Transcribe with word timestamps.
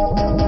Hola. 0.00 0.38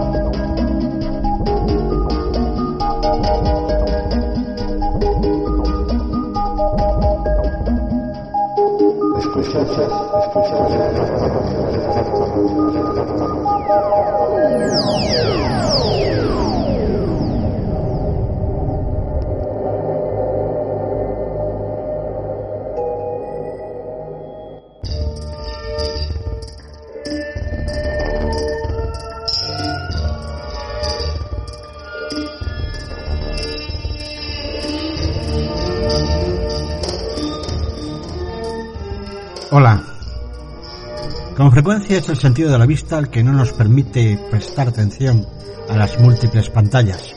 Con 41.50 41.64
frecuencia 41.64 41.98
es 41.98 42.08
el 42.08 42.16
sentido 42.16 42.52
de 42.52 42.58
la 42.60 42.64
vista 42.64 42.96
el 42.96 43.08
que 43.08 43.24
no 43.24 43.32
nos 43.32 43.52
permite 43.52 44.16
prestar 44.30 44.68
atención 44.68 45.26
a 45.68 45.76
las 45.76 45.98
múltiples 45.98 46.48
pantallas. 46.48 47.12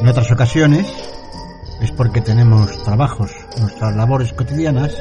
En 0.00 0.06
otras 0.06 0.30
ocasiones 0.30 0.86
es 1.80 1.90
porque 1.90 2.20
tenemos 2.20 2.80
trabajos, 2.84 3.32
nuestras 3.58 3.96
labores 3.96 4.32
cotidianas 4.32 4.92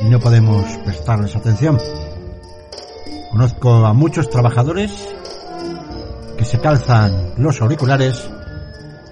y 0.00 0.04
no 0.04 0.20
podemos 0.20 0.64
prestarles 0.84 1.34
atención. 1.34 1.76
Conozco 3.32 3.84
a 3.84 3.92
muchos 3.94 4.30
trabajadores 4.30 4.92
que 6.36 6.44
se 6.44 6.60
calzan 6.60 7.32
los 7.36 7.60
auriculares 7.60 8.30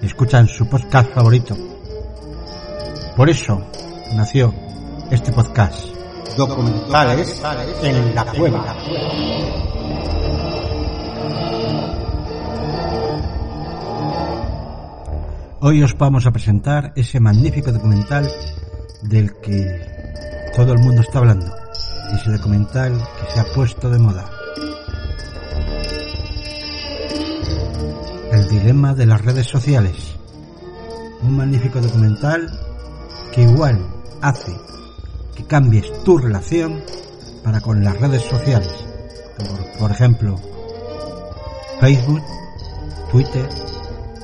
y 0.01 0.05
escuchan 0.05 0.47
su 0.47 0.65
podcast 0.69 1.13
favorito. 1.13 1.57
Por 3.17 3.29
eso 3.29 3.61
nació 4.15 4.53
este 5.11 5.33
podcast 5.33 5.96
documentales 6.37 7.41
en 7.81 8.15
la 8.15 8.25
cueva. 8.25 8.75
Hoy 15.59 15.81
os 15.81 15.97
vamos 15.97 16.27
a 16.27 16.31
presentar 16.31 16.93
ese 16.95 17.19
magnífico 17.19 17.71
documental 17.71 18.29
del 19.01 19.33
que 19.41 19.81
todo 20.55 20.73
el 20.73 20.79
mundo 20.79 21.01
está 21.01 21.17
hablando. 21.17 21.51
Ese 22.13 22.31
documental 22.31 22.93
que 22.93 23.33
se 23.33 23.39
ha 23.39 23.53
puesto 23.55 23.89
de 23.89 23.97
moda. 23.97 24.29
El 28.31 28.47
dilema 28.47 28.93
de 28.93 29.07
las 29.07 29.25
redes 29.25 29.47
sociales. 29.47 30.15
Un 31.23 31.35
magnífico 31.35 31.81
documental 31.81 32.47
que 33.33 33.41
igual 33.41 33.83
hace 34.21 34.55
que 35.35 35.43
cambies 35.45 35.91
tu 36.07 36.17
relación 36.17 36.81
para 37.43 37.59
con 37.59 37.83
las 37.83 37.99
redes 37.99 38.21
sociales. 38.21 38.71
Por, 39.35 39.77
por 39.77 39.91
ejemplo, 39.91 40.39
Facebook, 41.81 42.23
Twitter, 43.11 43.49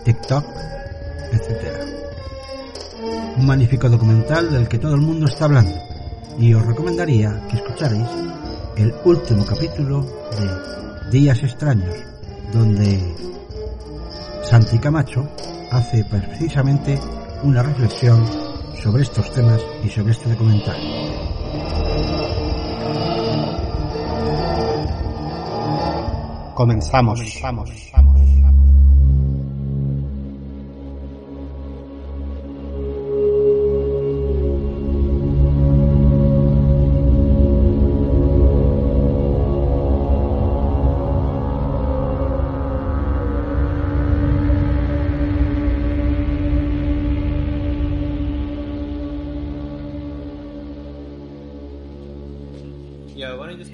TikTok, 0.06 0.46
etc. 1.34 3.36
Un 3.36 3.46
magnífico 3.46 3.90
documental 3.90 4.50
del 4.50 4.70
que 4.70 4.80
todo 4.80 4.96
el 4.96 5.02
mundo 5.02 5.26
está 5.26 5.44
hablando. 5.44 5.76
Y 6.40 6.54
os 6.54 6.66
recomendaría 6.66 7.46
que 7.50 7.58
escucharais 7.58 8.10
el 8.78 8.94
último 9.04 9.46
capítulo 9.46 10.06
de 10.40 11.12
Días 11.12 11.44
Extraños, 11.44 11.98
donde 12.54 13.14
Santi 14.46 14.80
Camacho 14.80 15.28
hace 15.70 16.06
precisamente 16.06 16.98
una 17.44 17.62
reflexión 17.62 18.26
sobre 18.82 19.04
estos 19.04 19.30
temas 19.34 19.60
y 19.84 19.90
sobre 19.90 20.14
este 20.14 20.30
documental. 20.30 20.78
Comenzamos. 26.54 27.20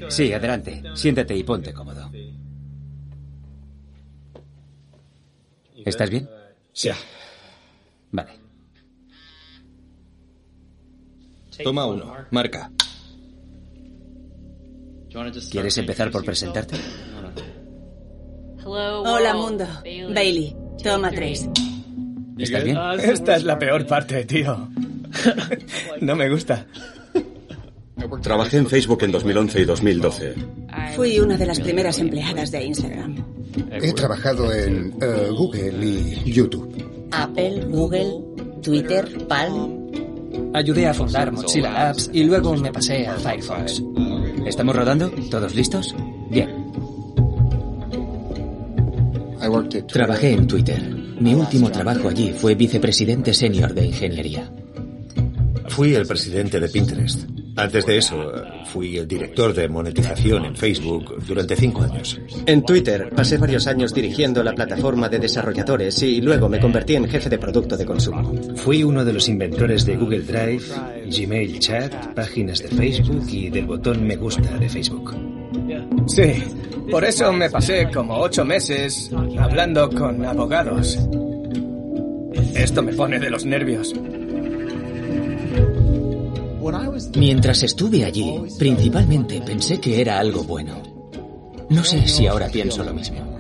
Sí, 0.08 0.34
adelante. 0.34 0.84
Siéntate 0.94 1.36
y 1.36 1.44
ponte 1.44 1.74
cómodo. 1.74 2.19
¿Estás 5.90 6.10
bien? 6.10 6.30
Sí. 6.72 6.90
Vale. 8.12 8.30
Toma 11.64 11.86
uno. 11.88 12.16
Marca. 12.32 12.72
¿Quieres 15.52 15.78
empezar 15.80 16.12
por 16.12 16.24
presentarte? 16.24 16.78
Hola 18.64 19.34
mundo. 19.34 19.66
Bailey. 20.14 20.56
Toma 20.84 21.10
tres. 21.12 21.50
¿Estás 22.38 22.64
bien? 22.64 22.78
Esta 23.02 23.36
es 23.36 23.44
la 23.44 23.58
peor 23.58 23.86
parte, 23.86 24.26
tío. 24.26 24.70
No 26.02 26.16
me 26.16 26.30
gusta. 26.30 26.68
Trabajé 28.22 28.58
en 28.58 28.68
Facebook 28.68 29.04
en 29.04 29.12
2011 29.12 29.62
y 29.62 29.66
2012. 29.66 30.36
Fui 30.96 31.20
una 31.20 31.36
de 31.36 31.46
las 31.48 31.60
primeras 31.60 32.00
empleadas 32.00 32.52
de 32.52 32.64
Instagram. 32.64 33.29
He 33.82 33.94
trabajado 33.94 34.52
en 34.54 34.96
eh, 35.02 35.30
Google 35.32 35.86
y 35.86 36.32
YouTube. 36.32 36.70
Apple, 37.12 37.66
Google, 37.70 38.14
Twitter, 38.62 39.28
Palm. 39.28 39.80
Ayudé 40.54 40.88
a 40.88 40.94
fundar 40.94 41.32
Mozilla 41.32 41.72
Labs 41.72 42.10
y 42.14 42.24
luego 42.24 42.56
me 42.56 42.72
pasé 42.72 43.08
a 43.08 43.16
Firefox. 43.16 43.84
¿Estamos 44.46 44.76
rodando? 44.76 45.10
¿Todos 45.30 45.56
listos? 45.56 45.96
Bien. 46.30 46.60
Trabajé 49.88 50.34
en 50.34 50.48
Twitter. 50.48 50.82
Mi 51.20 51.34
último 51.34 51.72
trabajo 51.72 52.10
allí 52.10 52.34
fue 52.34 52.56
vicepresidente 52.56 53.34
senior 53.34 53.74
de 53.74 53.88
ingeniería. 53.88 54.52
Fui 55.68 55.96
el 55.96 56.06
presidente 56.06 56.60
de 56.60 56.70
Pinterest. 56.70 57.28
Antes 57.56 57.86
de 57.86 57.98
eso, 57.98 58.32
fui 58.66 58.98
el 58.98 59.08
director 59.08 59.54
de 59.54 59.68
monetización 59.68 60.46
en 60.46 60.56
Facebook 60.56 61.24
durante 61.26 61.56
cinco 61.56 61.84
años. 61.84 62.20
En 62.46 62.64
Twitter 62.64 63.10
pasé 63.16 63.38
varios 63.38 63.68
años 63.68 63.94
dirigiendo 63.94 64.44
la 64.44 64.54
plataforma 64.54 65.10
de 65.10 65.20
desarrolladores 65.20 66.02
y 66.04 66.22
luego 66.22 66.48
me 66.48 66.60
convertí 66.60 66.96
en 66.96 67.08
jefe 67.08 67.30
de 67.30 67.38
producto 67.38 67.76
de 67.76 67.86
consumo. 67.86 68.34
Fui 68.56 68.84
uno 68.84 69.04
de 69.04 69.14
los 69.14 69.28
inventores 69.28 69.86
de 69.86 69.98
Google 69.98 70.22
Drive, 70.22 70.64
Gmail 71.08 71.60
Chat, 71.60 72.14
páginas 72.14 72.60
de 72.60 72.70
Facebook 72.70 73.26
y 73.30 73.50
del 73.50 73.66
botón 73.66 74.06
me 74.06 74.16
gusta 74.16 74.58
de 74.58 74.70
Facebook. 74.70 75.16
Sí, 76.08 76.44
por 76.90 77.04
eso 77.04 77.32
me 77.34 77.50
pasé 77.50 77.90
como 77.92 78.18
ocho 78.20 78.46
meses 78.46 79.12
hablando 79.38 79.90
con 79.90 80.26
abogados. 80.26 80.98
Esto 82.56 82.82
me 82.82 82.94
pone 82.94 83.20
de 83.20 83.30
los 83.30 83.46
nervios. 83.46 83.94
Mientras 87.16 87.64
estuve 87.64 88.06
allí, 88.06 88.42
principalmente 88.58 89.42
pensé 89.42 89.80
que 89.80 90.02
era 90.02 90.20
algo 90.20 90.44
bueno. 90.44 90.82
No 91.70 91.84
sé 91.84 92.08
si 92.08 92.28
ahora 92.28 92.48
pienso 92.50 92.84
lo 92.84 92.94
mismo. 92.94 93.38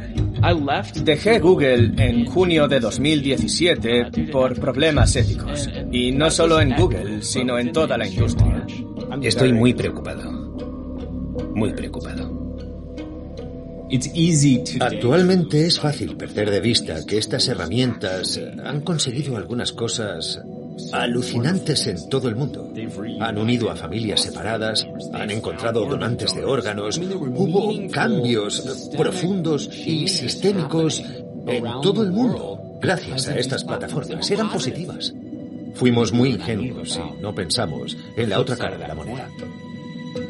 Dejé 1.03 1.39
Google 1.39 1.93
en 1.97 2.25
junio 2.25 2.67
de 2.67 2.79
2017 2.79 4.29
por 4.31 4.59
problemas 4.59 5.15
éticos. 5.15 5.69
Y 5.91 6.11
no 6.11 6.29
solo 6.29 6.61
en 6.61 6.75
Google, 6.75 7.21
sino 7.21 7.57
en 7.57 7.71
toda 7.71 7.97
la 7.97 8.07
industria. 8.07 8.65
Estoy 9.21 9.53
muy 9.53 9.73
preocupado. 9.73 10.31
Muy 11.55 11.73
preocupado. 11.73 12.39
Actualmente 14.79 15.65
es 15.65 15.79
fácil 15.79 16.15
perder 16.15 16.51
de 16.51 16.61
vista 16.61 17.05
que 17.07 17.17
estas 17.17 17.47
herramientas 17.47 18.39
han 18.63 18.81
conseguido 18.81 19.35
algunas 19.35 19.71
cosas 19.71 20.39
alucinantes 20.91 21.87
en 21.87 22.09
todo 22.09 22.29
el 22.29 22.35
mundo. 22.35 22.71
Han 23.19 23.37
unido 23.37 23.69
a 23.69 23.75
familias 23.75 24.21
separadas, 24.21 24.87
han 25.13 25.31
encontrado 25.31 25.85
donantes 25.85 26.33
de 26.33 26.43
órganos, 26.43 26.97
hubo 26.97 27.91
cambios 27.91 28.89
profundos 28.97 29.69
y 29.85 30.07
sistémicos 30.07 31.03
en 31.47 31.63
todo 31.81 32.03
el 32.03 32.11
mundo 32.11 32.59
gracias 32.81 33.27
a 33.27 33.37
estas 33.37 33.63
plataformas. 33.63 34.29
Eran 34.31 34.49
positivas. 34.49 35.13
Fuimos 35.75 36.11
muy 36.11 36.31
ingenuos 36.31 36.97
y 36.97 37.21
no 37.21 37.33
pensamos 37.33 37.95
en 38.15 38.29
la 38.29 38.39
otra 38.39 38.57
cara 38.57 38.77
de 38.77 38.87
la 38.87 38.95
moneda. 38.95 39.29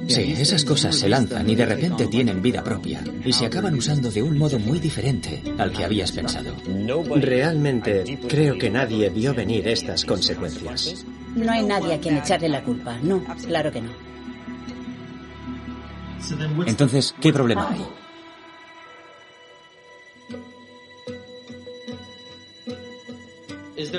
Sí, 0.10 0.34
esas 0.40 0.66
cosas 0.66 0.96
se 0.96 1.08
lanzan 1.08 1.48
y 1.48 1.56
de 1.56 1.66
repente 1.68 2.08
tienen 2.08 2.42
vida 2.42 2.64
propia 2.64 3.04
y 3.24 3.32
se 3.32 3.46
acaban 3.46 3.76
usando 3.76 4.10
de 4.10 4.24
un 4.24 4.40
modo 4.40 4.58
muy 4.58 4.80
diferente 4.80 5.44
al 5.60 5.72
que 5.72 5.86
habías 5.86 6.12
pensado. 6.12 6.56
Realmente 7.16 8.18
creo 8.28 8.58
que 8.58 8.72
nadie 8.72 9.10
vio 9.12 9.36
venir 9.36 9.68
estas 9.68 10.06
consecuencias. 10.06 11.06
No 11.36 11.52
hay 11.52 11.64
nadie 11.64 11.94
a 11.94 12.00
quien 12.00 12.18
echarle 12.18 12.50
la 12.50 12.64
culpa. 12.64 12.98
No, 13.04 13.24
claro 13.46 13.72
que 13.72 13.82
no. 13.82 13.92
Entonces, 16.66 17.14
¿qué 17.22 17.32
problema 17.32 17.70
hay? 17.70 17.86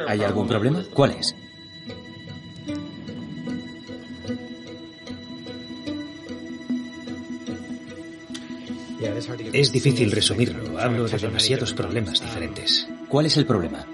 ¿Hay 0.09 0.25
algún 0.25 0.49
problema? 0.49 0.85
¿Cuál 0.93 1.13
es? 1.13 1.37
Es 9.53 9.73
difícil 9.73 10.13
resumirlo. 10.13 10.79
Hablo 10.79 11.07
de 11.07 11.17
demasiados 11.17 11.73
problemas 11.73 12.21
diferentes. 12.21 12.87
¿Cuál 13.09 13.27
es 13.27 13.37
el 13.39 13.47
problema? 13.47 13.87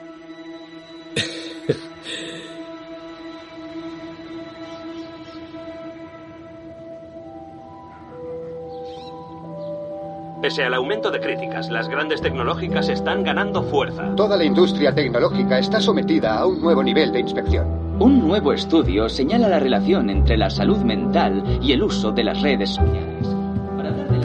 Pese 10.42 10.64
al 10.64 10.74
aumento 10.74 11.10
de 11.10 11.20
críticas, 11.20 11.70
las 11.70 11.88
grandes 11.88 12.20
tecnológicas 12.20 12.88
están 12.88 13.24
ganando 13.24 13.62
fuerza. 13.64 14.14
Toda 14.16 14.36
la 14.36 14.44
industria 14.44 14.94
tecnológica 14.94 15.58
está 15.58 15.80
sometida 15.80 16.38
a 16.38 16.46
un 16.46 16.60
nuevo 16.60 16.82
nivel 16.82 17.10
de 17.12 17.20
inspección. 17.20 17.66
Un 18.00 18.20
nuevo 18.20 18.52
estudio 18.52 19.08
señala 19.08 19.48
la 19.48 19.58
relación 19.58 20.10
entre 20.10 20.36
la 20.36 20.50
salud 20.50 20.78
mental 20.78 21.58
y 21.62 21.72
el 21.72 21.82
uso 21.82 22.12
de 22.12 22.24
las 22.24 22.42
redes 22.42 22.70
sociales. 22.70 23.26
Para 23.76 23.88
hablar 23.88 24.15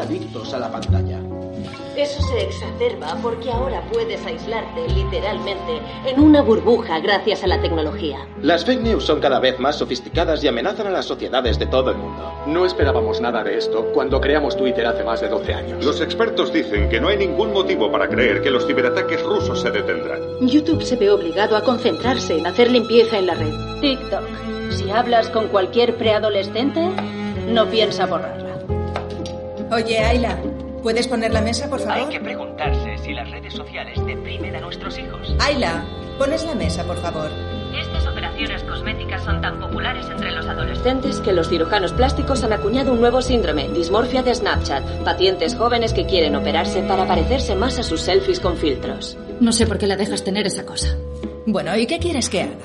adictos 0.00 0.52
a 0.54 0.58
la 0.58 0.70
pantalla. 0.70 1.20
Eso 1.96 2.22
se 2.22 2.44
exacerba 2.44 3.18
porque 3.20 3.50
ahora 3.50 3.82
puedes 3.92 4.24
aislarte 4.24 4.88
literalmente 4.88 5.82
en 6.06 6.20
una 6.20 6.40
burbuja 6.40 6.98
gracias 7.00 7.44
a 7.44 7.46
la 7.46 7.60
tecnología. 7.60 8.26
Las 8.40 8.64
fake 8.64 8.80
news 8.80 9.04
son 9.04 9.20
cada 9.20 9.38
vez 9.40 9.58
más 9.58 9.76
sofisticadas 9.76 10.42
y 10.42 10.48
amenazan 10.48 10.86
a 10.86 10.90
las 10.90 11.04
sociedades 11.04 11.58
de 11.58 11.66
todo 11.66 11.90
el 11.90 11.98
mundo. 11.98 12.32
No 12.46 12.64
esperábamos 12.64 13.20
nada 13.20 13.44
de 13.44 13.58
esto 13.58 13.90
cuando 13.92 14.20
creamos 14.20 14.56
Twitter 14.56 14.86
hace 14.86 15.04
más 15.04 15.20
de 15.20 15.28
12 15.28 15.52
años. 15.52 15.84
Los 15.84 16.00
expertos 16.00 16.52
dicen 16.52 16.88
que 16.88 17.00
no 17.00 17.08
hay 17.08 17.18
ningún 17.18 17.52
motivo 17.52 17.90
para 17.90 18.08
creer 18.08 18.40
que 18.40 18.50
los 18.50 18.66
ciberataques 18.66 19.22
rusos 19.22 19.60
se 19.60 19.70
detendrán. 19.70 20.20
YouTube 20.40 20.82
se 20.82 20.96
ve 20.96 21.10
obligado 21.10 21.56
a 21.56 21.64
concentrarse 21.64 22.38
en 22.38 22.46
hacer 22.46 22.70
limpieza 22.70 23.18
en 23.18 23.26
la 23.26 23.34
red. 23.34 23.52
TikTok. 23.80 24.24
Si 24.70 24.90
hablas 24.90 25.28
con 25.28 25.48
cualquier 25.48 25.96
preadolescente, 25.96 26.88
no 27.48 27.66
piensa 27.66 28.06
borrarla. 28.06 28.49
Oye, 29.70 29.98
Ayla, 29.98 30.36
¿puedes 30.82 31.06
poner 31.06 31.32
la 31.32 31.40
mesa, 31.40 31.68
por 31.70 31.78
favor? 31.78 32.08
hay 32.08 32.18
que 32.18 32.20
preguntarse 32.20 32.98
si 32.98 33.12
las 33.12 33.30
redes 33.30 33.54
sociales 33.54 34.04
deprimen 34.04 34.56
a 34.56 34.60
nuestros 34.60 34.98
hijos. 34.98 35.34
Ayla, 35.38 35.84
pones 36.18 36.44
la 36.44 36.54
mesa, 36.56 36.82
por 36.84 36.96
favor. 36.96 37.30
Estas 37.80 38.04
operaciones 38.08 38.64
cosméticas 38.64 39.22
son 39.22 39.40
tan 39.40 39.60
populares 39.60 40.04
entre 40.10 40.32
los 40.32 40.44
adolescentes 40.44 41.20
que 41.20 41.32
los 41.32 41.48
cirujanos 41.48 41.92
plásticos 41.92 42.42
han 42.42 42.52
acuñado 42.52 42.92
un 42.92 43.00
nuevo 43.00 43.22
síndrome, 43.22 43.68
dismorfia 43.68 44.24
de 44.24 44.34
Snapchat. 44.34 44.84
Pacientes 45.04 45.54
jóvenes 45.54 45.92
que 45.92 46.04
quieren 46.06 46.34
operarse 46.34 46.82
para 46.82 47.06
parecerse 47.06 47.54
más 47.54 47.78
a 47.78 47.84
sus 47.84 48.00
selfies 48.00 48.40
con 48.40 48.56
filtros. 48.56 49.16
No 49.38 49.52
sé 49.52 49.68
por 49.68 49.78
qué 49.78 49.86
la 49.86 49.96
dejas 49.96 50.24
tener 50.24 50.46
esa 50.48 50.66
cosa. 50.66 50.96
Bueno, 51.46 51.76
¿y 51.76 51.86
qué 51.86 52.00
quieres 52.00 52.28
que 52.28 52.42
haga? 52.42 52.56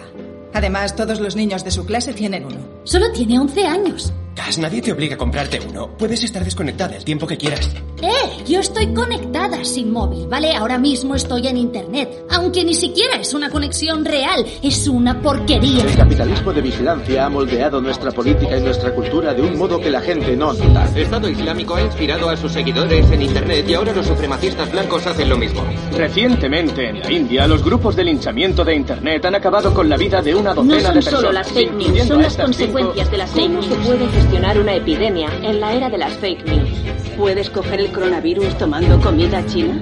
Además, 0.54 0.96
todos 0.96 1.20
los 1.20 1.36
niños 1.36 1.64
de 1.64 1.72
su 1.72 1.86
clase 1.86 2.14
tienen 2.14 2.46
uno. 2.46 2.58
Solo 2.84 3.12
tiene 3.12 3.38
11 3.40 3.68
años. 3.68 4.12
Cas, 4.36 4.58
nadie 4.60 4.82
te 4.82 4.92
obliga 4.92 5.16
a 5.16 5.18
comprarte 5.18 5.60
uno. 5.66 5.88
Puedes 5.98 6.22
estar 6.24 6.44
desconectada 6.44 6.96
el 6.98 7.06
tiempo 7.06 7.26
que 7.26 7.38
quieras. 7.38 7.70
¡Eh! 8.02 8.44
Yo 8.46 8.60
estoy 8.60 8.94
conectada 8.94 9.64
sin 9.64 9.92
móvil, 9.94 10.28
¿vale? 10.28 10.54
Ahora 10.54 10.78
mismo 10.78 11.16
estoy 11.16 11.48
en 11.48 11.56
Internet. 11.58 12.26
Aunque 12.30 12.66
ni 12.66 12.74
siquiera 12.74 13.16
es 13.16 13.34
una 13.34 13.50
conexión 13.50 14.04
real. 14.04 14.46
Es 14.62 14.88
una 14.90 15.22
porquería. 15.22 15.84
El 15.86 15.96
capitalismo 15.96 16.52
de 16.52 16.62
vigilancia 16.62 17.26
ha 17.26 17.30
moldeado 17.30 17.80
nuestra 17.82 18.12
política 18.12 18.58
y 18.58 18.62
nuestra 18.62 18.94
cultura 18.94 19.34
de 19.34 19.42
un 19.42 19.58
modo 19.58 19.80
que 19.80 19.90
la 19.90 20.02
gente 20.02 20.36
no 20.36 20.52
nota. 20.54 20.86
El 20.94 21.04
Estado 21.04 21.30
Islámico 21.30 21.76
ha 21.76 21.82
inspirado 21.82 22.30
a 22.30 22.36
sus 22.36 22.52
seguidores 22.52 23.10
en 23.10 23.22
Internet 23.22 23.66
y 23.70 23.74
ahora 23.74 23.94
los 23.94 24.06
supremacistas 24.06 24.70
blancos 24.70 25.08
hacen 25.08 25.30
lo 25.30 25.38
mismo. 25.38 25.64
Recientemente 25.94 26.90
en 26.90 27.00
la 27.00 27.10
India, 27.12 27.48
los 27.48 27.64
grupos 27.64 27.96
de 27.96 28.04
linchamiento 28.04 28.66
de 28.66 28.76
Internet 28.76 29.24
han 29.26 29.36
acabado 29.36 29.74
con 29.74 29.88
la 29.88 29.96
vida 29.96 30.22
de 30.22 30.36
una 30.36 30.54
No 30.54 30.62
docena 30.62 30.82
son 30.88 30.96
de 30.96 31.02
solo 31.02 31.18
personas. 31.30 31.34
las 31.34 31.52
fake 31.54 31.74
news, 31.74 32.08
son 32.08 32.22
las 32.22 32.36
consecuencias 32.38 33.10
de 33.10 33.18
las 33.18 33.32
fake 33.32 33.46
¿Cómo 33.48 33.62
news. 33.62 34.25
Gestionar 34.26 34.60
una 34.60 34.74
epidemia 34.74 35.30
en 35.44 35.60
la 35.60 35.74
era 35.74 35.88
de 35.88 36.00
las 36.00 36.14
fake 36.14 36.46
news? 36.46 36.70
¿Puedes 37.16 37.48
coger 37.52 37.80
el 37.80 37.92
coronavirus 37.92 38.58
tomando 38.58 39.00
comida 39.00 39.46
china? 39.46 39.80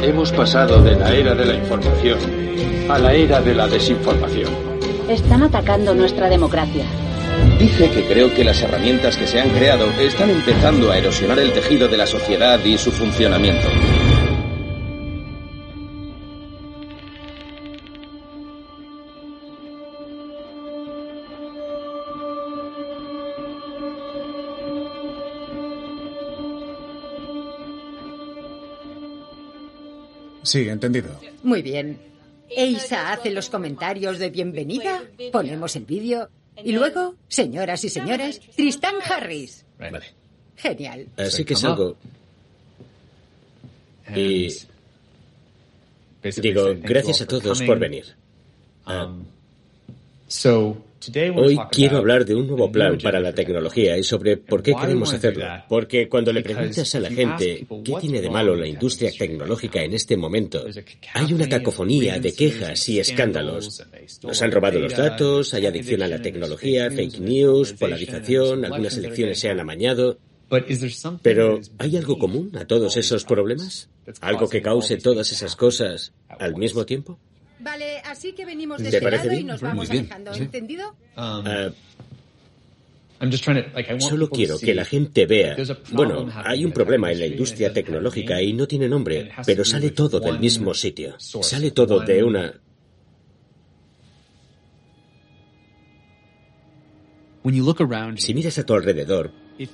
Hemos 0.00 0.30
pasado 0.30 0.80
de 0.82 0.94
la 0.94 1.12
era 1.12 1.34
de 1.34 1.44
la 1.44 1.54
información 1.54 2.18
a 2.88 2.98
la 2.98 3.12
era 3.12 3.40
de 3.40 3.54
la 3.56 3.66
desinformación. 3.66 4.50
Están 5.08 5.42
atacando 5.42 5.94
nuestra 5.96 6.28
democracia. 6.28 6.84
Dije 7.58 7.90
que 7.90 8.04
creo 8.04 8.32
que 8.32 8.44
las 8.44 8.62
herramientas 8.62 9.16
que 9.16 9.26
se 9.26 9.40
han 9.40 9.50
creado 9.50 9.86
están 10.00 10.30
empezando 10.30 10.92
a 10.92 10.98
erosionar 10.98 11.40
el 11.40 11.52
tejido 11.52 11.88
de 11.88 11.96
la 11.96 12.06
sociedad 12.06 12.64
y 12.64 12.78
su 12.78 12.92
funcionamiento. 12.92 13.66
Sí, 30.42 30.68
entendido. 30.68 31.20
Muy 31.42 31.62
bien. 31.62 31.98
Eisa 32.48 33.12
hace 33.12 33.30
los 33.30 33.48
comentarios 33.48 34.18
de 34.18 34.30
bienvenida, 34.30 35.02
ponemos 35.30 35.74
el 35.76 35.84
vídeo 35.86 36.28
y 36.62 36.72
luego, 36.72 37.14
señoras 37.28 37.82
y 37.84 37.88
señores, 37.88 38.40
Tristan 38.54 38.96
Harris. 39.02 39.64
Vale. 39.78 40.00
Genial. 40.56 41.08
Así 41.16 41.44
que 41.44 41.56
salgo. 41.56 41.96
Y. 44.14 44.48
Digo, 46.40 46.74
gracias 46.82 47.22
a 47.22 47.26
todos 47.26 47.62
por 47.62 47.78
venir. 47.78 48.14
Ah, 48.84 49.12
Hoy 51.36 51.58
quiero 51.70 51.98
hablar 51.98 52.24
de 52.24 52.34
un 52.34 52.46
nuevo 52.46 52.70
plan 52.70 52.98
para 53.02 53.20
la 53.20 53.34
tecnología 53.34 53.98
y 53.98 54.04
sobre 54.04 54.36
por 54.36 54.62
qué 54.62 54.74
queremos 54.74 55.12
hacerlo. 55.12 55.44
Porque 55.68 56.08
cuando 56.08 56.32
le 56.32 56.42
preguntas 56.42 56.94
a 56.94 57.00
la 57.00 57.10
gente 57.10 57.66
qué 57.84 57.94
tiene 58.00 58.20
de 58.20 58.30
malo 58.30 58.54
la 58.54 58.66
industria 58.66 59.10
tecnológica 59.16 59.82
en 59.82 59.94
este 59.94 60.16
momento, 60.16 60.64
hay 61.14 61.32
una 61.32 61.48
cacofonía 61.48 62.18
de 62.18 62.32
quejas 62.32 62.88
y 62.88 63.00
escándalos. 63.00 63.84
Nos 64.22 64.42
han 64.42 64.52
robado 64.52 64.78
los 64.78 64.96
datos, 64.96 65.54
hay 65.54 65.66
adicción 65.66 66.02
a 66.02 66.08
la 66.08 66.20
tecnología, 66.20 66.90
fake 66.90 67.18
news, 67.18 67.72
polarización, 67.72 68.64
algunas 68.64 68.96
elecciones 68.96 69.38
se 69.40 69.48
han 69.48 69.60
amañado. 69.60 70.18
Pero, 71.22 71.60
¿hay 71.78 71.96
algo 71.96 72.18
común 72.18 72.52
a 72.56 72.66
todos 72.66 72.96
esos 72.98 73.24
problemas? 73.24 73.88
¿Algo 74.20 74.48
que 74.48 74.60
cause 74.60 74.98
todas 74.98 75.32
esas 75.32 75.56
cosas 75.56 76.12
al 76.28 76.56
mismo 76.56 76.84
tiempo? 76.84 77.18
Vale, 77.62 77.98
así 78.00 78.32
que 78.32 78.44
venimos 78.44 78.78
de 78.82 78.90
¿Te 78.90 78.96
este 78.96 79.04
parece 79.04 79.26
lado 79.28 79.38
y 79.40 79.44
nos 79.44 79.62
Muy 79.62 79.68
vamos 79.68 79.88
bien, 79.88 80.04
alejando, 80.04 80.34
sí. 80.34 80.42
¿entendido? 80.42 80.94
Ah, 81.16 81.70
Solo 84.00 84.28
quiero 84.28 84.58
que 84.58 84.74
la 84.74 84.84
gente 84.84 85.26
vea. 85.26 85.56
Bueno, 85.92 86.28
hay 86.44 86.64
un 86.64 86.72
problema 86.72 87.12
en 87.12 87.20
la 87.20 87.26
industria 87.26 87.72
tecnológica 87.72 88.42
y 88.42 88.52
no 88.52 88.66
tiene 88.66 88.88
nombre, 88.88 89.30
pero 89.46 89.64
sale 89.64 89.90
todo 89.92 90.18
del 90.18 90.40
mismo 90.40 90.74
sitio. 90.74 91.14
Sale 91.18 91.70
todo 91.70 92.00
de 92.00 92.24
una... 92.24 92.60
Si 98.16 98.34
miras 98.34 98.58
a 98.58 98.66
tu 98.66 98.74
alrededor, 98.74 99.30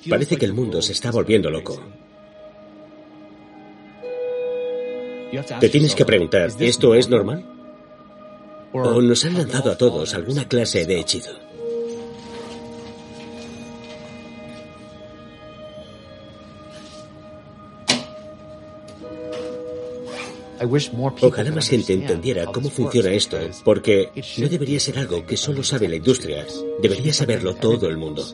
parece 0.09 0.37
que 0.37 0.45
el 0.45 0.53
mundo 0.53 0.83
se 0.83 0.93
está 0.93 1.11
volviendo 1.11 1.51
loco. 1.51 1.83
Te 5.61 5.69
tienes 5.71 5.95
que 5.95 6.05
preguntar, 6.05 6.51
¿esto 6.59 6.95
es 6.95 7.09
normal? 7.09 7.58
¿O 8.73 9.01
nos 9.01 9.25
han 9.25 9.35
lanzado 9.35 9.73
a 9.73 9.79
todos 9.79 10.15
alguna 10.15 10.47
clase 10.47 10.85
de 10.85 11.01
hechizo? 11.01 11.33
Ojalá 21.23 21.53
más 21.53 21.69
gente 21.69 21.93
entendiera 21.93 22.47
cómo 22.47 22.69
funciona 22.69 23.11
esto, 23.11 23.39
porque 23.65 24.11
no 24.39 24.49
debería 24.49 24.81
ser 24.81 24.99
algo 24.99 25.25
que 25.25 25.37
solo 25.37 25.63
sabe 25.63 25.89
la 25.89 25.97
industria, 25.97 26.45
debería 26.83 27.15
saberlo 27.15 27.55
todo 27.55 27.89
el 27.89 27.97
mundo. 27.97 28.25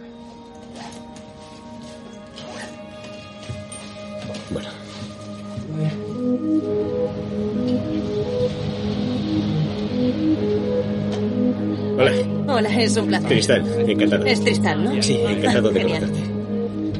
Es 12.79 12.97
un 12.97 13.07
placer. 13.07 13.29
Tristán, 13.29 13.65
encantado. 13.87 14.25
Es 14.25 14.41
Tristán, 14.41 14.85
¿no? 14.85 15.03
Sí, 15.03 15.19
encantado 15.21 15.71
de 15.71 15.81
Genial. 15.81 16.01
conocerte. 16.03 16.35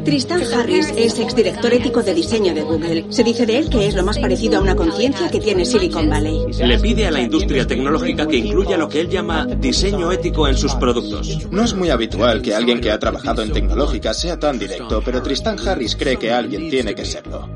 Tristan 0.05 0.43
Harris 0.53 0.93
es 0.99 1.19
exdirector 1.19 1.73
ético 1.73 2.03
de 2.03 2.13
diseño 2.13 2.53
de 2.53 2.63
Google. 2.63 3.07
Se 3.09 3.25
dice 3.25 3.47
de 3.47 3.57
él 3.57 3.71
que 3.71 3.87
es 3.87 3.95
lo 3.95 4.05
más 4.05 4.19
parecido 4.19 4.59
a 4.59 4.61
una 4.61 4.77
conciencia 4.77 5.31
que 5.31 5.41
tiene 5.41 5.65
Silicon 5.65 6.11
Valley. 6.11 6.53
Le 6.63 6.79
pide 6.79 7.07
a 7.07 7.11
la 7.11 7.23
industria 7.23 7.67
tecnológica 7.67 8.29
que 8.29 8.37
incluya 8.37 8.77
lo 8.77 8.87
que 8.87 9.01
él 9.01 9.09
llama 9.09 9.47
diseño 9.47 10.13
ético 10.13 10.47
en 10.47 10.59
sus 10.59 10.75
productos. 10.75 11.51
No 11.51 11.65
es 11.65 11.73
muy 11.75 11.89
habitual 11.89 12.43
que 12.43 12.55
alguien 12.55 12.83
que 12.83 12.91
ha 12.91 12.99
trabajado 12.99 13.43
en 13.43 13.53
tecnológica 13.53 14.13
sea 14.13 14.39
tan 14.39 14.59
directo, 14.59 15.01
pero 15.03 15.23
Tristan 15.23 15.57
Harris 15.67 15.97
cree 15.97 16.19
que 16.19 16.31
alguien 16.31 16.69
tiene 16.69 16.95
que 16.95 17.07
serlo. 17.07 17.49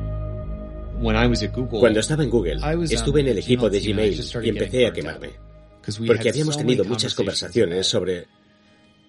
Cuando 1.70 2.00
estaba 2.00 2.24
en 2.24 2.30
Google, 2.30 2.60
estuve 2.90 3.20
en 3.20 3.28
el 3.28 3.38
equipo 3.38 3.68
de 3.68 3.80
Gmail 3.80 4.20
y 4.42 4.48
empecé 4.48 4.86
a 4.86 4.92
quemarme. 4.92 5.47
Porque 6.06 6.28
habíamos 6.30 6.56
tenido 6.56 6.84
muchas 6.84 7.14
conversaciones 7.14 7.86
sobre 7.86 8.26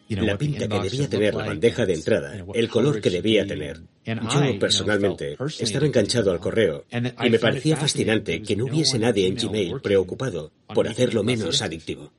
la 0.10 0.38
pinta 0.38 0.68
que 0.68 0.80
debía 0.80 1.08
tener 1.08 1.36
la 1.36 1.46
bandeja 1.46 1.86
de 1.86 1.94
entrada, 1.94 2.46
el 2.54 2.70
color 2.70 3.02
que 3.02 3.10
debía 3.10 3.46
tener. 3.46 3.82
Yo, 4.06 4.60
personalmente, 4.60 5.38
estaba 5.60 5.86
enganchado 5.86 6.32
al 6.32 6.40
correo 6.40 6.86
y 6.92 7.30
me 7.30 7.40
parecía 7.40 7.78
fascinante 7.78 8.42
que 8.42 8.56
no 8.56 8.66
hubiese 8.66 8.98
nadie 8.98 9.28
en 9.28 9.36
Gmail 9.36 9.82
preocupado 9.82 10.52
por 10.74 10.88
hacerlo 10.88 11.24
menos 11.24 11.62
adictivo. 11.62 12.12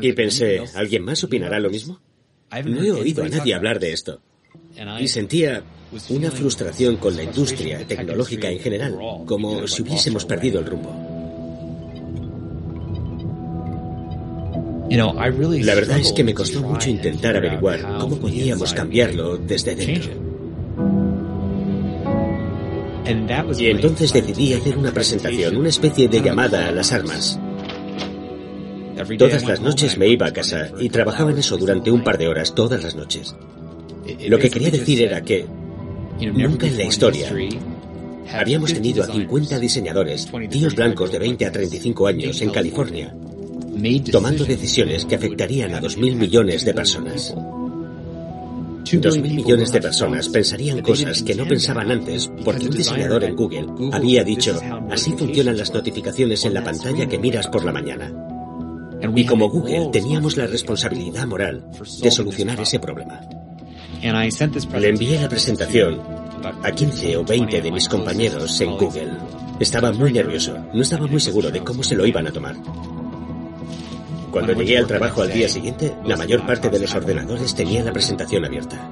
Y 0.00 0.12
pensé, 0.12 0.62
¿alguien 0.74 1.04
más 1.04 1.22
opinará 1.24 1.58
lo 1.58 1.70
mismo? 1.70 2.00
No 2.64 2.82
he 2.82 2.92
oído 2.92 3.24
a 3.24 3.28
nadie 3.28 3.54
hablar 3.54 3.80
de 3.80 3.92
esto. 3.92 4.20
Y 5.00 5.08
sentía 5.08 5.62
una 6.08 6.30
frustración 6.30 6.96
con 6.96 7.16
la 7.16 7.22
industria 7.22 7.86
tecnológica 7.86 8.48
en 8.48 8.58
general, 8.60 8.96
como 9.26 9.66
si 9.66 9.82
hubiésemos 9.82 10.24
perdido 10.24 10.60
el 10.60 10.66
rumbo. 10.66 11.13
La 15.66 15.74
verdad 15.74 15.98
es 15.98 16.12
que 16.12 16.24
me 16.24 16.34
costó 16.34 16.62
mucho 16.62 16.90
intentar 16.90 17.36
averiguar 17.36 17.98
cómo 17.98 18.16
podíamos 18.16 18.72
cambiarlo 18.74 19.38
desde 19.38 19.74
dentro. 19.74 20.12
Y 23.58 23.66
entonces 23.66 24.12
decidí 24.12 24.54
hacer 24.54 24.78
una 24.78 24.92
presentación, 24.92 25.56
una 25.56 25.68
especie 25.68 26.08
de 26.08 26.22
llamada 26.22 26.68
a 26.68 26.72
las 26.72 26.92
armas. 26.92 27.38
Todas 29.18 29.44
las 29.46 29.60
noches 29.60 29.98
me 29.98 30.08
iba 30.08 30.26
a 30.26 30.32
casa 30.32 30.70
y 30.78 30.88
trabajaba 30.88 31.30
en 31.30 31.38
eso 31.38 31.56
durante 31.56 31.90
un 31.90 32.02
par 32.02 32.16
de 32.16 32.28
horas, 32.28 32.54
todas 32.54 32.82
las 32.82 32.94
noches. 32.94 33.34
Lo 34.28 34.38
que 34.38 34.50
quería 34.50 34.70
decir 34.70 35.02
era 35.02 35.22
que 35.22 35.46
nunca 36.20 36.66
en 36.66 36.76
la 36.76 36.84
historia 36.84 37.30
habíamos 38.32 38.72
tenido 38.72 39.02
a 39.02 39.06
50 39.06 39.58
diseñadores, 39.58 40.28
tíos 40.50 40.74
blancos 40.74 41.10
de 41.12 41.18
20 41.18 41.46
a 41.46 41.52
35 41.52 42.06
años 42.06 42.40
en 42.40 42.50
California, 42.50 43.14
tomando 44.10 44.44
decisiones 44.44 45.04
que 45.04 45.16
afectarían 45.16 45.74
a 45.74 45.80
2.000 45.80 46.16
millones 46.16 46.64
de 46.64 46.74
personas. 46.74 47.34
2.000 48.84 49.22
millones 49.22 49.72
de 49.72 49.80
personas 49.80 50.28
pensarían 50.28 50.82
cosas 50.82 51.22
que 51.22 51.34
no 51.34 51.46
pensaban 51.46 51.90
antes 51.90 52.30
porque 52.44 52.66
un 52.66 52.76
diseñador 52.76 53.24
en 53.24 53.34
Google 53.34 53.66
había 53.92 54.22
dicho, 54.22 54.60
así 54.90 55.12
funcionan 55.12 55.56
las 55.56 55.72
notificaciones 55.72 56.44
en 56.44 56.54
la 56.54 56.62
pantalla 56.62 57.06
que 57.06 57.18
miras 57.18 57.48
por 57.48 57.64
la 57.64 57.72
mañana. 57.72 58.12
Y 59.14 59.26
como 59.26 59.50
Google 59.50 59.88
teníamos 59.92 60.36
la 60.36 60.46
responsabilidad 60.46 61.26
moral 61.26 61.64
de 62.02 62.10
solucionar 62.10 62.60
ese 62.60 62.78
problema. 62.78 63.20
Le 64.02 64.88
envié 64.88 65.20
la 65.20 65.28
presentación 65.28 66.00
a 66.62 66.70
15 66.70 67.16
o 67.16 67.24
20 67.24 67.62
de 67.62 67.72
mis 67.72 67.88
compañeros 67.88 68.60
en 68.60 68.76
Google. 68.76 69.12
Estaba 69.60 69.92
muy 69.92 70.12
nervioso, 70.12 70.56
no 70.72 70.82
estaba 70.82 71.06
muy 71.06 71.20
seguro 71.20 71.50
de 71.50 71.60
cómo 71.60 71.82
se 71.82 71.94
lo 71.94 72.06
iban 72.06 72.26
a 72.26 72.32
tomar. 72.32 72.56
Cuando 74.34 74.52
llegué 74.52 74.78
al 74.78 74.88
trabajo 74.88 75.22
al 75.22 75.32
día 75.32 75.48
siguiente, 75.48 75.94
la 76.04 76.16
mayor 76.16 76.44
parte 76.44 76.68
de 76.68 76.80
los 76.80 76.92
ordenadores 76.92 77.54
tenía 77.54 77.84
la 77.84 77.92
presentación 77.92 78.44
abierta. 78.44 78.90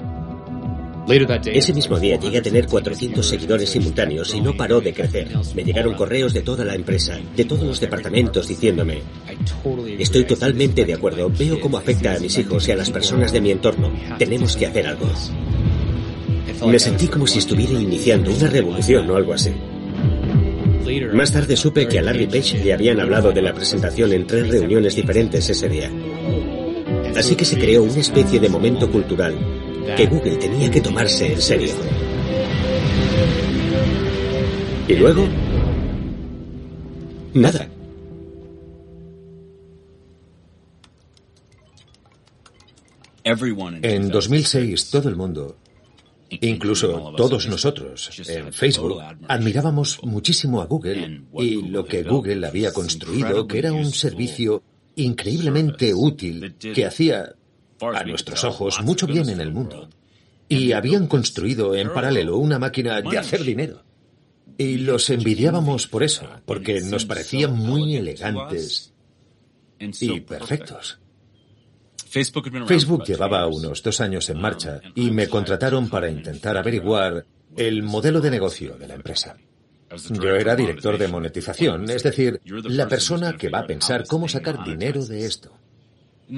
Ese 1.47 1.75
mismo 1.75 1.99
día 1.99 2.17
llegué 2.17 2.39
a 2.39 2.43
tener 2.43 2.69
400 2.69 3.27
seguidores 3.27 3.69
simultáneos 3.69 4.33
y 4.37 4.41
no 4.41 4.57
paró 4.57 4.81
de 4.81 4.95
crecer. 4.95 5.31
Me 5.57 5.65
llegaron 5.65 5.95
correos 5.95 6.33
de 6.33 6.43
toda 6.43 6.65
la 6.65 6.77
empresa, 6.77 7.19
de 7.35 7.45
todos 7.45 7.65
los 7.65 7.81
departamentos 7.81 8.47
diciéndome, 8.47 9.03
estoy 9.99 10.23
totalmente 10.27 10.85
de 10.85 10.95
acuerdo, 10.95 11.29
veo 11.37 11.59
cómo 11.59 11.77
afecta 11.77 12.15
a 12.15 12.21
mis 12.21 12.39
hijos 12.39 12.69
y 12.69 12.71
a 12.71 12.77
las 12.77 12.93
personas 12.93 13.33
de 13.33 13.41
mi 13.41 13.51
entorno, 13.51 13.91
tenemos 14.19 14.57
que 14.57 14.69
hacer 14.69 14.87
algo. 14.87 15.09
Me 16.69 16.79
sentí 16.79 17.09
como 17.09 17.27
si 17.27 17.41
estuviera 17.41 17.73
iniciando 17.73 18.33
una 18.33 18.49
revolución 18.49 19.11
o 19.11 19.17
algo 19.17 19.33
así. 19.33 19.51
Más 21.13 21.33
tarde 21.33 21.57
supe 21.57 21.87
que 21.87 21.99
a 21.99 22.03
Larry 22.03 22.27
Page 22.27 22.65
le 22.65 22.73
habían 22.73 23.01
hablado 23.01 23.33
de 23.33 23.43
la 23.43 23.55
presentación 23.55 24.13
en 24.13 24.27
tres 24.27 24.49
reuniones 24.49 24.97
diferentes 24.97 25.49
ese 25.49 25.69
día. 25.69 25.91
Así 27.17 27.37
que 27.37 27.45
se 27.45 27.59
creó 27.59 27.83
una 27.83 28.01
especie 28.01 28.41
de 28.41 28.49
momento 28.49 28.91
cultural 28.91 29.35
que 29.97 30.07
Google 30.07 30.37
tenía 30.37 30.71
que 30.71 30.81
tomarse 30.81 31.33
en 31.33 31.41
serio. 31.41 31.71
Y 34.89 34.95
luego... 34.95 35.29
Nada. 37.35 37.69
En 43.25 44.09
2006 44.09 44.91
todo 44.91 45.09
el 45.09 45.17
mundo, 45.17 45.57
incluso 46.41 47.13
todos 47.17 47.49
nosotros 47.49 48.11
en 48.29 48.53
Facebook, 48.53 49.01
admirábamos 49.29 50.01
muchísimo 50.03 50.63
a 50.63 50.67
Google 50.67 51.23
y 51.39 51.63
lo 51.69 51.85
que 51.85 52.03
Google 52.03 52.47
había 52.47 52.73
construido, 52.73 53.47
que 53.47 53.59
era 53.59 53.73
un 53.73 53.93
servicio 53.93 54.63
increíblemente 54.97 55.95
útil 55.95 56.55
que 56.59 56.87
hacía, 56.87 57.35
a 57.81 58.05
nuestros 58.05 58.45
ojos, 58.45 58.81
mucho 58.83 59.07
bien 59.07 59.29
en 59.29 59.41
el 59.41 59.53
mundo. 59.53 59.89
Y 60.49 60.73
habían 60.73 61.07
construido 61.07 61.75
en 61.75 61.93
paralelo 61.93 62.37
una 62.37 62.59
máquina 62.59 63.01
de 63.01 63.19
hacer 63.19 63.43
dinero. 63.43 63.83
Y 64.59 64.79
los 64.79 65.09
envidiábamos 65.11 65.87
por 65.87 66.03
eso, 66.03 66.29
porque 66.45 66.81
nos 66.83 67.05
parecían 67.07 67.57
muy 67.57 67.97
elegantes 67.97 68.93
y 69.79 70.21
perfectos. 70.21 70.99
Facebook 72.13 73.05
llevaba 73.07 73.47
unos 73.47 73.83
dos 73.83 74.01
años 74.03 74.29
en 74.29 74.39
marcha 74.39 74.83
y 74.95 75.11
me 75.11 75.29
contrataron 75.29 75.89
para 75.89 76.11
intentar 76.11 76.59
averiguar 76.59 77.25
el 77.57 77.83
modelo 77.83 78.21
de 78.21 78.31
negocio 78.31 78.77
de 78.77 78.87
la 78.87 78.95
empresa. 78.95 79.39
Yo 80.11 80.35
era 80.37 80.55
director 80.55 80.99
de 80.99 81.09
monetización, 81.09 81.89
es 81.89 82.03
decir, 82.03 82.39
la 82.45 82.87
persona 82.87 83.37
que 83.37 83.49
va 83.49 83.61
a 83.61 83.67
pensar 83.67 84.07
cómo 84.07 84.29
sacar 84.29 84.63
dinero 84.63 85.05
de 85.07 85.25
esto. 85.25 85.53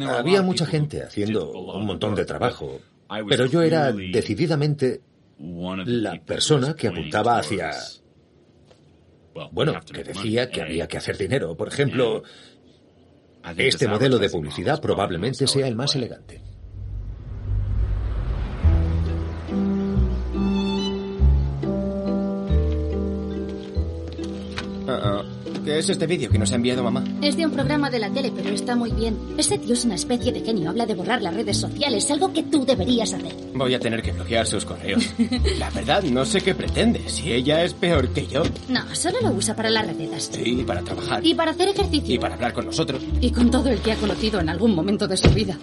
Había 0.09 0.43
mucha 0.43 0.65
gente 0.65 1.03
haciendo 1.03 1.51
un 1.51 1.87
montón 1.87 2.15
de 2.15 2.25
trabajo, 2.25 2.81
pero 3.29 3.47
yo 3.47 3.63
era 3.63 3.93
decididamente 3.93 5.01
la 5.39 6.21
persona 6.25 6.75
que 6.75 6.89
apuntaba 6.89 7.39
hacia... 7.39 7.73
Bueno, 9.51 9.81
que 9.93 10.05
decía 10.05 10.49
que 10.49 10.63
había 10.63 10.87
que 10.87 10.97
hacer 10.97 11.19
dinero. 11.19 11.57
Por 11.57 11.67
ejemplo, 11.67 12.23
este 13.57 13.89
modelo 13.89 14.19
de 14.19 14.31
publicidad 14.31 14.81
probablemente 14.81 15.47
sea 15.47 15.67
el 15.67 15.77
más 15.77 15.95
elegante. 15.95 16.41
¿Qué 25.65 25.79
es 25.79 25.89
este 25.89 26.07
vídeo 26.07 26.29
que 26.29 26.39
nos 26.39 26.53
ha 26.53 26.57
enviado 26.57 26.83
mamá? 26.83 27.03
Es 27.23 27.39
de 27.39 27.47
un 27.47 27.53
programa 27.53 27.89
de 27.89 27.99
la 27.99 28.11
tele, 28.11 28.31
pero 28.37 28.51
está 28.51 28.77
muy 28.77 28.93
bien. 28.93 29.17
Ese 29.39 29.57
tío 29.57 29.73
es 29.73 29.87
una 29.87 29.95
especie 29.95 30.31
de 30.31 30.43
genio. 30.43 30.69
Habla 30.69 30.85
de 30.85 30.95
borrar 30.95 31.23
las 31.23 31.33
redes 31.33 31.57
sociales, 31.57 32.11
algo 32.11 32.35
que 32.35 32.43
tú 32.43 32.67
deberías 32.67 33.15
hacer. 33.15 33.35
Voy 33.55 33.73
a 33.73 33.81
tener 33.81 34.03
que 34.03 34.13
bloquear 34.13 34.47
sus 34.47 34.67
correos. 34.67 35.09
La 35.59 35.71
verdad, 35.71 36.03
no 36.03 36.27
sé 36.27 36.43
qué 36.43 36.55
pretende. 36.55 37.09
Si 37.09 37.33
ella 37.33 37.65
es 37.65 37.73
peor 37.73 38.11
que 38.11 38.27
yo. 38.27 38.43
No, 38.69 38.95
solo 38.95 39.23
lo 39.23 39.31
usa 39.31 39.57
para 39.57 39.71
las 39.71 39.87
recetas. 39.87 40.29
Sí, 40.31 40.65
para 40.67 40.83
trabajar. 40.83 41.25
Y 41.25 41.33
para 41.35 41.53
hacer 41.53 41.69
ejercicio. 41.69 42.15
Y 42.15 42.19
para 42.19 42.35
hablar 42.35 42.53
con 42.53 42.67
nosotros. 42.67 43.01
Y 43.23 43.31
con 43.31 43.51
todo 43.51 43.71
el 43.71 43.79
que 43.81 43.93
ha 43.93 43.97
conocido 43.97 44.41
en 44.41 44.51
algún 44.51 44.75
momento 44.75 45.09
de 45.09 45.17
su 45.17 45.31
vida. 45.31 45.57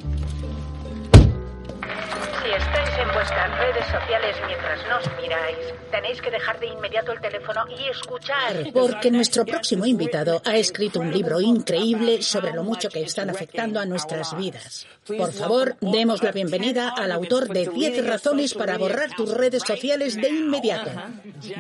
Si 2.44 2.50
estáis 2.50 2.90
en 2.98 3.14
vuestras 3.14 3.60
redes 3.60 3.86
sociales 3.86 4.36
mientras 4.48 4.80
nos 4.90 5.22
miráis, 5.22 5.58
tenéis 5.92 6.20
que 6.22 6.32
dejar 6.32 6.60
de 6.60 6.68
inmediato 6.68 7.12
el 7.12 7.22
teléfono 7.22 7.66
y 7.70 7.90
escuchar. 7.90 8.66
Porque 8.74 9.12
nuestro 9.12 9.46
próximo 9.46 9.86
invitado 9.86 10.42
ha 10.44 10.56
escrito 10.56 11.00
un 11.02 11.12
libro 11.12 11.40
increíble 11.40 12.24
sobre 12.24 12.54
lo 12.54 12.64
mucho 12.64 12.90
que 12.90 13.04
están 13.04 13.30
afectando 13.30 13.80
a 13.80 13.86
nuestras 13.86 14.36
vidas. 14.36 14.88
Por 15.06 15.32
favor, 15.32 15.76
demos 15.82 16.24
la 16.24 16.32
bienvenida 16.32 16.90
al 16.90 17.12
autor 17.12 17.48
de 17.48 17.68
10 17.68 18.08
razones 18.08 18.56
para 18.56 18.78
borrar 18.78 19.12
tus 19.12 19.32
redes 19.32 19.62
sociales 19.62 20.16
de 20.16 20.30
inmediato, 20.30 20.90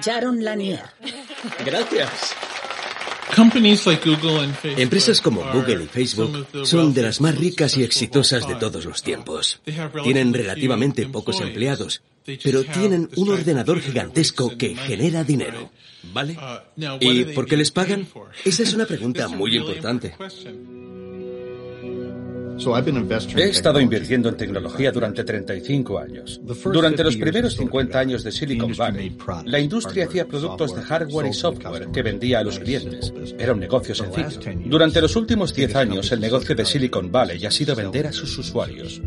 Jaron 0.03 0.43
Lanier. 0.43 0.81
Gracias. 1.63 2.35
Empresas 4.77 5.21
como 5.21 5.41
Google 5.53 5.83
y 5.83 5.88
Facebook 5.88 6.47
son 6.65 6.93
de 6.93 7.01
las 7.03 7.21
más 7.21 7.38
ricas 7.38 7.77
y 7.77 7.83
exitosas 7.83 8.47
de 8.47 8.55
todos 8.55 8.85
los 8.85 9.01
tiempos. 9.03 9.61
Tienen 10.03 10.33
relativamente 10.33 11.05
pocos 11.07 11.41
empleados, 11.41 12.01
pero 12.43 12.63
tienen 12.63 13.09
un 13.15 13.29
ordenador 13.29 13.79
gigantesco 13.81 14.57
que 14.57 14.75
genera 14.75 15.23
dinero. 15.23 15.71
¿Vale? 16.13 16.38
¿Y 17.00 17.25
por 17.25 17.45
qué 17.45 17.57
les 17.57 17.71
pagan? 17.71 18.07
Esa 18.43 18.63
es 18.63 18.73
una 18.73 18.85
pregunta 18.88 19.27
muy 19.27 19.55
importante. 19.55 20.15
He 23.36 23.50
estado 23.50 23.80
invirtiendo 23.80 24.30
en 24.30 24.38
tecnología 24.38 24.91
durante 24.91 25.24
35 25.24 26.00
años. 26.00 26.41
Durante 26.65 27.03
los 27.03 27.15
primeros 27.18 27.56
50 27.56 28.00
años 28.00 28.24
de 28.24 28.32
Silicon 28.32 28.74
Valley, 28.77 29.18
la 29.46 29.60
industria 29.60 30.06
hacía 30.06 30.27
productos 30.27 30.75
de 30.75 30.82
hardware 30.82 31.27
y 31.27 31.34
software 31.34 31.88
que 31.91 32.01
vendía 32.03 32.39
a 32.39 32.44
los 32.44 32.60
clientes. 32.60 33.13
Era 33.38 33.53
un 33.53 33.60
negocio 33.60 33.96
sencillo. 33.96 34.39
Durante 34.65 35.01
los 35.01 35.15
últimos 35.15 35.53
10 35.53 35.75
años, 35.75 36.12
el 36.12 36.20
negocio 36.20 36.56
de 36.56 36.65
Silicon 36.65 37.12
Valley 37.12 37.46
ha 37.46 37.51
sido 37.51 37.75
vender 37.75 38.08
a 38.08 38.12
sus 38.12 38.38
usuarios. 38.38 39.01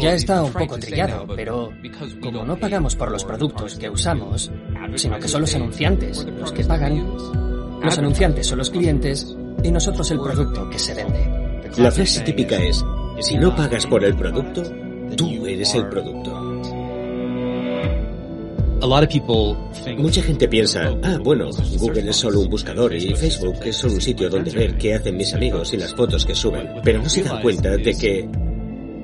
Ya 0.00 0.14
está 0.14 0.42
un 0.42 0.52
poco 0.52 0.78
trillado, 0.78 1.26
pero 1.34 1.72
como 2.20 2.44
no 2.44 2.58
pagamos 2.58 2.96
por 2.96 3.10
los 3.10 3.24
productos 3.24 3.76
que 3.76 3.88
usamos, 3.88 4.50
sino 4.96 5.18
que 5.18 5.28
son 5.28 5.42
los 5.42 5.54
anunciantes 5.54 6.26
los 6.38 6.52
que 6.52 6.64
pagan, 6.64 7.06
los 7.82 7.98
anunciantes 7.98 8.46
son 8.46 8.58
los 8.58 8.70
clientes 8.70 9.36
y 9.62 9.70
nosotros 9.70 10.10
el 10.10 10.20
producto 10.20 10.68
que 10.68 10.78
se 10.78 10.94
vende. 10.94 11.43
La 11.76 11.90
frase 11.90 12.20
típica 12.20 12.56
es, 12.56 12.84
si 13.20 13.36
no 13.36 13.54
pagas 13.54 13.86
por 13.86 14.04
el 14.04 14.14
producto, 14.14 14.62
tú 15.16 15.46
eres 15.46 15.74
el 15.74 15.88
producto. 15.88 16.34
Mucha 19.96 20.22
gente 20.22 20.46
piensa, 20.46 20.94
ah, 21.02 21.18
bueno, 21.22 21.50
Google 21.78 22.10
es 22.10 22.16
solo 22.16 22.40
un 22.40 22.50
buscador 22.50 22.94
y 22.94 23.14
Facebook 23.14 23.56
es 23.64 23.76
solo 23.76 23.94
un 23.94 24.00
sitio 24.00 24.28
donde 24.28 24.50
ver 24.50 24.76
qué 24.76 24.94
hacen 24.94 25.16
mis 25.16 25.32
amigos 25.32 25.72
y 25.72 25.78
las 25.78 25.94
fotos 25.94 26.26
que 26.26 26.34
suben, 26.34 26.68
pero 26.84 27.02
no 27.02 27.08
se 27.08 27.22
dan 27.22 27.40
cuenta 27.40 27.70
de 27.70 27.94
que 27.94 28.28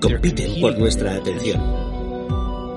compiten 0.01 0.61
por 0.61 0.79
nuestra 0.79 1.15
atención. 1.15 1.61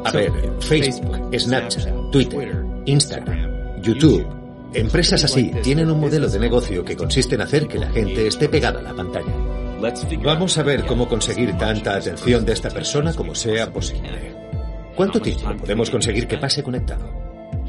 A 0.06 0.12
ver, 0.12 0.32
Facebook, 0.60 1.38
Snapchat, 1.38 2.12
Twitter, 2.12 2.64
Instagram, 2.86 3.82
YouTube, 3.82 4.26
empresas 4.74 5.24
así 5.24 5.52
tienen 5.62 5.92
un 5.92 6.00
modelo 6.00 6.30
de 6.30 6.40
negocio 6.40 6.84
que 6.86 6.96
consiste 6.96 7.36
en 7.36 7.42
hacer 7.42 7.68
que 7.68 7.80
la 7.80 7.90
gente 7.92 8.28
esté 8.28 8.50
pegada 8.50 8.80
a 8.80 8.84
la 8.84 8.94
pantalla. 8.94 9.62
Vamos 10.24 10.58
a 10.58 10.63
ver 10.63 10.86
cómo 10.86 11.08
conseguir 11.08 11.58
tanta 11.58 11.96
atención 11.96 12.46
de 12.46 12.54
esta 12.54 12.70
persona 12.70 13.13
como 13.13 13.36
sea 13.36 13.72
posible. 13.72 14.34
¿Cuánto 14.96 15.20
tiempo 15.20 15.56
podemos 15.58 15.90
conseguir 15.90 16.28
que 16.28 16.38
pase 16.38 16.63
conectado? 16.63 17.10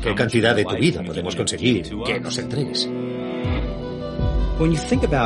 ¿Qué 0.02 0.14
cantidad 0.14 0.54
de 0.54 0.64
tu 0.64 0.76
vida 0.76 1.02
podemos 1.02 1.34
conseguir 1.34 1.90
que 2.04 2.20
nos 2.20 2.38
entregues? 2.38 2.88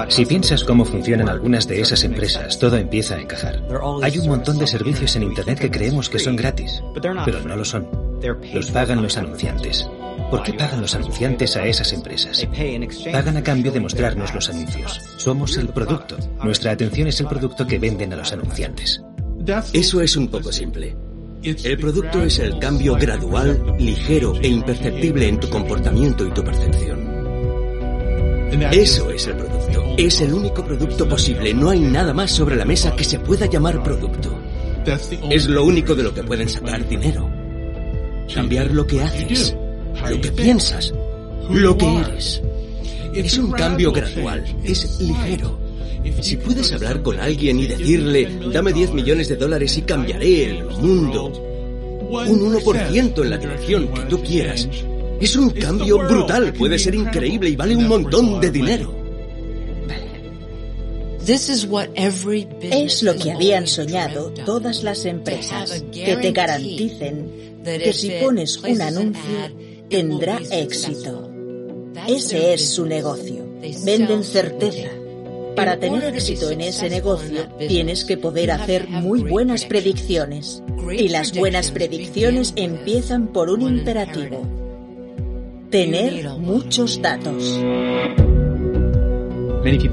Si 0.09 0.25
piensas 0.25 0.65
cómo 0.65 0.87
funcionan 0.87 1.29
algunas 1.29 1.69
de 1.69 1.81
esas 1.81 2.03
empresas, 2.05 2.59
todo 2.59 2.77
empieza 2.77 3.17
a 3.17 3.21
encajar. 3.21 3.63
Hay 4.03 4.19
un 4.19 4.29
montón 4.29 4.59
de 4.59 4.67
servicios 4.67 5.15
en 5.17 5.25
Internet 5.25 5.59
que 5.59 5.71
creemos 5.71 6.09
que 6.09 6.19
son 6.19 6.37
gratis, 6.37 6.83
pero 6.95 7.13
no 7.13 7.57
lo 7.57 7.65
son. 7.65 7.87
Los 8.55 8.71
pagan 8.71 9.03
los 9.03 9.17
anunciantes. 9.19 9.87
¿Por 10.31 10.43
qué 10.43 10.53
pagan 10.53 10.81
los 10.81 10.95
anunciantes 10.95 11.57
a 11.57 11.67
esas 11.67 11.93
empresas? 11.93 12.47
Pagan 13.11 13.37
a 13.37 13.43
cambio 13.43 13.73
de 13.73 13.81
mostrarnos 13.81 14.35
los 14.35 14.51
anuncios. 14.51 15.01
Somos 15.17 15.57
el 15.57 15.69
producto. 15.69 16.17
Nuestra 16.43 16.73
atención 16.73 17.09
es 17.09 17.21
el 17.21 17.29
producto 17.29 17.67
que 17.67 17.79
venden 17.79 18.13
a 18.13 18.17
los 18.17 18.33
anunciantes. 18.33 19.03
Eso 19.73 20.01
es 20.01 20.17
un 20.17 20.29
poco 20.29 20.53
simple. 20.53 20.95
El 21.43 21.79
producto 21.79 22.23
es 22.23 22.39
el 22.41 22.59
cambio 22.59 22.95
gradual, 22.97 23.75
ligero 23.79 24.35
e 24.41 24.49
imperceptible 24.49 25.29
en 25.29 25.41
tu 25.41 25.49
comportamiento 25.49 26.27
y 26.27 26.31
tu 26.31 26.45
percepción. 26.45 27.09
Eso 28.73 29.11
es 29.11 29.27
el 29.27 29.37
producto. 29.37 29.95
Es 29.97 30.21
el 30.21 30.35
único 30.35 30.65
producto 30.65 31.09
posible. 31.09 31.55
No 31.55 31.71
hay 31.71 31.81
nada 31.81 32.13
más 32.13 32.31
sobre 32.31 32.57
la 32.57 32.65
mesa 32.65 32.95
que 32.95 33.05
se 33.05 33.19
pueda 33.21 33.47
llamar 33.47 33.83
producto. 33.83 34.39
Es 35.31 35.49
lo 35.49 35.65
único 35.65 35.95
de 35.95 36.03
lo 36.03 36.15
que 36.15 36.25
pueden 36.25 36.49
sacar 36.49 36.87
dinero. 36.89 37.31
Cambiar 38.35 38.71
lo 38.71 38.87
que 38.87 39.03
haces, 39.03 39.57
lo 40.09 40.21
que 40.21 40.33
piensas, 40.33 40.93
lo 41.51 41.77
que 41.77 41.97
eres. 41.97 42.43
Es 43.15 43.39
un 43.39 43.51
cambio 43.53 43.93
gradual, 43.93 44.45
es 44.65 45.01
ligero. 45.01 45.59
Si 46.21 46.37
puedes 46.37 46.73
hablar 46.73 47.03
con 47.03 47.19
alguien 47.21 47.61
y 47.61 47.67
decirle, 47.67 48.29
dame 48.53 48.73
10 48.73 48.93
millones 48.93 49.29
de 49.29 49.37
dólares 49.37 49.77
y 49.77 49.83
cambiaré 49.83 50.45
el 50.45 50.65
mundo, 50.65 51.33
un 52.11 52.55
1% 52.55 53.23
en 53.23 53.31
la 53.31 53.37
dirección 53.37 53.89
que 53.89 54.01
tú 54.03 54.23
quieras, 54.23 54.69
es 55.21 55.37
un 55.37 55.51
cambio 55.51 55.99
brutal, 55.99 56.53
puede 56.53 56.79
ser 56.79 56.95
increíble 56.95 57.51
y 57.51 57.57
vale 57.57 57.77
un 57.77 57.89
montón 57.89 58.41
de 58.41 58.51
dinero. 58.51 58.95
Es 61.27 63.03
lo 63.03 63.17
que 63.17 63.33
habían 63.33 63.67
soñado 63.67 64.33
todas 64.47 64.83
las 64.83 65.05
empresas, 65.05 65.85
que 65.93 66.17
te 66.17 66.33
garanticen 66.33 67.63
que 67.65 67.93
si 67.93 68.11
pones 68.23 68.57
un 68.59 68.81
anuncio 68.81 69.68
tendrá 69.89 70.41
éxito. 70.51 71.31
Ese 72.07 72.55
es 72.55 72.75
su 72.75 72.87
negocio. 72.87 73.45
Venden 73.85 74.23
certeza. 74.23 74.89
Para 75.57 75.79
tener 75.79 76.05
éxito 76.15 76.51
en 76.51 76.61
ese 76.61 76.89
negocio 76.89 77.49
tienes 77.67 78.05
que 78.05 78.17
poder 78.17 78.53
hacer 78.53 78.89
muy 78.89 79.23
buenas 79.23 79.65
predicciones. 79.65 80.63
Y 80.91 81.09
las 81.09 81.37
buenas 81.37 81.71
predicciones 81.71 82.53
empiezan 82.57 83.29
por 83.29 83.51
un 83.51 83.63
imperativo. 83.63 84.47
Tener 85.71 86.29
muchos 86.39 87.03
datos. 87.03 87.59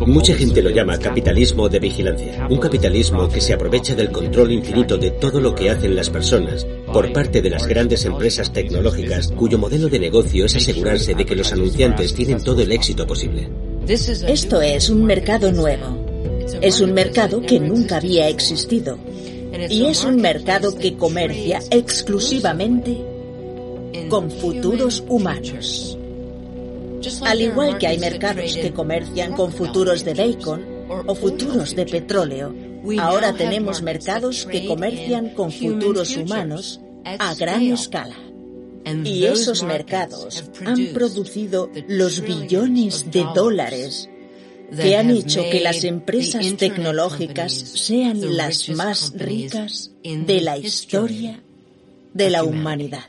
Mucha 0.06 0.36
gente 0.36 0.62
lo 0.62 0.70
llama 0.70 0.98
capitalismo 0.98 1.68
de 1.68 1.80
vigilancia, 1.80 2.48
un 2.50 2.60
capitalismo 2.60 3.28
que 3.28 3.42
se 3.42 3.54
aprovecha 3.54 3.94
del 3.96 4.10
control 4.10 4.52
infinito 4.54 4.98
de 4.98 5.12
todo 5.12 5.42
lo 5.42 5.54
que 5.54 5.70
hacen 5.70 5.96
las 5.96 6.10
personas 6.10 6.66
por 6.96 7.12
parte 7.12 7.42
de 7.42 7.50
las 7.50 7.68
grandes 7.68 8.06
empresas 8.06 8.54
tecnológicas 8.54 9.28
cuyo 9.34 9.58
modelo 9.58 9.90
de 9.90 10.00
negocio 10.00 10.46
es 10.46 10.56
asegurarse 10.56 11.14
de 11.14 11.26
que 11.26 11.36
los 11.36 11.52
anunciantes 11.52 12.14
tienen 12.14 12.42
todo 12.42 12.62
el 12.62 12.72
éxito 12.72 13.06
posible. 13.06 13.50
Esto 13.86 14.62
es 14.62 14.90
un 14.90 15.04
mercado 15.04 15.52
nuevo. 15.52 16.06
Es 16.62 16.80
un 16.80 16.94
mercado 16.94 17.42
que 17.42 17.60
nunca 17.60 17.98
había 17.98 18.30
existido. 18.30 18.98
Y 19.70 19.88
es 19.88 20.06
un 20.06 20.22
mercado 20.22 20.74
que 20.78 20.96
comercia 20.96 21.60
exclusivamente 21.70 22.96
con 24.08 24.32
futuros 24.32 25.04
humanos. 25.10 25.98
Al 27.26 27.42
igual 27.42 27.78
que 27.78 27.88
hay 27.88 28.00
mercados 28.00 28.56
que 28.56 28.72
comercian 28.72 29.34
con 29.34 29.52
futuros 29.52 30.06
de 30.06 30.14
bacon 30.14 30.66
o 31.06 31.14
futuros 31.14 31.76
de 31.76 31.86
petróleo, 31.88 32.56
ahora 33.00 33.34
tenemos 33.34 33.82
mercados 33.82 34.46
que 34.46 34.66
comercian 34.66 35.32
con 35.32 35.52
futuros 35.52 36.16
humanos 36.16 36.80
a 37.06 37.36
gran 37.36 37.64
escala. 37.64 38.18
Y 39.04 39.26
esos 39.26 39.64
mercados 39.64 40.44
han 40.66 40.88
producido 40.94 41.72
los 41.88 42.22
billones 42.22 43.10
de 43.10 43.26
dólares 43.34 44.10
que 44.76 44.96
han 44.96 45.12
hecho 45.12 45.44
que 45.50 45.60
las 45.60 45.84
empresas 45.84 46.56
tecnológicas 46.58 47.54
sean 47.54 48.36
las 48.36 48.70
más 48.70 49.14
ricas 49.16 49.92
de 50.04 50.42
la 50.42 50.58
historia 50.58 51.42
de 52.14 52.30
la 52.30 52.44
humanidad. 52.44 53.04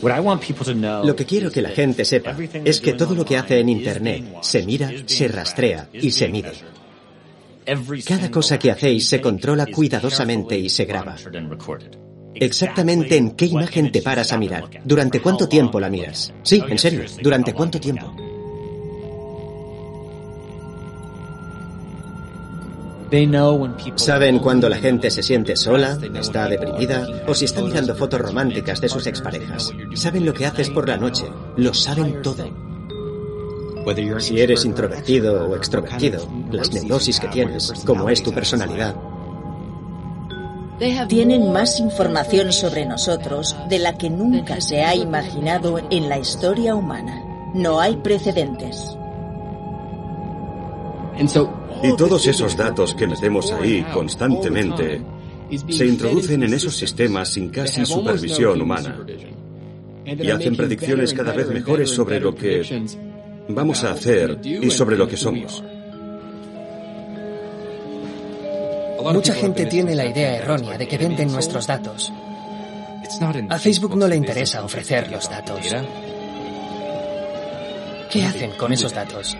Lo 0.00 1.16
que 1.16 1.26
quiero 1.26 1.50
que 1.50 1.60
la 1.60 1.70
gente 1.70 2.04
sepa 2.04 2.36
es 2.64 2.80
que 2.80 2.92
todo 2.92 3.14
lo 3.14 3.24
que 3.24 3.36
hace 3.36 3.58
en 3.58 3.68
Internet 3.68 4.24
se 4.42 4.62
mira, 4.62 4.92
se 5.06 5.26
rastrea 5.26 5.88
y 5.92 6.12
se 6.12 6.28
mide. 6.28 6.52
Cada 8.06 8.30
cosa 8.30 8.58
que 8.58 8.70
hacéis 8.70 9.08
se 9.08 9.20
controla 9.20 9.66
cuidadosamente 9.66 10.58
y 10.58 10.68
se 10.68 10.86
graba. 10.86 11.16
Exactamente 12.34 13.16
en 13.16 13.32
qué 13.32 13.46
imagen 13.46 13.92
te 13.92 14.00
paras 14.00 14.32
a 14.32 14.38
mirar, 14.38 14.70
durante 14.84 15.20
cuánto 15.20 15.48
tiempo 15.48 15.80
la 15.80 15.90
miras. 15.90 16.32
Sí, 16.42 16.62
en 16.66 16.78
serio, 16.78 17.04
durante 17.22 17.52
cuánto 17.52 17.78
tiempo. 17.78 18.14
Saben 23.96 24.38
cuando 24.38 24.68
la 24.68 24.76
gente 24.76 25.10
se 25.10 25.22
siente 25.22 25.56
sola, 25.56 25.98
está 26.14 26.46
deprimida 26.46 27.06
o 27.26 27.34
si 27.34 27.46
está 27.46 27.62
mirando 27.62 27.94
fotos 27.94 28.20
románticas 28.20 28.80
de 28.80 28.88
sus 28.88 29.06
exparejas. 29.06 29.72
Saben 29.94 30.26
lo 30.26 30.34
que 30.34 30.46
haces 30.46 30.68
por 30.68 30.88
la 30.88 30.98
noche. 30.98 31.24
Lo 31.56 31.72
saben 31.72 32.20
todo. 32.22 32.67
Si 34.18 34.40
eres 34.40 34.64
introvertido 34.64 35.48
o 35.48 35.56
extrovertido, 35.56 36.26
las 36.50 36.72
neurosis 36.72 37.20
que 37.20 37.28
tienes, 37.28 37.72
cómo 37.84 38.08
es 38.10 38.22
tu 38.22 38.32
personalidad. 38.32 38.94
Tienen 41.08 41.52
más 41.52 41.80
información 41.80 42.52
sobre 42.52 42.86
nosotros 42.86 43.56
de 43.68 43.78
la 43.78 43.98
que 43.98 44.10
nunca 44.10 44.60
se 44.60 44.84
ha 44.84 44.94
imaginado 44.94 45.80
en 45.90 46.08
la 46.08 46.18
historia 46.18 46.74
humana. 46.74 47.22
No 47.54 47.80
hay 47.80 47.96
precedentes. 47.96 48.96
Y 51.82 51.96
todos 51.96 52.26
esos 52.26 52.56
datos 52.56 52.94
que 52.94 53.06
metemos 53.06 53.50
ahí 53.52 53.84
constantemente 53.92 55.02
se 55.68 55.86
introducen 55.86 56.42
en 56.42 56.54
esos 56.54 56.76
sistemas 56.76 57.30
sin 57.30 57.48
casi 57.48 57.84
supervisión 57.84 58.60
humana. 58.60 58.96
Y 60.04 60.30
hacen 60.30 60.56
predicciones 60.56 61.12
cada 61.12 61.32
vez 61.32 61.48
mejores 61.48 61.90
sobre 61.90 62.20
lo 62.20 62.34
que 62.34 62.62
vamos 63.48 63.84
a 63.84 63.92
hacer 63.92 64.38
y 64.44 64.70
sobre 64.70 64.96
lo 64.96 65.08
que 65.08 65.16
somos. 65.16 65.62
Mucha 69.12 69.34
gente 69.34 69.66
tiene 69.66 69.94
la 69.94 70.06
idea 70.06 70.36
errónea 70.36 70.76
de 70.76 70.86
que 70.86 70.98
venden 70.98 71.32
nuestros 71.32 71.66
datos. 71.66 72.12
A 73.48 73.58
Facebook 73.58 73.96
no 73.96 74.06
le 74.06 74.16
interesa 74.16 74.64
ofrecer 74.64 75.10
los 75.10 75.30
datos. 75.30 75.74
¿Qué 78.10 78.22
hacen 78.22 78.52
con 78.52 78.72
esos 78.72 78.92
datos? 78.92 79.36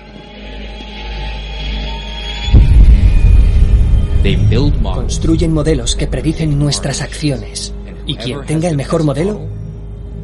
Construyen 4.83 5.53
modelos 5.53 5.97
que 5.97 6.07
predicen 6.07 6.59
nuestras 6.59 7.01
acciones 7.03 7.73
y 8.07 8.17
quien 8.17 8.45
tenga 8.47 8.69
el 8.69 8.77
mejor 8.77 9.05
modelo, 9.05 9.41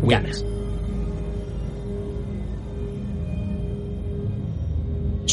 gana. 0.03 0.31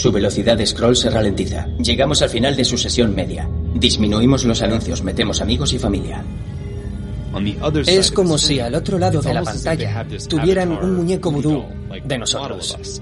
Su 0.01 0.11
velocidad 0.11 0.57
de 0.57 0.65
scroll 0.65 0.95
se 0.95 1.11
ralentiza. 1.11 1.67
Llegamos 1.77 2.23
al 2.23 2.29
final 2.31 2.55
de 2.55 2.65
su 2.65 2.75
sesión 2.75 3.13
media. 3.13 3.47
Disminuimos 3.75 4.43
los 4.45 4.59
anuncios, 4.63 5.03
metemos 5.03 5.41
amigos 5.41 5.73
y 5.73 5.77
familia. 5.77 6.25
Es 7.85 8.09
como 8.09 8.39
si 8.39 8.59
al 8.59 8.73
otro 8.73 8.97
lado 8.97 9.21
de 9.21 9.31
la 9.31 9.43
pantalla 9.43 10.03
tuvieran 10.27 10.71
un 10.71 10.95
muñeco 10.95 11.29
vudú 11.29 11.63
de 12.03 12.17
nosotros. 12.17 12.99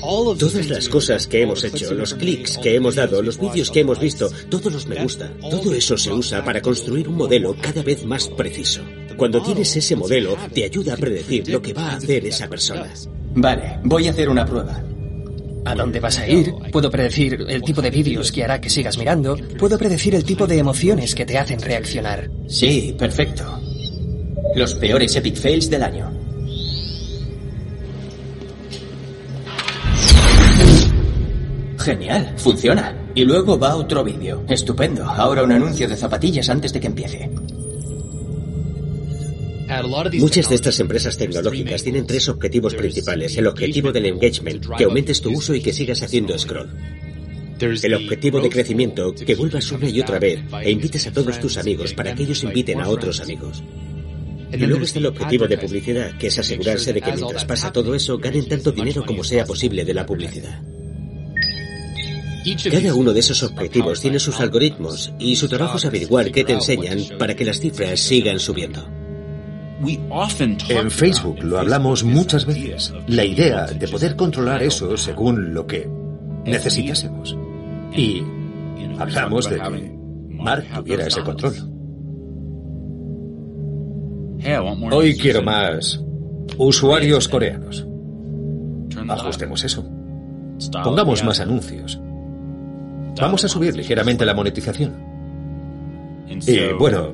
Todas 0.00 0.68
las 0.68 0.88
cosas 0.88 1.28
que 1.28 1.42
hemos 1.42 1.62
hecho, 1.62 1.94
los 1.94 2.14
clics 2.14 2.58
que 2.58 2.74
hemos 2.74 2.96
dado, 2.96 3.22
los 3.22 3.38
vídeos 3.38 3.70
que 3.70 3.78
hemos 3.78 4.00
visto, 4.00 4.28
todos 4.48 4.72
los 4.72 4.88
me 4.88 5.04
gusta, 5.04 5.32
todo 5.40 5.72
eso 5.72 5.96
se 5.96 6.12
usa 6.12 6.44
para 6.44 6.60
construir 6.60 7.08
un 7.08 7.14
modelo 7.14 7.54
cada 7.60 7.84
vez 7.84 8.04
más 8.04 8.26
preciso. 8.26 8.82
Cuando 9.16 9.40
tienes 9.40 9.76
ese 9.76 9.94
modelo, 9.94 10.36
te 10.52 10.64
ayuda 10.64 10.94
a 10.94 10.96
predecir 10.96 11.48
lo 11.48 11.62
que 11.62 11.72
va 11.72 11.90
a 11.90 11.96
hacer 11.98 12.26
esa 12.26 12.48
persona. 12.48 12.92
Vale, 13.36 13.78
voy 13.84 14.08
a 14.08 14.10
hacer 14.10 14.28
una 14.28 14.44
prueba. 14.44 14.82
¿A 15.64 15.74
dónde 15.74 16.00
vas 16.00 16.18
a 16.18 16.28
ir? 16.28 16.52
Puedo 16.70 16.90
predecir 16.90 17.44
el 17.48 17.62
tipo 17.62 17.80
de 17.80 17.90
vídeos 17.90 18.30
que 18.30 18.44
hará 18.44 18.60
que 18.60 18.68
sigas 18.68 18.98
mirando. 18.98 19.36
Puedo 19.58 19.78
predecir 19.78 20.14
el 20.14 20.24
tipo 20.24 20.46
de 20.46 20.58
emociones 20.58 21.14
que 21.14 21.24
te 21.24 21.38
hacen 21.38 21.60
reaccionar. 21.60 22.30
Sí, 22.46 22.94
perfecto. 22.98 23.60
Los 24.54 24.74
peores 24.74 25.16
epic 25.16 25.36
fails 25.36 25.70
del 25.70 25.82
año. 25.82 26.12
Genial, 31.78 32.34
funciona. 32.36 32.96
Y 33.14 33.24
luego 33.24 33.58
va 33.58 33.76
otro 33.76 34.04
vídeo. 34.04 34.44
Estupendo. 34.48 35.04
Ahora 35.04 35.42
un 35.42 35.52
anuncio 35.52 35.88
de 35.88 35.96
zapatillas 35.96 36.48
antes 36.48 36.72
de 36.72 36.80
que 36.80 36.86
empiece. 36.86 37.30
Muchas 40.18 40.48
de 40.48 40.54
estas 40.54 40.78
empresas 40.80 41.16
tecnológicas 41.16 41.82
tienen 41.82 42.06
tres 42.06 42.28
objetivos 42.28 42.74
principales. 42.74 43.36
El 43.36 43.46
objetivo 43.46 43.92
del 43.92 44.06
engagement, 44.06 44.66
que 44.76 44.84
aumentes 44.84 45.20
tu 45.20 45.30
uso 45.30 45.54
y 45.54 45.60
que 45.60 45.72
sigas 45.72 46.02
haciendo 46.02 46.38
scroll. 46.38 46.70
El 47.60 47.94
objetivo 47.94 48.40
de 48.40 48.50
crecimiento, 48.50 49.14
que 49.14 49.34
vuelvas 49.34 49.70
una 49.72 49.88
y 49.88 50.00
otra 50.00 50.18
vez 50.18 50.40
e 50.62 50.70
invites 50.70 51.06
a 51.06 51.12
todos 51.12 51.40
tus 51.40 51.56
amigos 51.56 51.94
para 51.94 52.14
que 52.14 52.24
ellos 52.24 52.42
inviten 52.42 52.80
a 52.80 52.88
otros 52.88 53.20
amigos. 53.20 53.62
Y 54.52 54.58
luego 54.58 54.84
está 54.84 54.98
el 54.98 55.06
objetivo 55.06 55.48
de 55.48 55.58
publicidad, 55.58 56.16
que 56.18 56.28
es 56.28 56.38
asegurarse 56.38 56.92
de 56.92 57.00
que 57.00 57.12
mientras 57.12 57.44
pasa 57.44 57.72
todo 57.72 57.94
eso, 57.94 58.18
ganen 58.18 58.46
tanto 58.46 58.70
dinero 58.70 59.04
como 59.04 59.24
sea 59.24 59.44
posible 59.44 59.84
de 59.84 59.94
la 59.94 60.04
publicidad. 60.04 60.62
Cada 62.70 62.94
uno 62.94 63.14
de 63.14 63.20
esos 63.20 63.42
objetivos 63.42 64.00
tiene 64.02 64.18
sus 64.18 64.38
algoritmos 64.38 65.12
y 65.18 65.34
su 65.36 65.48
trabajo 65.48 65.78
es 65.78 65.86
averiguar 65.86 66.30
qué 66.30 66.44
te 66.44 66.52
enseñan 66.52 66.98
para 67.18 67.34
que 67.34 67.44
las 67.44 67.58
cifras 67.58 67.98
sigan 67.98 68.38
subiendo. 68.38 69.03
En 70.68 70.90
Facebook 70.90 71.42
lo 71.42 71.58
hablamos 71.58 72.04
muchas 72.04 72.46
veces. 72.46 72.92
La 73.06 73.24
idea 73.24 73.66
de 73.66 73.88
poder 73.88 74.16
controlar 74.16 74.62
eso 74.62 74.96
según 74.96 75.54
lo 75.54 75.66
que 75.66 75.88
necesitásemos. 76.44 77.36
Y 77.92 78.22
hablamos 78.98 79.48
de 79.48 79.56
que 79.56 79.94
Mark 80.30 80.64
tuviera 80.74 81.06
ese 81.06 81.22
control. 81.22 81.54
Hoy 84.92 85.16
quiero 85.16 85.42
más 85.42 86.02
usuarios 86.58 87.28
coreanos. 87.28 87.86
Ajustemos 89.08 89.64
eso. 89.64 89.84
Pongamos 90.82 91.24
más 91.24 91.40
anuncios. 91.40 92.00
Vamos 93.20 93.44
a 93.44 93.48
subir 93.48 93.76
ligeramente 93.76 94.24
la 94.24 94.34
monetización. 94.34 94.94
Y 96.46 96.72
bueno, 96.78 97.12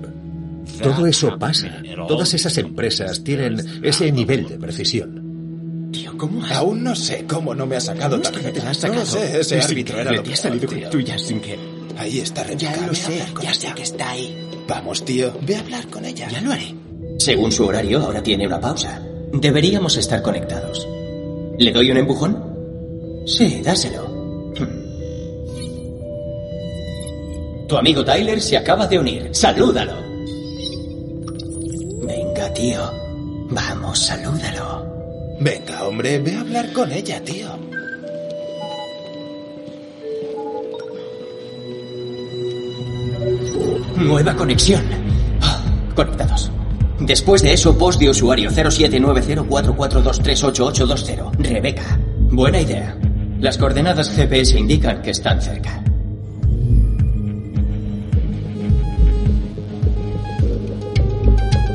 todo 0.83 1.06
eso 1.06 1.38
pasa. 1.38 1.83
Todas 2.09 2.35
esas 2.35 2.56
empresas 2.59 3.22
tienen 3.24 3.61
ese 3.83 4.11
nivel 4.12 4.46
de 4.48 4.59
precisión. 4.59 5.90
Tío, 5.92 6.16
¿cómo 6.16 6.44
has... 6.44 6.52
Aún 6.52 6.85
no 6.85 6.94
sé 6.94 7.24
cómo 7.26 7.52
no 7.54 7.66
me 7.66 7.74
ha 7.76 7.80
sacado 7.80 8.16
¿Cómo 8.22 8.22
es 8.22 8.30
que 8.30 8.46
no 8.46 8.52
te 8.52 8.62
la 8.62 8.70
has 8.70 8.83
No 8.85 8.88
lo 8.94 9.04
sacado? 9.04 9.26
sé, 9.26 9.40
ese 9.40 9.59
Es 9.59 9.64
árbitro 9.64 10.00
era 10.00 10.12
lo 10.12 10.22
te 10.22 10.28
que 10.28 10.35
has 10.35 10.40
salido 10.40 10.68
con 10.68 10.90
tuya 10.90 11.18
sin 11.18 11.40
que... 11.40 11.59
Ahí 11.98 12.20
está 12.20 12.44
Rebeca. 12.44 12.76
Ya 12.76 12.87
lo 12.87 12.94
sé, 12.94 13.22
ya 13.42 13.52
sé 13.52 13.72
que 13.74 13.83
está 13.83 14.11
ahí. 14.11 14.48
Vamos, 14.68 15.04
tío, 15.04 15.33
ve 15.42 15.56
a 15.56 15.61
hablar 15.61 15.87
con 15.88 16.04
ella. 16.04 16.28
Ya 16.30 16.40
lo 16.40 16.52
haré. 16.52 16.74
Según 17.18 17.50
su 17.52 17.66
horario, 17.66 18.00
ahora 18.00 18.22
tiene 18.22 18.46
una 18.46 18.61
pausa. 18.61 19.02
Deberíamos 19.33 19.96
estar 19.96 20.22
conectados. 20.22 20.88
¿Le 21.59 21.72
doy 21.72 21.90
un 21.90 21.98
empujón? 21.98 23.22
Sí, 23.26 23.61
dáselo. 23.62 24.06
Hmm. 24.59 24.80
Tu 27.68 27.76
amigo 27.76 28.04
Tyler 28.04 28.40
se 28.40 28.56
acaba 28.56 28.87
de 28.87 28.98
unir. 28.98 29.28
Salúdalo. 29.33 30.10
Tío. 32.61 32.92
Vamos, 33.49 33.99
salúdalo. 33.99 34.85
Venga, 35.40 35.85
hombre, 35.85 36.18
ve 36.18 36.37
a 36.37 36.42
hablar 36.42 36.70
con 36.75 36.92
ella, 36.92 37.18
tío. 37.25 37.49
Nueva 43.96 44.37
conexión. 44.37 44.85
Ah, 45.40 45.59
Conectados. 45.94 46.51
Después 46.99 47.40
de 47.40 47.55
eso, 47.55 47.79
post 47.79 47.99
de 47.99 48.11
usuario 48.11 48.51
079044238820. 48.51 51.31
Rebeca. 51.38 51.99
Buena 52.31 52.61
idea. 52.61 52.94
Las 53.38 53.57
coordenadas 53.57 54.11
GPS 54.11 54.59
indican 54.59 55.01
que 55.01 55.12
están 55.12 55.40
cerca. 55.40 55.83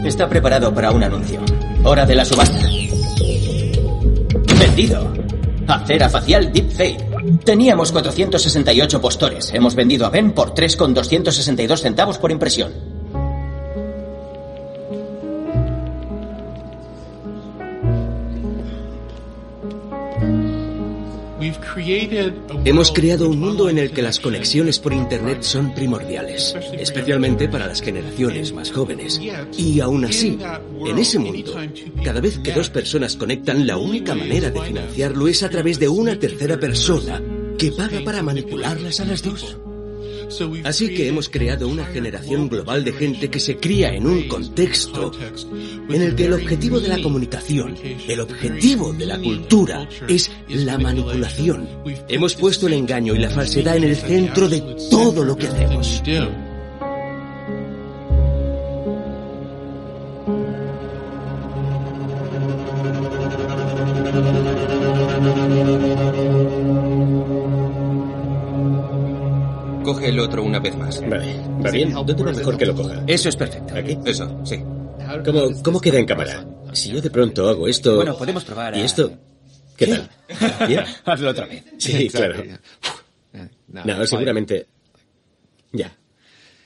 Está 0.05 0.29
preparado 0.29 0.71
para 0.71 0.91
un 0.91 1.03
anuncio. 1.03 1.41
Hora 1.83 2.05
de 2.05 2.13
la 2.13 2.23
subasta. 2.23 2.69
Vendido. 4.59 5.11
Acera 5.67 6.07
facial 6.09 6.53
Deepfake. 6.53 7.43
Teníamos 7.43 7.91
468 7.91 9.01
postores. 9.01 9.51
Hemos 9.51 9.73
vendido 9.73 10.05
a 10.05 10.11
Ben 10.11 10.31
por 10.31 10.53
3,262 10.53 11.81
centavos 11.81 12.19
por 12.19 12.31
impresión. 12.31 12.71
Hemos 22.65 22.91
creado 22.91 23.30
un 23.30 23.39
mundo 23.39 23.69
en 23.69 23.78
el 23.78 23.91
que 23.91 24.02
las 24.02 24.19
conexiones 24.19 24.80
por 24.80 24.91
Internet 24.91 25.43
son 25.43 25.76
primordiales, 25.76 26.56
especialmente 26.74 27.48
para 27.48 27.67
las 27.67 27.82
generaciones 27.82 28.54
más 28.54 28.71
jóvenes. 28.71 29.21
Y 29.56 29.80
aún 29.80 30.06
así, 30.06 30.39
en 30.84 30.98
ese 30.98 31.19
mundo, 31.19 31.54
cada 32.04 32.21
vez 32.21 32.39
que 32.39 32.54
dos 32.54 32.71
personas 32.71 33.15
conectan, 33.15 33.67
la 33.67 33.78
única 33.78 34.15
manera 34.15 34.50
de 34.50 34.62
financiarlo 34.62 35.28
es 35.28 35.43
a 35.43 35.50
través 35.50 35.78
de 35.78 35.88
una 35.88 36.17
tercera 36.17 36.60
persona 36.60 37.21
que 37.58 37.71
paga 37.71 38.02
para 38.04 38.24
manipularlas 38.24 39.00
a 39.00 39.06
las 39.06 39.21
dos. 39.21 39.58
Así 40.63 40.93
que 40.93 41.07
hemos 41.07 41.29
creado 41.29 41.67
una 41.67 41.85
generación 41.85 42.49
global 42.49 42.83
de 42.83 42.93
gente 42.93 43.29
que 43.29 43.39
se 43.39 43.57
cría 43.57 43.93
en 43.93 44.07
un 44.07 44.27
contexto 44.27 45.11
en 45.89 46.01
el 46.01 46.15
que 46.15 46.25
el 46.25 46.33
objetivo 46.33 46.79
de 46.79 46.89
la 46.89 47.01
comunicación, 47.01 47.75
el 48.07 48.19
objetivo 48.19 48.93
de 48.93 49.05
la 49.05 49.19
cultura 49.19 49.88
es 50.07 50.31
la 50.49 50.77
manipulación. 50.77 51.67
Hemos 52.07 52.35
puesto 52.35 52.67
el 52.67 52.73
engaño 52.73 53.15
y 53.15 53.19
la 53.19 53.29
falsedad 53.29 53.77
en 53.77 53.85
el 53.85 53.95
centro 53.95 54.47
de 54.47 54.61
todo 54.89 55.23
lo 55.23 55.35
que 55.35 55.47
hacemos. 55.47 56.01
Coge 69.86 70.10
el 70.10 70.19
otro 70.19 70.41
una 70.43 70.58
vez 70.60 70.76
más. 70.76 71.00
Vale, 71.08 71.39
¿va 71.63 71.69
bien? 71.69 71.93
¿Dónde 71.93 72.13
va 72.15 72.32
mejor 72.32 72.58
que 72.58 72.65
lo 72.65 72.76
coja? 72.76 73.04
Eso 73.06 73.30
es 73.30 73.36
perfecto. 73.36 73.76
¿Aquí? 73.76 73.95
Eso, 74.04 74.41
sí. 74.43 74.58
¿Cómo, 75.24 75.62
cómo 75.63 75.80
queda 75.80 76.00
en 76.00 76.06
cámara? 76.08 76.43
Si 76.74 76.89
yo 76.91 77.00
de 77.00 77.12
pronto 77.12 77.48
hago 77.48 77.67
esto... 77.67 77.98
Bueno, 77.98 78.17
podemos 78.17 78.43
probar 78.43 78.76
¿Y 78.76 78.82
a- 78.82 78.86
esto? 78.86 79.12
¿Qué 79.78 79.86
tal? 79.88 80.10
¿Bien? 80.67 80.84
Hazlo 81.06 81.30
otra 81.30 81.45
vez. 81.45 81.63
Sí, 81.78 82.10
claro. 82.13 82.43
No, 83.67 84.08
seguramente... 84.08 84.65
Ya. 85.71 85.95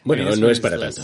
Bueno, 0.06 0.34
no 0.38 0.50
es 0.50 0.60
para 0.62 0.80
tanto. 0.80 1.02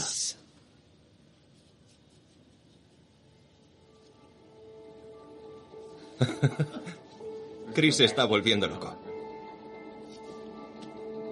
Chris 7.73 7.97
se 7.97 8.05
está 8.05 8.25
volviendo 8.25 8.67
loco. 8.67 8.95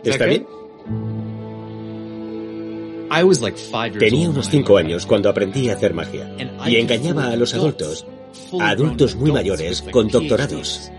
¿Está 0.03 0.25
bien? 0.25 0.45
Tenía 3.99 4.29
unos 4.29 4.49
cinco 4.49 4.77
años 4.77 5.05
cuando 5.05 5.29
aprendí 5.29 5.69
a 5.69 5.73
hacer 5.73 5.93
magia 5.93 6.35
y 6.65 6.77
engañaba 6.77 7.27
a 7.27 7.35
los 7.35 7.53
adultos, 7.53 8.05
a 8.59 8.69
adultos 8.69 9.15
muy 9.15 9.31
mayores 9.31 9.83
con 9.91 10.07
doctorados. 10.07 10.91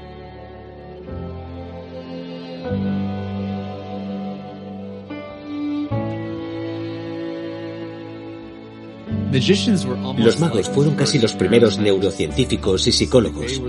Los 10.17 10.39
magos 10.39 10.69
fueron 10.71 10.95
casi 10.95 11.19
los 11.19 11.33
primeros 11.33 11.79
neurocientíficos 11.79 12.87
y 12.87 12.93
psicólogos. 12.93 13.61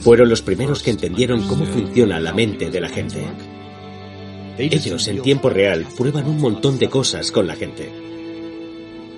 Fueron 0.00 0.28
los 0.28 0.42
primeros 0.42 0.82
que 0.82 0.90
entendieron 0.90 1.46
cómo 1.46 1.64
funciona 1.64 2.18
la 2.18 2.32
mente 2.32 2.70
de 2.70 2.80
la 2.80 2.88
gente. 2.88 3.24
Ellos 4.58 5.08
en 5.08 5.22
tiempo 5.22 5.48
real 5.48 5.86
prueban 5.96 6.26
un 6.26 6.40
montón 6.40 6.78
de 6.78 6.88
cosas 6.88 7.30
con 7.32 7.46
la 7.46 7.54
gente. 7.54 7.90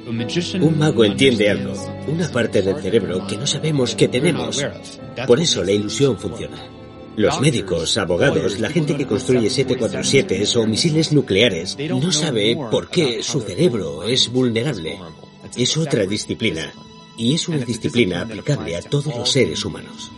Un 0.06 0.78
mago 0.78 1.04
entiende 1.04 1.48
algo, 1.48 1.72
una 2.06 2.30
parte 2.30 2.60
del 2.60 2.80
cerebro 2.80 3.26
que 3.26 3.38
no 3.38 3.46
sabemos 3.46 3.94
que 3.94 4.08
tenemos. 4.08 4.64
Por 5.26 5.40
eso 5.40 5.64
la 5.64 5.72
ilusión 5.72 6.18
funciona. 6.18 6.56
Los 7.16 7.40
médicos, 7.40 7.96
abogados, 7.96 8.58
la 8.58 8.70
gente 8.70 8.96
que 8.96 9.06
construye 9.06 9.48
747 9.48 10.44
o 10.56 10.66
misiles 10.66 11.12
nucleares 11.12 11.76
no 11.78 12.12
sabe 12.12 12.56
por 12.70 12.88
qué 12.88 13.22
su 13.22 13.40
cerebro 13.40 14.02
es 14.02 14.30
vulnerable. 14.30 14.98
Es 15.56 15.76
otra 15.76 16.04
disciplina. 16.06 16.72
Y 17.16 17.34
es 17.34 17.48
una 17.48 17.58
disciplina 17.58 18.22
aplicable 18.22 18.76
a 18.76 18.82
todos 18.82 19.16
los 19.16 19.30
seres 19.30 19.64
humanos. 19.64 20.10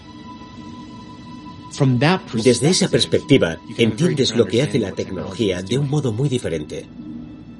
Desde 2.43 2.69
esa 2.69 2.89
perspectiva, 2.89 3.59
entiendes 3.77 4.35
lo 4.35 4.47
que 4.47 4.63
hace 4.63 4.79
la 4.79 4.93
tecnología 4.93 5.63
de 5.63 5.79
un 5.79 5.89
modo 5.89 6.13
muy 6.13 6.29
diferente. 6.29 6.87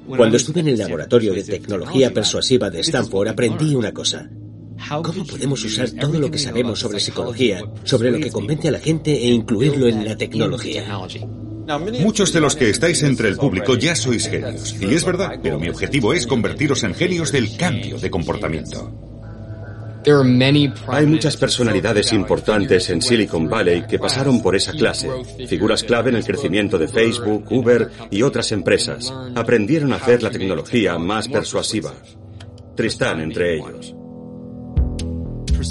Cuando 0.07 0.37
estuve 0.37 0.61
en 0.61 0.69
el 0.69 0.77
laboratorio 0.77 1.33
de 1.33 1.43
tecnología 1.43 2.13
persuasiva 2.13 2.69
de 2.69 2.79
Stanford, 2.79 3.27
aprendí 3.27 3.75
una 3.75 3.91
cosa. 3.91 4.29
¿Cómo 5.03 5.25
podemos 5.25 5.63
usar 5.63 5.89
todo 5.91 6.19
lo 6.19 6.31
que 6.31 6.37
sabemos 6.37 6.79
sobre 6.79 6.99
psicología, 6.99 7.61
sobre 7.83 8.11
lo 8.11 8.19
que 8.19 8.31
convence 8.31 8.69
a 8.69 8.71
la 8.71 8.79
gente 8.79 9.11
e 9.11 9.27
incluirlo 9.27 9.87
en 9.87 10.05
la 10.05 10.15
tecnología? 10.15 10.85
Muchos 11.99 12.31
de 12.31 12.39
los 12.39 12.55
que 12.55 12.69
estáis 12.69 13.03
entre 13.03 13.27
el 13.27 13.35
público 13.35 13.75
ya 13.75 13.95
sois 13.95 14.29
genios. 14.29 14.75
Y 14.79 14.93
es 14.93 15.03
verdad, 15.03 15.39
pero 15.43 15.59
mi 15.59 15.67
objetivo 15.67 16.13
es 16.13 16.25
convertiros 16.25 16.83
en 16.83 16.95
genios 16.95 17.31
del 17.33 17.57
cambio 17.57 17.97
de 17.97 18.09
comportamiento. 18.09 19.16
Hay 20.87 21.05
muchas 21.05 21.35
personalidades 21.35 22.13
importantes 22.13 22.89
en 22.89 23.01
Silicon 23.01 23.49
Valley 23.49 23.83
que 23.87 23.99
pasaron 23.99 24.41
por 24.41 24.55
esa 24.55 24.71
clase, 24.71 25.09
figuras 25.47 25.83
clave 25.83 26.09
en 26.11 26.15
el 26.15 26.25
crecimiento 26.25 26.77
de 26.77 26.87
Facebook, 26.87 27.45
Uber 27.51 27.89
y 28.09 28.21
otras 28.21 28.53
empresas. 28.53 29.13
Aprendieron 29.35 29.91
a 29.91 29.97
hacer 29.97 30.23
la 30.23 30.29
tecnología 30.29 30.97
más 30.97 31.27
persuasiva. 31.27 31.93
Tristán 32.75 33.19
entre 33.19 33.55
ellos. 33.55 33.95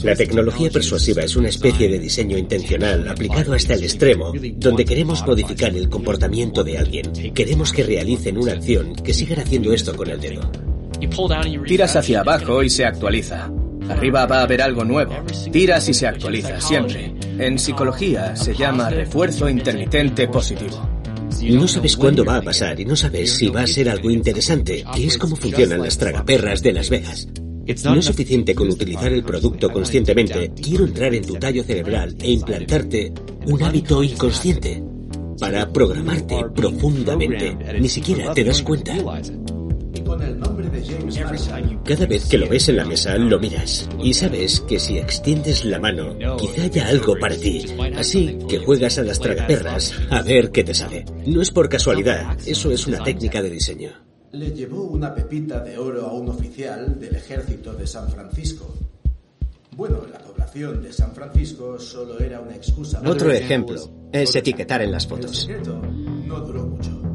La 0.02 0.14
tecnología 0.14 0.68
persuasiva 0.70 1.22
es 1.22 1.36
una 1.36 1.48
especie 1.48 1.88
de 1.88 1.98
diseño 1.98 2.36
intencional 2.36 3.08
aplicado 3.08 3.54
hasta 3.54 3.74
el 3.74 3.84
extremo, 3.84 4.32
donde 4.56 4.84
queremos 4.84 5.26
modificar 5.26 5.74
el 5.74 5.88
comportamiento 5.88 6.62
de 6.62 6.76
alguien. 6.76 7.10
Queremos 7.32 7.72
que 7.72 7.84
realicen 7.84 8.36
una 8.36 8.52
acción, 8.52 8.94
que 8.96 9.14
sigan 9.14 9.40
haciendo 9.40 9.72
esto 9.72 9.96
con 9.96 10.10
el 10.10 10.20
dedo. 10.20 10.50
Tiras 11.66 11.96
hacia 11.96 12.20
abajo 12.20 12.62
y 12.62 12.68
se 12.68 12.84
actualiza. 12.84 13.50
Arriba 13.88 14.26
va 14.26 14.40
a 14.40 14.42
haber 14.42 14.62
algo 14.62 14.84
nuevo. 14.84 15.14
Tiras 15.52 15.88
y 15.88 15.94
se 15.94 16.06
actualiza, 16.06 16.60
siempre. 16.60 17.14
En 17.38 17.58
psicología 17.58 18.34
se 18.36 18.54
llama 18.54 18.90
refuerzo 18.90 19.48
intermitente 19.48 20.28
positivo. 20.28 20.88
No 21.42 21.68
sabes 21.68 21.96
cuándo 21.96 22.24
va 22.24 22.36
a 22.36 22.42
pasar 22.42 22.80
y 22.80 22.84
no 22.84 22.96
sabes 22.96 23.32
si 23.32 23.48
va 23.48 23.62
a 23.62 23.66
ser 23.66 23.88
algo 23.88 24.10
interesante, 24.10 24.84
que 24.94 25.06
es 25.06 25.18
como 25.18 25.36
funcionan 25.36 25.82
las 25.82 25.98
tragaperras 25.98 26.62
de 26.62 26.72
Las 26.72 26.90
Vegas. 26.90 27.28
No 27.84 27.96
es 27.96 28.04
suficiente 28.04 28.54
con 28.54 28.68
utilizar 28.68 29.12
el 29.12 29.24
producto 29.24 29.70
conscientemente. 29.70 30.52
Quiero 30.60 30.84
entrar 30.84 31.14
en 31.14 31.24
tu 31.24 31.34
tallo 31.34 31.64
cerebral 31.64 32.16
e 32.20 32.30
implantarte 32.30 33.12
un 33.46 33.62
hábito 33.62 34.02
inconsciente 34.02 34.82
para 35.38 35.68
programarte 35.72 36.44
profundamente. 36.54 37.56
Ni 37.80 37.88
siquiera 37.88 38.32
te 38.32 38.44
das 38.44 38.62
cuenta. 38.62 38.94
Cada 41.84 42.06
vez 42.06 42.26
que 42.28 42.38
lo 42.38 42.48
ves 42.48 42.68
en 42.68 42.76
la 42.76 42.84
mesa, 42.84 43.16
lo 43.16 43.38
miras 43.38 43.88
y 44.02 44.12
sabes 44.12 44.60
que 44.60 44.78
si 44.78 44.98
extiendes 44.98 45.64
la 45.64 45.78
mano, 45.78 46.16
quizá 46.38 46.62
haya 46.62 46.88
algo 46.88 47.18
para 47.18 47.36
ti. 47.36 47.64
Así 47.96 48.38
que 48.48 48.58
juegas 48.58 48.98
a 48.98 49.02
las 49.02 49.20
tragaperras 49.20 49.92
a 50.10 50.22
ver 50.22 50.50
qué 50.50 50.64
te 50.64 50.74
sale. 50.74 51.04
No 51.26 51.40
es 51.40 51.50
por 51.50 51.68
casualidad, 51.68 52.36
eso 52.46 52.70
es 52.70 52.86
una 52.86 53.02
técnica 53.02 53.42
de 53.42 53.50
diseño. 53.50 53.90
Le 54.32 54.50
llevó 54.50 54.82
una 54.82 55.14
pepita 55.14 55.60
de 55.60 55.78
oro 55.78 56.06
a 56.06 56.12
un 56.12 56.28
oficial 56.28 56.98
del 56.98 57.16
ejército 57.16 57.72
de 57.72 57.86
San 57.86 58.08
Francisco. 58.10 58.74
Bueno, 59.76 60.02
la 60.10 60.18
población 60.18 60.82
de 60.82 60.92
San 60.92 61.12
Francisco 61.12 61.78
solo 61.78 62.18
era 62.18 62.40
una 62.40 62.56
excusa. 62.56 63.00
Otro 63.04 63.30
ejemplo 63.30 64.08
es 64.12 64.34
etiquetar 64.34 64.82
en 64.82 64.92
las 64.92 65.06
fotos. 65.06 65.48
No 66.26 66.40
duró 66.40 66.66
mucho. 66.66 67.05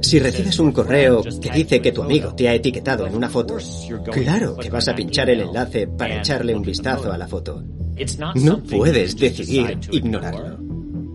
Si 0.00 0.18
recibes 0.18 0.58
un 0.58 0.72
correo 0.72 1.22
que 1.22 1.50
dice 1.50 1.80
que 1.80 1.92
tu 1.92 2.02
amigo 2.02 2.34
te 2.34 2.48
ha 2.48 2.54
etiquetado 2.54 3.06
en 3.06 3.14
una 3.14 3.28
foto, 3.28 3.56
claro 4.10 4.56
que 4.56 4.70
vas 4.70 4.88
a 4.88 4.94
pinchar 4.94 5.30
el 5.30 5.40
enlace 5.40 5.86
para 5.86 6.18
echarle 6.18 6.54
un 6.54 6.62
vistazo 6.62 7.12
a 7.12 7.18
la 7.18 7.28
foto. 7.28 7.62
No 8.34 8.62
puedes 8.62 9.16
decidir 9.16 9.78
ignorarlo. 9.92 10.58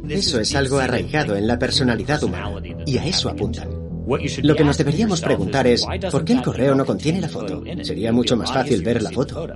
Eso 0.09 0.39
es 0.39 0.53
algo 0.55 0.79
arraigado 0.79 1.35
en 1.35 1.47
la 1.47 1.57
personalidad 1.57 2.21
humana 2.23 2.61
y 2.85 2.97
a 2.97 3.05
eso 3.05 3.29
apuntan. 3.29 3.69
Lo 4.41 4.55
que 4.55 4.63
nos 4.63 4.77
deberíamos 4.77 5.21
preguntar 5.21 5.65
es, 5.67 5.85
¿por 6.11 6.25
qué 6.25 6.33
el 6.33 6.41
correo 6.41 6.75
no 6.75 6.85
contiene 6.85 7.21
la 7.21 7.29
foto? 7.29 7.63
Sería 7.81 8.11
mucho 8.11 8.35
más 8.35 8.51
fácil 8.51 8.83
ver 8.83 9.01
la 9.01 9.11
foto. 9.11 9.47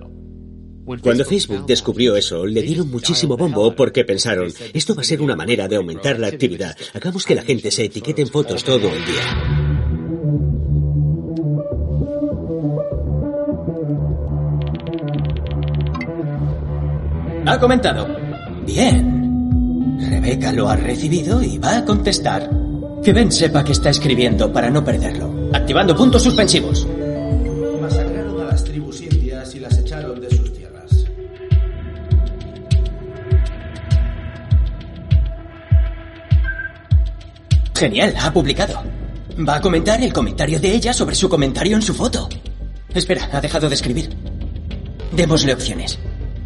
Cuando 1.01 1.25
Facebook 1.25 1.65
descubrió 1.65 2.15
eso, 2.15 2.45
le 2.45 2.61
dieron 2.61 2.89
muchísimo 2.89 3.35
bombo 3.35 3.75
porque 3.75 4.05
pensaron, 4.05 4.53
esto 4.73 4.95
va 4.95 5.01
a 5.01 5.05
ser 5.05 5.21
una 5.21 5.35
manera 5.35 5.67
de 5.67 5.75
aumentar 5.75 6.17
la 6.17 6.27
actividad. 6.27 6.77
Hagamos 6.93 7.25
que 7.25 7.35
la 7.35 7.43
gente 7.43 7.71
se 7.71 7.83
etiquete 7.85 8.21
en 8.21 8.29
fotos 8.29 8.63
todo 8.63 8.87
el 8.87 9.05
día. 9.05 9.67
Ha 17.45 17.59
comentado. 17.59 18.07
Bien. 18.65 19.97
Rebeca 20.09 20.53
lo 20.53 20.69
ha 20.69 20.77
recibido 20.77 21.41
y 21.41 21.57
va 21.57 21.77
a 21.77 21.85
contestar. 21.85 22.49
Que 23.03 23.11
Ben 23.11 23.31
sepa 23.31 23.63
que 23.63 23.73
está 23.73 23.89
escribiendo 23.89 24.53
para 24.53 24.69
no 24.69 24.85
perderlo. 24.85 25.49
Activando 25.53 25.95
puntos 25.97 26.23
suspensivos. 26.23 26.87
Genial, 37.77 38.15
ha 38.19 38.33
publicado. 38.33 38.81
Va 39.47 39.57
a 39.57 39.61
comentar 39.61 40.01
el 40.01 40.11
comentario 40.11 40.59
de 40.59 40.73
ella 40.73 40.93
sobre 40.93 41.13
su 41.13 41.29
comentario 41.29 41.75
en 41.75 41.83
su 41.83 41.93
foto. 41.93 42.27
Espera, 42.91 43.29
ha 43.31 43.39
dejado 43.39 43.69
de 43.69 43.75
escribir. 43.75 44.09
Démosle 45.11 45.53
opciones. 45.53 45.99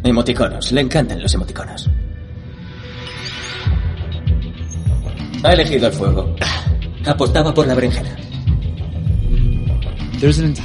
Emoticonos, 0.04 0.72
le 0.72 0.82
encantan 0.82 1.22
los 1.22 1.32
emoticonos. 1.32 1.88
Ha 5.42 5.52
elegido 5.54 5.86
el 5.86 5.92
fuego. 5.94 6.36
Apostaba 7.06 7.54
por 7.54 7.66
la 7.66 7.74
berenjena. 7.74 8.14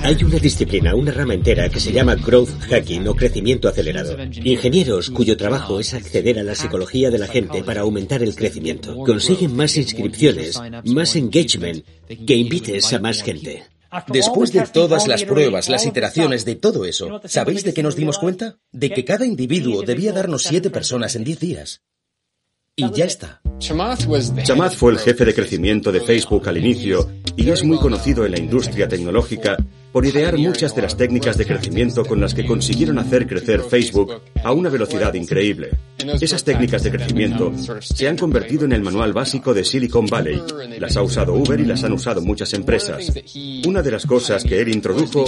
Hay 0.04 0.24
una 0.24 0.38
disciplina, 0.38 0.94
una 0.94 1.12
rama 1.12 1.34
entera 1.34 1.68
que 1.68 1.80
se 1.80 1.92
llama 1.92 2.14
growth 2.14 2.62
hacking 2.70 3.08
o 3.08 3.16
crecimiento 3.16 3.68
acelerado. 3.68 4.16
Ingenieros 4.44 5.10
cuyo 5.10 5.36
trabajo 5.36 5.80
es 5.80 5.96
acceder 5.96 6.38
a 6.38 6.44
la 6.44 6.54
psicología 6.54 7.10
de 7.10 7.18
la 7.18 7.26
gente 7.26 7.64
para 7.64 7.82
aumentar 7.82 8.22
el 8.22 8.36
crecimiento. 8.36 8.96
Consiguen 8.98 9.56
más 9.56 9.76
inscripciones, 9.76 10.62
más 10.86 11.16
engagement, 11.16 11.84
que 12.28 12.36
invites 12.36 12.94
a 12.94 13.00
más 13.00 13.24
gente. 13.24 13.64
Después 14.10 14.54
de 14.54 14.62
todas 14.62 15.08
las 15.08 15.24
pruebas, 15.24 15.70
las 15.70 15.88
iteraciones 15.88 16.46
de 16.46 16.56
todo 16.56 16.86
eso, 16.86 17.20
¿sabéis 17.26 17.64
de 17.64 17.74
qué 17.74 17.82
nos 17.82 17.96
dimos 17.96 18.20
cuenta? 18.20 18.60
De 18.72 18.92
que 18.92 19.06
cada 19.06 19.26
individuo 19.26 19.82
debía 19.82 20.14
darnos 20.14 20.44
siete 20.44 20.70
personas 20.70 21.16
en 21.16 21.24
diez 21.24 21.40
días. 21.40 21.82
Y 22.80 22.92
ya 22.92 23.06
está. 23.06 23.42
Chamath 23.58 24.76
fue 24.76 24.92
el 24.92 25.00
jefe 25.00 25.26
de 25.26 25.34
crecimiento 25.34 25.92
de 25.92 26.00
Facebook 26.00 26.48
al 26.48 26.60
inicio 26.60 27.10
y 27.36 27.50
es 27.50 27.64
muy 27.64 27.80
conocido 27.80 28.24
en 28.24 28.34
la 28.34 28.40
industria 28.40 28.88
tecnológica 28.88 29.58
por 29.92 30.06
idear 30.06 30.38
muchas 30.38 30.76
de 30.76 30.84
las 30.84 30.96
técnicas 30.96 31.40
de 31.40 31.48
crecimiento 31.48 32.06
con 32.06 32.22
las 32.22 32.36
que 32.36 32.46
consiguieron 32.46 33.00
hacer 33.00 33.26
crecer 33.26 33.62
Facebook 33.62 34.22
a 34.44 34.52
una 34.52 34.70
velocidad 34.70 35.12
increíble. 35.16 35.72
Esas 36.22 36.44
técnicas 36.44 36.84
de 36.84 36.92
crecimiento 36.92 37.52
se 37.80 38.08
han 38.08 38.16
convertido 38.16 38.66
en 38.66 38.74
el 38.74 38.84
manual 38.84 39.12
básico 39.12 39.56
de 39.56 39.66
Silicon 39.66 40.06
Valley. 40.06 40.40
Las 40.80 40.98
ha 40.98 41.02
usado 41.02 41.34
Uber 41.34 41.60
y 41.60 41.66
las 41.66 41.84
han 41.84 41.94
usado 41.94 42.22
muchas 42.22 42.54
empresas. 42.54 43.12
Una 43.66 43.82
de 43.82 43.90
las 43.90 44.06
cosas 44.06 44.44
que 44.44 44.62
él 44.62 44.68
introdujo 44.70 45.26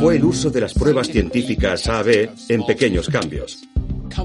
fue 0.00 0.16
el 0.16 0.24
uso 0.24 0.50
de 0.50 0.62
las 0.62 0.74
pruebas 0.74 1.06
científicas 1.06 1.86
A-B 1.86 2.30
en 2.48 2.66
pequeños 2.66 3.08
cambios. 3.08 3.60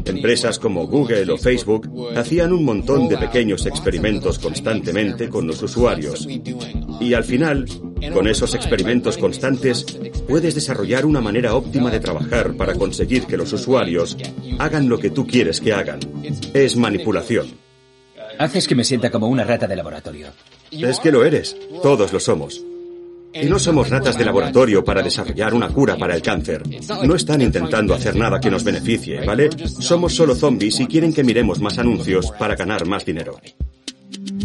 Empresas 0.06 0.60
como 0.60 0.88
Google 0.88 1.32
o 1.32 1.38
Facebook 1.38 1.89
hacían 2.15 2.54
un 2.54 2.63
montón 2.63 3.08
de 3.08 3.17
pequeños 3.17 3.65
experimentos 3.65 4.39
constantemente 4.39 5.30
con 5.30 5.48
los 5.48 5.62
usuarios. 5.62 6.28
Y 7.00 7.13
al 7.13 7.24
final, 7.24 7.65
con 8.13 8.28
esos 8.28 8.56
experimentos 8.56 9.17
constantes, 9.17 9.86
puedes 10.28 10.56
desarrollar 10.56 11.06
una 11.06 11.21
manera 11.21 11.56
óptima 11.56 11.91
de 11.91 12.00
trabajar 12.00 12.56
para 12.56 12.76
conseguir 12.76 13.26
que 13.26 13.38
los 13.38 13.52
usuarios 13.54 14.17
hagan 14.60 14.89
lo 14.89 15.00
que 15.00 15.10
tú 15.10 15.26
quieres 15.28 15.62
que 15.62 15.74
hagan. 15.74 16.00
Es 16.54 16.76
manipulación. 16.78 17.48
Haces 18.38 18.67
que 18.67 18.76
me 18.76 18.84
sienta 18.84 19.12
como 19.12 19.28
una 19.28 19.43
rata 19.43 19.67
de 19.67 19.76
laboratorio. 19.76 20.28
Es 20.71 21.00
que 21.00 21.12
lo 21.12 21.24
eres. 21.24 21.56
Todos 21.82 22.12
lo 22.12 22.19
somos. 22.19 22.62
Y 23.41 23.48
no 23.48 23.60
somos 23.60 23.89
ratas 23.89 24.17
de 24.17 24.24
laboratorio 24.24 24.84
para 24.84 25.04
desarrollar 25.04 25.54
una 25.54 25.67
cura 25.67 25.98
para 25.98 26.15
el 26.15 26.21
cáncer. 26.21 26.63
No 27.04 27.15
están 27.15 27.41
intentando 27.41 27.93
hacer 27.93 28.15
nada 28.15 28.39
que 28.39 28.50
nos 28.50 28.63
beneficie, 28.63 29.26
¿vale? 29.26 29.50
Somos 29.67 30.13
solo 30.15 30.36
zombies 30.36 30.80
y 30.80 30.88
quieren 30.88 31.13
que 31.13 31.24
miremos 31.24 31.60
más 31.60 31.78
anuncios 31.78 32.32
para 32.39 32.56
ganar 32.56 32.86
más 32.86 33.04
dinero. 33.06 33.39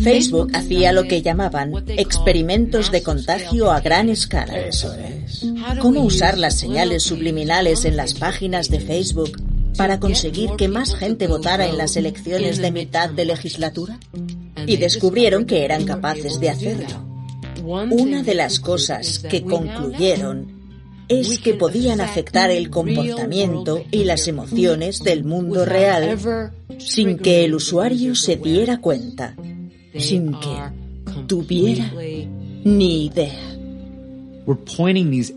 Facebook 0.02 0.50
hacía 0.54 0.92
lo 0.92 1.04
que 1.04 1.22
llamaban 1.22 1.72
experimentos 1.88 2.90
de 2.90 3.02
contagio 3.02 3.70
a 3.70 3.80
gran 3.80 4.08
escala. 4.08 4.58
Eso 4.58 4.92
es. 4.94 5.46
¿Cómo 5.80 6.02
usar 6.02 6.38
las 6.38 6.58
señales 6.58 7.02
subliminales 7.02 7.84
en 7.84 7.96
las 7.96 8.14
páginas 8.14 8.70
de 8.70 8.80
Facebook 8.80 9.40
para 9.76 10.00
conseguir 10.00 10.50
que 10.56 10.68
más 10.68 10.94
gente 10.94 11.26
votara 11.26 11.66
en 11.66 11.78
las 11.78 11.96
elecciones 11.96 12.58
de 12.58 12.72
mitad 12.72 13.10
de 13.10 13.24
legislatura? 13.26 14.00
Y 14.66 14.76
descubrieron 14.78 15.44
que 15.44 15.64
eran 15.64 15.84
capaces 15.84 16.40
de 16.40 16.50
hacerlo. 16.50 17.09
Una 17.62 18.22
de 18.22 18.34
las 18.34 18.60
cosas 18.60 19.18
que 19.18 19.42
concluyeron 19.42 20.60
es 21.08 21.40
que 21.40 21.54
podían 21.54 22.00
afectar 22.00 22.50
el 22.50 22.70
comportamiento 22.70 23.84
y 23.90 24.04
las 24.04 24.28
emociones 24.28 25.02
del 25.02 25.24
mundo 25.24 25.64
real 25.64 26.18
sin 26.78 27.18
que 27.18 27.44
el 27.44 27.54
usuario 27.54 28.14
se 28.14 28.36
diera 28.36 28.80
cuenta, 28.80 29.34
sin 29.98 30.32
que 30.32 31.26
tuviera 31.26 31.92
ni 32.64 33.06
idea. 33.06 33.59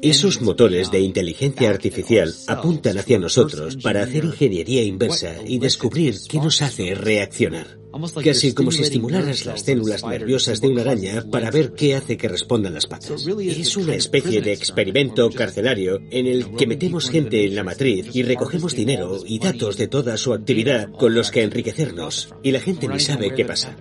Esos 0.01 0.41
motores 0.41 0.91
de 0.91 1.01
inteligencia 1.01 1.69
artificial 1.69 2.33
apuntan 2.47 2.97
hacia 2.97 3.19
nosotros 3.19 3.77
para 3.77 4.03
hacer 4.03 4.25
ingeniería 4.25 4.83
inversa 4.83 5.35
y 5.45 5.59
descubrir 5.59 6.15
qué 6.27 6.37
nos 6.37 6.61
hace 6.61 6.95
reaccionar. 6.95 7.83
Casi 8.23 8.53
como 8.53 8.71
si 8.71 8.81
estimularas 8.81 9.45
las 9.45 9.61
células 9.61 10.03
nerviosas 10.03 10.61
de 10.61 10.67
una 10.67 10.81
araña 10.81 11.25
para 11.29 11.51
ver 11.51 11.73
qué 11.73 11.95
hace 11.95 12.17
que 12.17 12.27
respondan 12.27 12.73
las 12.73 12.87
patas. 12.87 13.27
Es 13.27 13.77
una 13.77 13.93
especie 13.93 14.41
de 14.41 14.51
experimento 14.51 15.29
carcelario 15.29 15.99
en 16.09 16.25
el 16.25 16.55
que 16.55 16.65
metemos 16.65 17.09
gente 17.09 17.45
en 17.45 17.55
la 17.55 17.63
matriz 17.63 18.07
y 18.13 18.23
recogemos 18.23 18.75
dinero 18.75 19.19
y 19.25 19.37
datos 19.37 19.77
de 19.77 19.87
toda 19.87 20.17
su 20.17 20.33
actividad 20.33 20.91
con 20.91 21.13
los 21.13 21.29
que 21.29 21.43
enriquecernos. 21.43 22.33
Y 22.41 22.51
la 22.51 22.61
gente 22.61 22.87
ni 22.87 22.99
sabe 22.99 23.35
qué 23.35 23.45
pasa. 23.45 23.77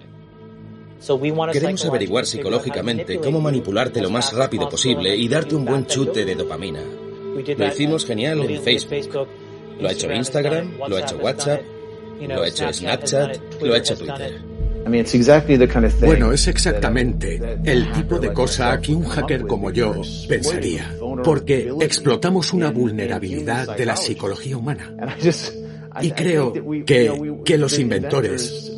Queremos 1.53 1.85
averiguar 1.85 2.27
psicológicamente 2.27 3.19
cómo 3.19 3.41
manipularte 3.41 4.01
lo 4.01 4.11
más 4.11 4.33
rápido 4.33 4.69
posible 4.69 5.17
y 5.17 5.29
darte 5.29 5.55
un 5.57 5.65
buen 5.65 5.87
chute 5.87 6.25
de 6.25 6.35
dopamina. 6.35 6.81
Lo 7.57 7.67
hicimos 7.67 8.05
genial 8.07 8.41
en 8.49 8.63
Facebook. 8.63 9.27
Lo 9.81 9.89
ha 9.89 9.93
hecho 9.93 10.13
Instagram, 10.13 10.79
lo 10.89 10.97
ha 10.97 11.01
hecho 11.01 11.17
WhatsApp, 11.17 11.61
lo 12.21 12.43
ha 12.43 12.49
hecho 12.49 12.73
Snapchat, 12.73 13.63
lo 13.63 13.75
ha 13.75 13.79
hecho 13.79 13.97
Twitter. 13.97 14.41
Bueno, 16.07 16.33
es 16.33 16.49
exactamente 16.49 17.41
el 17.65 17.93
tipo 17.93 18.19
de 18.19 18.33
cosa 18.33 18.81
que 18.81 18.93
un 18.93 19.05
hacker 19.05 19.47
como 19.47 19.71
yo 19.71 20.03
pensaría, 20.29 20.95
porque 21.25 21.73
explotamos 21.81 22.53
una 22.53 22.71
vulnerabilidad 22.71 23.77
de 23.77 23.87
la 23.87 23.97
psicología 23.97 24.57
humana. 24.57 24.95
Y 26.01 26.11
creo 26.13 26.53
que, 26.85 27.41
que 27.45 27.59
los 27.59 27.79
inventores, 27.79 28.73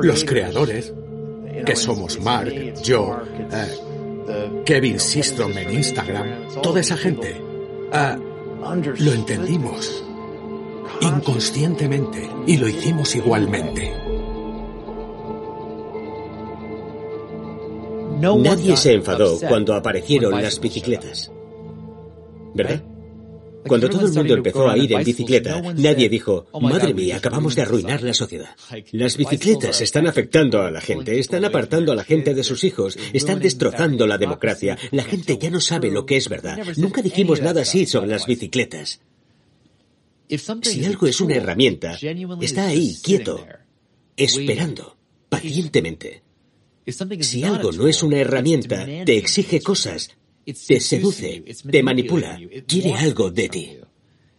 los 0.00 0.24
creadores, 0.24 0.92
que 1.64 1.76
somos 1.76 2.20
Mark, 2.20 2.52
yo, 2.82 3.18
eh, 3.50 4.62
Kevin 4.64 5.00
Systrom 5.00 5.56
en 5.56 5.74
Instagram, 5.74 6.48
toda 6.62 6.80
esa 6.80 6.96
gente, 6.96 7.36
eh, 7.92 8.16
lo 8.98 9.12
entendimos 9.12 10.04
inconscientemente 11.00 12.28
y 12.46 12.56
lo 12.56 12.68
hicimos 12.68 13.14
igualmente. 13.16 13.92
Nadie 18.20 18.76
se 18.76 18.92
enfadó 18.94 19.38
cuando 19.48 19.74
aparecieron 19.74 20.42
las 20.42 20.60
bicicletas. 20.60 21.32
¿Verdad? 22.54 22.82
Cuando 23.66 23.88
todo 23.88 24.06
el 24.06 24.12
mundo 24.12 24.34
empezó 24.34 24.68
a 24.68 24.76
ir 24.76 24.92
en 24.92 25.04
bicicleta, 25.04 25.60
nadie 25.76 26.08
dijo, 26.08 26.46
madre 26.60 26.94
mía, 26.94 27.16
acabamos 27.16 27.54
de 27.54 27.62
arruinar 27.62 28.02
la 28.02 28.14
sociedad. 28.14 28.56
Las 28.92 29.16
bicicletas 29.16 29.80
están 29.80 30.06
afectando 30.06 30.62
a 30.62 30.70
la 30.70 30.80
gente, 30.80 31.18
están 31.18 31.44
apartando 31.44 31.92
a 31.92 31.94
la 31.94 32.04
gente 32.04 32.34
de 32.34 32.44
sus 32.44 32.64
hijos, 32.64 32.98
están 33.12 33.38
destrozando 33.40 34.06
la 34.06 34.18
democracia. 34.18 34.78
La 34.90 35.04
gente 35.04 35.38
ya 35.38 35.50
no 35.50 35.60
sabe 35.60 35.90
lo 35.90 36.06
que 36.06 36.16
es 36.16 36.28
verdad. 36.28 36.58
Nunca 36.76 37.02
dijimos 37.02 37.40
nada 37.40 37.62
así 37.62 37.86
sobre 37.86 38.08
las 38.10 38.26
bicicletas. 38.26 39.00
Si 40.62 40.84
algo 40.84 41.06
es 41.06 41.20
una 41.20 41.34
herramienta, 41.34 41.98
está 42.40 42.68
ahí, 42.68 42.96
quieto, 43.02 43.44
esperando, 44.16 44.96
pacientemente. 45.28 46.22
Si 47.20 47.42
algo 47.44 47.72
no 47.72 47.88
es 47.88 48.02
una 48.02 48.18
herramienta, 48.18 48.86
te 49.04 49.16
exige 49.16 49.60
cosas, 49.60 50.16
te 50.44 50.80
seduce, 50.80 51.44
te 51.70 51.82
manipula, 51.82 52.38
quiere 52.66 52.94
algo 52.94 53.30
de 53.30 53.48
ti. 53.48 53.76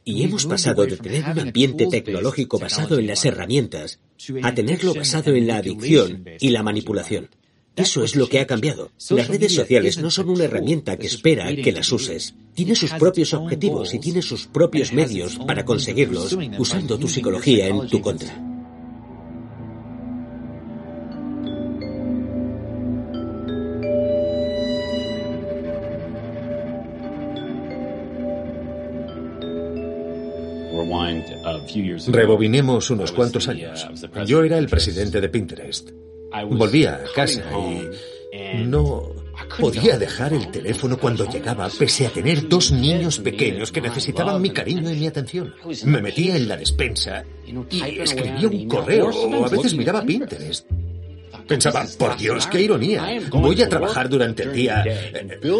Y 0.04 0.24
hemos 0.24 0.46
pasado 0.46 0.86
de 0.86 0.98
tener 0.98 1.24
un 1.24 1.40
ambiente 1.40 1.88
tecnológico 1.88 2.58
basado 2.58 2.98
en 2.98 3.08
las 3.08 3.24
herramientas 3.24 4.00
a 4.42 4.54
tenerlo 4.54 4.94
basado 4.94 5.36
en 5.36 5.48
la 5.48 5.58
adicción 5.58 6.26
y 6.40 6.50
la 6.50 6.64
manipulación. 6.64 7.30
Eso 7.76 8.04
es 8.04 8.16
lo 8.16 8.28
que 8.28 8.40
ha 8.40 8.48
cambiado. 8.48 8.92
Las 9.12 9.28
redes 9.28 9.56
sociales 9.56 9.98
no 9.98 10.12
son 10.12 10.30
una 10.30 10.44
herramienta 10.44 10.98
que 10.98 11.08
espera 11.08 11.56
que 11.56 11.72
las 11.72 11.92
uses. 11.92 12.36
Tiene 12.54 12.76
sus 12.76 12.92
propios 12.92 13.34
objetivos 13.34 13.94
y 13.94 14.00
tiene 14.00 14.22
sus 14.22 14.48
propios 14.48 14.92
medios 14.92 15.38
para 15.48 15.64
conseguirlos 15.64 16.38
usando 16.58 16.98
tu 16.98 17.08
psicología 17.08 17.68
en 17.68 17.88
tu 17.88 18.02
contra. 18.02 18.51
Rebobinemos 32.08 32.89
unos 32.89 33.12
cuantos 33.12 33.47
años. 33.47 33.88
Yo 34.26 34.43
era 34.43 34.58
el 34.58 34.67
presidente 34.67 35.21
de 35.21 35.30
Pinterest. 35.30 35.91
Volvía 36.50 36.95
a 36.95 37.13
casa 37.13 37.43
y 38.32 38.63
no 38.63 39.13
podía 39.60 39.97
dejar 39.97 40.34
el 40.34 40.50
teléfono 40.50 40.97
cuando 40.97 41.30
llegaba, 41.30 41.69
pese 41.78 42.08
a 42.08 42.10
tener 42.10 42.47
dos 42.47 42.71
niños 42.71 43.19
pequeños 43.19 43.71
que 43.71 43.82
necesitaban 43.82 44.41
mi 44.41 44.52
cariño 44.52 44.91
y 44.91 44.95
mi 44.95 45.08
atención. 45.08 45.54
Me 45.86 46.02
metía 46.02 46.36
en 46.36 46.47
la 46.47 46.58
despensa 46.58 47.24
y 47.69 48.00
escribía 48.00 48.47
un 48.47 48.67
correo 48.67 49.10
o 49.10 49.45
a 49.45 49.50
veces 49.50 49.76
miraba 49.76 50.04
Pinterest. 50.04 50.69
Pensaba, 51.47 51.86
por 51.97 52.17
Dios, 52.17 52.47
qué 52.47 52.62
ironía. 52.62 53.06
Voy 53.30 53.62
a 53.62 53.67
trabajar 53.67 54.08
durante 54.08 54.43
el 54.43 54.54
día, 54.54 54.86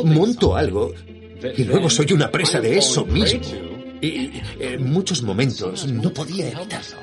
monto 0.06 0.56
algo 0.56 0.94
y 1.58 1.64
luego 1.64 1.90
soy 1.90 2.14
una 2.14 2.32
presa 2.32 2.60
de 2.60 2.78
eso 2.78 3.06
mismo. 3.06 3.71
Y 4.02 4.32
en 4.60 4.92
muchos 4.92 5.22
momentos 5.22 5.88
no 5.88 6.12
podía 6.12 6.50
evitarlo. 6.50 6.98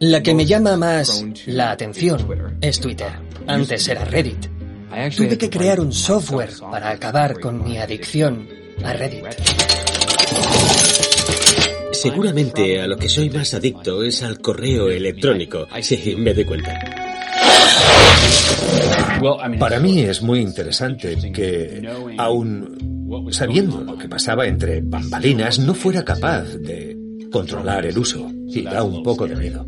La 0.00 0.22
que 0.22 0.34
me 0.34 0.46
llama 0.46 0.76
más 0.76 1.24
la 1.46 1.70
atención 1.70 2.56
es 2.60 2.80
Twitter. 2.80 3.12
Antes 3.46 3.88
era 3.88 4.04
Reddit. 4.04 4.46
Tuve 5.16 5.38
que 5.38 5.50
crear 5.50 5.80
un 5.80 5.92
software 5.92 6.50
para 6.70 6.90
acabar 6.90 7.40
con 7.40 7.64
mi 7.64 7.78
adicción 7.78 8.48
a 8.84 8.92
Reddit. 8.92 9.24
Seguramente 11.92 12.80
a 12.80 12.86
lo 12.86 12.96
que 12.96 13.08
soy 13.08 13.30
más 13.30 13.54
adicto 13.54 14.02
es 14.02 14.22
al 14.22 14.40
correo 14.40 14.90
electrónico. 14.90 15.66
Sí, 15.80 16.14
me 16.16 16.34
doy 16.34 16.44
cuenta. 16.44 16.78
Para 19.58 19.80
mí 19.80 20.00
es 20.00 20.22
muy 20.22 20.40
interesante 20.40 21.16
que, 21.32 21.82
aun 22.18 23.28
sabiendo 23.30 23.80
lo 23.80 23.96
que 23.96 24.08
pasaba 24.08 24.46
entre 24.46 24.80
bambalinas, 24.82 25.58
no 25.58 25.74
fuera 25.74 26.04
capaz 26.04 26.44
de 26.58 26.96
controlar 27.30 27.86
el 27.86 27.98
uso. 27.98 28.30
Y 28.48 28.62
da 28.62 28.82
un 28.82 29.02
poco 29.02 29.26
de 29.26 29.36
miedo. 29.36 29.66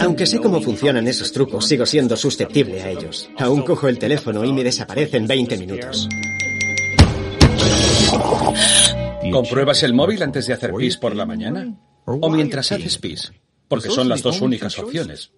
Aunque 0.00 0.26
sé 0.26 0.38
cómo 0.38 0.60
funcionan 0.60 1.06
esos 1.06 1.32
trucos, 1.32 1.66
sigo 1.66 1.86
siendo 1.86 2.16
susceptible 2.16 2.82
a 2.82 2.90
ellos. 2.90 3.30
Aún 3.38 3.62
cojo 3.62 3.88
el 3.88 3.98
teléfono 3.98 4.44
y 4.44 4.52
me 4.52 4.64
desaparece 4.64 5.16
en 5.16 5.26
20 5.26 5.58
minutos. 5.58 6.08
¿Compruebas 9.32 9.82
el 9.82 9.94
móvil 9.94 10.22
antes 10.22 10.46
de 10.46 10.54
hacer 10.54 10.72
pis 10.74 10.96
por 10.96 11.14
la 11.14 11.26
mañana? 11.26 11.76
¿O 12.04 12.30
mientras 12.30 12.72
haces 12.72 12.98
pis? 12.98 13.32
Porque 13.68 13.88
son 13.88 14.08
las 14.08 14.22
dos 14.22 14.40
únicas 14.40 14.78
opciones. 14.78 15.32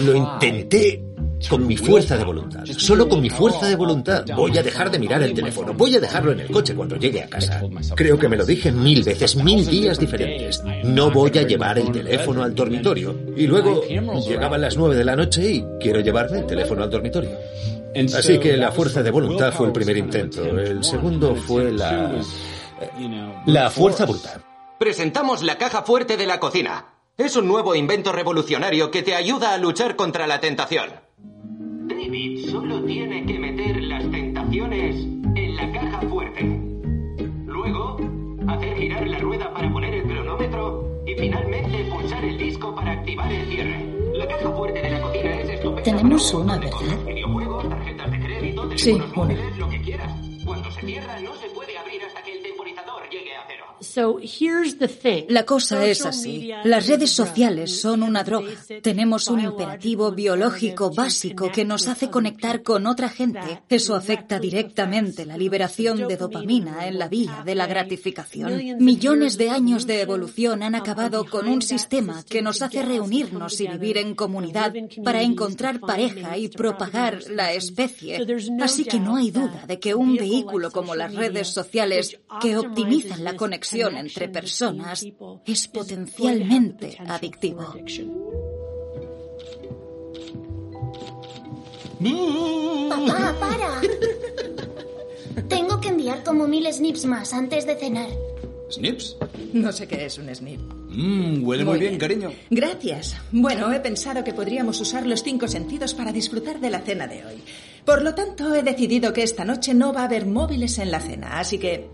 Lo 0.00 0.14
intenté 0.14 1.02
con 1.48 1.66
mi 1.66 1.76
fuerza 1.76 2.16
de 2.16 2.24
voluntad. 2.24 2.64
Solo 2.64 3.08
con 3.08 3.20
mi 3.20 3.30
fuerza 3.30 3.66
de 3.66 3.76
voluntad. 3.76 4.24
Voy 4.34 4.56
a 4.58 4.62
dejar 4.62 4.90
de 4.90 4.98
mirar 4.98 5.22
el 5.22 5.34
teléfono. 5.34 5.74
Voy 5.74 5.94
a 5.94 6.00
dejarlo 6.00 6.32
en 6.32 6.40
el 6.40 6.50
coche 6.50 6.74
cuando 6.74 6.96
llegue 6.96 7.22
a 7.22 7.28
casa. 7.28 7.62
Creo 7.94 8.18
que 8.18 8.28
me 8.28 8.36
lo 8.36 8.44
dije 8.44 8.72
mil 8.72 9.02
veces, 9.02 9.36
mil 9.36 9.66
días 9.66 9.98
diferentes. 9.98 10.62
No 10.84 11.10
voy 11.10 11.30
a 11.38 11.42
llevar 11.42 11.78
el 11.78 11.92
teléfono 11.92 12.42
al 12.42 12.54
dormitorio. 12.54 13.16
Y 13.36 13.46
luego 13.46 13.82
llegaban 13.86 14.60
las 14.60 14.76
nueve 14.76 14.96
de 14.96 15.04
la 15.04 15.16
noche 15.16 15.50
y 15.50 15.64
quiero 15.80 16.00
llevarme 16.00 16.40
el 16.40 16.46
teléfono 16.46 16.82
al 16.82 16.90
dormitorio. 16.90 17.30
Así 18.16 18.38
que 18.38 18.56
la 18.56 18.72
fuerza 18.72 19.02
de 19.02 19.10
voluntad 19.10 19.52
fue 19.52 19.66
el 19.66 19.72
primer 19.72 19.96
intento. 19.96 20.44
El 20.44 20.84
segundo 20.84 21.34
fue 21.34 21.72
la... 21.72 22.12
La 23.46 23.70
fuerza 23.70 24.04
brutal. 24.04 24.42
Presentamos 24.78 25.42
la 25.42 25.56
caja 25.56 25.82
fuerte 25.82 26.18
de 26.18 26.26
la 26.26 26.38
cocina. 26.38 26.84
Es 27.16 27.36
un 27.36 27.48
nuevo 27.48 27.74
invento 27.74 28.12
revolucionario 28.12 28.90
que 28.90 29.02
te 29.02 29.14
ayuda 29.14 29.54
a 29.54 29.58
luchar 29.58 29.96
contra 29.96 30.26
la 30.26 30.40
tentación. 30.40 30.90
David 31.88 32.46
solo 32.50 32.82
tiene 32.84 33.24
que 33.26 33.38
meter 33.38 33.82
las 33.84 34.10
tentaciones 34.10 34.96
en 35.34 35.56
la 35.56 35.72
caja 35.72 36.00
fuerte. 36.08 36.42
Luego, 37.46 37.96
hacer 38.48 38.76
girar 38.76 39.06
la 39.06 39.18
rueda 39.18 39.52
para 39.52 39.72
poner 39.72 39.94
el 39.94 40.02
cronómetro 40.04 41.02
y 41.06 41.14
finalmente 41.14 41.84
pulsar 41.90 42.24
el 42.24 42.38
disco 42.38 42.74
para 42.74 42.92
activar 42.92 43.32
el 43.32 43.46
cierre. 43.46 43.86
La 44.14 44.26
caja 44.26 44.50
fuerte 44.52 44.82
de 44.82 44.90
la 44.90 45.00
cocina 45.00 45.40
es 45.40 45.48
estupenda. 45.50 45.82
Tenemos 45.82 46.34
una, 46.34 46.58
¿verdad? 46.58 47.04
Videojuegos, 47.06 47.68
tarjetas 47.68 48.10
de 48.10 48.18
crédito, 48.20 48.70
Sí, 48.76 48.92
una. 49.14 49.34
lo 49.58 49.68
que 49.68 49.80
quieras. 49.82 50.12
Cuando 50.44 50.70
se 50.70 50.80
cierra 50.82 51.20
no 51.20 51.34
se 51.36 51.48
puede 51.50 51.76
abrir 51.78 52.02
hasta 52.02 52.22
que 52.22 52.32
el 52.36 52.42
temporizador 52.42 53.02
llegue 53.10 53.34
a 53.36 53.44
cero. 53.48 53.64
La 55.28 55.44
cosa 55.44 55.86
es 55.86 56.04
así. 56.04 56.50
Las 56.64 56.86
redes 56.86 57.10
sociales 57.10 57.80
son 57.80 58.02
una 58.02 58.24
droga. 58.24 58.52
Tenemos 58.82 59.28
un 59.28 59.40
imperativo 59.40 60.12
biológico 60.12 60.92
básico 60.92 61.50
que 61.50 61.64
nos 61.64 61.88
hace 61.88 62.10
conectar 62.10 62.62
con 62.62 62.86
otra 62.86 63.08
gente. 63.08 63.62
Eso 63.68 63.94
afecta 63.94 64.38
directamente 64.38 65.24
la 65.24 65.36
liberación 65.36 66.06
de 66.08 66.16
dopamina 66.16 66.86
en 66.86 66.98
la 66.98 67.08
vía 67.08 67.42
de 67.44 67.54
la 67.54 67.66
gratificación. 67.66 68.76
Millones 68.78 69.38
de 69.38 69.50
años 69.50 69.86
de 69.86 70.00
evolución 70.00 70.62
han 70.62 70.74
acabado 70.74 71.24
con 71.24 71.48
un 71.48 71.62
sistema 71.62 72.22
que 72.28 72.42
nos 72.42 72.62
hace 72.62 72.82
reunirnos 72.82 73.60
y 73.60 73.68
vivir 73.68 73.98
en 73.98 74.14
comunidad 74.14 74.74
para 75.04 75.22
encontrar 75.22 75.80
pareja 75.80 76.36
y 76.36 76.48
propagar 76.48 77.20
la 77.30 77.52
especie. 77.52 78.26
Así 78.60 78.84
que 78.84 79.00
no 79.00 79.16
hay 79.16 79.30
duda 79.30 79.64
de 79.66 79.78
que 79.78 79.94
un 79.94 80.16
vehículo 80.16 80.70
como 80.70 80.94
las 80.94 81.14
redes 81.14 81.48
sociales 81.48 82.18
que 82.40 82.56
optimizan 82.56 83.24
la 83.24 83.36
conexión 83.36 83.85
entre 83.90 84.28
personas 84.28 85.04
es 85.44 85.68
potencialmente 85.68 86.96
adictivo. 87.06 87.74
Papá, 92.88 93.34
para. 93.40 93.80
Tengo 95.48 95.80
que 95.80 95.88
enviar 95.88 96.22
como 96.24 96.46
mil 96.46 96.70
snips 96.72 97.04
más 97.06 97.32
antes 97.32 97.66
de 97.66 97.76
cenar. 97.76 98.08
¿Snips? 98.70 99.16
No 99.52 99.72
sé 99.72 99.86
qué 99.86 100.06
es 100.06 100.18
un 100.18 100.34
snip. 100.34 100.60
Mmm, 100.88 101.46
huele 101.46 101.64
muy, 101.64 101.78
bien, 101.78 101.98
cariño. 101.98 102.32
Gracias. 102.50 103.16
Bueno, 103.30 103.72
he 103.72 103.80
pensado 103.80 104.24
que 104.24 104.32
podríamos 104.32 104.80
usar 104.80 105.06
los 105.06 105.22
cinco 105.22 105.46
sentidos 105.46 105.94
para 105.94 106.12
disfrutar 106.12 106.58
de 106.60 106.70
la 106.70 106.80
cena 106.80 107.06
de 107.06 107.24
hoy. 107.24 107.42
Por 107.84 108.02
lo 108.02 108.14
tanto, 108.14 108.54
he 108.54 108.62
decidido 108.62 109.12
que 109.12 109.22
esta 109.22 109.44
noche 109.44 109.72
no 109.74 109.92
va 109.92 110.02
a 110.02 110.04
haber 110.06 110.26
móviles 110.26 110.78
en 110.78 110.90
la 110.90 111.00
cena, 111.00 111.38
así 111.38 111.58
que... 111.58 111.88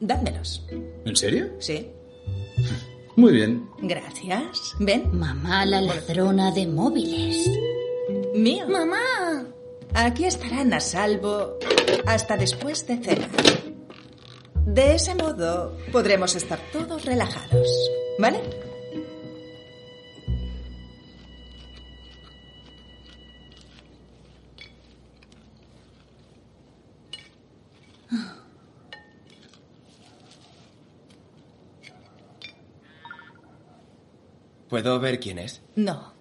Dádmelos. 0.00 0.66
¿En 1.04 1.16
serio? 1.16 1.48
Sí. 1.58 1.90
Muy 3.16 3.32
bien. 3.32 3.68
Gracias. 3.80 4.74
Ven. 4.78 5.16
Mamá, 5.16 5.64
la 5.64 5.80
ladrona 5.80 6.50
de 6.52 6.66
móviles. 6.66 7.50
Mío. 8.34 8.68
Mamá. 8.68 9.46
Aquí 9.94 10.26
estarán 10.26 10.72
a 10.74 10.80
salvo 10.80 11.58
hasta 12.06 12.36
después 12.36 12.86
de 12.86 12.98
cenar. 12.98 13.30
De 14.66 14.94
ese 14.94 15.14
modo 15.14 15.76
podremos 15.92 16.34
estar 16.34 16.58
todos 16.72 17.04
relajados. 17.04 17.66
¿Vale? 18.18 18.40
¿Puedo 34.68 34.98
ver 34.98 35.20
quién 35.20 35.38
es? 35.38 35.62
No. 35.76 36.12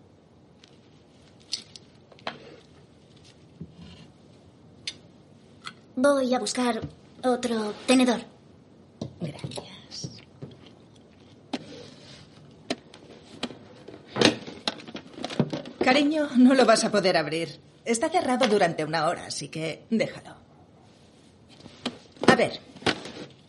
Voy 5.95 6.33
a 6.33 6.39
buscar 6.39 6.81
otro 7.23 7.73
tenedor. 7.87 8.21
Gracias. 9.21 10.11
Cariño, 15.83 16.29
no 16.37 16.53
lo 16.53 16.65
vas 16.65 16.83
a 16.83 16.91
poder 16.91 17.15
abrir. 17.17 17.59
Está 17.85 18.09
cerrado 18.09 18.47
durante 18.47 18.83
una 18.83 19.07
hora, 19.07 19.27
así 19.27 19.47
que 19.49 19.85
déjalo. 19.89 20.35
A 22.27 22.35
ver, 22.35 22.59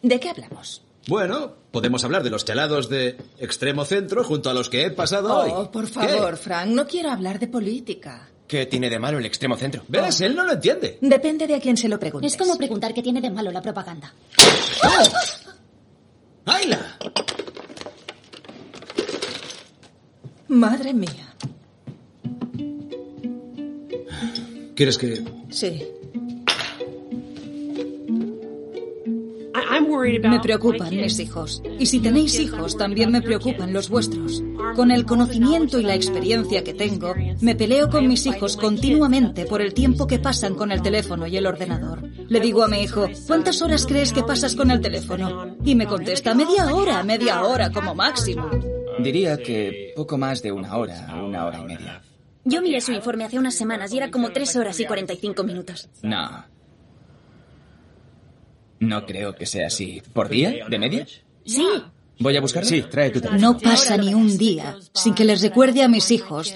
¿de 0.03 0.21
qué 0.21 0.31
hablamos? 0.31 0.86
Bueno, 1.09 1.55
podemos 1.71 2.03
hablar 2.05 2.25
de 2.25 2.31
los 2.31 2.45
chalados 2.45 2.89
de 2.89 3.17
extremo 3.39 3.85
centro 3.85 4.25
junto 4.25 4.51
a 4.51 4.55
los 4.55 4.69
que 4.69 4.87
he 4.87 4.91
pasado 4.91 5.37
hoy. 5.39 5.51
Oh, 5.55 5.71
por 5.71 5.87
¿Qué? 5.87 5.93
favor, 5.93 6.37
Frank, 6.37 6.69
no 6.69 6.87
quiero 6.87 7.11
hablar 7.11 7.39
de 7.39 7.47
política. 7.47 8.29
¿Qué 8.49 8.67
tiene 8.67 8.91
de 8.91 8.99
malo 8.99 9.19
el 9.19 9.27
extremo 9.27 9.57
centro? 9.57 9.83
¿Ves? 9.89 10.21
Él 10.21 10.35
no 10.35 10.45
lo 10.45 10.53
entiende. 10.53 10.99
Depende 11.01 11.47
de 11.47 11.55
a 11.55 11.61
quién 11.61 11.77
se 11.77 11.89
lo 11.89 11.99
preguntes. 11.99 12.33
Es 12.33 12.39
como 12.39 12.57
preguntar 12.57 12.93
qué 12.93 13.03
tiene 13.03 13.21
de 13.21 13.31
malo 13.31 13.51
la 13.53 13.63
propaganda. 13.63 14.13
¡Ayla! 16.45 16.99
Madre 20.49 20.95
mía. 20.95 21.35
¿Quieres 24.77 24.99
que...? 24.99 25.25
Sí. 25.51 25.85
Me 29.81 30.41
preocupan 30.41 30.97
mis 30.97 31.19
hijos. 31.19 31.63
Y 31.79 31.87
si 31.87 32.01
tenéis 32.01 32.39
hijos, 32.39 32.77
también 32.77 33.11
me 33.11 33.23
preocupan 33.23 33.73
los 33.73 33.89
vuestros. 33.89 34.43
Con 34.75 34.91
el 34.91 35.05
conocimiento 35.05 35.79
y 35.79 35.83
la 35.83 35.95
experiencia 35.95 36.65
que 36.65 36.75
tengo, 36.75 37.15
me 37.41 37.55
peleo 37.55 37.89
con 37.91 38.07
mis 38.07 38.27
hijos 38.27 38.57
continuamente 38.57 39.47
por 39.47 39.61
el 39.61 39.75
tiempo 39.75 40.07
que 40.07 40.19
pasan 40.19 40.55
con 40.55 40.73
el 40.73 40.83
teléfono 40.83 41.27
y 41.27 41.37
el 41.37 41.47
ordenador. 41.47 42.03
Le 42.29 42.41
digo 42.41 42.63
a 42.65 42.69
mi 42.69 42.83
hijo, 42.83 43.09
¿cuántas 43.27 43.63
horas 43.63 43.87
crees 43.87 44.13
que 44.13 44.23
pasas 44.23 44.55
con 44.55 44.71
el 44.71 44.81
teléfono? 44.81 45.57
Y 45.65 45.75
me 45.75 45.87
contesta, 45.87 46.35
media 46.35 46.75
hora, 46.75 47.03
media 47.03 47.43
hora 47.43 47.71
como 47.71 47.95
máximo. 47.95 48.51
Diría 48.99 49.37
que 49.37 49.93
poco 49.95 50.17
más 50.17 50.43
de 50.43 50.53
una 50.53 50.77
hora, 50.77 51.23
una 51.23 51.47
hora 51.47 51.61
y 51.61 51.65
media. 51.65 52.03
Yo 52.45 52.63
miré 52.63 52.81
su 52.81 52.93
informe 52.93 53.25
hace 53.25 53.39
unas 53.39 53.55
semanas 53.55 53.93
y 53.93 53.99
era 53.99 54.11
como 54.11 54.31
3 54.31 54.57
horas 54.57 54.79
y 54.79 54.87
45 54.87 55.43
minutos. 55.43 55.89
No. 56.03 56.45
No 58.81 59.07
creo 59.07 59.35
que 59.35 59.47
sea 59.47 59.69
así. 59.69 60.03
¿Por 60.13 60.29
día? 60.29 60.67
¿De 60.69 60.79
media? 60.79 61.07
Sí. 61.45 61.67
¿Voy 62.19 62.37
a 62.37 62.41
buscarlo? 62.41 62.69
Sí, 62.69 62.83
trae 62.91 63.11
tu 63.11 63.21
teléfono. 63.21 63.53
No 63.53 63.59
pasa 63.59 63.97
ni 63.97 64.15
un 64.15 64.37
día 64.39 64.77
sin 64.95 65.15
que 65.15 65.25
les 65.25 65.43
recuerde 65.43 65.83
a 65.83 65.89
mis 65.89 66.11
hijos 66.11 66.55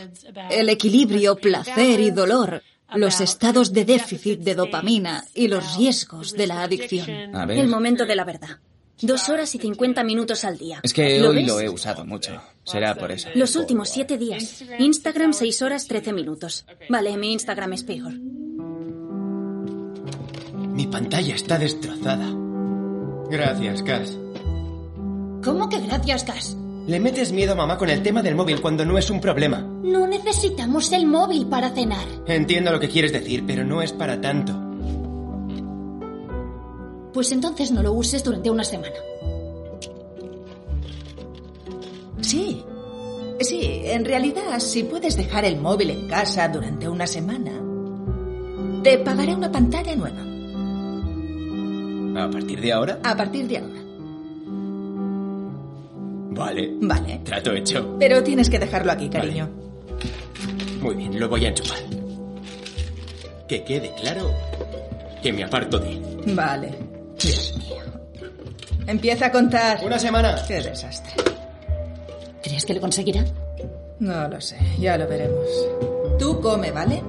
el 0.51 0.69
equilibrio, 0.69 1.37
placer 1.37 2.01
y 2.01 2.11
dolor, 2.11 2.63
los 2.95 3.21
estados 3.21 3.73
de 3.73 3.85
déficit 3.85 4.41
de 4.41 4.55
dopamina 4.55 5.25
y 5.35 5.49
los 5.49 5.77
riesgos 5.77 6.33
de 6.33 6.47
la 6.47 6.63
adicción. 6.63 7.35
A 7.37 7.45
ver. 7.47 7.59
El 7.59 7.69
momento 7.69 8.07
de 8.07 8.17
la 8.17 8.25
verdad. 8.25 8.59
Dos 9.03 9.31
horas 9.31 9.55
y 9.55 9.59
50 9.59 10.05
minutos 10.05 10.45
al 10.45 10.59
día. 10.59 10.81
Es 10.83 10.93
que 10.93 11.19
¿Lo 11.21 11.31
hoy 11.31 11.37
ves? 11.37 11.47
lo 11.47 11.61
he 11.61 11.69
usado 11.71 12.05
mucho. 12.05 12.39
Será 12.65 12.95
por 12.95 13.11
eso. 13.11 13.31
Los 13.35 13.57
últimos 13.57 13.89
siete 13.89 14.19
días. 14.19 14.63
Instagram 14.79 15.33
6 15.33 15.63
horas 15.63 15.87
13 15.87 16.13
minutos. 16.13 16.67
Vale, 16.91 17.17
mi 17.17 17.33
Instagram 17.33 17.73
es 17.73 17.85
peor. 17.85 18.13
Mi 20.73 20.87
pantalla 20.87 21.35
está 21.35 21.59
destrozada. 21.59 22.27
Gracias, 23.31 23.83
Cass. 23.83 24.19
¿Cómo 25.45 25.69
que 25.69 25.81
gracias, 25.81 26.27
Gas? 26.27 26.57
Le 26.87 26.99
metes 26.99 27.33
miedo 27.33 27.53
a 27.53 27.57
mamá 27.57 27.79
con 27.79 27.89
el 27.89 28.03
tema 28.03 28.23
del 28.23 28.35
móvil 28.35 28.61
cuando 28.61 28.85
no 28.85 28.99
es 28.99 29.11
un 29.11 29.21
problema. 29.21 29.61
No 29.61 30.07
necesitamos 30.07 30.93
el 30.93 31.07
móvil 31.07 31.47
para 31.47 31.71
cenar. 31.71 32.07
Entiendo 32.27 32.73
lo 32.73 32.81
que 32.81 32.89
quieres 32.89 33.13
decir, 33.13 33.45
pero 33.47 33.65
no 33.65 33.81
es 33.83 33.93
para 33.93 34.21
tanto. 34.21 34.53
Pues 37.13 37.33
entonces 37.33 37.71
no 37.71 37.83
lo 37.83 37.93
uses 37.93 38.25
durante 38.25 38.51
una 38.51 38.65
semana. 38.65 38.97
Sí. 42.21 42.65
Sí, 43.41 43.83
en 43.85 44.05
realidad, 44.05 44.59
si 44.59 44.85
puedes 44.85 45.17
dejar 45.17 45.45
el 45.45 45.61
móvil 45.61 45.91
en 45.91 46.09
casa 46.09 46.49
durante 46.49 46.89
una 46.89 47.07
semana, 47.07 47.53
te 48.83 48.99
pagaré 48.99 49.35
una 49.35 49.51
pantalla 49.51 49.97
nueva. 49.97 50.30
¿A 52.17 52.31
partir 52.31 52.61
de 52.61 52.73
ahora? 52.73 52.99
A 53.03 53.17
partir 53.17 53.47
de 53.47 53.59
ahora. 53.59 53.81
Vale. 56.33 56.71
Vale. 56.81 57.21
Trato 57.25 57.53
hecho. 57.53 57.97
Pero 57.99 58.23
tienes 58.23 58.49
que 58.49 58.59
dejarlo 58.59 58.93
aquí, 58.93 59.09
cariño. 59.09 59.49
Muy 60.81 60.95
bien, 60.95 61.19
lo 61.21 61.29
voy 61.29 61.45
a 61.45 61.49
enchufar. 61.49 61.79
Que 63.47 63.65
quede 63.65 63.93
claro 64.01 64.31
que 65.23 65.33
me 65.33 65.45
aparto 65.45 65.79
de 65.79 65.93
él. 65.93 66.03
Vale. 66.35 66.75
Dios 67.21 67.55
mío. 67.59 67.77
Empieza 68.87 69.27
a 69.27 69.33
contar. 69.33 69.81
Una 69.85 69.99
semana. 69.99 70.37
Qué 70.47 70.63
desastre. 70.63 71.13
¿Crees 72.43 72.65
que 72.65 72.75
lo 72.75 72.81
conseguirá? 72.81 73.25
No 73.99 74.29
lo 74.29 74.41
sé, 74.41 74.57
ya 74.79 74.97
lo 74.97 75.07
veremos. 75.07 75.47
Tú 76.19 76.41
come, 76.41 76.71
¿vale? 76.71 77.03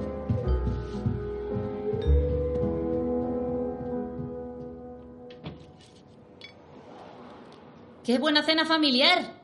¡Qué 8.04 8.18
buena 8.18 8.42
cena 8.42 8.64
familiar! 8.64 9.42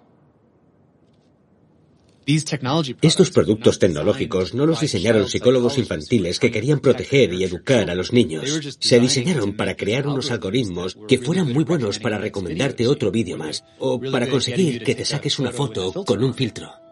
Estos 3.01 3.31
productos 3.31 3.79
tecnológicos 3.79 4.53
no 4.53 4.67
los 4.67 4.81
diseñaron 4.81 5.29
psicólogos 5.29 5.79
infantiles 5.79 6.39
que 6.39 6.51
querían 6.51 6.81
proteger 6.81 7.33
y 7.33 7.43
educar 7.43 7.89
a 7.89 7.95
los 7.95 8.13
niños. 8.13 8.77
Se 8.81 9.01
diseñaron 9.01 9.57
para 9.57 9.77
crear 9.77 10.07
unos 10.07 10.31
algoritmos 10.31 10.99
que 11.09 11.17
fueran 11.17 11.51
muy 11.51 11.65
buenos 11.65 11.99
para 11.99 12.19
recomendarte 12.19 12.87
otro 12.87 13.11
vídeo 13.11 13.39
más 13.39 13.65
o 13.79 13.99
para 13.99 14.29
conseguir 14.29 14.83
que 14.83 14.95
te 14.95 15.07
saques 15.07 15.39
una 15.39 15.53
foto 15.53 16.05
con 16.05 16.23
un 16.23 16.35
filtro. 16.35 16.88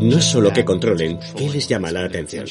No 0.00 0.18
es 0.18 0.24
solo 0.24 0.52
que 0.52 0.64
controlen 0.64 1.18
qué 1.36 1.48
les 1.48 1.68
llama 1.68 1.90
la 1.90 2.04
atención. 2.04 2.46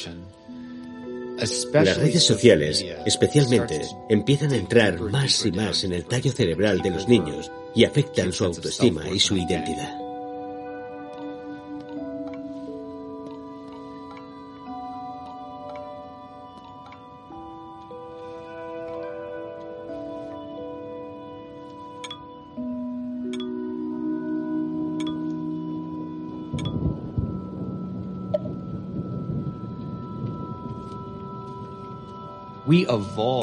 Las 1.38 1.98
redes 1.98 2.24
sociales, 2.24 2.84
especialmente, 3.06 3.82
empiezan 4.10 4.54
a 4.54 4.58
entrar 4.58 5.00
más 5.00 5.46
y 5.46 5.52
más 5.52 5.84
en 5.84 5.94
el 5.94 6.06
tallo 6.06 6.32
cerebral 6.32 6.82
de 6.82 6.90
los 6.90 7.08
niños 7.08 7.52
y 7.76 7.86
afectan 7.86 8.34
su 8.34 8.46
autoestima 8.46 9.08
y 9.10 9.20
su 9.20 9.38
identidad. 9.38 10.07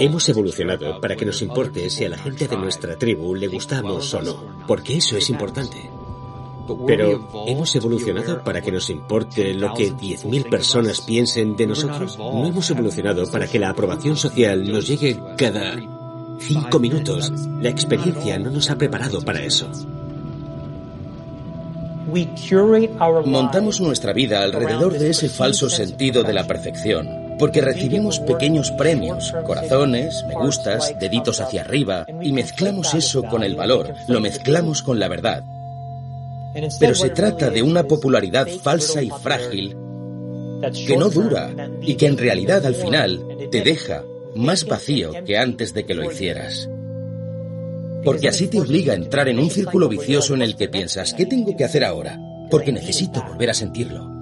Hemos 0.00 0.28
evolucionado 0.28 1.00
para 1.00 1.16
que 1.16 1.24
nos 1.24 1.40
importe 1.40 1.88
si 1.88 2.04
a 2.04 2.10
la 2.10 2.18
gente 2.18 2.46
de 2.46 2.56
nuestra 2.56 2.96
tribu 2.96 3.34
le 3.34 3.46
gustamos 3.46 4.12
o 4.12 4.22
no, 4.22 4.44
porque 4.66 4.98
eso 4.98 5.16
es 5.16 5.30
importante. 5.30 5.90
Pero 6.86 7.28
¿hemos 7.46 7.74
evolucionado 7.74 8.42
para 8.42 8.60
que 8.60 8.72
nos 8.72 8.88
importe 8.90 9.54
lo 9.54 9.74
que 9.74 9.92
10.000 9.92 10.48
personas 10.48 11.00
piensen 11.00 11.56
de 11.56 11.66
nosotros? 11.66 12.18
No 12.18 12.46
hemos 12.46 12.70
evolucionado 12.70 13.30
para 13.30 13.46
que 13.46 13.58
la 13.58 13.70
aprobación 13.70 14.16
social 14.16 14.70
nos 14.70 14.86
llegue 14.86 15.18
cada 15.36 15.76
cinco 16.38 16.78
minutos. 16.78 17.32
La 17.60 17.70
experiencia 17.70 18.38
no 18.38 18.50
nos 18.50 18.70
ha 18.70 18.76
preparado 18.76 19.22
para 19.22 19.42
eso. 19.42 19.70
Montamos 23.26 23.80
nuestra 23.80 24.12
vida 24.12 24.42
alrededor 24.42 24.98
de 24.98 25.10
ese 25.10 25.28
falso 25.28 25.70
sentido 25.70 26.22
de 26.22 26.32
la 26.34 26.46
perfección 26.46 27.23
porque 27.38 27.60
recibimos 27.60 28.20
pequeños 28.20 28.70
premios, 28.72 29.32
corazones, 29.46 30.24
me 30.28 30.34
gustas, 30.34 30.94
deditos 30.98 31.40
hacia 31.40 31.62
arriba, 31.62 32.06
y 32.22 32.32
mezclamos 32.32 32.94
eso 32.94 33.22
con 33.24 33.42
el 33.42 33.54
valor, 33.54 33.94
lo 34.08 34.20
mezclamos 34.20 34.82
con 34.82 34.98
la 34.98 35.08
verdad. 35.08 35.44
Pero 36.78 36.94
se 36.94 37.10
trata 37.10 37.50
de 37.50 37.62
una 37.62 37.84
popularidad 37.84 38.46
falsa 38.46 39.02
y 39.02 39.10
frágil 39.10 39.76
que 40.86 40.96
no 40.96 41.10
dura 41.10 41.50
y 41.82 41.94
que 41.96 42.06
en 42.06 42.16
realidad 42.16 42.64
al 42.64 42.74
final 42.74 43.20
te 43.50 43.60
deja 43.62 44.04
más 44.34 44.64
vacío 44.64 45.12
que 45.24 45.36
antes 45.36 45.74
de 45.74 45.84
que 45.84 45.94
lo 45.94 46.10
hicieras. 46.10 46.68
Porque 48.04 48.28
así 48.28 48.48
te 48.48 48.60
obliga 48.60 48.92
a 48.92 48.96
entrar 48.96 49.28
en 49.28 49.38
un 49.38 49.50
círculo 49.50 49.88
vicioso 49.88 50.34
en 50.34 50.42
el 50.42 50.56
que 50.56 50.68
piensas, 50.68 51.14
¿qué 51.14 51.26
tengo 51.26 51.56
que 51.56 51.64
hacer 51.64 51.84
ahora? 51.84 52.18
Porque 52.50 52.72
necesito 52.72 53.22
volver 53.26 53.50
a 53.50 53.54
sentirlo. 53.54 54.13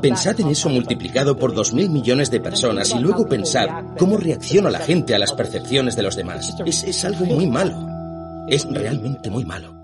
Pensad 0.00 0.40
en 0.40 0.48
eso 0.48 0.68
multiplicado 0.68 1.36
por 1.36 1.54
dos 1.54 1.72
mil 1.72 1.90
millones 1.90 2.30
de 2.30 2.40
personas 2.40 2.94
y 2.94 2.98
luego 2.98 3.26
pensad 3.26 3.68
cómo 3.98 4.16
reacciona 4.16 4.70
la 4.70 4.80
gente 4.80 5.14
a 5.14 5.18
las 5.18 5.32
percepciones 5.32 5.96
de 5.96 6.02
los 6.02 6.16
demás. 6.16 6.54
Es, 6.66 6.84
es 6.84 7.04
algo 7.04 7.24
muy 7.24 7.46
malo. 7.46 7.86
Es 8.48 8.66
realmente 8.68 9.30
muy 9.30 9.44
malo. 9.44 9.81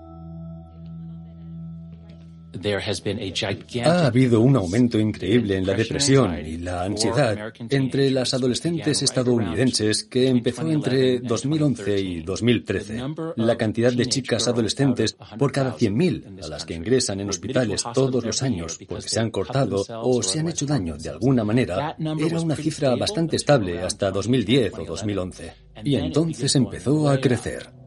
Ha 3.85 4.07
habido 4.07 4.41
un 4.41 4.55
aumento 4.55 4.99
increíble 4.99 5.57
en 5.57 5.67
la 5.67 5.73
depresión 5.73 6.35
y 6.45 6.57
la 6.57 6.83
ansiedad 6.83 7.53
entre 7.69 8.09
las 8.09 8.33
adolescentes 8.33 9.01
estadounidenses 9.01 10.03
que 10.03 10.27
empezó 10.27 10.69
entre 10.69 11.19
2011 11.19 11.99
y 11.99 12.21
2013. 12.21 13.01
La 13.35 13.55
cantidad 13.55 13.93
de 13.93 14.05
chicas 14.07 14.47
adolescentes 14.47 15.15
por 15.37 15.51
cada 15.51 15.75
100.000 15.75 16.43
a 16.43 16.47
las 16.47 16.65
que 16.65 16.73
ingresan 16.73 17.19
en 17.19 17.29
hospitales 17.29 17.83
todos 17.93 18.23
los 18.23 18.41
años 18.41 18.79
porque 18.87 19.09
se 19.09 19.19
han 19.19 19.29
cortado 19.29 19.85
o 20.03 20.23
se 20.23 20.39
han 20.39 20.49
hecho 20.49 20.65
daño 20.65 20.97
de 20.97 21.09
alguna 21.09 21.43
manera. 21.43 21.95
Era 21.99 22.39
una 22.39 22.55
cifra 22.55 22.95
bastante 22.95 23.35
estable 23.35 23.79
hasta 23.81 24.11
2010 24.11 24.73
o 24.79 24.85
2011. 24.85 25.53
Y 25.83 25.95
entonces 25.95 26.55
empezó 26.55 27.09
a 27.09 27.19
crecer 27.19 27.78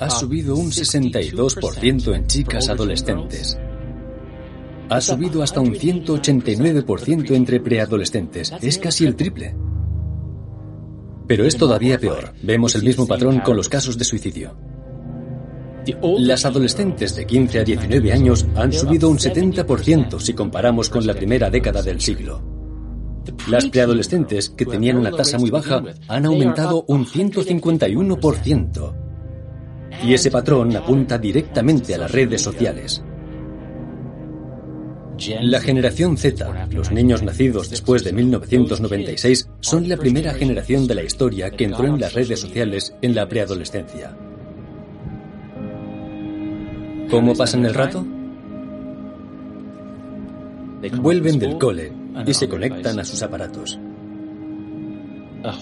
ha 0.00 0.10
subido 0.10 0.56
un 0.56 0.70
62% 0.70 2.14
en 2.14 2.26
chicas 2.26 2.68
adolescentes. 2.68 3.58
Ha 4.88 5.00
subido 5.00 5.42
hasta 5.42 5.60
un 5.60 5.74
189% 5.74 7.30
entre 7.34 7.60
preadolescentes. 7.60 8.52
Es 8.60 8.78
casi 8.78 9.04
el 9.04 9.16
triple. 9.16 9.56
Pero 11.26 11.44
es 11.44 11.56
todavía 11.56 11.98
peor. 11.98 12.34
Vemos 12.42 12.74
el 12.74 12.84
mismo 12.84 13.06
patrón 13.06 13.40
con 13.40 13.56
los 13.56 13.68
casos 13.68 13.98
de 13.98 14.04
suicidio. 14.04 14.56
Las 16.18 16.44
adolescentes 16.44 17.16
de 17.16 17.26
15 17.26 17.58
a 17.60 17.64
19 17.64 18.12
años 18.12 18.46
han 18.54 18.72
subido 18.72 19.08
un 19.08 19.18
70% 19.18 20.20
si 20.20 20.32
comparamos 20.34 20.88
con 20.88 21.06
la 21.06 21.14
primera 21.14 21.50
década 21.50 21.82
del 21.82 22.00
siglo. 22.00 22.42
Las 23.48 23.66
preadolescentes, 23.66 24.50
que 24.50 24.66
tenían 24.66 24.98
una 24.98 25.10
tasa 25.10 25.38
muy 25.38 25.50
baja, 25.50 25.82
han 26.08 26.26
aumentado 26.26 26.84
un 26.88 27.06
151%. 27.06 29.03
Y 30.02 30.14
ese 30.14 30.30
patrón 30.30 30.76
apunta 30.76 31.18
directamente 31.18 31.94
a 31.94 31.98
las 31.98 32.10
redes 32.10 32.42
sociales. 32.42 33.02
La 35.42 35.60
generación 35.60 36.16
Z, 36.16 36.68
los 36.70 36.90
niños 36.90 37.22
nacidos 37.22 37.70
después 37.70 38.02
de 38.02 38.12
1996, 38.12 39.48
son 39.60 39.88
la 39.88 39.96
primera 39.96 40.34
generación 40.34 40.86
de 40.86 40.96
la 40.96 41.02
historia 41.02 41.50
que 41.50 41.64
entró 41.64 41.86
en 41.86 42.00
las 42.00 42.14
redes 42.14 42.40
sociales 42.40 42.94
en 43.00 43.14
la 43.14 43.28
preadolescencia. 43.28 44.16
¿Cómo 47.10 47.34
pasan 47.34 47.64
el 47.64 47.74
rato? 47.74 48.04
Vuelven 51.00 51.38
del 51.38 51.58
cole 51.58 51.92
y 52.26 52.34
se 52.34 52.48
conectan 52.48 52.98
a 52.98 53.04
sus 53.04 53.22
aparatos. 53.22 53.78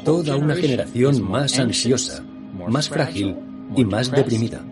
Toda 0.05 0.37
una 0.37 0.55
generación 0.55 1.23
más 1.23 1.59
ansiosa, 1.59 2.25
más 2.69 2.89
frágil 2.89 3.37
y 3.77 3.85
más 3.85 4.11
deprimida. 4.11 4.63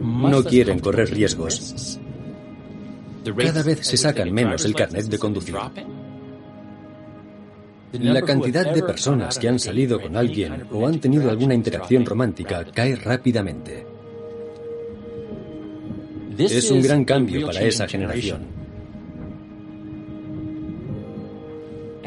No 0.00 0.44
quieren 0.44 0.78
correr 0.78 1.10
riesgos. 1.10 1.98
Cada 3.36 3.62
vez 3.62 3.80
se 3.86 3.96
sacan 3.96 4.32
menos 4.32 4.64
el 4.64 4.74
carnet 4.74 5.06
de 5.06 5.18
conducir. 5.18 5.56
La 7.92 8.22
cantidad 8.22 8.72
de 8.72 8.82
personas 8.82 9.38
que 9.38 9.48
han 9.48 9.58
salido 9.58 10.00
con 10.00 10.16
alguien 10.16 10.66
o 10.70 10.86
han 10.86 11.00
tenido 11.00 11.30
alguna 11.30 11.54
interacción 11.54 12.04
romántica 12.04 12.64
cae 12.64 12.94
rápidamente. 12.96 13.86
Es 16.38 16.70
un 16.70 16.82
gran 16.82 17.04
cambio 17.04 17.46
para 17.46 17.62
esa 17.62 17.88
generación. 17.88 18.56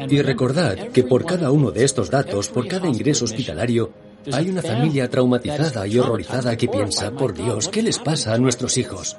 Y 0.08 0.22
recordad 0.22 0.88
que 0.88 1.02
por 1.02 1.26
cada 1.26 1.50
uno 1.50 1.70
de 1.70 1.84
estos 1.84 2.10
datos, 2.10 2.48
por 2.48 2.66
cada 2.66 2.88
ingreso 2.88 3.24
hospitalario, 3.24 3.92
hay 4.32 4.50
una 4.50 4.62
familia 4.62 5.08
traumatizada 5.08 5.86
y 5.86 5.98
horrorizada 5.98 6.56
que 6.56 6.68
piensa, 6.68 7.10
por 7.12 7.34
Dios, 7.34 7.68
¿qué 7.68 7.82
les 7.82 7.98
pasa 7.98 8.34
a 8.34 8.38
nuestros 8.38 8.76
hijos? 8.78 9.16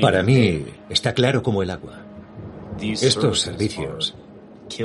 Para 0.00 0.22
mí 0.22 0.64
está 0.90 1.14
claro 1.14 1.42
como 1.42 1.62
el 1.62 1.70
agua. 1.70 2.00
Estos 2.80 3.40
servicios 3.40 4.14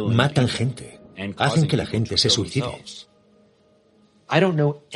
matan 0.10 0.48
gente 0.48 0.97
hacen 1.38 1.68
que 1.68 1.78
la 1.78 1.86
gente 1.86 2.18
se 2.18 2.30
suicide. 2.30 2.66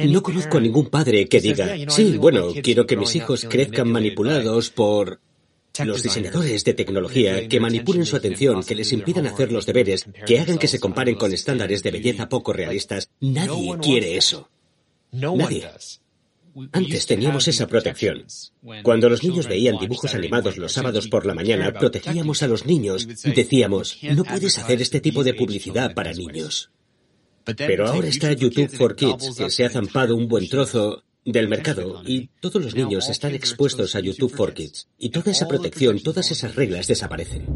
No 0.05 0.23
conozco 0.23 0.57
a 0.57 0.61
ningún 0.61 0.87
padre 0.87 1.27
que 1.27 1.39
diga, 1.39 1.75
sí, 1.89 2.17
bueno, 2.17 2.49
quiero 2.61 2.85
que 2.85 2.97
mis 2.97 3.15
hijos 3.15 3.45
crezcan 3.49 3.89
manipulados 3.89 4.69
por 4.69 5.19
los 5.85 6.03
diseñadores 6.03 6.63
de 6.65 6.73
tecnología 6.73 7.47
que 7.47 7.59
manipulen 7.59 8.05
su 8.05 8.17
atención, 8.17 8.63
que 8.63 8.75
les 8.75 8.91
impidan 8.91 9.27
hacer 9.27 9.51
los 9.51 9.65
deberes, 9.65 10.05
que 10.25 10.39
hagan 10.39 10.57
que 10.57 10.67
se 10.67 10.79
comparen 10.79 11.15
con 11.15 11.31
estándares 11.33 11.81
de 11.83 11.91
belleza 11.91 12.27
poco 12.27 12.51
realistas. 12.51 13.09
Nadie 13.21 13.77
quiere 13.81 14.17
eso. 14.17 14.49
Nadie. 15.11 15.69
Antes 16.71 17.05
teníamos 17.05 17.47
esa 17.47 17.67
protección. 17.67 18.25
Cuando 18.83 19.09
los 19.09 19.23
niños 19.23 19.47
veían 19.47 19.77
dibujos 19.77 20.13
animados 20.15 20.57
los 20.57 20.71
sábados 20.71 21.07
por 21.07 21.25
la 21.25 21.33
mañana, 21.33 21.71
protegíamos 21.73 22.43
a 22.43 22.47
los 22.47 22.65
niños. 22.65 23.07
Decíamos, 23.23 23.97
no 24.03 24.23
puedes 24.23 24.57
hacer 24.57 24.81
este 24.81 25.01
tipo 25.01 25.23
de 25.23 25.33
publicidad 25.33 25.93
para 25.93 26.13
niños. 26.13 26.71
Pero 27.43 27.87
ahora 27.87 28.07
está 28.07 28.33
YouTube 28.33 28.69
for 28.69 28.95
Kids, 28.95 29.35
que 29.35 29.49
se 29.49 29.65
ha 29.65 29.69
zampado 29.69 30.15
un 30.15 30.27
buen 30.27 30.47
trozo 30.47 31.03
del 31.25 31.47
mercado 31.47 32.01
y 32.05 32.29
todos 32.39 32.63
los 32.63 32.75
niños 32.75 33.09
están 33.09 33.35
expuestos 33.35 33.95
a 33.95 33.99
YouTube 33.99 34.33
for 34.33 34.53
Kids. 34.53 34.87
Y 34.97 35.09
toda 35.09 35.31
esa 35.31 35.47
protección, 35.47 35.99
todas 35.99 36.31
esas 36.31 36.55
reglas 36.55 36.87
desaparecen. 36.87 37.47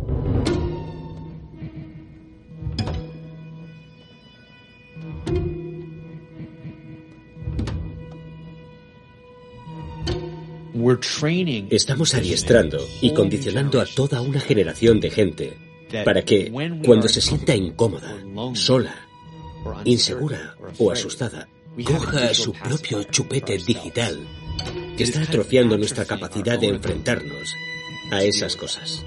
Estamos 11.71 12.13
adiestrando 12.13 12.77
y 13.01 13.11
condicionando 13.11 13.81
a 13.81 13.85
toda 13.85 14.21
una 14.21 14.39
generación 14.39 14.99
de 14.99 15.09
gente 15.09 15.57
para 16.03 16.23
que, 16.23 16.51
cuando 16.85 17.07
se 17.07 17.21
sienta 17.21 17.55
incómoda, 17.55 18.15
sola, 18.53 18.95
insegura 19.83 20.55
o 20.77 20.91
asustada, 20.91 21.47
coja 21.83 22.33
su 22.35 22.53
propio 22.53 23.03
chupete 23.03 23.57
digital 23.57 24.19
que 24.95 25.03
está 25.03 25.21
atrofiando 25.23 25.75
nuestra 25.77 26.05
capacidad 26.05 26.59
de 26.59 26.67
enfrentarnos 26.67 27.55
a 28.11 28.23
esas 28.23 28.55
cosas. 28.55 29.03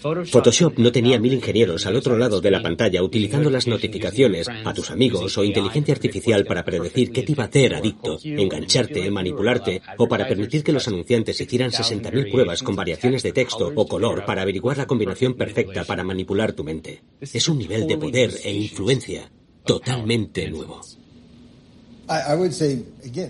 Photoshop 0.00 0.78
no 0.78 0.92
tenía 0.92 1.20
mil 1.20 1.34
ingenieros 1.34 1.84
al 1.86 1.96
otro 1.96 2.16
lado 2.16 2.40
de 2.40 2.50
la 2.50 2.62
pantalla 2.62 3.02
utilizando 3.02 3.50
las 3.50 3.66
notificaciones 3.66 4.48
a 4.48 4.72
tus 4.72 4.90
amigos 4.90 5.36
o 5.36 5.44
inteligencia 5.44 5.94
artificial 5.94 6.44
para 6.46 6.64
predecir 6.64 7.12
qué 7.12 7.22
te 7.22 7.32
iba 7.32 7.44
a 7.44 7.48
hacer 7.48 7.74
adicto, 7.74 8.18
engancharte, 8.24 9.10
manipularte 9.10 9.82
o 9.98 10.08
para 10.08 10.26
permitir 10.26 10.64
que 10.64 10.72
los 10.72 10.88
anunciantes 10.88 11.40
hicieran 11.40 11.70
60.000 11.70 12.30
pruebas 12.30 12.62
con 12.62 12.76
variaciones 12.76 13.22
de 13.22 13.32
texto 13.32 13.72
o 13.74 13.86
color 13.86 14.24
para 14.24 14.42
averiguar 14.42 14.78
la 14.78 14.86
combinación 14.86 15.34
perfecta 15.34 15.84
para 15.84 16.04
manipular 16.04 16.52
tu 16.52 16.64
mente. 16.64 17.02
Es 17.20 17.48
un 17.48 17.58
nivel 17.58 17.86
de 17.86 17.98
poder 17.98 18.30
e 18.42 18.52
influencia 18.52 19.30
totalmente 19.64 20.50
nuevo. 20.50 20.80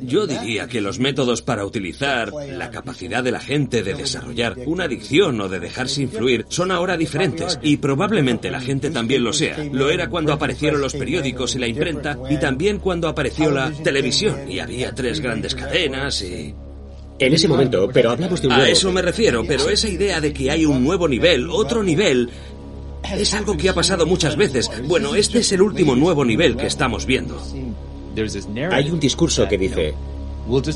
Yo 0.02 0.26
diría 0.26 0.66
que 0.66 0.80
los 0.80 0.98
métodos 0.98 1.42
para 1.42 1.66
utilizar 1.66 2.32
la 2.32 2.70
capacidad 2.70 3.22
de 3.22 3.30
la 3.30 3.40
gente 3.40 3.82
de 3.82 3.94
desarrollar 3.94 4.56
una 4.64 4.84
adicción 4.84 5.40
o 5.40 5.48
de 5.48 5.60
dejarse 5.60 6.02
influir 6.02 6.46
son 6.48 6.70
ahora 6.70 6.96
diferentes 6.96 7.58
y 7.62 7.76
probablemente 7.76 8.50
la 8.50 8.60
gente 8.60 8.90
también 8.90 9.22
lo 9.22 9.32
sea. 9.32 9.62
Lo 9.70 9.90
era 9.90 10.08
cuando 10.08 10.32
aparecieron 10.32 10.80
los 10.80 10.94
periódicos 10.94 11.54
y 11.54 11.58
la 11.58 11.66
imprenta 11.66 12.18
y 12.30 12.38
también 12.38 12.78
cuando 12.78 13.08
apareció 13.08 13.50
la 13.50 13.70
televisión 13.70 14.50
y 14.50 14.60
había 14.60 14.94
tres 14.94 15.20
grandes 15.20 15.54
cadenas 15.54 16.22
y... 16.22 16.54
En 17.18 17.34
ese 17.34 17.48
momento, 17.48 17.90
pero 17.92 18.12
hablamos 18.12 18.40
de 18.40 18.46
un 18.46 18.54
A 18.54 18.66
eso 18.66 18.90
me 18.92 19.02
refiero, 19.02 19.44
pero 19.46 19.68
esa 19.68 19.90
idea 19.90 20.22
de 20.22 20.32
que 20.32 20.50
hay 20.50 20.64
un 20.64 20.82
nuevo 20.82 21.06
nivel, 21.06 21.50
otro 21.50 21.82
nivel, 21.82 22.30
es 23.14 23.34
algo 23.34 23.58
que 23.58 23.68
ha 23.68 23.74
pasado 23.74 24.06
muchas 24.06 24.36
veces. 24.36 24.70
Bueno, 24.86 25.14
este 25.14 25.40
es 25.40 25.52
el 25.52 25.60
último 25.60 25.94
nuevo 25.94 26.24
nivel 26.24 26.56
que 26.56 26.66
estamos 26.66 27.04
viendo. 27.04 27.38
Hay 28.70 28.90
un 28.90 29.00
discurso 29.00 29.46
que 29.48 29.58
dice, 29.58 29.94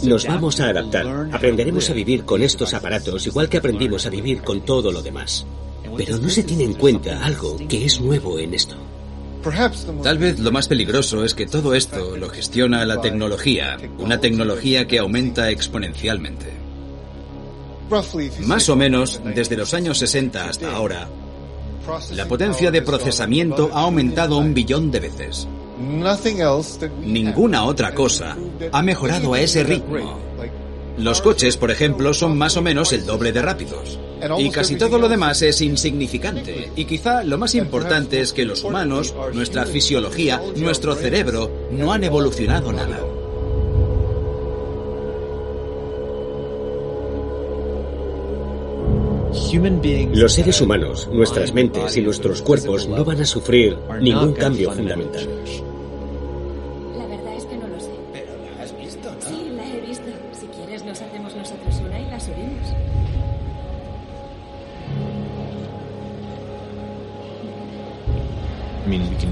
nos 0.03 0.27
vamos 0.27 0.61
a 0.61 0.69
adaptar, 0.69 1.29
aprenderemos 1.33 1.91
a 1.91 1.93
vivir 1.93 2.25
con 2.25 2.43
estos 2.43 2.75
aparatos 2.75 3.27
igual 3.27 3.49
que 3.49 3.59
aprendimos 3.59 4.07
a 4.07 4.11
vivir 4.11 4.43
con 4.43 4.61
todo 4.61 4.93
lo 4.93 5.03
demás. 5.03 5.47
Pero 5.97 6.19
no 6.19 6.29
se 6.29 6.43
tiene 6.43 6.65
en 6.65 6.75
cuenta 6.75 7.25
algo 7.25 7.57
que 7.69 7.85
es 7.85 8.01
nuevo 8.01 8.39
en 8.39 8.55
esto. 8.55 8.77
Tal 10.03 10.19
vez 10.19 10.39
lo 10.39 10.51
más 10.53 10.69
peligroso 10.69 11.25
es 11.25 11.35
que 11.35 11.47
todo 11.47 11.75
esto 11.75 12.17
lo 12.17 12.31
gestiona 12.31 12.85
la 12.87 13.01
tecnología, 13.01 13.77
una 13.99 14.19
tecnología 14.19 14.87
que 14.87 14.99
aumenta 14.99 15.51
exponencialmente. 15.51 16.47
Más 18.47 18.69
o 18.71 18.77
menos, 18.77 19.21
desde 19.35 19.57
los 19.57 19.75
años 19.75 19.99
60 19.99 20.49
hasta 20.49 20.75
ahora, 20.75 21.09
la 22.13 22.27
potencia 22.27 22.71
de 22.71 22.81
procesamiento 22.81 23.71
ha 23.75 23.83
aumentado 23.83 24.39
un 24.39 24.55
billón 24.55 24.91
de 24.91 25.01
veces. 25.01 25.47
Ninguna 27.01 27.65
otra 27.65 27.95
cosa 27.95 28.37
ha 28.73 28.83
mejorado 28.83 29.35
a 29.35 29.41
ese 29.41 29.65
ritmo. 29.65 30.19
Los 30.97 31.21
coches, 31.21 31.57
por 31.57 31.71
ejemplo, 31.71 32.15
son 32.15 32.39
más 32.39 32.57
o 32.57 32.63
menos 32.63 32.93
el 32.93 33.05
doble 33.05 33.33
de 33.33 33.43
rápidos. 33.43 33.99
Y 34.39 34.51
casi 34.51 34.77
todo 34.77 34.99
lo 34.99 35.09
demás 35.09 35.43
es 35.43 35.61
insignificante. 35.61 36.71
Y 36.77 36.85
quizá 36.85 37.25
lo 37.25 37.37
más 37.37 37.55
importante 37.55 38.21
es 38.21 38.33
que 38.33 38.45
los 38.45 38.65
humanos, 38.65 39.15
nuestra 39.33 39.67
fisiología, 39.67 40.41
nuestro 40.57 40.95
cerebro, 40.95 41.69
no 41.71 41.93
han 41.93 42.05
evolucionado 42.05 42.73
nada. 42.73 43.01
Los 49.55 50.33
seres 50.33 50.61
humanos, 50.61 51.09
nuestras 51.13 51.55
mentes 51.55 51.97
y 51.97 52.03
nuestros 52.03 52.43
cuerpos 52.43 52.89
no 52.89 53.05
van 53.05 53.21
a 53.21 53.25
sufrir 53.25 53.79
ningún 54.01 54.33
cambio 54.33 54.73
fundamental. 54.73 55.29
La 56.99 57.07
verdad 57.07 57.37
es 57.37 57.45
que 57.45 57.57
no 57.57 57.69
lo 57.69 57.79
sé. 57.79 57.91
¿Pero 58.13 58.33
la 58.37 58.63
has 58.65 58.77
visto, 58.77 59.09
no? 59.13 59.21
Sí, 59.21 59.51
la 59.55 59.73
he 59.73 59.81
visto. 59.81 60.07
Si 60.33 60.47
quieres, 60.47 60.85
nos 60.85 61.01
hacemos 61.01 61.37
nosotros 61.37 61.83
una 61.87 62.01
y 62.01 62.05
la 62.07 62.19
subimos. 62.19 62.69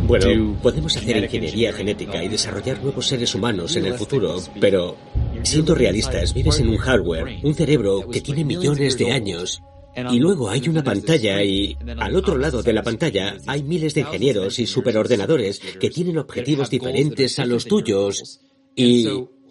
Bueno, 0.07 0.57
podemos 0.63 0.97
hacer 0.97 1.17
ingeniería 1.17 1.73
genética 1.73 2.23
y 2.23 2.29
desarrollar 2.29 2.81
nuevos 2.81 3.09
seres 3.09 3.35
humanos 3.35 3.75
en 3.75 3.87
el 3.87 3.95
futuro, 3.95 4.37
pero 4.61 4.97
siendo 5.43 5.75
realistas, 5.75 6.33
vives 6.33 6.61
en 6.61 6.69
un 6.69 6.77
hardware, 6.77 7.41
un 7.43 7.55
cerebro 7.55 8.09
que 8.09 8.21
tiene 8.21 8.45
millones 8.45 8.97
de 8.97 9.11
años 9.11 9.63
y 9.95 10.19
luego 10.19 10.49
hay 10.49 10.69
una 10.69 10.83
pantalla 10.83 11.43
y 11.43 11.77
al 11.99 12.17
otro 12.17 12.39
lado 12.39 12.63
de 12.63 12.73
la 12.73 12.83
pantalla 12.83 13.37
hay 13.47 13.63
miles 13.63 13.95
de 13.95 14.01
ingenieros 14.01 14.59
y 14.59 14.67
superordenadores 14.67 15.59
que 15.59 15.91
tienen 15.91 16.19
objetivos 16.19 16.71
diferentes 16.71 17.39
a 17.39 17.45
los 17.45 17.67
tuyos. 17.67 18.41
¿Y 18.75 19.07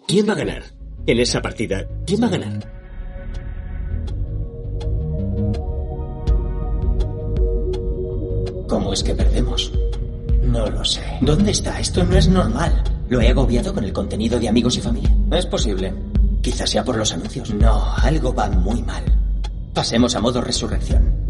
quién 0.06 0.28
va 0.28 0.32
a 0.32 0.36
ganar 0.36 0.64
en 1.06 1.20
esa 1.20 1.40
partida? 1.40 1.86
¿Quién 2.06 2.22
va 2.22 2.26
a 2.26 2.30
ganar? 2.30 2.72
¿Cómo 8.68 8.92
es 8.92 9.02
que 9.02 9.14
perdemos? 9.14 9.70
No 10.44 10.68
lo 10.68 10.84
sé. 10.84 11.02
¿Dónde 11.20 11.52
está? 11.52 11.78
Esto 11.78 12.04
no 12.04 12.16
es 12.16 12.28
normal. 12.28 12.82
¿Lo 13.08 13.20
he 13.20 13.28
agobiado 13.28 13.72
con 13.72 13.84
el 13.84 13.92
contenido 13.92 14.40
de 14.40 14.48
amigos 14.48 14.76
y 14.76 14.80
familia? 14.80 15.14
Es 15.30 15.46
posible. 15.46 15.92
Quizás 16.40 16.70
sea 16.70 16.84
por 16.84 16.96
los 16.96 17.12
anuncios. 17.12 17.54
No, 17.54 17.94
algo 17.96 18.34
va 18.34 18.48
muy 18.48 18.82
mal. 18.82 19.04
Pasemos 19.74 20.14
a 20.14 20.20
modo 20.20 20.40
resurrección. 20.40 21.22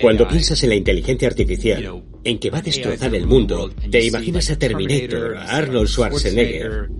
Cuando 0.00 0.26
piensas 0.26 0.62
en 0.64 0.70
la 0.70 0.74
inteligencia 0.74 1.28
artificial, 1.28 2.02
en 2.24 2.38
que 2.38 2.50
va 2.50 2.58
a 2.58 2.62
destrozar 2.62 3.14
el 3.14 3.26
mundo, 3.26 3.70
te 3.90 4.04
imaginas 4.04 4.50
a 4.50 4.58
Terminator, 4.58 5.36
a 5.36 5.56
Arnold 5.56 5.88
Schwarzenegger. 5.88 6.90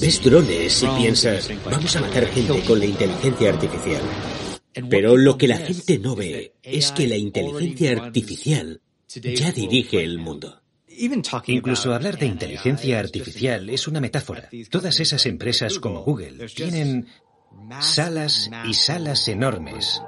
Ves 0.00 0.22
drones 0.22 0.82
y 0.82 0.86
piensas, 1.00 1.50
vamos 1.64 1.96
a 1.96 2.00
matar 2.00 2.26
gente 2.26 2.60
con 2.60 2.78
la 2.78 2.86
inteligencia 2.86 3.50
artificial. 3.50 4.02
Pero 4.88 5.16
lo 5.16 5.36
que 5.36 5.48
la 5.48 5.58
gente 5.58 5.98
no 5.98 6.14
ve 6.14 6.54
es 6.62 6.92
que 6.92 7.08
la 7.08 7.16
inteligencia 7.16 7.92
artificial 7.92 8.80
ya 9.08 9.50
dirige 9.50 10.04
el 10.04 10.18
mundo. 10.18 10.62
Incluso 11.46 11.94
hablar 11.94 12.18
de 12.18 12.26
inteligencia 12.26 13.00
artificial 13.00 13.70
es 13.70 13.88
una 13.88 14.00
metáfora. 14.00 14.48
Todas 14.70 15.00
esas 15.00 15.26
empresas 15.26 15.78
como 15.78 16.02
Google 16.02 16.46
tienen 16.54 17.06
salas 17.80 18.50
y 18.66 18.74
salas 18.74 19.28
enormes. 19.28 20.02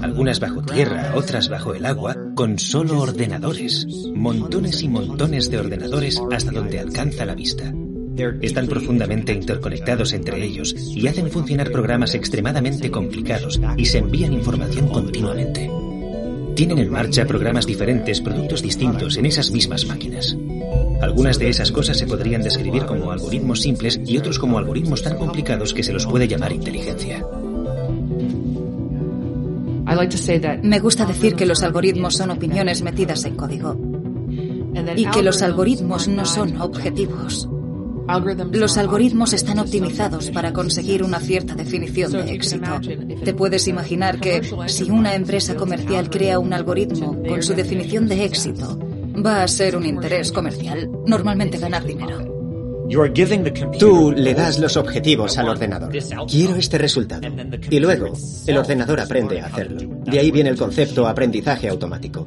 Algunas 0.00 0.40
bajo 0.40 0.62
tierra, 0.62 1.12
otras 1.14 1.48
bajo 1.48 1.74
el 1.74 1.86
agua, 1.86 2.16
con 2.34 2.58
solo 2.58 3.00
ordenadores. 3.00 3.86
Montones 4.14 4.82
y 4.82 4.88
montones 4.88 5.50
de 5.50 5.58
ordenadores 5.58 6.20
hasta 6.30 6.52
donde 6.52 6.80
alcanza 6.80 7.24
la 7.24 7.34
vista. 7.34 7.72
Están 8.42 8.66
profundamente 8.66 9.32
interconectados 9.32 10.12
entre 10.12 10.44
ellos 10.44 10.74
y 10.76 11.06
hacen 11.06 11.30
funcionar 11.30 11.70
programas 11.70 12.14
extremadamente 12.14 12.90
complicados 12.90 13.60
y 13.76 13.84
se 13.86 13.98
envían 13.98 14.32
información 14.32 14.88
continuamente. 14.88 15.70
Tienen 16.56 16.78
en 16.78 16.90
marcha 16.90 17.24
programas 17.24 17.66
diferentes, 17.66 18.20
productos 18.20 18.62
distintos 18.62 19.16
en 19.16 19.26
esas 19.26 19.52
mismas 19.52 19.86
máquinas. 19.86 20.36
Algunas 21.00 21.38
de 21.38 21.48
esas 21.48 21.70
cosas 21.70 21.96
se 21.96 22.06
podrían 22.06 22.42
describir 22.42 22.84
como 22.84 23.12
algoritmos 23.12 23.62
simples 23.62 24.00
y 24.04 24.18
otros 24.18 24.38
como 24.38 24.58
algoritmos 24.58 25.02
tan 25.02 25.16
complicados 25.16 25.72
que 25.72 25.82
se 25.82 25.92
los 25.92 26.06
puede 26.06 26.26
llamar 26.26 26.52
inteligencia. 26.52 27.24
Me 30.62 30.80
gusta 30.80 31.06
decir 31.06 31.34
que 31.34 31.46
los 31.46 31.62
algoritmos 31.62 32.16
son 32.16 32.30
opiniones 32.30 32.82
metidas 32.82 33.24
en 33.24 33.36
código. 33.36 33.76
y 34.96 35.06
que 35.06 35.22
los 35.22 35.42
algoritmos 35.42 36.06
no 36.08 36.24
son 36.24 36.60
objetivos. 36.60 37.48
Los 38.52 38.78
algoritmos 38.78 39.32
están 39.32 39.58
optimizados 39.58 40.30
para 40.30 40.52
conseguir 40.52 41.02
una 41.02 41.20
cierta 41.20 41.54
definición 41.54 42.12
de 42.12 42.32
éxito. 42.32 42.80
Te 43.24 43.34
puedes 43.34 43.68
imaginar 43.68 44.18
que 44.18 44.40
si 44.66 44.90
una 44.90 45.14
empresa 45.14 45.56
comercial 45.56 46.08
crea 46.08 46.38
un 46.38 46.52
algoritmo 46.52 47.22
con 47.28 47.42
su 47.42 47.54
definición 47.54 48.08
de 48.08 48.24
éxito, 48.24 48.78
va 49.24 49.42
a 49.42 49.48
ser 49.48 49.76
un 49.76 49.86
interés 49.86 50.32
comercial, 50.32 50.90
normalmente 51.06 51.58
ganar 51.58 51.84
dinero. 51.84 52.38
Tú 53.78 54.12
le 54.12 54.32
das 54.32 54.58
los 54.58 54.76
objetivos 54.78 55.36
al 55.36 55.48
ordenador. 55.50 55.92
Quiero 56.26 56.56
este 56.56 56.78
resultado. 56.78 57.28
Y 57.68 57.80
luego, 57.80 58.14
el 58.46 58.56
ordenador 58.56 59.00
aprende 59.00 59.40
a 59.40 59.46
hacerlo. 59.46 59.80
De 60.06 60.18
ahí 60.18 60.30
viene 60.30 60.48
el 60.48 60.56
concepto 60.56 61.06
aprendizaje 61.06 61.68
automático. 61.68 62.26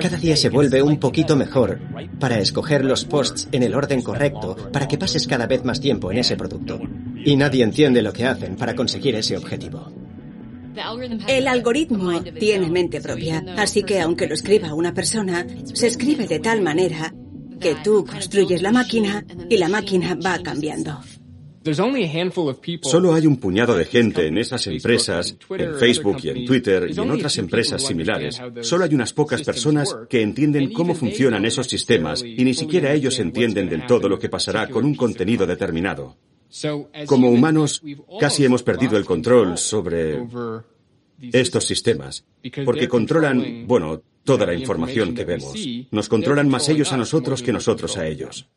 Cada 0.00 0.16
día 0.16 0.36
se 0.36 0.48
vuelve 0.48 0.80
un 0.80 0.98
poquito 0.98 1.36
mejor 1.36 1.80
para 2.20 2.38
escoger 2.38 2.84
los 2.84 3.04
posts 3.04 3.48
en 3.50 3.62
el 3.64 3.74
orden 3.74 4.00
correcto 4.00 4.56
para 4.72 4.86
que 4.86 4.96
pases 4.96 5.26
cada 5.26 5.46
vez 5.46 5.64
más 5.64 5.80
tiempo 5.80 6.10
en 6.12 6.18
ese 6.18 6.36
producto. 6.36 6.80
Y 7.24 7.36
nadie 7.36 7.64
entiende 7.64 8.00
lo 8.00 8.12
que 8.12 8.26
hacen 8.26 8.56
para 8.56 8.74
conseguir 8.74 9.16
ese 9.16 9.36
objetivo. 9.36 10.03
El 11.28 11.48
algoritmo 11.48 12.22
tiene 12.22 12.68
mente 12.68 13.00
propia, 13.00 13.44
así 13.56 13.82
que 13.82 14.00
aunque 14.00 14.26
lo 14.26 14.34
escriba 14.34 14.74
una 14.74 14.92
persona, 14.92 15.46
se 15.72 15.86
escribe 15.86 16.26
de 16.26 16.40
tal 16.40 16.62
manera 16.62 17.14
que 17.60 17.76
tú 17.76 18.04
construyes 18.04 18.62
la 18.62 18.72
máquina 18.72 19.24
y 19.48 19.56
la 19.56 19.68
máquina 19.68 20.14
va 20.14 20.38
cambiando. 20.42 21.00
Solo 22.82 23.14
hay 23.14 23.26
un 23.26 23.38
puñado 23.38 23.74
de 23.74 23.86
gente 23.86 24.26
en 24.26 24.36
esas 24.36 24.66
empresas, 24.66 25.34
en 25.48 25.74
Facebook 25.76 26.18
y 26.22 26.28
en 26.28 26.44
Twitter 26.44 26.90
y 26.90 27.00
en 27.00 27.10
otras 27.10 27.38
empresas 27.38 27.82
similares. 27.82 28.38
Solo 28.60 28.84
hay 28.84 28.94
unas 28.94 29.14
pocas 29.14 29.42
personas 29.42 29.96
que 30.10 30.20
entienden 30.20 30.72
cómo 30.72 30.94
funcionan 30.94 31.46
esos 31.46 31.66
sistemas 31.66 32.22
y 32.22 32.44
ni 32.44 32.52
siquiera 32.52 32.92
ellos 32.92 33.18
entienden 33.18 33.68
del 33.68 33.86
todo 33.86 34.10
lo 34.10 34.18
que 34.18 34.28
pasará 34.28 34.68
con 34.68 34.84
un 34.84 34.94
contenido 34.94 35.46
determinado. 35.46 36.16
Como 37.06 37.30
humanos, 37.30 37.82
casi 38.20 38.44
hemos 38.44 38.62
perdido 38.62 38.96
el 38.96 39.04
control 39.04 39.58
sobre 39.58 40.22
estos 41.32 41.64
sistemas, 41.64 42.24
porque 42.64 42.88
controlan, 42.88 43.66
bueno, 43.66 44.02
toda 44.24 44.46
la 44.46 44.54
información 44.54 45.14
que 45.14 45.24
vemos. 45.24 45.54
Nos 45.90 46.08
controlan 46.08 46.48
más 46.48 46.68
ellos 46.68 46.92
a 46.92 46.96
nosotros 46.96 47.42
que 47.42 47.52
nosotros 47.52 47.96
a 47.96 48.06
ellos. 48.06 48.48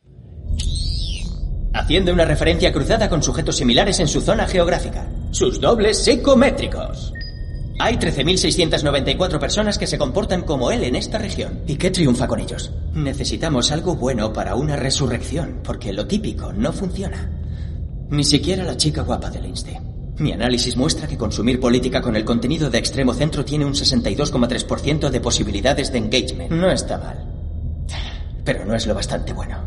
Haciendo 1.73 2.11
una 2.11 2.25
referencia 2.25 2.71
cruzada 2.71 3.09
con 3.09 3.21
sujetos 3.21 3.57
similares 3.57 3.99
en 3.99 4.07
su 4.07 4.21
zona 4.21 4.47
geográfica. 4.47 5.07
Sus 5.31 5.59
dobles 5.61 6.03
psicométricos. 6.03 7.13
Hay 7.79 7.97
13.694 7.97 9.39
personas 9.39 9.77
que 9.77 9.85
se 9.85 9.99
comportan 9.99 10.41
como 10.41 10.71
él 10.71 10.83
en 10.83 10.95
esta 10.95 11.19
región. 11.19 11.61
¿Y 11.67 11.75
qué 11.75 11.91
triunfa 11.91 12.27
con 12.27 12.39
ellos? 12.39 12.71
Necesitamos 12.93 13.71
algo 13.71 13.95
bueno 13.95 14.33
para 14.33 14.55
una 14.55 14.75
resurrección, 14.75 15.59
porque 15.63 15.93
lo 15.93 16.07
típico 16.07 16.51
no 16.53 16.73
funciona. 16.73 17.29
Ni 18.09 18.23
siquiera 18.23 18.63
la 18.63 18.77
chica 18.77 19.01
guapa 19.01 19.29
del 19.29 19.45
Inste. 19.45 19.79
Mi 20.19 20.31
análisis 20.31 20.75
muestra 20.77 21.07
que 21.07 21.17
consumir 21.17 21.59
política 21.59 22.01
con 22.01 22.15
el 22.15 22.25
contenido 22.25 22.69
de 22.69 22.77
extremo 22.77 23.13
centro 23.13 23.45
tiene 23.45 23.65
un 23.65 23.73
62,3% 23.73 25.09
de 25.09 25.21
posibilidades 25.21 25.91
de 25.91 25.97
engagement. 25.99 26.51
No 26.51 26.71
está 26.71 26.97
mal. 26.97 27.25
Pero 28.43 28.65
no 28.65 28.73
es 28.75 28.87
lo 28.87 28.95
bastante 28.95 29.33
bueno. 29.33 29.57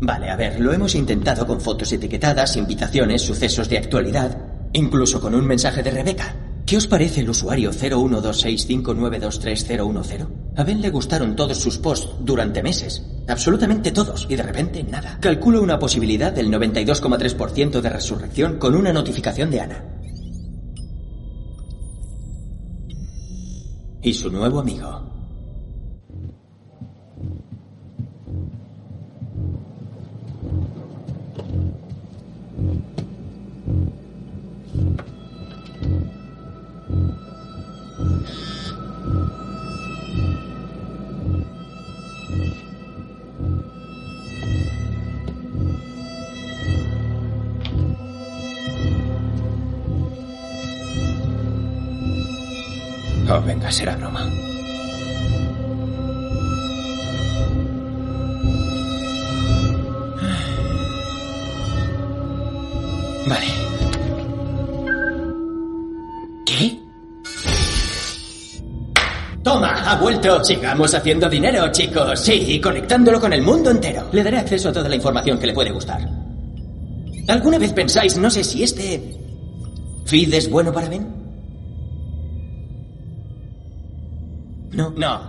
Vale, 0.00 0.30
a 0.30 0.36
ver, 0.36 0.58
lo 0.58 0.72
hemos 0.72 0.94
intentado 0.94 1.46
con 1.46 1.60
fotos 1.60 1.92
etiquetadas, 1.92 2.56
invitaciones, 2.56 3.20
sucesos 3.20 3.68
de 3.68 3.78
actualidad, 3.78 4.38
incluso 4.72 5.20
con 5.20 5.34
un 5.34 5.46
mensaje 5.46 5.82
de 5.82 5.90
Rebeca. 5.90 6.34
¿Qué 6.70 6.76
os 6.76 6.86
parece 6.86 7.22
el 7.22 7.28
usuario 7.28 7.72
01265923010? 7.72 10.28
A 10.54 10.62
Ben 10.62 10.80
le 10.80 10.90
gustaron 10.90 11.34
todos 11.34 11.58
sus 11.58 11.78
posts 11.78 12.08
durante 12.20 12.62
meses, 12.62 13.04
absolutamente 13.26 13.90
todos, 13.90 14.28
y 14.30 14.36
de 14.36 14.44
repente 14.44 14.84
nada. 14.84 15.18
Calculo 15.20 15.62
una 15.62 15.80
posibilidad 15.80 16.30
del 16.30 16.48
92,3% 16.48 17.80
de 17.80 17.90
resurrección 17.90 18.60
con 18.60 18.76
una 18.76 18.92
notificación 18.92 19.50
de 19.50 19.60
Ana. 19.60 19.84
Y 24.00 24.14
su 24.14 24.30
nuevo 24.30 24.60
amigo. 24.60 25.09
Venga, 53.70 53.78
será 53.78 53.96
broma. 53.96 54.28
Vale. 63.26 63.46
¿Qué? 66.46 66.78
Toma, 69.42 69.90
ha 69.90 69.96
vuelto. 70.00 70.42
Sigamos 70.44 70.94
haciendo 70.94 71.28
dinero, 71.28 71.70
chicos. 71.70 72.20
Sí, 72.20 72.32
y 72.32 72.60
conectándolo 72.60 73.20
con 73.20 73.32
el 73.32 73.42
mundo 73.42 73.70
entero. 73.70 74.08
Le 74.12 74.22
daré 74.24 74.38
acceso 74.38 74.70
a 74.70 74.72
toda 74.72 74.88
la 74.88 74.96
información 74.96 75.38
que 75.38 75.46
le 75.46 75.54
puede 75.54 75.70
gustar. 75.70 76.00
¿Alguna 77.28 77.58
vez 77.58 77.72
pensáis, 77.72 78.16
no 78.16 78.30
sé 78.30 78.42
si 78.42 78.64
este 78.64 79.16
feed 80.06 80.34
es 80.34 80.50
bueno 80.50 80.72
para 80.72 80.88
Ben? 80.88 81.19
No. 84.80 84.88
No. 84.96 85.20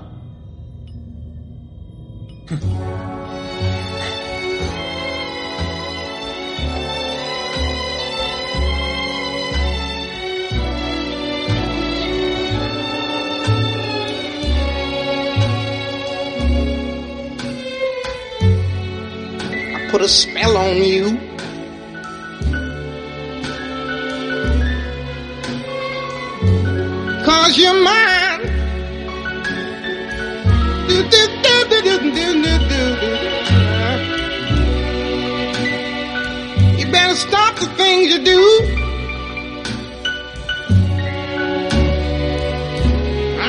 I 19.73 19.89
put 19.91 20.01
a 20.01 20.07
spell 20.07 20.55
on 20.55 20.77
you. 20.77 21.19
Cause 27.25 27.57
you're 27.57 27.83
mine. 27.83 28.20
Stop 37.21 37.53
the 37.59 37.67
things 37.81 38.09
you 38.13 38.19
do. 38.23 38.41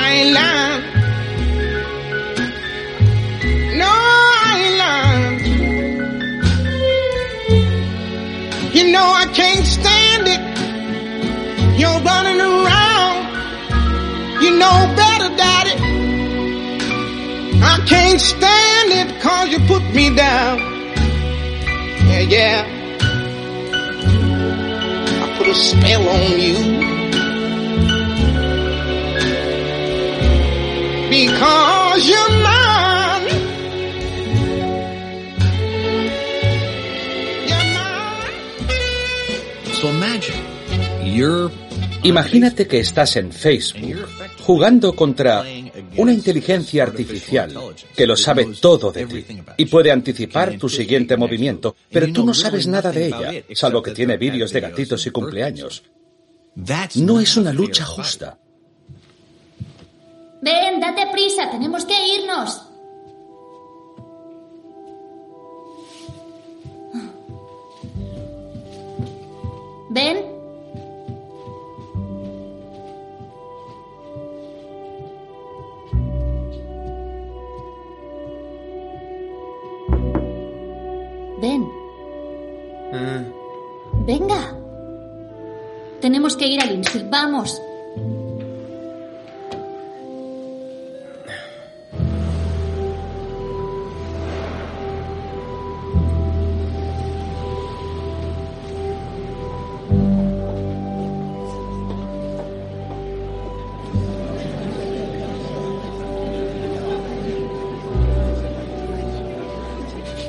I 0.01 0.05
ain't 0.17 0.31
lying. 0.39 0.81
No, 3.81 3.91
I 4.47 4.51
ain't 4.63 4.77
lying. 4.83 5.37
You 8.77 8.83
know 8.91 9.07
I 9.23 9.25
can't 9.39 9.65
stand 9.65 10.25
it. 10.35 10.41
You're 11.79 12.01
running 12.09 12.41
around. 12.51 13.17
You 14.43 14.51
know 14.61 14.77
better, 15.01 15.29
Daddy. 15.41 15.75
I 17.71 17.75
can't 17.87 18.21
stand 18.21 18.89
it 18.99 19.07
cause 19.21 19.47
you 19.49 19.59
put 19.73 19.83
me 19.95 20.15
down. 20.15 20.59
Yeah, 22.09 22.25
yeah. 22.37 22.82
A 25.53 25.55
spell 25.55 26.09
on 26.09 26.39
you. 26.39 26.57
Because 31.13 32.09
you're 32.09 32.33
mine. 32.41 33.29
So 39.75 39.89
imagine 39.89 40.41
you're 41.03 41.51
Imagínate 42.01 42.67
que 42.67 42.79
estás 42.79 43.15
en 43.15 43.31
Facebook 43.31 44.07
jugando 44.41 44.93
contra 44.93 45.45
una 45.97 46.13
inteligencia 46.13 46.83
artificial 46.83 47.53
que 47.95 48.07
lo 48.07 48.15
sabe 48.15 48.45
todo 48.59 48.91
de 48.91 49.05
ti 49.05 49.25
y 49.57 49.65
puede 49.65 49.91
anticipar 49.91 50.57
tu 50.57 50.69
siguiente 50.69 51.17
movimiento, 51.17 51.75
pero 51.91 52.11
tú 52.11 52.25
no 52.25 52.33
sabes 52.33 52.67
nada 52.67 52.91
de 52.91 53.07
ella, 53.07 53.31
salvo 53.53 53.81
que 53.81 53.91
tiene 53.91 54.17
vídeos 54.17 54.51
de 54.51 54.61
gatitos 54.61 55.05
y 55.05 55.11
cumpleaños. 55.11 55.83
No 56.95 57.19
es 57.19 57.37
una 57.37 57.51
lucha 57.51 57.85
justa. 57.85 58.37
Ven, 60.41 60.79
date 60.79 61.07
prisa, 61.11 61.49
tenemos 61.49 61.85
que 61.85 61.93
irnos. 62.19 62.61
Ven, 69.89 70.32
Ven. 81.43 81.69
Ah. 82.93 83.21
Venga. 84.05 84.55
Tenemos 85.99 86.37
que 86.37 86.47
ir 86.47 86.61
al 86.61 86.71
IMSI. 86.73 87.05
Vamos. 87.09 87.61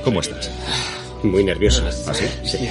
¿Cómo 0.02 0.20
estás? 0.20 0.53
Muy 1.24 1.42
nervioso. 1.42 1.84
¿Así? 1.86 2.24
Sí. 2.44 2.68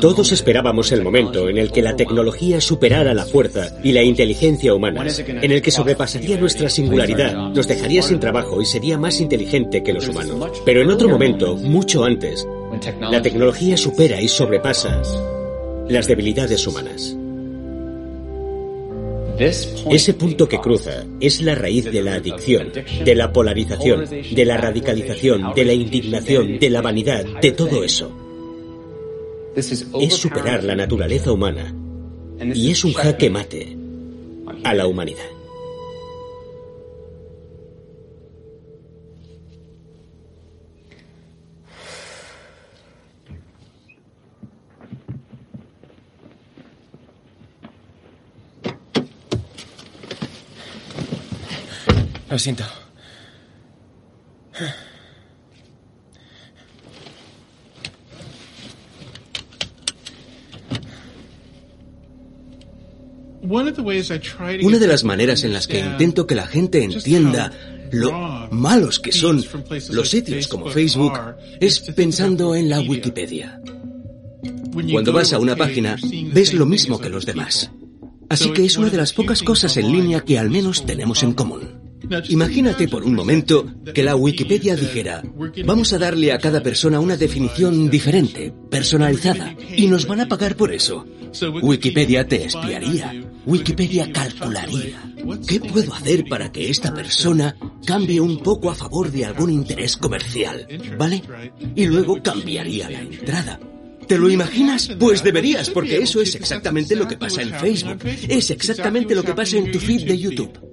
Todos 0.00 0.32
esperábamos 0.32 0.92
el 0.92 1.02
momento 1.02 1.48
en 1.48 1.58
el 1.58 1.70
que 1.70 1.82
la 1.82 1.94
tecnología 1.94 2.60
superara 2.60 3.12
la 3.12 3.26
fuerza 3.26 3.68
y 3.82 3.92
la 3.92 4.02
inteligencia 4.02 4.72
humanas, 4.72 5.18
en 5.18 5.52
el 5.52 5.60
que 5.60 5.70
sobrepasaría 5.70 6.38
nuestra 6.38 6.70
singularidad, 6.70 7.50
nos 7.50 7.68
dejaría 7.68 8.02
sin 8.02 8.18
trabajo 8.18 8.62
y 8.62 8.64
sería 8.64 8.96
más 8.96 9.20
inteligente 9.20 9.82
que 9.82 9.92
los 9.92 10.08
humanos. 10.08 10.62
Pero 10.64 10.80
en 10.80 10.90
otro 10.90 11.08
momento, 11.08 11.56
mucho 11.56 12.04
antes, 12.04 12.46
la 13.10 13.20
tecnología 13.20 13.76
supera 13.76 14.20
y 14.22 14.28
sobrepasa 14.28 15.02
las 15.88 16.06
debilidades 16.06 16.66
humanas. 16.66 17.17
Ese 19.38 20.14
punto 20.14 20.48
que 20.48 20.58
cruza 20.58 21.04
es 21.20 21.40
la 21.42 21.54
raíz 21.54 21.84
de 21.84 22.02
la 22.02 22.14
adicción, 22.14 22.72
de 23.04 23.14
la 23.14 23.32
polarización, 23.32 24.04
de 24.08 24.44
la 24.44 24.56
radicalización, 24.56 25.54
de 25.54 25.64
la 25.64 25.72
indignación, 25.72 26.58
de 26.58 26.70
la 26.70 26.82
vanidad, 26.82 27.24
de 27.40 27.52
todo 27.52 27.84
eso. 27.84 28.10
Es 29.54 30.14
superar 30.14 30.64
la 30.64 30.74
naturaleza 30.74 31.32
humana 31.32 31.74
y 32.40 32.70
es 32.70 32.84
un 32.84 32.92
jaque 32.92 33.30
mate 33.30 33.76
a 34.64 34.74
la 34.74 34.86
humanidad. 34.86 35.37
Lo 52.30 52.38
siento. 52.38 52.64
Una 63.40 64.78
de 64.78 64.86
las 64.86 65.04
maneras 65.04 65.44
en 65.44 65.52
las 65.54 65.66
que 65.66 65.80
intento 65.80 66.26
que 66.26 66.34
la 66.34 66.46
gente 66.46 66.84
entienda 66.84 67.50
lo 67.92 68.48
malos 68.50 68.98
que 68.98 69.12
son 69.12 69.42
los 69.90 70.10
sitios 70.10 70.48
como 70.48 70.68
Facebook 70.68 71.14
es 71.58 71.80
pensando 71.80 72.54
en 72.54 72.68
la 72.68 72.80
Wikipedia. 72.80 73.60
Cuando 74.92 75.12
vas 75.12 75.32
a 75.32 75.38
una 75.38 75.56
página, 75.56 75.96
ves 76.32 76.52
lo 76.52 76.66
mismo 76.66 77.00
que 77.00 77.08
los 77.08 77.24
demás. 77.24 77.70
Así 78.28 78.52
que 78.52 78.66
es 78.66 78.76
una 78.76 78.90
de 78.90 78.98
las 78.98 79.14
pocas 79.14 79.42
cosas 79.42 79.78
en 79.78 79.90
línea 79.90 80.20
que 80.20 80.38
al 80.38 80.50
menos 80.50 80.84
tenemos 80.84 81.22
en 81.22 81.32
común. 81.32 81.77
Imagínate 82.28 82.88
por 82.88 83.04
un 83.04 83.14
momento 83.14 83.66
que 83.94 84.02
la 84.02 84.16
Wikipedia 84.16 84.76
dijera, 84.76 85.22
vamos 85.64 85.92
a 85.92 85.98
darle 85.98 86.32
a 86.32 86.38
cada 86.38 86.62
persona 86.62 87.00
una 87.00 87.16
definición 87.16 87.90
diferente, 87.90 88.52
personalizada, 88.70 89.54
y 89.76 89.86
nos 89.86 90.06
van 90.06 90.20
a 90.20 90.28
pagar 90.28 90.56
por 90.56 90.72
eso. 90.72 91.06
Wikipedia 91.62 92.26
te 92.26 92.44
espiaría, 92.44 93.12
Wikipedia 93.44 94.10
calcularía. 94.12 95.02
¿Qué 95.46 95.60
puedo 95.60 95.92
hacer 95.94 96.24
para 96.28 96.50
que 96.50 96.70
esta 96.70 96.94
persona 96.94 97.56
cambie 97.84 98.20
un 98.20 98.38
poco 98.42 98.70
a 98.70 98.74
favor 98.74 99.10
de 99.10 99.24
algún 99.24 99.50
interés 99.50 99.96
comercial? 99.96 100.66
¿Vale? 100.98 101.22
Y 101.74 101.86
luego 101.86 102.22
cambiaría 102.22 102.88
la 102.88 103.00
entrada. 103.00 103.60
¿Te 104.06 104.16
lo 104.16 104.30
imaginas? 104.30 104.90
Pues 104.98 105.22
deberías, 105.22 105.68
porque 105.68 105.98
eso 105.98 106.22
es 106.22 106.34
exactamente 106.34 106.96
lo 106.96 107.06
que 107.06 107.18
pasa 107.18 107.42
en 107.42 107.50
Facebook. 107.50 107.98
Es 108.26 108.50
exactamente 108.50 109.14
lo 109.14 109.22
que 109.22 109.34
pasa 109.34 109.58
en 109.58 109.70
tu 109.70 109.78
feed 109.78 110.06
de 110.06 110.18
YouTube. 110.18 110.67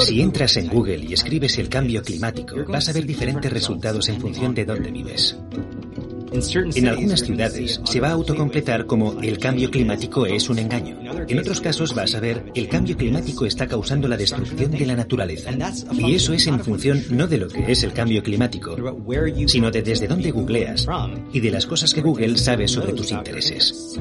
Si 0.00 0.20
entras 0.20 0.56
en 0.58 0.68
Google 0.68 0.98
y 0.98 1.14
escribes 1.14 1.56
el 1.58 1.68
cambio 1.68 2.02
climático, 2.02 2.56
vas 2.68 2.88
a 2.88 2.92
ver 2.92 3.06
diferentes 3.06 3.52
resultados 3.52 4.08
en 4.08 4.20
función 4.20 4.54
de 4.54 4.66
dónde 4.66 4.90
vives. 4.90 5.36
En 6.74 6.88
algunas 6.88 7.22
ciudades 7.22 7.80
se 7.84 8.00
va 8.00 8.08
a 8.08 8.12
autocompletar 8.12 8.86
como 8.86 9.20
el 9.20 9.38
cambio 9.38 9.70
climático 9.70 10.26
es 10.26 10.48
un 10.48 10.58
engaño. 10.58 10.98
En 11.28 11.38
otros 11.38 11.60
casos 11.60 11.94
vas 11.94 12.14
a 12.14 12.20
ver 12.20 12.52
el 12.54 12.68
cambio 12.68 12.96
climático 12.96 13.44
está 13.44 13.66
causando 13.66 14.08
la 14.08 14.16
destrucción 14.16 14.70
de 14.70 14.86
la 14.86 14.96
naturaleza. 14.96 15.50
Y 15.92 16.14
eso 16.14 16.32
es 16.32 16.46
en 16.46 16.60
función 16.60 17.02
no 17.10 17.26
de 17.26 17.38
lo 17.38 17.48
que 17.48 17.70
es 17.70 17.82
el 17.82 17.92
cambio 17.92 18.22
climático, 18.22 18.76
sino 19.46 19.70
de 19.70 19.82
desde 19.82 20.08
dónde 20.08 20.30
googleas 20.30 20.86
y 21.32 21.40
de 21.40 21.50
las 21.50 21.66
cosas 21.66 21.92
que 21.92 22.00
Google 22.00 22.36
sabe 22.36 22.68
sobre 22.68 22.92
tus 22.92 23.10
intereses. 23.10 23.98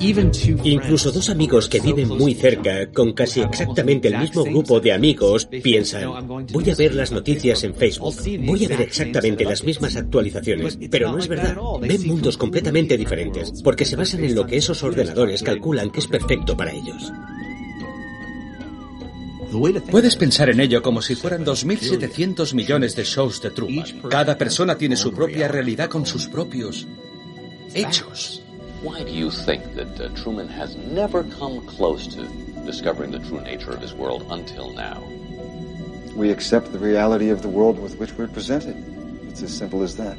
Incluso 0.00 1.10
dos 1.10 1.30
amigos 1.30 1.68
que 1.68 1.80
viven 1.80 2.08
muy 2.08 2.34
cerca, 2.34 2.90
con 2.92 3.12
casi 3.12 3.40
exactamente 3.40 4.08
el 4.08 4.18
mismo 4.18 4.44
grupo 4.44 4.80
de 4.80 4.92
amigos, 4.92 5.46
piensan, 5.46 6.26
voy 6.52 6.70
a 6.70 6.74
ver 6.74 6.94
las 6.94 7.12
noticias 7.12 7.64
en 7.64 7.74
Facebook, 7.74 8.14
voy 8.40 8.64
a 8.64 8.68
ver 8.68 8.82
exactamente 8.82 9.44
las 9.44 9.64
mismas 9.64 9.96
actualizaciones, 9.96 10.78
pero 10.90 11.12
no 11.12 11.18
es 11.18 11.28
verdad. 11.28 11.56
Ven 11.80 12.06
mundos 12.06 12.36
completamente 12.36 12.96
diferentes, 12.96 13.62
porque 13.62 13.84
se 13.84 13.96
basan 13.96 14.24
en 14.24 14.34
lo 14.34 14.46
que 14.46 14.56
esos 14.56 14.82
ordenadores 14.82 15.42
calculan 15.42 15.90
que 15.90 16.00
es 16.00 16.06
perfecto 16.06 16.56
para 16.56 16.72
ellos. 16.72 17.12
Puedes 19.90 20.16
pensar 20.16 20.50
en 20.50 20.60
ello 20.60 20.82
como 20.82 21.00
si 21.00 21.14
fueran 21.14 21.44
2.700 21.44 22.52
millones 22.54 22.94
de 22.96 23.04
shows 23.04 23.40
de 23.40 23.50
Truman. 23.50 23.86
Cada 24.10 24.36
persona 24.36 24.76
tiene 24.76 24.96
su 24.96 25.12
propia 25.12 25.48
realidad 25.48 25.88
con 25.88 26.04
sus 26.04 26.26
propios 26.26 26.86
hechos. 27.74 28.42
Why 28.82 29.02
do 29.02 29.10
you 29.10 29.30
think 29.30 29.62
that 29.74 30.00
uh, 30.00 30.08
Truman 30.14 30.48
has 30.48 30.76
never 30.76 31.24
come 31.24 31.64
close 31.66 32.06
to 32.08 32.26
discovering 32.64 33.10
the 33.10 33.18
true 33.20 33.40
nature 33.40 33.70
of 33.70 33.80
his 33.80 33.94
world 33.94 34.26
until 34.30 34.72
now? 34.72 35.02
We 36.14 36.30
accept 36.30 36.72
the 36.72 36.78
reality 36.78 37.30
of 37.30 37.42
the 37.42 37.48
world 37.48 37.78
with 37.78 37.98
which 37.98 38.12
we're 38.14 38.28
presented. 38.28 38.76
It's 39.28 39.42
as 39.42 39.56
simple 39.56 39.82
as 39.82 39.96
that. 39.96 40.16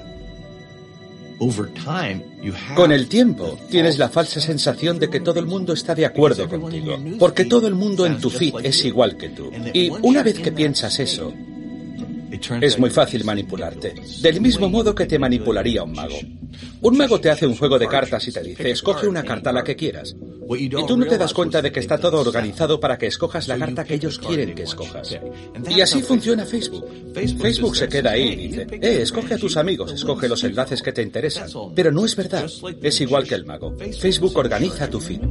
Con 2.75 2.91
el 2.91 3.07
tiempo, 3.07 3.59
tienes 3.69 3.99
la 3.99 4.09
falsa 4.09 4.41
sensación 4.41 4.97
de 4.97 5.09
que 5.09 5.19
todo 5.19 5.39
el 5.39 5.45
mundo 5.45 5.73
está 5.73 5.93
de 5.93 6.05
acuerdo 6.05 6.49
contigo, 6.49 6.97
porque 7.19 7.45
todo 7.45 7.67
el 7.67 7.75
mundo 7.75 8.07
en 8.07 8.19
tu 8.19 8.31
feed 8.31 8.55
es 8.63 8.83
igual 8.85 9.17
que 9.17 9.29
tú. 9.29 9.51
Y 9.73 9.89
una 10.01 10.23
vez 10.23 10.39
que 10.39 10.51
piensas 10.51 10.99
eso, 10.99 11.31
es 12.61 12.79
muy 12.79 12.89
fácil 12.89 13.23
manipularte, 13.23 13.95
del 14.21 14.41
mismo 14.41 14.69
modo 14.69 14.93
que 14.93 15.05
te 15.05 15.19
manipularía 15.19 15.83
un 15.83 15.93
mago. 15.93 16.17
Un 16.81 16.97
mago 16.97 17.19
te 17.19 17.29
hace 17.29 17.45
un 17.45 17.55
juego 17.55 17.77
de 17.77 17.87
cartas 17.87 18.27
y 18.27 18.31
te 18.31 18.41
dice, 18.41 18.69
escoge 18.69 19.07
una 19.07 19.23
carta 19.23 19.51
la 19.51 19.63
que 19.63 19.75
quieras. 19.75 20.15
Y 20.57 20.69
tú 20.69 20.97
no 20.97 21.05
te 21.05 21.17
das 21.17 21.33
cuenta 21.33 21.61
de 21.61 21.71
que 21.71 21.79
está 21.79 21.97
todo 21.97 22.21
organizado 22.21 22.79
para 22.79 22.97
que 22.97 23.07
escojas 23.07 23.47
la 23.47 23.57
carta 23.57 23.83
que 23.83 23.95
ellos 23.95 24.19
quieren 24.19 24.55
que 24.55 24.63
escojas. 24.63 25.17
Y 25.69 25.81
así 25.81 26.01
funciona 26.01 26.45
Facebook. 26.45 26.85
Facebook 27.13 27.75
se 27.75 27.89
queda 27.89 28.11
ahí 28.11 28.27
y 28.29 28.35
dice, 28.47 28.67
eh, 28.71 29.01
escoge 29.01 29.33
a 29.33 29.37
tus 29.37 29.57
amigos, 29.57 29.91
escoge 29.91 30.27
los 30.27 30.43
enlaces 30.43 30.81
que 30.81 30.91
te 30.91 31.01
interesan. 31.01 31.49
Pero 31.75 31.91
no 31.91 32.05
es 32.05 32.15
verdad. 32.15 32.49
Es 32.81 33.01
igual 33.01 33.27
que 33.27 33.35
el 33.35 33.45
mago. 33.45 33.75
Facebook 33.99 34.37
organiza 34.37 34.89
tu 34.89 34.99
feed. 34.99 35.21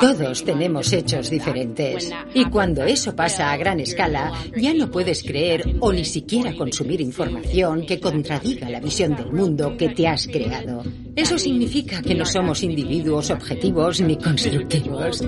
Todos 0.00 0.44
tenemos 0.44 0.92
hechos 0.92 1.30
diferentes. 1.30 2.10
Y 2.34 2.44
cuando 2.46 2.84
eso 2.84 3.14
pasa 3.14 3.52
a 3.52 3.56
gran 3.56 3.80
escala, 3.80 4.32
ya 4.56 4.74
no 4.74 4.90
puedes 4.90 5.22
creer 5.22 5.76
o 5.80 5.92
ni 5.92 6.04
siquiera 6.04 6.54
consumir 6.54 7.00
información 7.00 7.84
que 7.86 8.00
contradiga 8.00 8.70
la 8.70 8.80
visión 8.80 9.14
del 9.16 9.32
mundo 9.32 9.76
que 9.76 9.90
te 9.90 10.08
has 10.08 10.26
creado. 10.26 10.82
Eso 11.14 11.38
significa 11.38 12.00
que 12.02 12.14
no 12.14 12.24
somos 12.24 12.62
individuos 12.62 13.30
objetivos 13.30 14.00
ni 14.00 14.16
constructivos. 14.16 15.24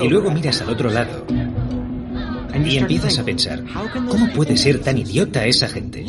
Y 0.00 0.08
luego 0.08 0.30
miras 0.30 0.62
al 0.62 0.70
otro 0.70 0.90
lado 0.90 1.26
y 2.66 2.78
empiezas 2.78 3.18
a 3.18 3.24
pensar, 3.24 3.64
¿cómo 4.08 4.32
puede 4.32 4.56
ser 4.56 4.80
tan 4.80 4.98
idiota 4.98 5.44
esa 5.46 5.68
gente? 5.68 6.04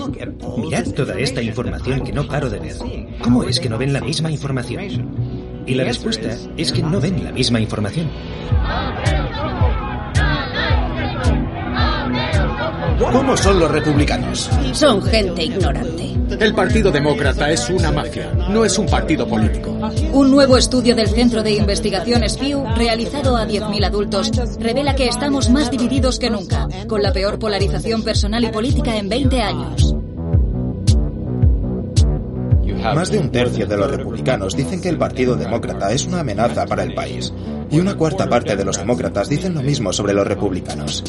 Mirad 0.57 0.85
toda 0.91 1.19
esta 1.19 1.41
información 1.41 2.03
que 2.03 2.11
no 2.11 2.27
paro 2.27 2.49
de 2.49 2.59
ver. 2.59 2.75
¿Cómo 3.21 3.43
es 3.43 3.59
que 3.59 3.69
no 3.69 3.77
ven 3.77 3.93
la 3.93 4.01
misma 4.01 4.31
información? 4.31 5.09
Y 5.65 5.75
la 5.75 5.83
respuesta 5.83 6.35
es 6.57 6.71
que 6.71 6.81
no 6.81 6.99
ven 6.99 7.23
la 7.23 7.31
misma 7.31 7.59
información. 7.59 8.09
¿Cómo 13.09 13.35
son 13.35 13.59
los 13.59 13.71
republicanos? 13.71 14.49
Son 14.73 15.01
gente 15.01 15.43
ignorante. 15.43 16.15
El 16.39 16.53
Partido 16.53 16.91
Demócrata 16.91 17.49
es 17.49 17.69
una 17.69 17.91
mafia, 17.91 18.31
no 18.49 18.63
es 18.63 18.77
un 18.77 18.85
partido 18.85 19.27
político. 19.27 19.71
Un 20.13 20.31
nuevo 20.31 20.57
estudio 20.57 20.95
del 20.95 21.07
Centro 21.07 21.43
de 21.43 21.51
Investigaciones 21.51 22.37
Pew, 22.37 22.63
realizado 22.75 23.35
a 23.35 23.45
10.000 23.45 23.85
adultos, 23.85 24.31
revela 24.59 24.95
que 24.95 25.07
estamos 25.07 25.49
más 25.49 25.69
divididos 25.71 26.19
que 26.19 26.29
nunca, 26.29 26.67
con 26.87 27.01
la 27.01 27.11
peor 27.11 27.37
polarización 27.37 28.03
personal 28.03 28.43
y 28.43 28.49
política 28.49 28.95
en 28.95 29.09
20 29.09 29.41
años. 29.41 29.95
Más 32.95 33.11
de 33.11 33.19
un 33.19 33.31
tercio 33.31 33.67
de 33.67 33.77
los 33.77 33.91
republicanos 33.91 34.55
dicen 34.55 34.81
que 34.81 34.89
el 34.89 34.97
Partido 34.97 35.35
Demócrata 35.35 35.91
es 35.91 36.05
una 36.05 36.21
amenaza 36.21 36.65
para 36.65 36.83
el 36.83 36.93
país. 36.93 37.33
Y 37.69 37.79
una 37.79 37.95
cuarta 37.95 38.27
parte 38.27 38.55
de 38.55 38.65
los 38.65 38.77
demócratas 38.77 39.29
dicen 39.29 39.53
lo 39.53 39.61
mismo 39.61 39.91
sobre 39.91 40.13
los 40.13 40.25
republicanos. 40.25 41.03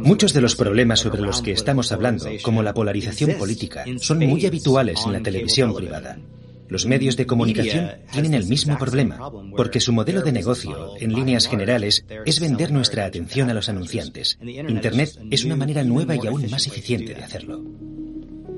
Muchos 0.00 0.32
de 0.32 0.40
los 0.40 0.56
problemas 0.56 1.00
sobre 1.00 1.20
los 1.20 1.42
que 1.42 1.52
estamos 1.52 1.92
hablando, 1.92 2.26
como 2.42 2.62
la 2.62 2.74
polarización 2.74 3.32
política, 3.38 3.84
son 3.98 4.18
muy 4.18 4.46
habituales 4.46 5.00
en 5.06 5.12
la 5.12 5.20
televisión 5.20 5.74
privada. 5.74 6.18
Los 6.68 6.86
medios 6.86 7.16
de 7.16 7.26
comunicación 7.26 7.90
tienen 8.10 8.34
el 8.34 8.46
mismo 8.46 8.78
problema, 8.78 9.30
porque 9.56 9.80
su 9.80 9.92
modelo 9.92 10.22
de 10.22 10.32
negocio, 10.32 10.94
en 10.98 11.12
líneas 11.12 11.46
generales, 11.46 12.04
es 12.24 12.40
vender 12.40 12.72
nuestra 12.72 13.04
atención 13.04 13.50
a 13.50 13.54
los 13.54 13.68
anunciantes. 13.68 14.38
Internet 14.42 15.18
es 15.30 15.44
una 15.44 15.56
manera 15.56 15.84
nueva 15.84 16.16
y 16.16 16.26
aún 16.26 16.50
más 16.50 16.66
eficiente 16.66 17.14
de 17.14 17.22
hacerlo. 17.22 17.62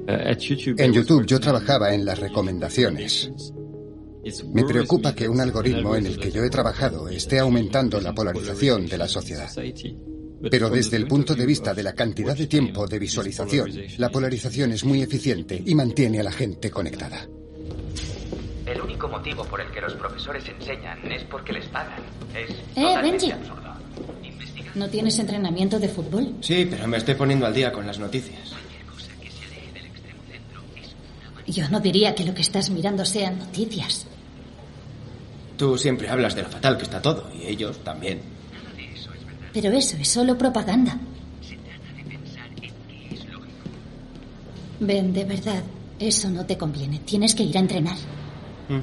En 0.09 0.92
YouTube 0.92 1.26
yo 1.26 1.40
trabajaba 1.40 1.92
en 1.92 2.05
las 2.05 2.18
recomendaciones. 2.20 3.32
Me 4.53 4.64
preocupa 4.64 5.14
que 5.14 5.28
un 5.28 5.40
algoritmo 5.40 5.97
en 5.97 6.07
el 6.07 6.18
que 6.18 6.30
yo 6.30 6.42
he 6.42 6.51
trabajado 6.51 7.09
esté 7.09 7.38
aumentando 7.38 8.01
la 8.01 8.14
polarización 8.14 8.86
de 8.86 8.99
la 8.99 9.09
sociedad. 9.09 9.51
Pero 10.51 10.68
desde 10.68 10.97
el 10.97 11.07
punto 11.07 11.34
de 11.34 11.47
vista 11.47 11.72
de 11.72 11.82
la 11.82 11.95
cantidad 11.95 12.37
de 12.37 12.47
tiempo 12.47 12.87
de 12.87 12.99
visualización, 12.99 13.70
la 13.99 14.11
polarización 14.11 14.72
es 14.72 14.84
muy 14.84 15.03
eficiente 15.03 15.62
y 15.64 15.74
mantiene 15.74 16.20
a 16.20 16.24
la 16.24 16.32
gente 16.32 16.70
conectada. 16.70 17.26
El 18.66 18.80
único 18.80 19.09
motivo 19.09 19.45
por 19.45 19.61
el 19.61 19.70
que 19.70 19.80
los 19.80 19.95
profesores 19.95 20.45
enseñan 20.49 20.99
es 21.11 21.22
porque 21.24 21.53
les 21.53 21.66
pagan. 21.66 22.01
Es 22.34 22.51
eh, 22.76 23.03
Benji. 23.03 23.32
¿No 24.74 24.89
tienes 24.89 25.18
entrenamiento 25.18 25.78
de 25.78 25.89
fútbol? 25.89 26.34
Sí, 26.43 26.66
pero 26.68 26.87
me 26.87 26.99
estoy 26.99 27.14
poniendo 27.14 27.47
al 27.47 27.55
día 27.55 27.72
con 27.72 27.87
las 27.87 27.99
noticias. 27.99 28.55
Yo 31.47 31.68
no 31.70 31.80
diría 31.80 32.14
que 32.14 32.24
lo 32.24 32.34
que 32.34 32.43
estás 32.43 32.70
mirando 32.70 33.05
sean 33.05 33.39
noticias. 33.39 34.07
Tú 35.57 35.78
siempre 35.78 36.11
hablas 36.11 36.34
de 36.34 36.43
lo 36.43 36.49
fatal 36.49 36.76
que 36.76 36.82
está 36.82 37.01
todo, 37.01 37.30
y 37.32 37.47
ellos 37.47 37.78
también. 37.78 38.36
Pero 39.57 39.72
eso 39.72 39.96
es 39.96 40.09
solo 40.09 40.36
propaganda. 40.36 40.98
Ven, 44.80 45.14
de 45.14 45.24
verdad, 45.24 45.62
eso 45.98 46.28
no 46.28 46.44
te 46.44 46.59
conviene. 46.59 46.98
Tienes 46.98 47.34
que 47.34 47.44
ir 47.44 47.57
a 47.57 47.61
entrenar. 47.61 47.96
Mm. 48.68 48.82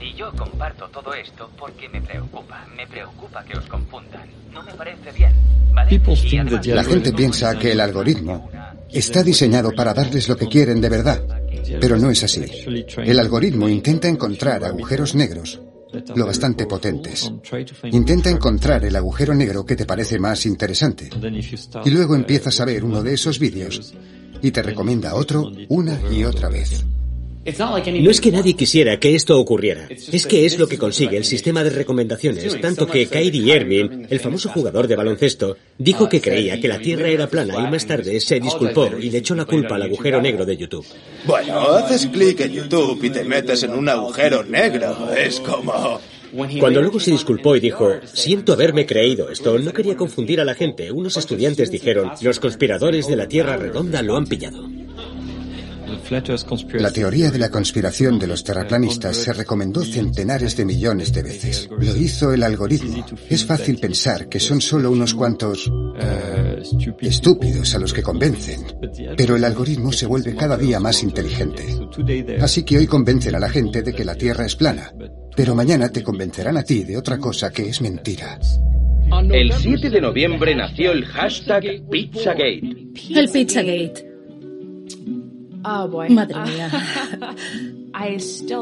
Y 0.00 0.14
yo 0.14 0.30
comparto 0.36 0.88
todo 0.90 1.12
esto 1.12 1.50
porque 1.58 1.88
me 1.88 2.00
preocupa. 2.00 2.64
Me 2.76 2.86
preocupa 2.86 3.44
que 3.44 3.58
os 3.58 3.66
confundan. 3.66 4.28
No 4.52 4.62
me 4.62 4.72
parece 4.74 5.10
bien. 5.10 5.32
La 6.66 6.84
gente 6.84 7.12
piensa 7.12 7.58
que 7.58 7.72
el 7.72 7.80
algoritmo 7.80 8.48
está 8.92 9.24
diseñado 9.24 9.72
para 9.72 9.92
darles 9.92 10.28
lo 10.28 10.36
que 10.36 10.46
quieren 10.46 10.80
de 10.80 10.88
verdad, 10.88 11.20
pero 11.80 11.96
no 11.96 12.10
es 12.10 12.22
así. 12.22 12.42
El 12.98 13.18
algoritmo 13.18 13.68
intenta 13.68 14.08
encontrar 14.08 14.64
agujeros 14.64 15.14
negros 15.14 15.60
lo 16.14 16.26
bastante 16.26 16.66
potentes. 16.66 17.32
Intenta 17.84 18.30
encontrar 18.30 18.84
el 18.84 18.96
agujero 18.96 19.34
negro 19.34 19.64
que 19.64 19.76
te 19.76 19.86
parece 19.86 20.18
más 20.18 20.46
interesante. 20.46 21.10
Y 21.84 21.90
luego 21.90 22.14
empiezas 22.14 22.60
a 22.60 22.64
ver 22.64 22.84
uno 22.84 23.02
de 23.02 23.14
esos 23.14 23.38
vídeos 23.38 23.94
y 24.42 24.50
te 24.50 24.62
recomienda 24.62 25.14
otro 25.14 25.50
una 25.68 25.98
y 26.10 26.24
otra 26.24 26.48
vez. 26.48 26.84
No 27.46 28.10
es 28.10 28.20
que 28.20 28.32
nadie 28.32 28.54
quisiera 28.54 28.98
que 28.98 29.14
esto 29.14 29.38
ocurriera, 29.38 29.88
es 29.88 30.26
que 30.26 30.46
es 30.46 30.58
lo 30.58 30.66
que 30.66 30.78
consigue 30.78 31.16
el 31.16 31.24
sistema 31.24 31.62
de 31.62 31.70
recomendaciones, 31.70 32.60
tanto 32.60 32.86
que 32.86 33.06
Kyrie 33.06 33.54
Irving, 33.54 34.06
el 34.10 34.20
famoso 34.20 34.48
jugador 34.48 34.88
de 34.88 34.96
baloncesto, 34.96 35.56
dijo 35.78 36.08
que 36.08 36.20
creía 36.20 36.60
que 36.60 36.68
la 36.68 36.78
Tierra 36.78 37.08
era 37.08 37.28
plana 37.28 37.54
y 37.66 37.70
más 37.70 37.86
tarde 37.86 38.18
se 38.20 38.40
disculpó 38.40 38.90
y 39.00 39.10
le 39.10 39.18
echó 39.18 39.34
la 39.34 39.44
culpa 39.44 39.76
al 39.76 39.82
agujero 39.82 40.20
negro 40.20 40.44
de 40.44 40.56
YouTube. 40.56 40.86
Bueno, 41.24 41.60
haces 41.60 42.06
clic 42.06 42.40
en 42.40 42.52
YouTube 42.52 43.04
y 43.04 43.10
te 43.10 43.24
metes 43.24 43.62
en 43.62 43.74
un 43.74 43.88
agujero 43.88 44.42
negro. 44.42 45.12
Es 45.14 45.40
como... 45.40 46.00
Cuando 46.58 46.82
luego 46.82 47.00
se 47.00 47.12
disculpó 47.12 47.56
y 47.56 47.60
dijo, 47.60 47.94
siento 48.12 48.52
haberme 48.52 48.84
creído 48.84 49.30
esto, 49.30 49.58
no 49.58 49.72
quería 49.72 49.96
confundir 49.96 50.40
a 50.40 50.44
la 50.44 50.54
gente. 50.54 50.90
Unos 50.90 51.16
estudiantes 51.16 51.70
dijeron, 51.70 52.10
los 52.20 52.40
conspiradores 52.40 53.06
de 53.06 53.16
la 53.16 53.28
Tierra 53.28 53.56
redonda 53.56 54.02
lo 54.02 54.16
han 54.16 54.26
pillado. 54.26 54.68
La 56.78 56.90
teoría 56.90 57.30
de 57.30 57.38
la 57.38 57.50
conspiración 57.50 58.18
de 58.18 58.26
los 58.26 58.44
terraplanistas 58.44 59.16
se 59.16 59.32
recomendó 59.32 59.84
centenares 59.84 60.56
de 60.56 60.64
millones 60.64 61.12
de 61.12 61.22
veces. 61.22 61.68
Lo 61.78 61.96
hizo 61.96 62.32
el 62.32 62.42
algoritmo. 62.42 63.04
Es 63.28 63.44
fácil 63.44 63.78
pensar 63.78 64.28
que 64.28 64.40
son 64.40 64.60
solo 64.60 64.90
unos 64.90 65.14
cuantos 65.14 65.70
eh, 65.98 66.62
estúpidos 67.00 67.74
a 67.74 67.78
los 67.78 67.92
que 67.92 68.02
convencen, 68.02 68.64
pero 69.16 69.36
el 69.36 69.44
algoritmo 69.44 69.92
se 69.92 70.06
vuelve 70.06 70.34
cada 70.34 70.56
día 70.56 70.80
más 70.80 71.02
inteligente. 71.02 71.64
Así 72.40 72.64
que 72.64 72.78
hoy 72.78 72.86
convencen 72.86 73.34
a 73.34 73.40
la 73.40 73.48
gente 73.48 73.82
de 73.82 73.92
que 73.92 74.04
la 74.04 74.14
Tierra 74.14 74.46
es 74.46 74.56
plana, 74.56 74.92
pero 75.34 75.54
mañana 75.54 75.90
te 75.90 76.02
convencerán 76.02 76.56
a 76.56 76.62
ti 76.62 76.84
de 76.84 76.96
otra 76.96 77.18
cosa 77.18 77.50
que 77.50 77.68
es 77.68 77.80
mentira. 77.80 78.38
El 79.30 79.52
7 79.52 79.90
de 79.90 80.00
noviembre 80.00 80.54
nació 80.54 80.92
el 80.92 81.04
hashtag 81.04 81.88
Pizzagate. 81.90 82.60
El 83.14 83.28
Pizzagate. 83.30 84.15
Oh, 85.68 85.88
Madre 86.08 86.38
mía. 86.42 86.70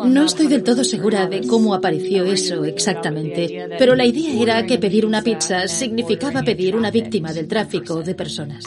No 0.04 0.24
estoy 0.24 0.46
del 0.46 0.62
todo 0.62 0.84
segura 0.84 1.26
de 1.26 1.46
cómo 1.46 1.74
apareció 1.74 2.24
eso 2.24 2.64
exactamente, 2.64 3.68
pero 3.78 3.94
la 3.94 4.06
idea 4.06 4.40
era 4.40 4.66
que 4.66 4.78
pedir 4.78 5.06
una 5.06 5.22
pizza 5.22 5.66
significaba 5.66 6.42
pedir 6.42 6.76
una 6.76 6.90
víctima 6.90 7.32
del 7.32 7.48
tráfico 7.48 8.02
de 8.02 8.14
personas. 8.14 8.64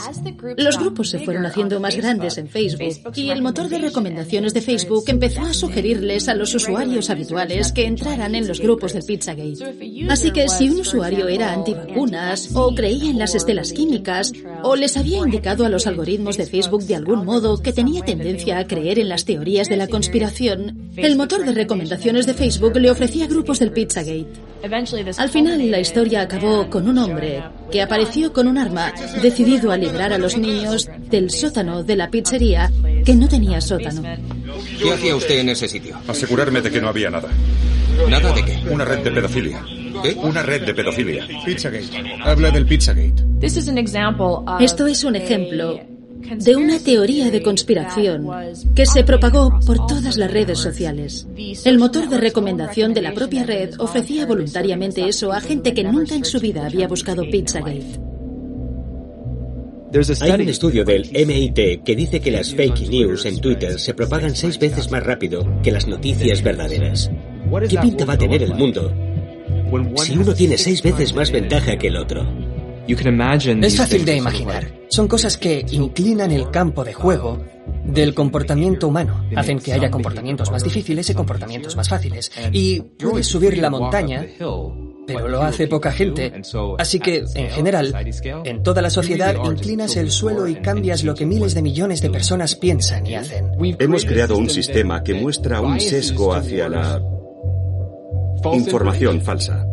Los 0.57 0.78
grupos 0.78 1.09
se 1.09 1.20
fueron 1.20 1.45
haciendo 1.45 1.80
más 1.80 1.95
grandes 1.95 2.38
en 2.38 2.47
Facebook 2.47 3.13
y 3.15 3.30
el 3.30 3.41
motor 3.41 3.70
de 3.70 3.78
recomendaciones 3.78 4.53
de 4.53 4.61
Facebook 4.61 5.05
empezó 5.07 5.41
a 5.41 5.53
sugerirles 5.53 6.28
a 6.28 6.36
los 6.36 6.53
usuarios 6.53 7.09
habituales 7.09 7.72
que 7.72 7.86
entraran 7.86 8.36
en 8.36 8.47
los 8.47 8.59
grupos 8.59 8.93
del 8.93 9.03
Pizzagate. 9.03 10.07
Así 10.09 10.32
que 10.32 10.49
si 10.49 10.70
un 10.70 10.82
usuario 10.82 11.28
era 11.28 11.53
antivacunas 11.53 12.55
o 12.55 12.74
creía 12.76 13.09
en 13.09 13.20
las 13.20 13.36
estelas 13.36 13.74
químicas 13.74 14.34
o 14.63 14.76
les 14.76 14.97
había 14.97 15.20
indicado 15.20 15.65
a 15.65 15.70
los 15.70 15.88
algoritmos 15.88 16.38
de 16.38 16.45
Facebook 16.45 16.84
de 16.84 16.95
algún 16.95 17.26
modo 17.26 17.61
que 17.61 17.74
tenía 17.74 18.03
tendencia 18.03 18.59
a 18.59 18.68
creer 18.68 18.99
en 18.99 19.09
las 19.09 19.26
teorías 19.26 19.70
de 19.70 19.78
la 19.78 19.88
conspiración, 19.88 20.57
el 20.95 21.16
motor 21.16 21.45
de 21.45 21.53
recomendaciones 21.53 22.26
de 22.26 22.34
Facebook 22.34 22.76
le 22.78 22.91
ofrecía 22.91 23.28
grupos 23.28 23.60
del 23.60 23.72
Pizzagate. 23.72 24.28
Al 25.18 25.30
final, 25.30 25.72
la 25.72 25.80
historia 25.80 26.22
acabó 26.22 26.70
con 26.70 26.88
un 26.88 26.97
hombre 26.97 27.43
que 27.72 27.82
apareció 27.82 28.34
con 28.34 28.47
un 28.47 28.58
arma 28.58 28.91
decidido 29.22 29.72
a 29.72 29.78
librar 29.78 30.14
a 30.14 30.18
los 30.18 30.38
niños 30.38 30.89
del 31.10 31.30
sótano 31.30 31.84
de 31.84 31.95
la 31.95 32.10
pizzería 32.10 32.72
que 33.05 33.16
no 33.16 33.28
tenía 33.28 33.62
sótano. 33.62 34.01
¿Qué 34.82 34.91
hacía 34.91 35.16
usted 35.16 35.39
en 35.39 35.49
ese 35.49 35.68
sitio? 35.68 35.97
Asegurarme 36.08 36.62
de 36.62 36.72
que 36.72 36.82
no 36.82 36.89
había 36.89 37.10
nada. 37.10 37.30
¿Nada 38.10 38.34
de 38.34 38.45
qué? 38.45 38.64
Una 38.70 38.86
red 38.86 39.03
de 39.03 39.12
pedofilia. 39.12 39.64
¿Qué? 40.03 40.16
Una 40.16 40.43
red 40.43 40.66
de 40.66 40.74
pedofilia. 40.74 41.28
Pizzagate. 41.45 41.86
Habla 42.24 42.51
del 42.51 42.66
Pizzagate. 42.66 43.24
Esto 43.41 44.88
es 44.88 45.03
un 45.03 45.16
ejemplo 45.16 45.97
de 46.36 46.55
una 46.55 46.80
teoría 46.80 47.32
de 47.32 47.41
conspiración 47.41 48.28
que 48.75 48.86
se 48.86 49.03
propagó 49.03 49.59
por 49.65 49.88
todas 49.88 50.17
las 50.17 50.32
redes 50.32 50.59
sociales. 50.59 51.28
El 51.65 51.78
motor 51.78 52.09
de 52.09 52.17
recomendación 52.17 52.93
de 52.93 53.01
la 53.01 53.13
propia 53.13 53.43
red 53.43 53.73
ofrecía 53.80 54.25
voluntariamente 54.25 55.07
eso 55.07 55.32
a 55.32 55.41
gente 55.41 55.73
que 55.73 55.84
nunca 55.84 56.15
en 56.15 56.25
su 56.25 56.39
vida 56.39 56.65
había 56.65 56.88
buscado 56.88 57.23
Pizzagate. 57.23 57.99
Hay 60.19 60.32
un 60.32 60.49
estudio 60.49 60.84
del 60.84 61.09
MIT 61.13 61.84
que 61.84 61.95
dice 61.95 62.19
que 62.19 62.32
las 62.32 62.53
fake 62.53 62.89
news 62.89 63.25
en 63.25 63.39
Twitter 63.39 63.80
se 63.80 63.93
propagan 63.93 64.36
seis 64.36 64.59
veces 64.59 64.91
más 64.91 65.03
rápido 65.03 65.61
que 65.63 65.71
las 65.71 65.88
noticias 65.88 66.43
verdaderas. 66.43 67.09
¿Qué 67.69 67.78
pinta 67.78 68.03
va 68.05 68.13
a 68.13 68.17
tener 68.17 68.43
el 68.43 68.53
mundo 68.53 68.93
si 69.95 70.17
uno 70.17 70.34
tiene 70.34 70.57
seis 70.57 70.82
veces 70.82 71.13
más 71.13 71.32
ventaja 71.32 71.78
que 71.78 71.88
el 71.88 71.97
otro? 71.97 72.25
Es 73.63 73.77
fácil 73.77 74.05
de 74.05 74.15
imaginar. 74.15 74.71
Son 74.89 75.07
cosas 75.07 75.38
que 75.38 75.65
inclinan 75.71 76.31
el 76.31 76.49
campo 76.49 76.83
de 76.83 76.93
juego 76.93 77.43
del 77.85 78.13
comportamiento 78.13 78.88
humano. 78.88 79.25
Hacen 79.35 79.59
que 79.59 79.73
haya 79.73 79.91
comportamientos 79.91 80.51
más 80.51 80.63
difíciles 80.63 81.09
y 81.09 81.13
comportamientos 81.13 81.75
más 81.75 81.89
fáciles. 81.89 82.31
Y 82.51 82.81
puedes 82.81 83.27
subir 83.27 83.57
la 83.57 83.69
montaña, 83.69 84.25
pero 85.07 85.27
lo 85.27 85.41
hace 85.41 85.67
poca 85.67 85.91
gente. 85.91 86.41
Así 86.77 86.99
que, 86.99 87.23
en 87.35 87.49
general, 87.49 87.93
en 88.45 88.63
toda 88.63 88.81
la 88.81 88.89
sociedad 88.89 89.35
inclinas 89.45 89.95
el 89.95 90.11
suelo 90.11 90.47
y 90.47 90.55
cambias 90.55 91.03
lo 91.03 91.15
que 91.15 91.25
miles 91.25 91.53
de 91.53 91.61
millones 91.61 92.01
de 92.01 92.09
personas 92.09 92.55
piensan 92.55 93.05
y 93.05 93.15
hacen. 93.15 93.51
Hemos 93.79 94.05
creado 94.05 94.38
un 94.38 94.49
sistema 94.49 95.03
que 95.03 95.13
muestra 95.13 95.61
un 95.61 95.79
sesgo 95.79 96.33
hacia 96.33 96.69
la 96.69 97.01
información 98.53 99.21
falsa. 99.21 99.65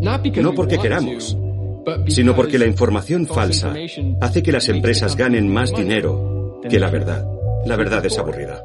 No 0.00 0.54
porque 0.54 0.78
queramos, 0.78 1.36
sino 2.08 2.34
porque 2.34 2.58
la 2.58 2.66
información 2.66 3.26
falsa 3.26 3.74
hace 4.20 4.42
que 4.42 4.52
las 4.52 4.68
empresas 4.68 5.16
ganen 5.16 5.52
más 5.52 5.74
dinero 5.74 6.60
que 6.68 6.78
la 6.78 6.90
verdad. 6.90 7.26
La 7.64 7.76
verdad 7.76 8.04
es 8.04 8.18
aburrida. 8.18 8.64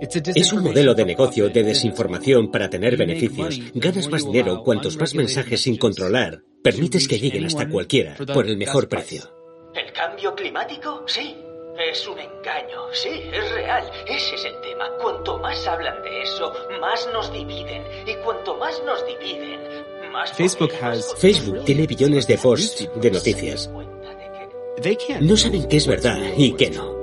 Es 0.00 0.52
un 0.52 0.62
modelo 0.62 0.94
de 0.94 1.04
negocio 1.04 1.48
de 1.48 1.64
desinformación 1.64 2.50
para 2.50 2.70
tener 2.70 2.96
beneficios. 2.96 3.60
Ganas 3.74 4.08
más 4.08 4.24
dinero 4.24 4.62
cuantos 4.62 4.96
más 4.96 5.14
mensajes 5.14 5.62
sin 5.62 5.76
controlar 5.76 6.42
permites 6.62 7.08
que 7.08 7.18
lleguen 7.18 7.46
hasta 7.46 7.68
cualquiera 7.68 8.16
por 8.32 8.46
el 8.46 8.56
mejor 8.56 8.88
precio. 8.88 9.22
¿El 9.74 9.92
cambio 9.92 10.34
climático? 10.34 11.04
Sí. 11.06 11.34
Es 11.78 12.08
un 12.08 12.18
engaño, 12.18 12.92
sí, 12.92 13.22
es 13.32 13.52
real. 13.52 13.88
Ese 14.08 14.34
es 14.34 14.44
el 14.46 14.60
tema. 14.62 14.90
Cuanto 15.00 15.38
más 15.38 15.64
hablan 15.64 16.02
de 16.02 16.22
eso, 16.22 16.52
más 16.80 17.08
nos 17.12 17.32
dividen. 17.32 17.84
Y 18.04 18.16
cuanto 18.24 18.56
más 18.56 18.82
nos 18.84 19.06
dividen, 19.06 19.60
Facebook 21.16 21.64
tiene 21.64 21.86
billones 21.86 22.26
de 22.26 22.38
posts 22.38 22.88
de 22.94 23.10
noticias. 23.10 23.70
No 25.20 25.36
saben 25.36 25.68
qué 25.68 25.76
es 25.76 25.86
verdad 25.86 26.20
y 26.36 26.52
qué 26.52 26.70
no. 26.70 26.97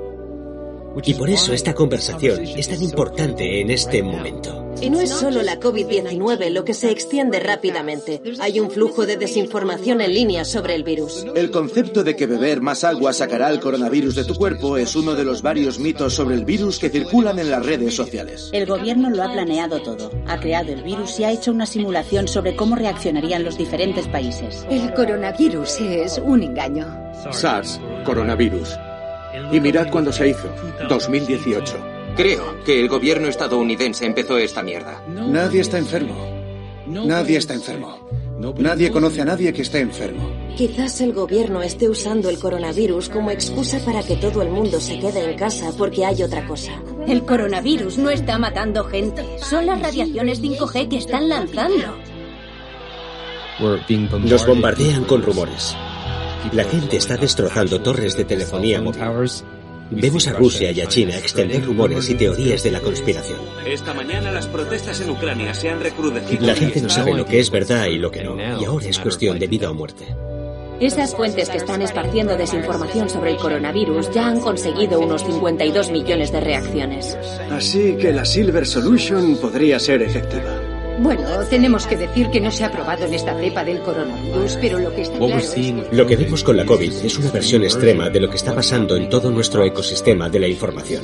Y 1.04 1.14
por 1.14 1.30
eso 1.30 1.52
esta 1.52 1.74
conversación 1.74 2.42
es 2.42 2.68
tan 2.68 2.82
importante 2.82 3.60
en 3.60 3.70
este 3.70 4.02
momento. 4.02 4.66
Y 4.80 4.90
no 4.90 5.00
es 5.00 5.10
solo 5.10 5.42
la 5.42 5.58
COVID-19 5.58 6.50
lo 6.50 6.64
que 6.64 6.74
se 6.74 6.90
extiende 6.90 7.40
rápidamente. 7.40 8.20
Hay 8.40 8.60
un 8.60 8.70
flujo 8.70 9.06
de 9.06 9.16
desinformación 9.16 10.00
en 10.00 10.12
línea 10.12 10.44
sobre 10.44 10.74
el 10.74 10.84
virus. 10.84 11.24
El 11.34 11.50
concepto 11.50 12.04
de 12.04 12.14
que 12.14 12.26
beber 12.26 12.60
más 12.60 12.84
agua 12.84 13.12
sacará 13.12 13.50
el 13.50 13.60
coronavirus 13.60 14.14
de 14.14 14.24
tu 14.24 14.34
cuerpo 14.34 14.76
es 14.76 14.94
uno 14.94 15.14
de 15.14 15.24
los 15.24 15.40
varios 15.40 15.78
mitos 15.78 16.14
sobre 16.14 16.34
el 16.34 16.44
virus 16.44 16.78
que 16.78 16.90
circulan 16.90 17.38
en 17.38 17.50
las 17.50 17.64
redes 17.64 17.94
sociales. 17.94 18.50
El 18.52 18.66
gobierno 18.66 19.08
lo 19.08 19.22
ha 19.22 19.32
planeado 19.32 19.80
todo. 19.80 20.10
Ha 20.26 20.38
creado 20.40 20.72
el 20.72 20.82
virus 20.82 21.18
y 21.20 21.24
ha 21.24 21.32
hecho 21.32 21.52
una 21.52 21.66
simulación 21.66 22.28
sobre 22.28 22.54
cómo 22.54 22.76
reaccionarían 22.76 23.44
los 23.44 23.56
diferentes 23.56 24.06
países. 24.08 24.66
El 24.70 24.92
coronavirus 24.92 25.80
es 25.80 26.20
un 26.22 26.42
engaño. 26.42 26.86
SARS, 27.32 27.80
coronavirus. 28.04 28.76
Y 29.52 29.60
mirad 29.60 29.90
cuándo 29.90 30.12
se 30.12 30.28
hizo, 30.28 30.48
2018. 30.88 31.96
Creo 32.16 32.64
que 32.64 32.80
el 32.80 32.88
gobierno 32.88 33.28
estadounidense 33.28 34.06
empezó 34.06 34.38
esta 34.38 34.62
mierda. 34.62 35.02
Nadie 35.06 35.60
está 35.60 35.78
enfermo. 35.78 36.14
Nadie 36.86 37.36
está 37.36 37.54
enfermo. 37.54 37.98
Nadie 38.58 38.90
conoce 38.90 39.22
a 39.22 39.24
nadie 39.24 39.52
que 39.52 39.62
esté 39.62 39.80
enfermo. 39.80 40.30
Quizás 40.56 41.00
el 41.00 41.12
gobierno 41.12 41.62
esté 41.62 41.88
usando 41.88 42.28
el 42.30 42.38
coronavirus 42.38 43.08
como 43.08 43.30
excusa 43.30 43.78
para 43.84 44.02
que 44.02 44.16
todo 44.16 44.42
el 44.42 44.50
mundo 44.50 44.80
se 44.80 44.98
quede 44.98 45.30
en 45.30 45.36
casa 45.36 45.70
porque 45.76 46.04
hay 46.04 46.22
otra 46.22 46.46
cosa. 46.46 46.72
El 47.06 47.24
coronavirus 47.24 47.98
no 47.98 48.10
está 48.10 48.38
matando 48.38 48.84
gente. 48.84 49.22
Son 49.38 49.66
las 49.66 49.80
radiaciones 49.80 50.42
5G 50.42 50.88
que 50.88 50.98
están 50.98 51.28
lanzando. 51.28 51.96
Nos 54.24 54.46
bombardean 54.46 55.04
con 55.04 55.22
rumores. 55.22 55.74
La 56.52 56.64
gente 56.64 56.96
está 56.96 57.16
destrozando 57.16 57.80
torres 57.80 58.16
de 58.16 58.24
telefonía 58.24 58.80
móvil. 58.80 59.02
Vemos 59.90 60.26
a 60.26 60.32
Rusia 60.32 60.72
y 60.72 60.80
a 60.80 60.88
China 60.88 61.16
extender 61.16 61.64
rumores 61.64 62.10
y 62.10 62.14
teorías 62.14 62.62
de 62.64 62.72
la 62.72 62.80
conspiración. 62.80 63.38
Esta 63.64 63.94
mañana 63.94 64.32
las 64.32 64.48
protestas 64.48 65.00
en 65.00 65.10
Ucrania 65.10 65.54
se 65.54 65.70
han 65.70 65.80
recrudecido. 65.80 66.44
La 66.44 66.56
gente 66.56 66.80
no 66.80 66.88
sabe 66.88 67.14
lo 67.14 67.24
que 67.24 67.38
es 67.38 67.50
verdad 67.50 67.86
y 67.86 67.98
lo 67.98 68.10
que 68.10 68.24
no. 68.24 68.36
Y 68.60 68.64
ahora 68.64 68.86
es 68.88 68.98
cuestión 68.98 69.38
de 69.38 69.46
vida 69.46 69.70
o 69.70 69.74
muerte. 69.74 70.04
Esas 70.80 71.14
fuentes 71.14 71.48
que 71.48 71.56
están 71.56 71.80
esparciendo 71.80 72.36
desinformación 72.36 73.08
sobre 73.08 73.30
el 73.30 73.38
coronavirus 73.38 74.10
ya 74.12 74.28
han 74.28 74.40
conseguido 74.40 75.00
unos 75.00 75.24
52 75.24 75.90
millones 75.90 76.32
de 76.32 76.40
reacciones. 76.40 77.16
Así 77.50 77.96
que 77.96 78.12
la 78.12 78.26
Silver 78.26 78.66
Solution 78.66 79.36
podría 79.36 79.78
ser 79.78 80.02
efectiva. 80.02 80.65
Bueno, 80.98 81.28
tenemos 81.50 81.86
que 81.86 81.96
decir 81.96 82.30
que 82.30 82.40
no 82.40 82.50
se 82.50 82.64
ha 82.64 82.72
probado 82.72 83.04
en 83.04 83.14
esta 83.14 83.38
cepa 83.38 83.64
del 83.64 83.80
coronavirus, 83.80 84.58
pero 84.60 84.78
lo 84.78 84.94
que 84.94 85.02
está 85.02 85.18
claro 85.18 85.38
es 85.38 85.50
que... 85.50 85.84
Lo 85.92 86.06
que 86.06 86.16
vemos 86.16 86.42
con 86.42 86.56
la 86.56 86.64
COVID 86.64 86.92
es 87.04 87.18
una 87.18 87.30
versión 87.30 87.64
extrema 87.64 88.08
de 88.08 88.20
lo 88.20 88.30
que 88.30 88.36
está 88.36 88.54
pasando 88.54 88.96
en 88.96 89.08
todo 89.08 89.30
nuestro 89.30 89.64
ecosistema 89.64 90.28
de 90.28 90.40
la 90.40 90.48
información. 90.48 91.02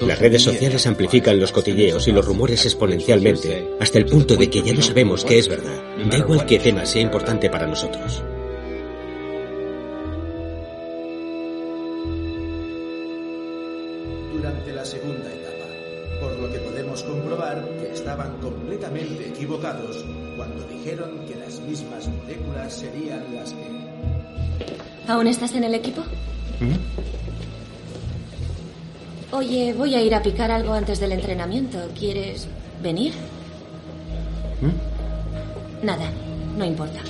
Las 0.00 0.18
redes 0.18 0.42
sociales 0.42 0.86
amplifican 0.86 1.38
los 1.38 1.52
cotilleos 1.52 2.08
y 2.08 2.12
los 2.12 2.24
rumores 2.24 2.64
exponencialmente, 2.64 3.68
hasta 3.78 3.98
el 3.98 4.06
punto 4.06 4.36
de 4.36 4.48
que 4.48 4.62
ya 4.62 4.72
no 4.72 4.82
sabemos 4.82 5.24
qué 5.24 5.38
es 5.38 5.48
verdad. 5.48 5.80
Da 6.10 6.18
igual 6.18 6.46
qué 6.46 6.58
tema 6.58 6.84
sea 6.86 7.02
importante 7.02 7.50
para 7.50 7.66
nosotros. 7.66 8.22
¿Aún 25.08 25.26
estás 25.26 25.54
en 25.54 25.64
el 25.64 25.74
equipo? 25.74 26.02
Oye, 29.32 29.74
voy 29.74 29.94
a 29.94 30.00
ir 30.00 30.14
a 30.14 30.22
picar 30.22 30.50
algo 30.50 30.72
antes 30.74 31.00
del 31.00 31.12
entrenamiento. 31.12 31.78
¿Quieres 31.98 32.48
venir? 32.82 33.14
Nada, 35.82 36.10
no 36.56 36.64
importa. 36.64 37.00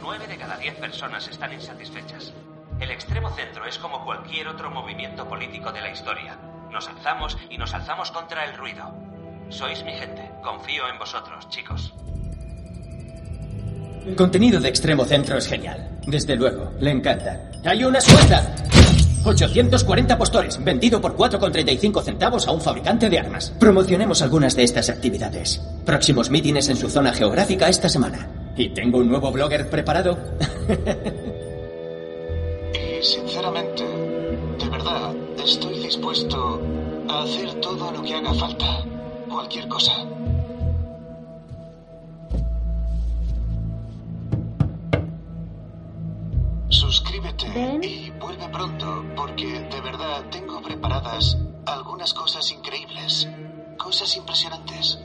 Nueve 0.00 0.26
de 0.28 0.36
cada 0.36 0.56
diez 0.58 0.74
personas 0.74 1.26
están 1.28 1.52
insatisfechas. 1.52 2.32
El 2.78 2.90
extremo 2.90 3.30
centro 3.30 3.64
es 3.66 3.78
como 3.78 4.04
cualquier 4.04 4.48
otro 4.48 4.70
movimiento 4.70 5.28
político 5.28 5.72
de 5.72 5.80
la 5.80 5.90
historia. 5.90 6.38
Nos 6.70 6.88
alzamos 6.88 7.36
y 7.50 7.58
nos 7.58 7.74
alzamos 7.74 8.10
contra 8.10 8.44
el 8.44 8.56
ruido. 8.56 8.92
Sois 9.48 9.84
mi 9.84 9.92
gente. 9.92 10.22
Confío 10.42 10.88
en 10.92 10.98
vosotros, 10.98 11.48
chicos. 11.48 11.92
El 14.06 14.16
contenido 14.16 14.60
de 14.60 14.68
extremo 14.68 15.04
centro 15.04 15.38
es 15.38 15.46
genial. 15.46 15.98
Desde 16.06 16.36
luego, 16.36 16.72
le 16.80 16.90
encanta. 16.90 17.50
¡Hay 17.64 17.84
una 17.84 18.00
suelta! 18.00 18.54
840 19.24 20.18
postores, 20.18 20.62
vendido 20.62 21.00
por 21.00 21.16
4,35 21.16 22.02
centavos 22.02 22.46
a 22.46 22.52
un 22.52 22.60
fabricante 22.60 23.08
de 23.08 23.18
armas. 23.18 23.50
Promocionemos 23.58 24.20
algunas 24.20 24.54
de 24.54 24.64
estas 24.64 24.90
actividades. 24.90 25.62
Próximos 25.86 26.28
mítines 26.28 26.68
en 26.68 26.76
su 26.76 26.90
zona 26.90 27.14
geográfica 27.14 27.68
esta 27.68 27.88
semana. 27.88 28.28
Y 28.56 28.68
tengo 28.68 28.98
un 28.98 29.08
nuevo 29.08 29.32
blogger 29.32 29.70
preparado. 29.70 30.18
Y 32.74 33.06
sinceramente, 33.06 33.84
de 33.84 34.68
verdad, 34.70 35.14
estoy 35.44 35.78
dispuesto 35.78 36.60
a 37.08 37.22
hacer 37.22 37.54
todo 37.60 37.92
lo 37.92 38.02
que 38.02 38.14
haga 38.14 38.32
falta. 38.34 38.84
Cualquier 39.34 39.66
cosa. 39.66 39.90
Suscríbete 46.68 47.80
y 47.82 48.12
vuelve 48.20 48.48
pronto, 48.52 49.04
porque 49.16 49.46
de 49.46 49.80
verdad 49.80 50.22
tengo 50.30 50.62
preparadas 50.62 51.36
algunas 51.66 52.14
cosas 52.14 52.48
increíbles. 52.52 53.28
Cosas 53.76 54.16
impresionantes. 54.16 55.00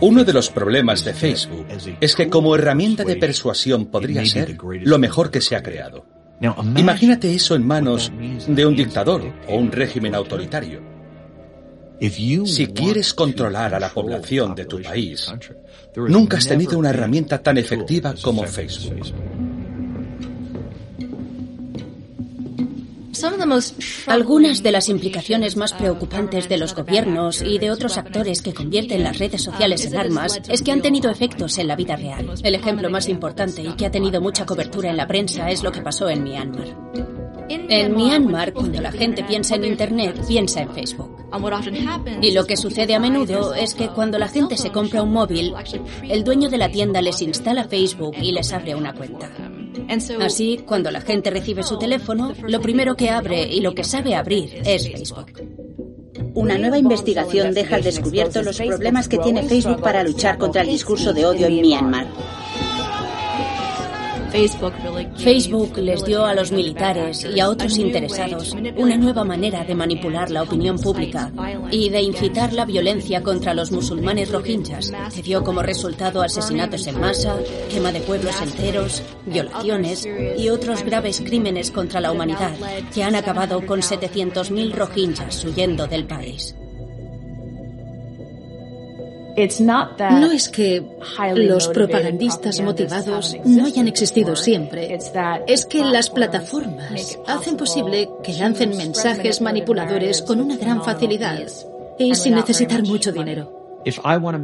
Uno 0.00 0.22
de 0.22 0.32
los 0.32 0.48
problemas 0.50 1.04
de 1.04 1.12
Facebook 1.12 1.66
es 2.00 2.14
que 2.14 2.30
como 2.30 2.54
herramienta 2.54 3.02
de 3.02 3.16
persuasión 3.16 3.86
podría 3.86 4.24
ser 4.24 4.56
lo 4.62 4.98
mejor 5.00 5.32
que 5.32 5.40
se 5.40 5.56
ha 5.56 5.62
creado. 5.64 6.06
Imagínate 6.76 7.34
eso 7.34 7.56
en 7.56 7.66
manos 7.66 8.12
de 8.46 8.64
un 8.64 8.76
dictador 8.76 9.22
o 9.48 9.56
un 9.56 9.72
régimen 9.72 10.14
autoritario. 10.14 10.99
Si 12.00 12.66
quieres 12.68 13.12
controlar 13.12 13.74
a 13.74 13.80
la 13.80 13.90
población 13.90 14.54
de 14.54 14.64
tu 14.64 14.80
país, 14.80 15.30
nunca 15.96 16.38
has 16.38 16.46
tenido 16.46 16.78
una 16.78 16.90
herramienta 16.90 17.42
tan 17.42 17.58
efectiva 17.58 18.14
como 18.22 18.44
Facebook. 18.44 19.12
Algunas 24.06 24.62
de 24.62 24.72
las 24.72 24.88
implicaciones 24.88 25.56
más 25.56 25.72
preocupantes 25.72 26.48
de 26.48 26.58
los 26.58 26.74
gobiernos 26.74 27.42
y 27.42 27.58
de 27.58 27.70
otros 27.70 27.98
actores 27.98 28.42
que 28.42 28.54
convierten 28.54 29.02
las 29.02 29.18
redes 29.18 29.42
sociales 29.42 29.84
en 29.86 29.96
armas 29.96 30.40
es 30.48 30.62
que 30.62 30.72
han 30.72 30.82
tenido 30.82 31.10
efectos 31.10 31.58
en 31.58 31.68
la 31.68 31.76
vida 31.76 31.96
real. 31.96 32.34
El 32.42 32.54
ejemplo 32.54 32.90
más 32.90 33.08
importante 33.08 33.62
y 33.62 33.72
que 33.72 33.86
ha 33.86 33.90
tenido 33.90 34.20
mucha 34.20 34.46
cobertura 34.46 34.90
en 34.90 34.96
la 34.96 35.06
prensa 35.06 35.50
es 35.50 35.62
lo 35.62 35.72
que 35.72 35.82
pasó 35.82 36.08
en 36.08 36.22
Myanmar. 36.22 36.76
En 37.48 37.96
Myanmar, 37.96 38.52
cuando 38.52 38.80
la 38.80 38.92
gente 38.92 39.24
piensa 39.24 39.56
en 39.56 39.64
Internet, 39.64 40.24
piensa 40.26 40.62
en 40.62 40.72
Facebook. 40.72 41.16
Y 42.22 42.32
lo 42.32 42.46
que 42.46 42.56
sucede 42.56 42.94
a 42.94 43.00
menudo 43.00 43.54
es 43.54 43.74
que 43.74 43.88
cuando 43.88 44.18
la 44.18 44.28
gente 44.28 44.56
se 44.56 44.70
compra 44.70 45.02
un 45.02 45.12
móvil, 45.12 45.54
el 46.02 46.24
dueño 46.24 46.48
de 46.48 46.58
la 46.58 46.70
tienda 46.70 47.02
les 47.02 47.22
instala 47.22 47.64
Facebook 47.64 48.16
y 48.20 48.32
les 48.32 48.52
abre 48.52 48.74
una 48.74 48.94
cuenta. 48.94 49.30
Así, 50.20 50.60
cuando 50.66 50.90
la 50.90 51.00
gente 51.00 51.30
recibe 51.30 51.62
su 51.62 51.78
teléfono, 51.78 52.32
lo 52.42 52.60
primero 52.60 52.96
que 52.96 53.10
abre 53.10 53.42
y 53.42 53.60
lo 53.60 53.74
que 53.74 53.84
sabe 53.84 54.14
abrir 54.14 54.62
es 54.64 54.90
Facebook. 54.90 55.32
Una 56.34 56.58
nueva 56.58 56.78
investigación 56.78 57.54
deja 57.54 57.76
al 57.76 57.82
descubierto 57.82 58.42
los 58.42 58.58
problemas 58.58 59.08
que 59.08 59.18
tiene 59.18 59.42
Facebook 59.42 59.80
para 59.80 60.02
luchar 60.02 60.38
contra 60.38 60.62
el 60.62 60.68
discurso 60.68 61.12
de 61.12 61.26
odio 61.26 61.46
en 61.46 61.60
Myanmar. 61.60 62.06
Facebook 64.30 65.76
les 65.78 66.04
dio 66.04 66.24
a 66.24 66.34
los 66.34 66.52
militares 66.52 67.26
y 67.34 67.40
a 67.40 67.48
otros 67.48 67.78
interesados 67.78 68.56
una 68.76 68.96
nueva 68.96 69.24
manera 69.24 69.64
de 69.64 69.74
manipular 69.74 70.30
la 70.30 70.42
opinión 70.42 70.78
pública 70.78 71.32
y 71.70 71.88
de 71.88 72.00
incitar 72.02 72.52
la 72.52 72.64
violencia 72.64 73.22
contra 73.22 73.54
los 73.54 73.72
musulmanes 73.72 74.30
rohingyas, 74.30 74.92
que 75.14 75.22
dio 75.22 75.42
como 75.42 75.62
resultado 75.62 76.22
asesinatos 76.22 76.86
en 76.86 77.00
masa, 77.00 77.36
quema 77.70 77.92
de 77.92 78.00
pueblos 78.00 78.40
enteros, 78.40 79.02
violaciones 79.26 80.08
y 80.38 80.48
otros 80.48 80.82
graves 80.82 81.20
crímenes 81.20 81.70
contra 81.70 82.00
la 82.00 82.12
humanidad 82.12 82.54
que 82.94 83.02
han 83.02 83.14
acabado 83.14 83.64
con 83.66 83.80
700.000 83.80 84.72
rohingyas 84.72 85.44
huyendo 85.44 85.86
del 85.86 86.06
país. 86.06 86.54
No 89.36 90.32
es 90.32 90.48
que 90.48 90.82
los 91.34 91.68
propagandistas 91.68 92.60
motivados 92.60 93.36
no 93.44 93.66
hayan 93.66 93.88
existido 93.88 94.36
siempre, 94.36 94.98
es 95.46 95.66
que 95.66 95.84
las 95.84 96.10
plataformas 96.10 97.18
hacen 97.26 97.56
posible 97.56 98.08
que 98.22 98.32
lancen 98.34 98.76
mensajes 98.76 99.40
manipuladores 99.40 100.22
con 100.22 100.40
una 100.40 100.56
gran 100.56 100.82
facilidad 100.82 101.46
y 101.98 102.14
sin 102.14 102.34
necesitar 102.34 102.82
mucho 102.82 103.12
dinero. 103.12 103.56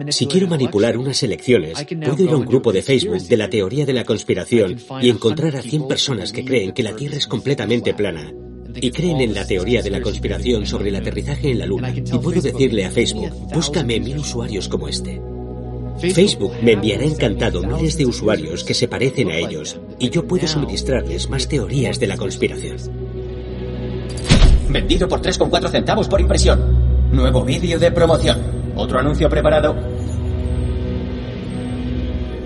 Si 0.08 0.26
quiero 0.26 0.46
manipular 0.46 0.96
unas 0.96 1.22
elecciones, 1.22 1.84
puedo 2.04 2.22
ir 2.22 2.30
a 2.30 2.36
un 2.36 2.46
grupo 2.46 2.72
de 2.72 2.82
Facebook 2.82 3.22
de 3.22 3.36
la 3.36 3.50
teoría 3.50 3.84
de 3.84 3.92
la 3.92 4.04
conspiración 4.04 4.78
y 5.02 5.10
encontrar 5.10 5.56
a 5.56 5.62
100 5.62 5.88
personas 5.88 6.32
que 6.32 6.44
creen 6.44 6.72
que 6.72 6.82
la 6.82 6.96
Tierra 6.96 7.16
es 7.16 7.26
completamente 7.26 7.92
plana 7.92 8.32
y 8.81 8.90
creen 8.90 9.20
en 9.20 9.35
la 9.35 9.47
teoría 9.47 9.82
de 9.82 9.90
la 9.90 10.01
conspiración 10.01 10.66
sobre 10.66 10.90
el 10.90 10.97
aterrizaje 10.97 11.51
en 11.51 11.59
la 11.59 11.66
Luna. 11.66 11.90
Y 11.94 12.19
puedo 12.19 12.40
decirle 12.40 12.85
a 12.85 12.90
Facebook, 12.90 13.31
búscame 13.53 14.01
mil 14.01 14.19
usuarios 14.19 14.69
como 14.69 14.89
este. 14.89 15.20
Facebook 15.98 16.53
me 16.62 16.73
enviará 16.73 17.05
encantado 17.05 17.62
miles 17.62 17.97
de 17.97 18.07
usuarios 18.07 18.65
que 18.65 18.74
se 18.74 18.86
parecen 18.86 19.31
a 19.31 19.36
ellos 19.36 19.78
y 19.98 20.11
yo 20.11 20.27
puedo 20.27 20.47
suministrarles 20.47 21.31
más 21.31 21.48
teorías 21.48 21.98
de 21.98 22.07
la 22.07 22.16
conspiración. 22.16 22.77
Vendido 24.69 25.09
por 25.09 25.23
3,4 25.23 25.70
centavos 25.70 26.09
por 26.09 26.20
impresión. 26.20 27.11
Nuevo 27.12 27.44
vídeo 27.44 27.78
de 27.78 27.90
promoción. 27.93 28.39
Otro 28.74 28.98
anuncio 28.98 29.31
preparado. 29.31 29.74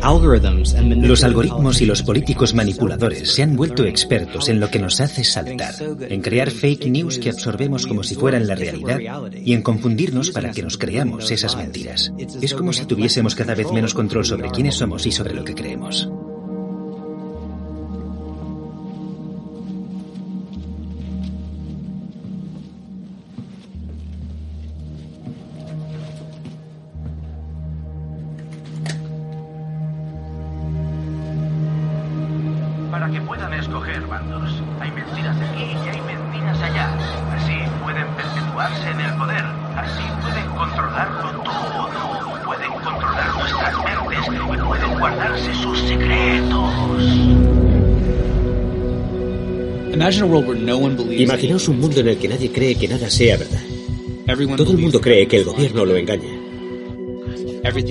Los 0.02 1.24
algoritmos 1.24 1.81
y 1.81 1.86
los 1.86 2.02
políticos 2.02 2.55
manipuladores 2.55 3.32
se 3.32 3.43
han 3.43 3.56
vuelto 3.56 3.85
expertos 3.85 4.48
en 4.48 4.60
lo 4.60 4.70
que 4.70 4.78
nos 4.78 5.01
hace 5.01 5.24
saltar, 5.24 5.74
en 6.01 6.22
crear 6.22 6.51
fake 6.51 6.86
news 6.86 7.18
que 7.18 7.31
absorbemos 7.31 7.86
como 7.86 8.02
si 8.02 8.14
fueran 8.14 8.47
la 8.47 8.55
realidad 8.55 8.98
y 9.35 9.52
en 9.52 9.62
confundirnos 9.62 10.31
para 10.31 10.52
que 10.52 10.62
nos 10.62 10.78
creamos 10.78 11.31
esas 11.31 11.56
mentiras. 11.56 12.12
Es 12.40 12.55
como 12.55 12.72
si 12.72 12.86
tuviésemos 12.86 13.35
cada 13.35 13.55
vez 13.55 13.70
menos 13.72 13.94
control 13.94 14.24
sobre 14.24 14.51
quiénes 14.51 14.77
somos 14.77 15.06
y 15.06 15.12
sobre 15.12 15.35
lo 15.35 15.44
que 15.44 15.55
creemos. 15.55 16.09
Imaginaos 51.22 51.68
un 51.68 51.80
mundo 51.80 52.01
en 52.01 52.09
el 52.09 52.18
que 52.18 52.28
nadie 52.28 52.51
cree 52.51 52.74
que 52.76 52.88
nada 52.88 53.10
sea 53.10 53.36
verdad. 53.36 53.60
Todo 54.56 54.72
el 54.72 54.78
mundo 54.78 55.01
cree 55.01 55.26
que 55.26 55.38
el 55.38 55.44
gobierno 55.44 55.84
lo 55.84 55.97
engaña. 55.97 56.40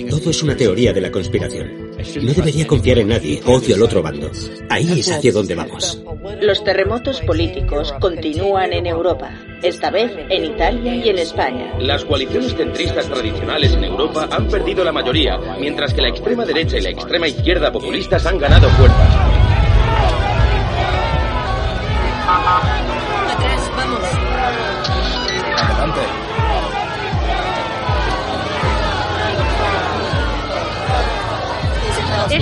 Todo 0.09 0.31
es 0.31 0.41
una 0.41 0.57
teoría 0.57 0.93
de 0.93 1.01
la 1.01 1.11
conspiración. 1.11 1.89
No 2.21 2.33
debería 2.33 2.65
confiar 2.65 2.99
en 2.99 3.09
nadie, 3.09 3.41
odio 3.45 3.75
al 3.75 3.83
otro 3.83 4.01
bando. 4.01 4.31
Ahí 4.69 4.99
es 4.99 5.11
hacia 5.11 5.31
donde 5.31 5.53
vamos. 5.53 6.01
Los 6.41 6.63
terremotos 6.63 7.21
políticos 7.21 7.93
continúan 7.99 8.73
en 8.73 8.87
Europa, 8.87 9.31
esta 9.61 9.91
vez 9.91 10.11
en 10.29 10.45
Italia 10.45 10.95
y 10.95 11.09
en 11.09 11.19
España. 11.19 11.73
Las 11.79 12.05
coaliciones 12.05 12.55
centristas 12.55 13.07
tradicionales 13.09 13.73
en 13.73 13.83
Europa 13.83 14.27
han 14.31 14.47
perdido 14.47 14.83
la 14.83 14.91
mayoría, 14.91 15.37
mientras 15.59 15.93
que 15.93 16.01
la 16.01 16.09
extrema 16.09 16.45
derecha 16.45 16.77
y 16.77 16.81
la 16.81 16.89
extrema 16.89 17.27
izquierda 17.27 17.71
populistas 17.71 18.25
han 18.25 18.39
ganado 18.39 18.69
fuerzas. 18.71 19.18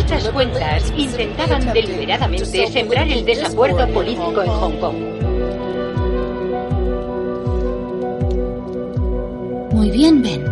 Estas 0.07 0.29
cuentas 0.29 0.93
intentaban 0.95 1.73
deliberadamente 1.73 2.67
sembrar 2.67 3.09
el 3.09 3.25
desacuerdo 3.25 3.85
político 3.89 4.41
en 4.41 4.49
Hong 4.49 4.79
Kong. 4.79 4.95
Muy 9.73 9.91
bien, 9.91 10.21
Ben. 10.23 10.45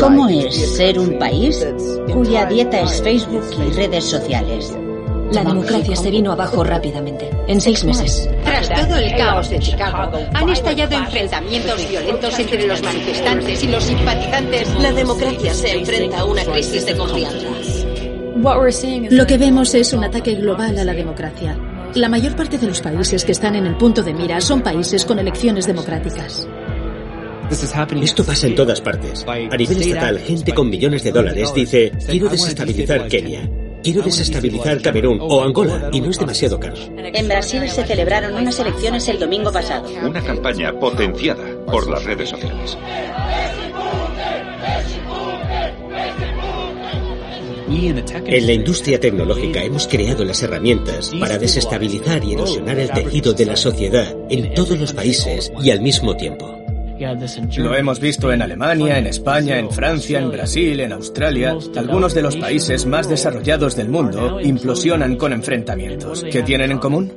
¿Cómo 0.00 0.28
es 0.30 0.76
ser 0.76 0.98
un 0.98 1.18
país 1.18 1.66
cuya 2.14 2.46
dieta 2.46 2.80
es 2.80 3.02
Facebook 3.02 3.44
y 3.58 3.70
redes 3.72 4.04
sociales? 4.06 4.74
La 5.32 5.44
democracia 5.44 5.94
se 5.94 6.10
vino 6.10 6.32
abajo 6.32 6.64
rápidamente, 6.64 7.28
en 7.46 7.60
seis 7.60 7.84
meses. 7.84 8.28
Tras 8.44 8.68
todo 8.68 8.96
el 8.96 9.14
caos 9.16 9.50
de 9.50 9.58
Chicago, 9.58 10.18
han 10.32 10.48
estallado 10.48 10.96
enfrentamientos 10.96 11.88
violentos 11.88 12.38
entre 12.38 12.66
los 12.66 12.82
manifestantes 12.82 13.62
y 13.62 13.68
los 13.68 13.84
simpatizantes. 13.84 14.74
La 14.80 14.92
democracia 14.92 15.52
se 15.52 15.72
enfrenta 15.72 16.20
a 16.20 16.24
una 16.24 16.44
crisis 16.44 16.86
de 16.86 16.96
confianza. 16.96 17.46
Lo 19.10 19.26
que 19.26 19.36
vemos 19.36 19.74
es 19.74 19.92
un 19.92 20.04
ataque 20.04 20.34
global 20.34 20.78
a 20.78 20.84
la 20.84 20.94
democracia. 20.94 21.58
La 21.94 22.08
mayor 22.08 22.34
parte 22.34 22.56
de 22.56 22.66
los 22.66 22.80
países 22.80 23.24
que 23.24 23.32
están 23.32 23.54
en 23.56 23.66
el 23.66 23.76
punto 23.76 24.02
de 24.02 24.14
mira 24.14 24.40
son 24.40 24.62
países 24.62 25.04
con 25.04 25.18
elecciones 25.18 25.66
democráticas. 25.66 26.48
Esto 28.02 28.24
pasa 28.24 28.46
en 28.46 28.54
todas 28.54 28.80
partes. 28.80 29.26
A 29.26 29.56
nivel 29.56 29.82
estatal, 29.82 30.18
gente 30.20 30.54
con 30.54 30.70
millones 30.70 31.02
de 31.02 31.12
dólares 31.12 31.52
dice, 31.54 31.92
quiero 32.06 32.28
desestabilizar 32.28 33.08
Kenia. 33.08 33.67
Quiero 33.88 34.02
desestabilizar 34.02 34.82
Camerún 34.82 35.18
o 35.18 35.42
Angola 35.42 35.88
y 35.90 36.02
no 36.02 36.10
es 36.10 36.18
demasiado 36.18 36.60
caro. 36.60 36.76
En 36.94 37.26
Brasil 37.26 37.66
se 37.70 37.86
celebraron 37.86 38.34
unas 38.34 38.58
elecciones 38.58 39.08
el 39.08 39.18
domingo 39.18 39.50
pasado. 39.50 39.88
Una 40.06 40.22
campaña 40.22 40.78
potenciada 40.78 41.42
por 41.64 41.88
las 41.88 42.04
redes 42.04 42.28
sociales. 42.28 42.76
En 48.26 48.46
la 48.46 48.52
industria 48.52 49.00
tecnológica 49.00 49.64
hemos 49.64 49.88
creado 49.88 50.22
las 50.22 50.42
herramientas 50.42 51.10
para 51.18 51.38
desestabilizar 51.38 52.22
y 52.22 52.34
erosionar 52.34 52.78
el 52.78 52.90
tejido 52.90 53.32
de 53.32 53.46
la 53.46 53.56
sociedad 53.56 54.14
en 54.28 54.52
todos 54.52 54.78
los 54.78 54.92
países 54.92 55.50
y 55.62 55.70
al 55.70 55.80
mismo 55.80 56.14
tiempo. 56.14 56.57
Lo 57.58 57.74
hemos 57.74 58.00
visto 58.00 58.32
en 58.32 58.42
Alemania, 58.42 58.98
en 58.98 59.06
España, 59.06 59.58
en 59.58 59.70
Francia, 59.70 60.18
en 60.18 60.30
Brasil, 60.30 60.80
en 60.80 60.92
Australia. 60.92 61.56
Algunos 61.76 62.14
de 62.14 62.22
los 62.22 62.36
países 62.36 62.86
más 62.86 63.08
desarrollados 63.08 63.76
del 63.76 63.88
mundo 63.88 64.40
implosionan 64.40 65.16
con 65.16 65.32
enfrentamientos. 65.32 66.24
¿Qué 66.30 66.42
tienen 66.42 66.72
en 66.72 66.78
común? 66.78 67.12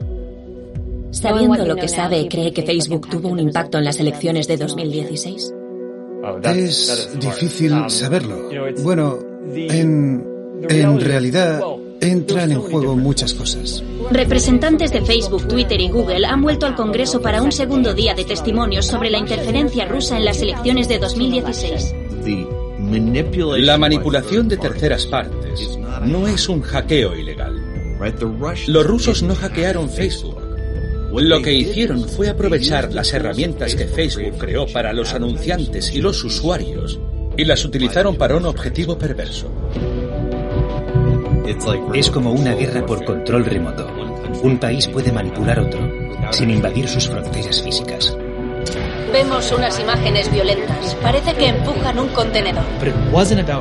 Sabiendo 1.12 1.66
lo 1.66 1.76
que 1.76 1.88
sabe, 1.88 2.28
¿cree 2.30 2.54
que 2.54 2.64
Facebook 2.64 3.10
tuvo 3.10 3.30
un 3.30 3.40
impacto 3.40 3.78
en 3.78 3.86
las 3.86 4.00
elecciones 4.00 4.48
de 4.48 4.58
2016? 4.58 5.54
Es 6.44 7.10
difícil 7.20 7.74
saberlo. 7.90 8.50
Bueno, 8.84 9.18
en, 9.54 10.24
en 10.70 11.00
realidad 11.02 11.62
entran 12.02 12.52
en 12.52 12.60
juego 12.60 12.96
muchas 12.96 13.34
cosas. 13.34 13.84
Representantes 14.12 14.92
de 14.92 15.02
Facebook, 15.02 15.48
Twitter 15.48 15.80
y 15.80 15.90
Google 15.90 16.26
han 16.26 16.42
vuelto 16.42 16.66
al 16.66 16.76
Congreso 16.76 17.22
para 17.22 17.42
un 17.42 17.52
segundo 17.52 17.94
día 17.94 18.14
de 18.14 18.26
testimonios 18.26 18.88
sobre 18.88 19.10
la 19.10 19.20
interferencia 19.20 19.86
rusa 19.86 20.18
en 20.18 20.26
las 20.26 20.42
elecciones 20.42 20.88
de 20.88 21.00
2016. 21.00 21.96
La 23.60 23.78
manipulación 23.78 24.50
de 24.50 24.58
terceras 24.58 25.06
partes 25.06 25.80
no 26.04 26.28
es 26.28 26.50
un 26.50 26.62
hackeo 26.62 27.16
ilegal. 27.16 27.56
Los 28.68 28.86
rusos 28.86 29.22
no 29.22 29.36
hackearon 29.36 29.90
Facebook. 29.90 30.42
Lo 31.14 31.42
que 31.42 31.54
hicieron 31.54 32.08
fue 32.08 32.30
aprovechar 32.30 32.94
las 32.94 33.14
herramientas 33.14 33.76
que 33.76 33.86
Facebook 33.86 34.38
creó 34.40 34.66
para 34.66 34.92
los 34.94 35.14
anunciantes 35.14 35.94
y 35.94 36.02
los 36.02 36.24
usuarios 36.24 37.00
y 37.38 37.46
las 37.46 37.64
utilizaron 37.64 38.16
para 38.16 38.36
un 38.36 38.46
objetivo 38.46 38.98
perverso. 38.98 39.50
Es 41.94 42.10
como 42.10 42.32
una 42.32 42.54
guerra 42.54 42.86
por 42.86 43.04
control 43.04 43.46
remoto. 43.46 43.88
Un 44.44 44.58
país 44.58 44.88
puede 44.88 45.12
manipular 45.12 45.60
otro 45.60 45.80
sin 46.32 46.50
invadir 46.50 46.88
sus 46.88 47.08
fronteras 47.08 47.62
físicas. 47.62 48.16
Vemos 49.12 49.52
unas 49.52 49.78
imágenes 49.78 50.32
violentas. 50.32 50.96
Parece 51.02 51.34
que 51.34 51.48
empujan 51.48 52.00
un 52.00 52.08
contenedor. 52.10 52.64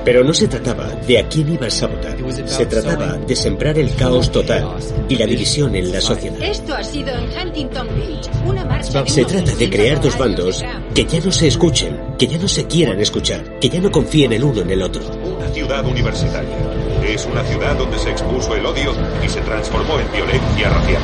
Pero 0.04 0.22
no 0.22 0.32
se 0.32 0.46
trataba 0.46 0.86
de 0.86 1.18
a 1.18 1.28
quién 1.28 1.52
iba 1.52 1.66
a 1.66 1.70
sabotar. 1.70 2.16
Se 2.46 2.66
trataba 2.66 3.16
de 3.16 3.34
sembrar 3.34 3.76
el 3.76 3.92
caos 3.96 4.30
total 4.30 4.76
y 5.08 5.16
la 5.16 5.26
división 5.26 5.74
en 5.74 5.90
la 5.90 6.00
sociedad. 6.00 6.40
Esto 6.40 6.74
ha 6.74 6.84
sido 6.84 7.10
en 7.10 7.24
Huntington 7.36 7.88
Beach. 7.96 8.30
Una 8.46 8.64
marcha 8.64 9.04
Se 9.06 9.24
trata 9.24 9.52
de 9.56 9.70
crear 9.70 10.00
dos 10.00 10.16
bandos 10.16 10.64
que 10.94 11.04
ya 11.04 11.20
no 11.20 11.32
se 11.32 11.48
escuchen, 11.48 11.98
que 12.16 12.28
ya 12.28 12.38
no 12.38 12.46
se 12.46 12.66
quieran 12.66 13.00
escuchar, 13.00 13.58
que 13.58 13.68
ya 13.68 13.80
no 13.80 13.90
confíen 13.90 14.32
el 14.32 14.44
uno 14.44 14.60
en 14.60 14.70
el 14.70 14.82
otro. 14.82 15.02
Una 15.36 15.48
ciudad 15.48 15.84
universitaria. 15.84 16.89
Es 17.10 17.26
una 17.26 17.42
ciudad 17.42 17.76
donde 17.76 17.98
se 17.98 18.08
expuso 18.08 18.54
el 18.54 18.64
odio 18.64 18.92
y 19.20 19.28
se 19.28 19.40
transformó 19.40 19.98
en 19.98 20.12
violencia 20.12 20.70
racial. 20.70 21.02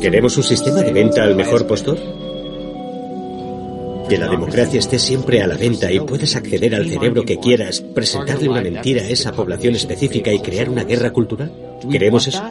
¿Queremos 0.00 0.38
un 0.38 0.42
sistema 0.42 0.80
de 0.80 0.90
venta 0.90 1.22
al 1.22 1.36
mejor 1.36 1.66
postor? 1.66 1.98
Que 4.08 4.16
la 4.16 4.28
democracia 4.28 4.78
esté 4.78 4.98
siempre 4.98 5.42
a 5.42 5.46
la 5.46 5.58
venta 5.58 5.92
y 5.92 6.00
puedas 6.00 6.34
acceder 6.34 6.74
al 6.74 6.88
cerebro 6.88 7.24
que 7.24 7.38
quieras, 7.38 7.82
presentarle 7.82 8.48
una 8.48 8.62
mentira 8.62 9.02
a 9.02 9.08
esa 9.08 9.32
población 9.32 9.74
específica 9.74 10.32
y 10.32 10.40
crear 10.40 10.70
una 10.70 10.84
guerra 10.84 11.12
cultural? 11.12 11.52
¿Queremos 11.90 12.26
eso? 12.26 12.42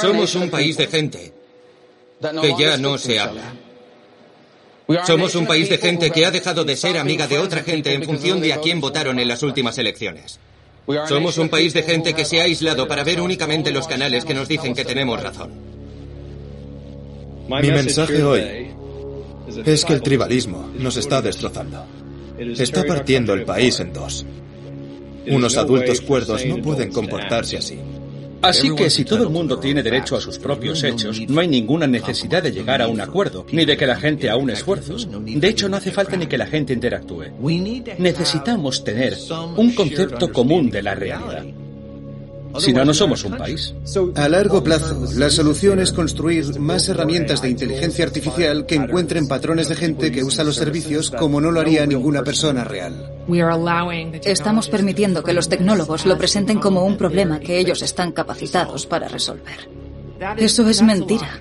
Somos 0.00 0.34
un 0.34 0.50
país 0.50 0.76
de 0.76 0.86
gente 0.88 1.32
que 2.40 2.54
ya 2.58 2.76
no 2.76 2.98
se 2.98 3.20
habla. 3.20 3.54
Somos 5.06 5.36
un 5.36 5.46
país 5.46 5.68
de 5.68 5.78
gente 5.78 6.10
que 6.10 6.26
ha 6.26 6.32
dejado 6.32 6.64
de 6.64 6.76
ser 6.76 6.98
amiga 6.98 7.28
de 7.28 7.38
otra 7.38 7.62
gente 7.62 7.92
en 7.92 8.02
función 8.02 8.40
de 8.40 8.52
a 8.52 8.60
quién 8.60 8.80
votaron 8.80 9.20
en 9.20 9.28
las 9.28 9.44
últimas 9.44 9.78
elecciones. 9.78 10.40
Somos 11.08 11.38
un 11.38 11.48
país 11.48 11.72
de 11.72 11.82
gente 11.82 12.12
que 12.12 12.24
se 12.24 12.40
ha 12.40 12.44
aislado 12.44 12.86
para 12.86 13.04
ver 13.04 13.20
únicamente 13.20 13.70
los 13.70 13.86
canales 13.86 14.24
que 14.24 14.34
nos 14.34 14.48
dicen 14.48 14.74
que 14.74 14.84
tenemos 14.84 15.22
razón. 15.22 15.50
Mi 17.48 17.70
mensaje 17.70 18.22
hoy 18.22 18.70
es 19.64 19.84
que 19.84 19.92
el 19.92 20.02
tribalismo 20.02 20.70
nos 20.78 20.96
está 20.96 21.22
destrozando. 21.22 21.84
Está 22.38 22.84
partiendo 22.84 23.32
el 23.32 23.44
país 23.44 23.80
en 23.80 23.92
dos. 23.92 24.26
Unos 25.26 25.56
adultos 25.56 26.00
cuerdos 26.00 26.44
no 26.44 26.60
pueden 26.60 26.92
comportarse 26.92 27.56
así. 27.56 27.78
Así 28.44 28.74
que 28.74 28.90
si 28.90 29.04
todo 29.04 29.22
el 29.22 29.30
mundo 29.30 29.58
tiene 29.58 29.82
derecho 29.82 30.16
a 30.16 30.20
sus 30.20 30.38
propios 30.38 30.82
hechos, 30.82 31.20
no 31.28 31.40
hay 31.40 31.48
ninguna 31.48 31.86
necesidad 31.86 32.42
de 32.42 32.52
llegar 32.52 32.82
a 32.82 32.88
un 32.88 33.00
acuerdo, 33.00 33.46
ni 33.52 33.64
de 33.64 33.76
que 33.76 33.86
la 33.86 33.96
gente 33.96 34.30
aúne 34.30 34.52
esfuerzos. 34.52 35.08
De 35.10 35.48
hecho, 35.48 35.68
no 35.68 35.76
hace 35.76 35.90
falta 35.90 36.16
ni 36.16 36.26
que 36.26 36.38
la 36.38 36.46
gente 36.46 36.72
interactúe. 36.72 37.24
Necesitamos 37.98 38.84
tener 38.84 39.16
un 39.56 39.74
concepto 39.74 40.32
común 40.32 40.70
de 40.70 40.82
la 40.82 40.94
realidad. 40.94 41.44
Si 42.58 42.72
no, 42.72 42.84
no 42.84 42.94
somos 42.94 43.24
un 43.24 43.36
país. 43.36 43.74
A 44.14 44.28
largo 44.28 44.62
plazo, 44.62 45.06
la 45.16 45.28
solución 45.30 45.80
es 45.80 45.92
construir 45.92 46.60
más 46.60 46.88
herramientas 46.88 47.42
de 47.42 47.50
inteligencia 47.50 48.04
artificial 48.04 48.66
que 48.66 48.76
encuentren 48.76 49.26
patrones 49.26 49.68
de 49.68 49.76
gente 49.76 50.12
que 50.12 50.22
usa 50.22 50.44
los 50.44 50.56
servicios 50.56 51.10
como 51.10 51.40
no 51.40 51.50
lo 51.50 51.60
haría 51.60 51.86
ninguna 51.86 52.22
persona 52.22 52.62
real. 52.62 53.13
Estamos 54.24 54.68
permitiendo 54.68 55.22
que 55.22 55.32
los 55.32 55.48
tecnólogos 55.48 56.06
lo 56.06 56.18
presenten 56.18 56.58
como 56.58 56.84
un 56.84 56.96
problema 56.96 57.40
que 57.40 57.58
ellos 57.58 57.82
están 57.82 58.12
capacitados 58.12 58.86
para 58.86 59.08
resolver. 59.08 59.68
Eso 60.36 60.68
es 60.68 60.82
mentira. 60.82 61.40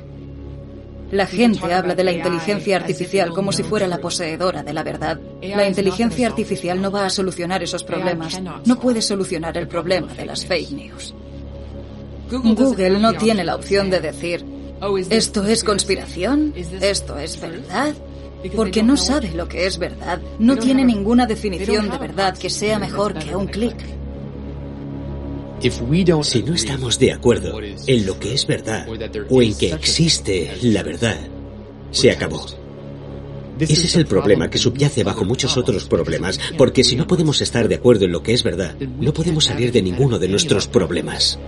La 1.11 1.27
gente 1.27 1.71
habla 1.71 1.93
de 1.93 2.03
la 2.03 2.11
inteligencia 2.11 2.75
artificial 2.77 3.29
como 3.29 3.51
si 3.51 3.61
fuera 3.61 3.87
la 3.87 3.99
poseedora 3.99 4.63
de 4.63 4.73
la 4.73 4.81
verdad. 4.81 5.19
La 5.41 5.67
inteligencia 5.67 6.27
artificial 6.27 6.81
no 6.81 6.89
va 6.89 7.05
a 7.05 7.09
solucionar 7.09 7.61
esos 7.61 7.83
problemas. 7.83 8.41
No 8.65 8.79
puede 8.79 9.01
solucionar 9.01 9.57
el 9.57 9.67
problema 9.67 10.13
de 10.13 10.25
las 10.25 10.45
fake 10.45 10.71
news. 10.71 11.13
Google 12.31 12.99
no 12.99 13.13
tiene 13.13 13.43
la 13.43 13.55
opción 13.55 13.91
de 13.91 13.99
decir, 13.99 14.43
esto 15.09 15.45
es 15.45 15.63
conspiración, 15.63 16.53
esto 16.81 17.17
es 17.19 17.39
verdad, 17.39 17.93
porque 18.55 18.83
no 18.83 18.97
sabe 18.97 19.31
lo 19.31 19.47
que 19.47 19.65
es 19.65 19.77
verdad. 19.77 20.21
No 20.39 20.57
tiene 20.57 20.85
ninguna 20.85 21.25
definición 21.25 21.89
de 21.89 21.97
verdad 21.97 22.37
que 22.37 22.49
sea 22.49 22.79
mejor 22.79 23.13
que 23.13 23.35
un 23.35 23.47
clic. 23.47 23.75
Si 26.23 26.43
no 26.43 26.53
estamos 26.53 26.99
de 26.99 27.13
acuerdo 27.13 27.61
en 27.61 28.05
lo 28.05 28.19
que 28.19 28.33
es 28.33 28.45
verdad 28.45 28.85
o 29.29 29.41
en 29.41 29.55
que 29.55 29.71
existe 29.71 30.51
la 30.61 30.83
verdad, 30.83 31.17
se 31.91 32.11
acabó. 32.11 32.45
Ese 33.59 33.85
es 33.85 33.95
el 33.95 34.05
problema 34.05 34.49
que 34.49 34.57
subyace 34.57 35.03
bajo 35.03 35.23
muchos 35.23 35.55
otros 35.55 35.85
problemas, 35.85 36.39
porque 36.57 36.83
si 36.83 36.95
no 36.95 37.07
podemos 37.07 37.39
estar 37.39 37.69
de 37.69 37.75
acuerdo 37.75 38.05
en 38.05 38.11
lo 38.11 38.23
que 38.23 38.33
es 38.33 38.43
verdad, 38.43 38.75
no 38.99 39.13
podemos 39.13 39.45
salir 39.45 39.71
de 39.71 39.81
ninguno 39.81 40.19
de 40.19 40.27
nuestros 40.27 40.67
problemas. 40.67 41.39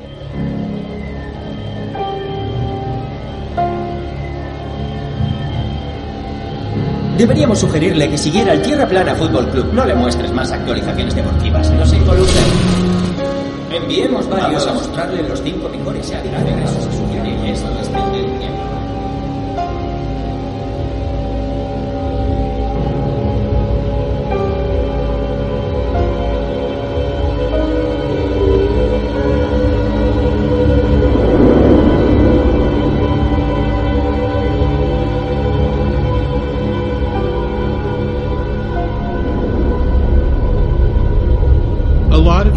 Deberíamos 7.17 7.59
sugerirle 7.59 8.09
que 8.09 8.17
siguiera 8.17 8.53
el 8.53 8.61
Tierra 8.61 8.85
Plana 8.85 9.15
Fútbol 9.15 9.47
Club. 9.49 9.71
No 9.73 9.85
le 9.85 9.95
muestres 9.95 10.31
más 10.33 10.51
actualizaciones 10.51 11.15
deportivas. 11.15 11.71
No 11.71 11.85
se 11.85 11.95
involucren. 11.95 12.43
Enviemos 13.71 14.29
varios 14.29 14.67
a 14.67 14.73
mostrarle 14.73 15.23
los 15.23 15.41
cinco 15.41 15.69
mejores 15.69 16.11
y 16.11 16.13
es. 17.51 18.34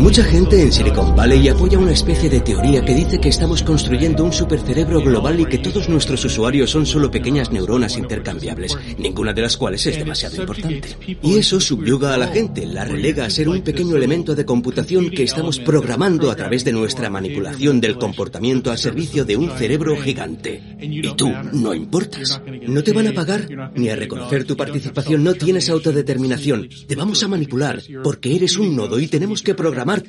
Mucha 0.09 0.25
gente 0.25 0.63
en 0.63 0.73
Silicon 0.73 1.15
Valley 1.15 1.49
apoya 1.49 1.79
una 1.79 1.93
especie 1.93 2.31
de 2.31 2.41
teoría 2.41 2.83
que 2.83 2.95
dice 2.95 3.21
que 3.21 3.29
estamos 3.29 3.63
construyendo 3.63 4.25
un 4.25 4.33
supercerebro 4.33 5.03
global 5.03 5.39
y 5.39 5.45
que 5.45 5.59
todos 5.59 5.87
nuestros 5.91 6.25
usuarios 6.25 6.71
son 6.71 6.87
solo 6.87 7.11
pequeñas 7.11 7.53
neuronas 7.53 7.99
intercambiables, 7.99 8.75
ninguna 8.97 9.35
de 9.35 9.43
las 9.43 9.59
cuales 9.59 9.85
es 9.87 9.99
demasiado 9.99 10.37
importante. 10.37 10.97
Y 11.23 11.37
eso 11.37 11.61
subyuga 11.61 12.15
a 12.15 12.17
la 12.17 12.29
gente, 12.29 12.65
la 12.65 12.87
relega 12.87 13.27
a 13.27 13.31
ser 13.31 13.51
un 13.51 13.61
pequeño 13.61 13.97
elemento 13.97 14.35
de 14.35 14.47
computación 14.47 15.11
que 15.11 15.25
estamos 15.25 15.59
programando 15.59 16.31
a 16.31 16.37
través 16.37 16.65
de 16.65 16.73
nuestra 16.73 17.11
manipulación 17.11 17.79
del 17.79 17.99
comportamiento 17.99 18.71
al 18.71 18.79
servicio 18.79 19.27
de 19.27 19.37
un 19.37 19.51
cerebro 19.59 19.95
gigante. 19.95 20.79
Y 20.81 21.03
tú 21.17 21.31
no 21.53 21.75
importas. 21.75 22.41
No 22.67 22.83
te 22.83 22.95
van 22.95 23.09
a 23.09 23.13
pagar 23.13 23.47
ni 23.75 23.91
a 23.91 23.97
reconocer 23.97 24.45
tu 24.45 24.57
participación, 24.57 25.23
no 25.23 25.35
tienes 25.35 25.69
autodeterminación. 25.69 26.67
Te 26.87 26.97
vamos 26.97 27.23
a 27.23 27.29
manipular 27.29 27.83
porque 28.03 28.35
eres 28.35 28.57
un 28.57 28.75
nodo 28.75 28.99
y 28.99 29.07
tenemos 29.07 29.43
que 29.43 29.55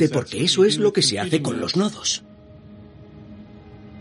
porque 0.10 0.44
eso 0.44 0.66
es 0.66 0.78
lo 0.78 0.94
que 0.94 1.02
se 1.02 1.18
hace 1.20 1.42
con 1.42 1.60
los 1.60 1.76
nodos. 1.76 2.24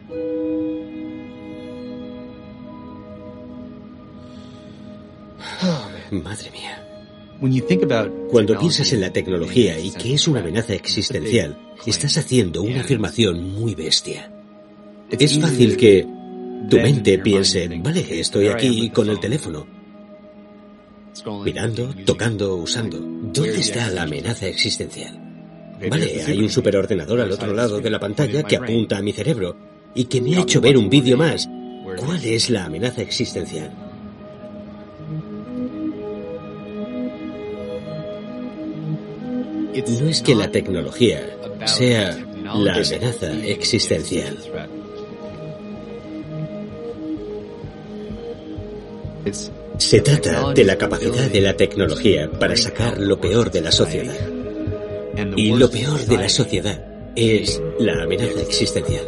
Madre 6.10 6.50
mía. 6.50 6.84
Cuando 8.30 8.58
piensas 8.58 8.92
en 8.92 9.00
la 9.00 9.12
tecnología 9.12 9.78
y 9.78 9.92
que 9.92 10.14
es 10.14 10.26
una 10.26 10.40
amenaza 10.40 10.74
existencial, 10.74 11.56
estás 11.86 12.18
haciendo 12.18 12.62
una 12.62 12.80
afirmación 12.80 13.54
muy 13.54 13.76
bestia. 13.76 14.32
Es 15.10 15.38
fácil 15.38 15.76
que 15.76 16.04
tu 16.68 16.78
mente 16.78 17.18
piense, 17.18 17.68
vale, 17.82 18.20
estoy 18.20 18.48
aquí 18.48 18.90
con 18.90 19.08
el 19.08 19.20
teléfono, 19.20 19.66
mirando, 21.44 21.94
tocando, 22.04 22.56
usando. 22.56 22.98
¿Dónde 22.98 23.60
está 23.60 23.88
la 23.90 24.02
amenaza 24.02 24.48
existencial? 24.48 25.27
Vale, 25.88 26.22
hay 26.26 26.38
un 26.40 26.50
superordenador 26.50 27.20
al 27.20 27.30
otro 27.30 27.52
lado 27.54 27.80
de 27.80 27.90
la 27.90 28.00
pantalla 28.00 28.42
que 28.42 28.56
apunta 28.56 28.98
a 28.98 29.02
mi 29.02 29.12
cerebro 29.12 29.56
y 29.94 30.04
que 30.04 30.20
me 30.20 30.36
ha 30.36 30.40
hecho 30.40 30.60
ver 30.60 30.76
un 30.76 30.90
vídeo 30.90 31.16
más. 31.16 31.48
¿Cuál 31.96 32.24
es 32.24 32.50
la 32.50 32.64
amenaza 32.64 33.02
existencial? 33.02 33.72
No 40.00 40.08
es 40.08 40.22
que 40.22 40.34
la 40.34 40.50
tecnología 40.50 41.24
sea 41.64 42.18
la 42.42 42.74
amenaza 42.74 43.32
existencial. 43.44 44.36
Se 49.78 50.00
trata 50.00 50.52
de 50.52 50.64
la 50.64 50.76
capacidad 50.76 51.30
de 51.30 51.40
la 51.40 51.56
tecnología 51.56 52.30
para 52.30 52.56
sacar 52.56 52.98
lo 52.98 53.20
peor 53.20 53.50
de 53.50 53.60
la 53.60 53.70
sociedad. 53.70 54.37
Y 55.36 55.52
lo 55.52 55.70
peor 55.70 56.04
de 56.06 56.16
la 56.16 56.28
sociedad 56.28 56.84
es 57.16 57.60
la 57.78 58.02
amenaza 58.02 58.40
existencial. 58.40 59.04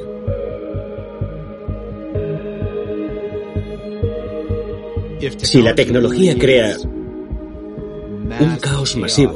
Si 5.39 5.63
la 5.63 5.75
tecnología 5.75 6.37
crea 6.37 6.77
un 6.81 8.57
caos 8.61 8.97
masivo, 8.97 9.35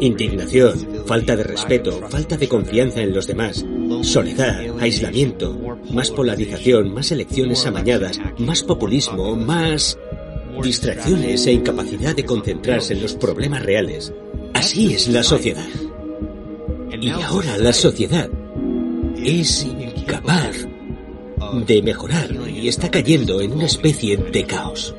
indignación, 0.00 1.04
falta 1.06 1.36
de 1.36 1.44
respeto, 1.44 2.00
falta 2.08 2.36
de 2.36 2.48
confianza 2.48 3.02
en 3.02 3.14
los 3.14 3.26
demás, 3.26 3.64
soledad, 4.02 4.60
aislamiento, 4.80 5.56
más 5.90 6.10
polarización, 6.10 6.92
más 6.92 7.12
elecciones 7.12 7.66
amañadas, 7.66 8.18
más 8.38 8.62
populismo, 8.62 9.36
más 9.36 9.98
distracciones 10.62 11.46
e 11.46 11.52
incapacidad 11.52 12.16
de 12.16 12.24
concentrarse 12.24 12.94
en 12.94 13.02
los 13.02 13.14
problemas 13.14 13.62
reales. 13.62 14.12
Así 14.54 14.94
es 14.94 15.06
la 15.08 15.22
sociedad. 15.22 15.66
Y 17.00 17.10
ahora 17.10 17.58
la 17.58 17.72
sociedad 17.72 18.28
es 19.16 19.64
incapaz 19.64 20.66
de 21.66 21.82
mejorar 21.82 22.30
y 22.48 22.68
está 22.68 22.90
cayendo 22.90 23.40
en 23.40 23.52
una 23.52 23.66
especie 23.66 24.16
de 24.16 24.44
caos. 24.44 24.94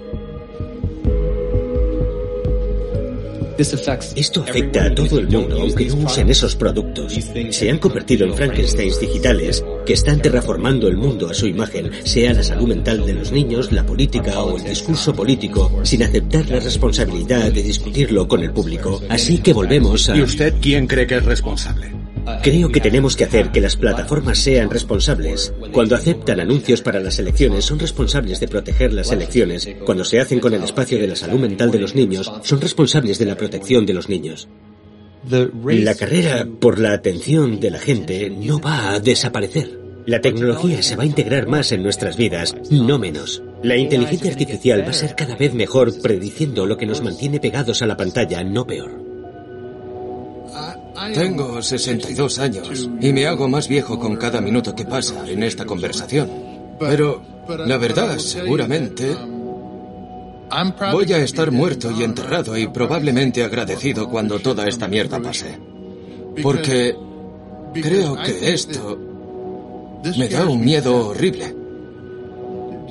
Esto 3.58 4.44
afecta 4.44 4.86
a 4.86 4.94
todo 4.94 5.20
el 5.20 5.28
mundo, 5.28 5.62
aunque 5.62 5.86
no 5.86 5.96
usen 5.96 6.30
esos 6.30 6.56
productos. 6.56 7.14
Se 7.52 7.70
han 7.70 7.80
convertido 7.80 8.26
en 8.28 8.36
Frankensteins 8.36 9.00
digitales 9.00 9.64
que 9.86 9.94
están 9.94 10.22
terraformando 10.22 10.88
el 10.88 10.98
mundo 10.98 11.30
a 11.30 11.34
su 11.34 11.48
imagen, 11.48 11.92
sea 12.04 12.34
la 12.34 12.44
salud 12.44 12.68
mental 12.68 13.06
de 13.06 13.14
los 13.14 13.32
niños, 13.32 13.72
la 13.72 13.86
política 13.86 14.44
o 14.44 14.58
el 14.58 14.64
discurso 14.64 15.14
político, 15.14 15.72
sin 15.84 16.04
aceptar 16.04 16.50
la 16.50 16.60
responsabilidad 16.60 17.52
de 17.52 17.64
discutirlo 17.64 18.28
con 18.28 18.44
el 18.44 18.52
público. 18.52 19.02
Así 19.10 19.40
que 19.40 19.54
volvemos 19.54 20.10
a... 20.10 20.18
¿Y 20.18 20.22
usted 20.22 20.54
quién 20.62 20.88
cree 20.88 21.08
que 21.08 21.16
es 21.16 21.26
responsable? 21.26 22.07
Creo 22.44 22.69
que 22.69 22.81
tenemos 22.81 23.15
que 23.15 23.23
hacer 23.23 23.52
que 23.52 23.61
las 23.61 23.76
plataformas 23.76 24.38
sean 24.39 24.69
responsables. 24.69 25.53
Cuando 25.72 25.95
aceptan 25.95 26.39
anuncios 26.39 26.81
para 26.81 26.99
las 26.99 27.19
elecciones, 27.19 27.65
son 27.65 27.80
responsables 27.80 28.39
de 28.39 28.48
proteger 28.48 28.94
las 28.94 29.11
elecciones. 29.11 29.68
Cuando 29.85 30.03
se 30.03 30.19
hacen 30.19 30.39
con 30.39 30.53
el 30.53 30.64
espacio 30.64 30.99
de 30.99 31.07
la 31.07 31.15
salud 31.15 31.39
mental 31.39 31.72
de 31.72 31.80
los 31.80 31.95
niños, 31.95 32.31
son 32.44 32.61
responsables 32.61 33.19
de 33.19 33.26
la 33.26 33.35
protección 33.35 33.85
de 33.85 33.94
los 33.94 34.10
niños. 34.10 34.48
La 35.65 35.95
carrera 35.95 36.48
por 36.60 36.80
la 36.80 36.94
atención 36.94 37.60
de 37.60 37.72
la 37.72 37.80
gente 37.80 38.30
no 38.30 38.60
va 38.60 38.91
a 38.91 38.99
desaparecer. 38.99 39.80
La 40.06 40.22
tecnología 40.22 40.81
se 40.81 40.95
va 40.95 41.03
a 41.03 41.07
integrar 41.07 41.48
más 41.48 41.73
en 41.73 41.84
nuestras 41.84 42.15
vidas, 42.15 42.56
no 42.72 42.98
menos. 42.98 43.44
La 43.61 43.76
inteligencia 43.76 44.31
artificial 44.31 44.85
va 44.85 44.91
a 44.91 44.94
ser 44.94 45.15
cada 45.15 45.35
vez 45.35 45.53
mejor 45.53 45.91
prediciendo 46.02 46.65
lo 46.65 46.77
que 46.77 46.85
nos 46.85 47.02
mantiene 47.02 47.41
pegados 47.41 47.81
a 47.81 47.88
la 47.88 47.98
pantalla, 47.98 48.41
no 48.44 48.65
peor. 48.65 49.07
Tengo 51.14 51.61
62 51.61 52.40
años 52.40 52.90
y 52.99 53.14
me 53.14 53.28
hago 53.28 53.48
más 53.48 53.68
viejo 53.68 53.99
con 53.99 54.15
cada 54.15 54.41
minuto 54.41 54.74
que 54.76 54.86
pasa 54.86 55.28
en 55.28 55.44
esta 55.44 55.65
conversación. 55.65 56.30
Pero, 56.80 57.22
la 57.65 57.78
verdad, 57.78 58.18
seguramente, 58.18 59.15
voy 60.91 61.14
a 61.14 61.19
estar 61.19 61.52
muerto 61.52 61.91
y 61.91 62.03
enterrado 62.03 62.57
y 62.57 62.68
probablemente 62.68 63.44
agradecido 63.44 64.10
cuando 64.10 64.40
toda 64.40 64.68
esta 64.68 64.88
mierda 64.88 65.19
pase. 65.19 65.60
Porque 66.41 66.95
creo 67.74 68.15
que 68.15 68.53
esto 68.53 68.98
me 70.18 70.28
da 70.28 70.45
un 70.45 70.64
miedo 70.64 71.10
horrible. 71.10 71.56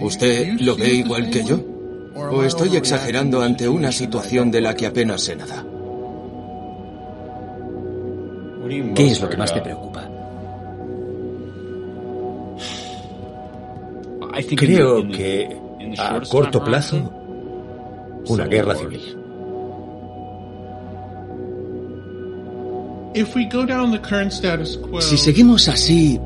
¿Usted 0.00 0.60
lo 0.60 0.76
ve 0.76 0.94
igual 0.94 1.30
que 1.30 1.44
yo? 1.44 1.60
¿O 2.14 2.42
estoy 2.44 2.76
exagerando 2.76 3.42
ante 3.42 3.68
una 3.68 3.90
situación 3.92 4.50
de 4.50 4.60
la 4.60 4.74
que 4.74 4.86
apenas 4.86 5.22
sé 5.22 5.36
nada? 5.36 5.64
¿Qué 8.94 9.06
es 9.10 9.20
lo 9.20 9.28
que 9.28 9.36
más 9.36 9.52
te 9.52 9.60
preocupa? 9.60 10.08
Creo 14.56 15.08
que 15.08 15.56
a 15.98 16.20
corto 16.28 16.62
plazo, 16.62 17.10
una 18.28 18.44
guerra 18.46 18.74
civil. 18.74 19.16
Si 25.00 25.16
seguimos 25.16 25.68
así, 25.68 26.20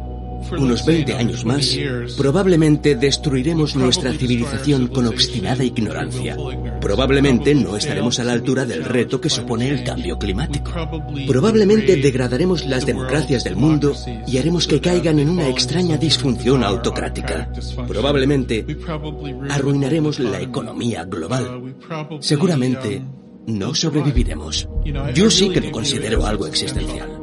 unos 0.59 0.85
20 0.85 1.15
años 1.15 1.45
más, 1.45 1.79
probablemente 2.17 2.95
destruiremos 2.95 3.77
nuestra 3.77 4.13
civilización 4.13 4.89
con 4.89 5.07
obstinada 5.07 5.65
ignorancia. 5.65 6.37
Probablemente 6.81 7.55
no 7.55 7.77
estaremos 7.77 8.19
a 8.19 8.25
la 8.25 8.33
altura 8.33 8.65
del 8.65 8.85
reto 8.85 9.21
que 9.21 9.31
supone 9.31 9.69
el 9.69 9.85
cambio 9.85 10.19
climático. 10.19 10.73
Probablemente 11.27 11.97
degradaremos 11.97 12.67
las 12.67 12.87
democracias 12.87 13.45
del 13.45 13.57
mundo 13.57 13.95
y 14.27 14.39
haremos 14.39 14.67
que 14.67 14.81
caigan 14.81 15.19
en 15.19 15.29
una 15.29 15.49
extraña 15.49 15.97
disfunción 15.97 16.65
autocrática. 16.65 17.51
Probablemente 17.87 18.65
arruinaremos 19.51 20.19
la 20.19 20.41
economía 20.41 21.05
global. 21.05 21.77
Seguramente 22.21 23.03
no 23.47 23.75
sobreviviremos. 23.75 24.69
Yo 25.15 25.31
sí 25.31 25.51
que 25.51 25.61
lo 25.61 25.71
considero 25.71 26.27
algo 26.27 26.47
existencial. 26.47 27.20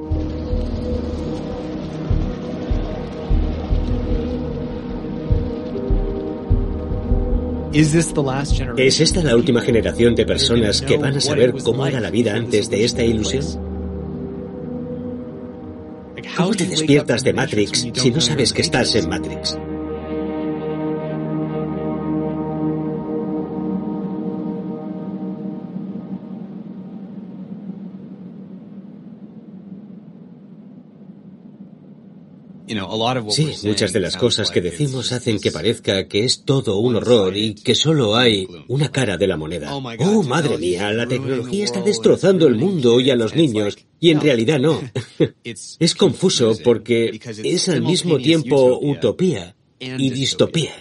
¿Es 8.75 8.99
esta 9.01 9.21
la 9.21 9.35
última 9.35 9.61
generación 9.61 10.15
de 10.15 10.25
personas 10.25 10.81
que 10.81 10.97
van 10.97 11.17
a 11.17 11.21
saber 11.21 11.53
cómo 11.63 11.85
era 11.85 11.99
la 11.99 12.09
vida 12.09 12.33
antes 12.33 12.71
de 12.71 12.83
esta 12.83 13.03
ilusión? 13.03 13.45
¿Cómo 16.35 16.55
te 16.55 16.65
despiertas 16.65 17.23
de 17.23 17.33
Matrix 17.33 17.87
si 17.93 18.09
no 18.09 18.19
sabes 18.19 18.51
que 18.51 18.63
estás 18.63 18.95
en 18.95 19.07
Matrix? 19.07 19.59
Sí, 33.31 33.53
muchas 33.63 33.93
de 33.93 33.99
las 33.99 34.17
cosas 34.17 34.51
que 34.51 34.61
decimos 34.61 35.11
hacen 35.11 35.39
que 35.39 35.51
parezca 35.51 36.07
que 36.07 36.25
es 36.25 36.43
todo 36.43 36.77
un 36.77 36.95
horror 36.95 37.35
y 37.35 37.55
que 37.55 37.75
solo 37.75 38.15
hay 38.15 38.47
una 38.67 38.91
cara 38.91 39.17
de 39.17 39.27
la 39.27 39.37
moneda. 39.37 39.73
Oh, 39.75 40.23
madre 40.23 40.57
mía, 40.57 40.91
la 40.91 41.07
tecnología 41.07 41.63
está 41.63 41.81
destrozando 41.81 42.47
el 42.47 42.55
mundo 42.55 42.99
y 42.99 43.09
a 43.09 43.15
los 43.15 43.35
niños, 43.35 43.77
y 43.99 44.11
en 44.11 44.21
realidad 44.21 44.59
no. 44.59 44.81
Es 45.79 45.95
confuso 45.95 46.57
porque 46.63 47.19
es 47.43 47.69
al 47.69 47.81
mismo 47.81 48.17
tiempo 48.17 48.79
utopía 48.81 49.55
y 49.79 50.09
distopía. 50.09 50.73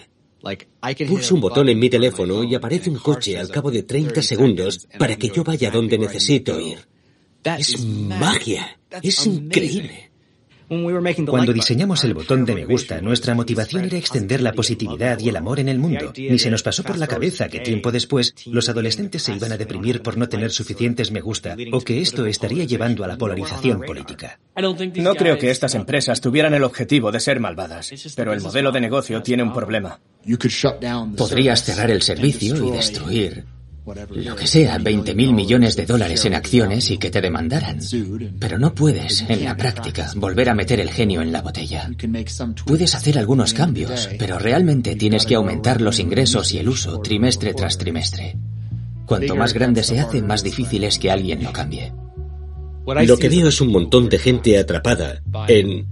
Pulso 1.07 1.35
un 1.35 1.41
botón 1.41 1.69
en 1.69 1.79
mi 1.79 1.89
teléfono 1.89 2.43
y 2.43 2.55
aparece 2.55 2.89
un 2.89 2.97
coche 2.97 3.37
al 3.37 3.49
cabo 3.49 3.71
de 3.71 3.83
30 3.83 4.21
segundos 4.21 4.87
para 4.97 5.15
que 5.15 5.29
yo 5.29 5.43
vaya 5.43 5.71
donde 5.71 5.97
necesito 5.97 6.59
ir. 6.59 6.77
Es 7.43 7.83
magia. 7.85 8.79
Es 9.01 9.25
increíble. 9.25 10.06
Cuando 10.67 11.53
diseñamos 11.53 12.03
el 12.03 12.13
botón 12.13 12.43
de 12.45 12.53
me 12.53 12.65
gusta, 12.65 13.01
nuestra 13.01 13.33
motivación 13.35 13.85
era 13.85 13.97
extender 13.97 14.41
la 14.41 14.51
positividad 14.51 15.17
y 15.19 15.29
el 15.29 15.37
amor 15.37 15.59
en 15.59 15.69
el 15.69 15.79
mundo. 15.79 16.11
Ni 16.17 16.37
se 16.39 16.51
nos 16.51 16.63
pasó 16.63 16.83
por 16.83 16.97
la 16.97 17.07
cabeza 17.07 17.47
que 17.47 17.59
tiempo 17.59 17.91
después 17.91 18.35
los 18.45 18.67
adolescentes 18.67 19.23
se 19.23 19.33
iban 19.33 19.51
a 19.51 19.57
deprimir 19.57 20.01
por 20.01 20.17
no 20.17 20.27
tener 20.27 20.51
suficientes 20.51 21.11
me 21.11 21.21
gusta 21.21 21.55
o 21.71 21.81
que 21.81 22.01
esto 22.01 22.25
estaría 22.25 22.65
llevando 22.65 23.03
a 23.03 23.07
la 23.07 23.17
polarización 23.17 23.81
política. 23.81 24.39
No 24.95 25.15
creo 25.15 25.37
que 25.37 25.51
estas 25.51 25.75
empresas 25.75 26.19
tuvieran 26.19 26.53
el 26.53 26.63
objetivo 26.63 27.11
de 27.11 27.19
ser 27.19 27.39
malvadas, 27.39 27.93
pero 28.15 28.33
el 28.33 28.41
modelo 28.41 28.71
de 28.71 28.81
negocio 28.81 29.21
tiene 29.21 29.43
un 29.43 29.53
problema. 29.53 29.99
Podrías 31.17 31.63
cerrar 31.63 31.91
el 31.91 32.01
servicio 32.01 32.55
y 32.65 32.71
destruir 32.71 33.56
lo 33.95 34.35
que 34.35 34.47
sea, 34.47 34.77
20 34.77 35.15
mil 35.15 35.33
millones 35.33 35.75
de 35.75 35.85
dólares 35.85 36.25
en 36.25 36.33
acciones 36.33 36.91
y 36.91 36.97
que 36.97 37.09
te 37.09 37.21
demandaran. 37.21 37.79
Pero 38.39 38.59
no 38.59 38.73
puedes, 38.73 39.23
en 39.27 39.45
la 39.45 39.55
práctica, 39.55 40.11
volver 40.15 40.49
a 40.49 40.55
meter 40.55 40.79
el 40.79 40.89
genio 40.89 41.21
en 41.21 41.31
la 41.31 41.41
botella. 41.41 41.89
Puedes 42.65 42.95
hacer 42.95 43.17
algunos 43.17 43.53
cambios, 43.53 44.09
pero 44.19 44.39
realmente 44.39 44.95
tienes 44.95 45.25
que 45.25 45.35
aumentar 45.35 45.81
los 45.81 45.99
ingresos 45.99 46.53
y 46.53 46.59
el 46.59 46.69
uso 46.69 46.99
trimestre 46.99 47.53
tras 47.53 47.77
trimestre. 47.77 48.35
Cuanto 49.05 49.35
más 49.35 49.53
grande 49.53 49.83
se 49.83 49.99
hace, 49.99 50.21
más 50.21 50.43
difícil 50.43 50.83
es 50.83 50.99
que 50.99 51.09
alguien 51.09 51.43
lo 51.43 51.53
cambie. 51.53 51.93
Lo 53.05 53.17
que 53.17 53.29
veo 53.29 53.47
es 53.47 53.61
un 53.61 53.71
montón 53.71 54.09
de 54.09 54.19
gente 54.19 54.57
atrapada 54.57 55.21
en 55.47 55.87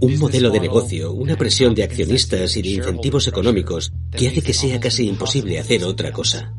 un 0.00 0.18
modelo 0.18 0.50
de 0.50 0.60
negocio, 0.60 1.12
una 1.12 1.36
presión 1.36 1.74
de 1.74 1.84
accionistas 1.84 2.56
y 2.56 2.62
de 2.62 2.68
incentivos 2.70 3.26
económicos 3.28 3.92
que 4.10 4.28
hace 4.28 4.42
que 4.42 4.52
sea 4.52 4.80
casi 4.80 5.08
imposible 5.08 5.58
hacer 5.58 5.84
otra 5.84 6.12
cosa. 6.12 6.52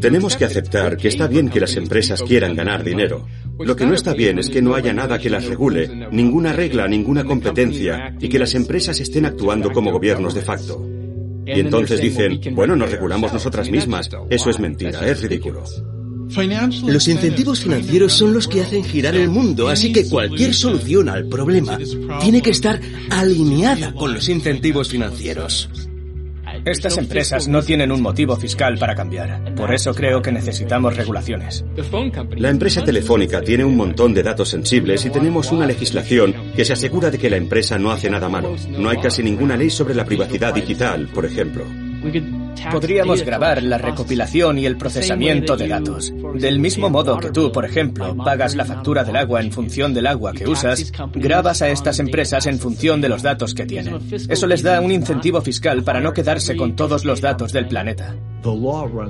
Tenemos 0.00 0.36
que 0.36 0.44
aceptar 0.44 0.96
que 0.96 1.08
está 1.08 1.26
bien 1.26 1.48
que 1.48 1.60
las 1.60 1.76
empresas 1.76 2.22
quieran 2.22 2.54
ganar 2.54 2.84
dinero. 2.84 3.26
Lo 3.58 3.74
que 3.74 3.86
no 3.86 3.94
está 3.94 4.12
bien 4.12 4.38
es 4.38 4.50
que 4.50 4.60
no 4.62 4.74
haya 4.74 4.92
nada 4.92 5.18
que 5.18 5.30
las 5.30 5.46
regule, 5.46 6.08
ninguna 6.10 6.52
regla, 6.52 6.86
ninguna 6.88 7.24
competencia, 7.24 8.14
y 8.20 8.28
que 8.28 8.38
las 8.38 8.54
empresas 8.54 9.00
estén 9.00 9.24
actuando 9.24 9.72
como 9.72 9.92
gobiernos 9.92 10.34
de 10.34 10.42
facto. 10.42 10.86
Y 11.46 11.60
entonces 11.60 12.00
dicen, 12.00 12.40
bueno, 12.54 12.76
nos 12.76 12.90
regulamos 12.90 13.32
nosotras 13.32 13.70
mismas. 13.70 14.10
Eso 14.28 14.50
es 14.50 14.58
mentira, 14.58 15.06
es 15.08 15.22
ridículo. 15.22 15.64
Los 16.86 17.08
incentivos 17.08 17.60
financieros 17.60 18.12
son 18.12 18.34
los 18.34 18.48
que 18.48 18.60
hacen 18.60 18.84
girar 18.84 19.14
el 19.14 19.28
mundo, 19.28 19.68
así 19.68 19.92
que 19.92 20.08
cualquier 20.08 20.54
solución 20.54 21.08
al 21.08 21.28
problema 21.28 21.78
tiene 22.20 22.42
que 22.42 22.50
estar 22.50 22.80
alineada 23.10 23.94
con 23.94 24.12
los 24.12 24.28
incentivos 24.28 24.88
financieros. 24.88 25.68
Estas 26.66 26.98
empresas 26.98 27.46
no 27.46 27.62
tienen 27.62 27.92
un 27.92 28.02
motivo 28.02 28.34
fiscal 28.34 28.76
para 28.76 28.96
cambiar. 28.96 29.54
Por 29.54 29.72
eso 29.72 29.94
creo 29.94 30.20
que 30.20 30.32
necesitamos 30.32 30.96
regulaciones. 30.96 31.64
La 32.36 32.50
empresa 32.50 32.84
telefónica 32.84 33.40
tiene 33.40 33.64
un 33.64 33.76
montón 33.76 34.12
de 34.12 34.24
datos 34.24 34.48
sensibles 34.48 35.06
y 35.06 35.10
tenemos 35.10 35.52
una 35.52 35.64
legislación 35.64 36.34
que 36.56 36.64
se 36.64 36.72
asegura 36.72 37.08
de 37.12 37.18
que 37.18 37.30
la 37.30 37.36
empresa 37.36 37.78
no 37.78 37.92
hace 37.92 38.10
nada 38.10 38.28
malo. 38.28 38.56
No 38.70 38.88
hay 38.88 38.98
casi 38.98 39.22
ninguna 39.22 39.56
ley 39.56 39.70
sobre 39.70 39.94
la 39.94 40.04
privacidad 40.04 40.52
digital, 40.52 41.08
por 41.14 41.24
ejemplo. 41.24 41.64
Podríamos 42.70 43.22
grabar 43.22 43.62
la 43.62 43.78
recopilación 43.78 44.58
y 44.58 44.66
el 44.66 44.76
procesamiento 44.76 45.56
de 45.56 45.68
datos. 45.68 46.12
Del 46.34 46.58
mismo 46.58 46.90
modo 46.90 47.18
que 47.18 47.30
tú, 47.30 47.52
por 47.52 47.64
ejemplo, 47.64 48.16
pagas 48.16 48.54
la 48.54 48.64
factura 48.64 49.04
del 49.04 49.16
agua 49.16 49.40
en 49.40 49.52
función 49.52 49.94
del 49.94 50.06
agua 50.06 50.32
que 50.32 50.46
usas, 50.46 50.92
grabas 51.14 51.62
a 51.62 51.70
estas 51.70 51.98
empresas 51.98 52.46
en 52.46 52.58
función 52.58 53.00
de 53.00 53.08
los 53.08 53.22
datos 53.22 53.54
que 53.54 53.66
tienen. 53.66 53.98
Eso 54.28 54.46
les 54.46 54.62
da 54.62 54.80
un 54.80 54.92
incentivo 54.92 55.40
fiscal 55.40 55.82
para 55.82 56.00
no 56.00 56.12
quedarse 56.12 56.56
con 56.56 56.76
todos 56.76 57.04
los 57.04 57.20
datos 57.20 57.52
del 57.52 57.68
planeta. 57.68 58.16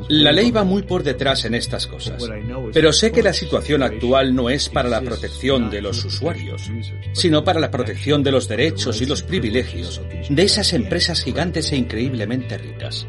La 0.08 0.32
ley 0.32 0.50
va 0.50 0.64
muy 0.64 0.82
por 0.82 1.02
detrás 1.02 1.44
en 1.44 1.54
estas 1.54 1.86
cosas, 1.86 2.26
pero 2.72 2.92
sé 2.92 3.12
que 3.12 3.22
la 3.22 3.34
situación 3.34 3.82
actual 3.82 4.34
no 4.34 4.48
es 4.48 4.70
para 4.70 4.88
la 4.88 5.02
protección 5.02 5.68
de 5.68 5.82
los 5.82 6.04
usuarios, 6.04 6.70
sino 7.12 7.44
para 7.44 7.60
la 7.60 7.70
protección 7.70 8.22
de 8.22 8.32
los 8.32 8.48
derechos 8.48 9.02
y 9.02 9.06
los 9.06 9.22
privilegios 9.22 10.00
de 10.30 10.42
esas 10.42 10.72
empresas 10.72 11.22
gigantes 11.22 11.70
e 11.72 11.76
increíblemente 11.76 12.56
ricas. 12.56 13.06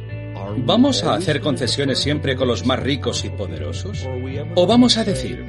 ¿Vamos 0.58 1.04
a 1.04 1.16
hacer 1.16 1.42
concesiones 1.42 2.00
siempre 2.00 2.36
con 2.36 2.48
los 2.48 2.66
más 2.66 2.80
ricos 2.80 3.24
y 3.26 3.30
poderosos? 3.30 4.06
¿O 4.56 4.68
vamos 4.68 4.98
a 4.98 5.04
decir, 5.04 5.44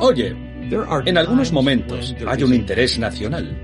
oye, 0.00 0.34
en 1.06 1.18
algunos 1.18 1.52
momentos 1.52 2.14
hay 2.26 2.42
un 2.42 2.54
interés 2.54 2.98
nacional. 2.98 3.56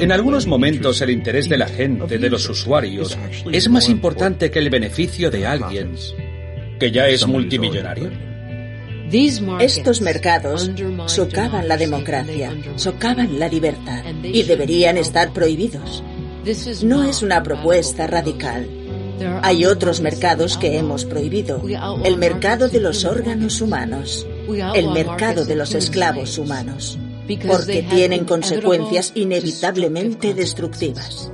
En 0.00 0.12
algunos 0.12 0.46
momentos 0.46 1.00
el 1.02 1.10
interés 1.10 1.48
de 1.48 1.58
la 1.58 1.66
gente, 1.66 2.18
de 2.18 2.30
los 2.30 2.48
usuarios, 2.48 3.16
es 3.52 3.68
más 3.68 3.88
importante 3.88 4.50
que 4.50 4.58
el 4.58 4.70
beneficio 4.70 5.30
de 5.30 5.46
alguien 5.46 5.94
que 6.78 6.90
ya 6.90 7.08
es 7.08 7.26
multimillonario. 7.26 8.10
Estos 9.60 10.00
mercados 10.00 10.70
socavan 11.06 11.68
la 11.68 11.76
democracia, 11.76 12.52
socavan 12.76 13.38
la 13.38 13.48
libertad 13.48 14.02
y 14.22 14.42
deberían 14.42 14.96
estar 14.96 15.32
prohibidos. 15.32 16.02
No 16.82 17.04
es 17.04 17.22
una 17.22 17.42
propuesta 17.42 18.06
radical. 18.06 18.66
Hay 19.42 19.64
otros 19.64 20.00
mercados 20.00 20.56
que 20.56 20.78
hemos 20.78 21.04
prohibido. 21.04 21.62
El 22.04 22.16
mercado 22.16 22.68
de 22.68 22.80
los 22.80 23.04
órganos 23.04 23.60
humanos. 23.60 24.26
El 24.74 24.90
mercado 24.90 25.44
de 25.44 25.56
los 25.56 25.74
esclavos 25.74 26.38
humanos. 26.38 26.98
Porque 27.46 27.82
tienen 27.82 28.24
consecuencias 28.24 29.12
inevitablemente 29.14 30.34
destructivas. 30.34 31.30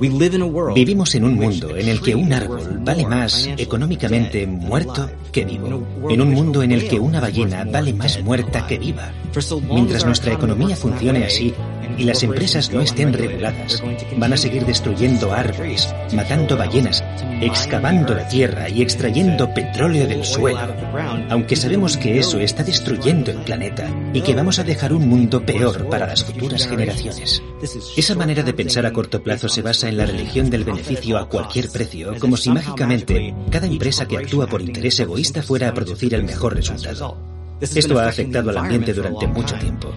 Vivimos 0.00 1.14
en 1.14 1.24
un 1.24 1.34
mundo 1.34 1.76
en 1.76 1.88
el 1.88 2.00
que 2.00 2.14
un 2.14 2.32
árbol 2.32 2.80
vale 2.80 3.06
más 3.06 3.50
económicamente 3.58 4.46
muerto 4.46 5.10
que 5.30 5.44
vivo. 5.44 5.86
En 6.08 6.22
un 6.22 6.32
mundo 6.32 6.62
en 6.62 6.72
el 6.72 6.88
que 6.88 6.98
una 6.98 7.20
ballena 7.20 7.64
vale 7.64 7.92
más 7.92 8.22
muerta 8.22 8.66
que 8.66 8.78
viva. 8.78 9.12
Mientras 9.68 10.06
nuestra 10.06 10.32
economía 10.32 10.74
funcione 10.74 11.24
así, 11.24 11.52
y 12.00 12.04
las 12.04 12.22
empresas 12.22 12.72
no 12.72 12.80
estén 12.80 13.12
reguladas, 13.12 13.82
van 14.16 14.32
a 14.32 14.36
seguir 14.38 14.64
destruyendo 14.64 15.34
árboles, 15.34 15.94
matando 16.14 16.56
ballenas, 16.56 17.04
excavando 17.42 18.14
la 18.14 18.26
tierra 18.26 18.70
y 18.70 18.80
extrayendo 18.80 19.52
petróleo 19.52 20.06
del 20.06 20.24
suelo. 20.24 20.74
Aunque 21.28 21.56
sabemos 21.56 21.98
que 21.98 22.18
eso 22.18 22.40
está 22.40 22.64
destruyendo 22.64 23.30
el 23.30 23.38
planeta 23.38 23.86
y 24.14 24.22
que 24.22 24.34
vamos 24.34 24.58
a 24.58 24.64
dejar 24.64 24.94
un 24.94 25.08
mundo 25.08 25.44
peor 25.44 25.90
para 25.90 26.06
las 26.06 26.24
futuras 26.24 26.66
generaciones. 26.66 27.42
Esa 27.96 28.14
manera 28.14 28.42
de 28.42 28.54
pensar 28.54 28.86
a 28.86 28.92
corto 28.92 29.22
plazo 29.22 29.50
se 29.50 29.60
basa 29.60 29.89
en 29.90 29.98
la 29.98 30.06
religión 30.06 30.48
del 30.48 30.64
beneficio 30.64 31.18
a 31.18 31.28
cualquier 31.28 31.68
precio, 31.68 32.14
como 32.18 32.36
si 32.36 32.50
mágicamente 32.50 33.34
cada 33.50 33.66
empresa 33.66 34.08
que 34.08 34.16
actúa 34.16 34.46
por 34.46 34.62
interés 34.62 34.98
egoísta 35.00 35.42
fuera 35.42 35.68
a 35.68 35.74
producir 35.74 36.14
el 36.14 36.24
mejor 36.24 36.54
resultado. 36.54 37.30
Esto 37.60 37.98
ha 37.98 38.08
afectado 38.08 38.50
al 38.50 38.56
ambiente 38.56 38.94
durante 38.94 39.26
mucho 39.26 39.54
tiempo. 39.56 39.94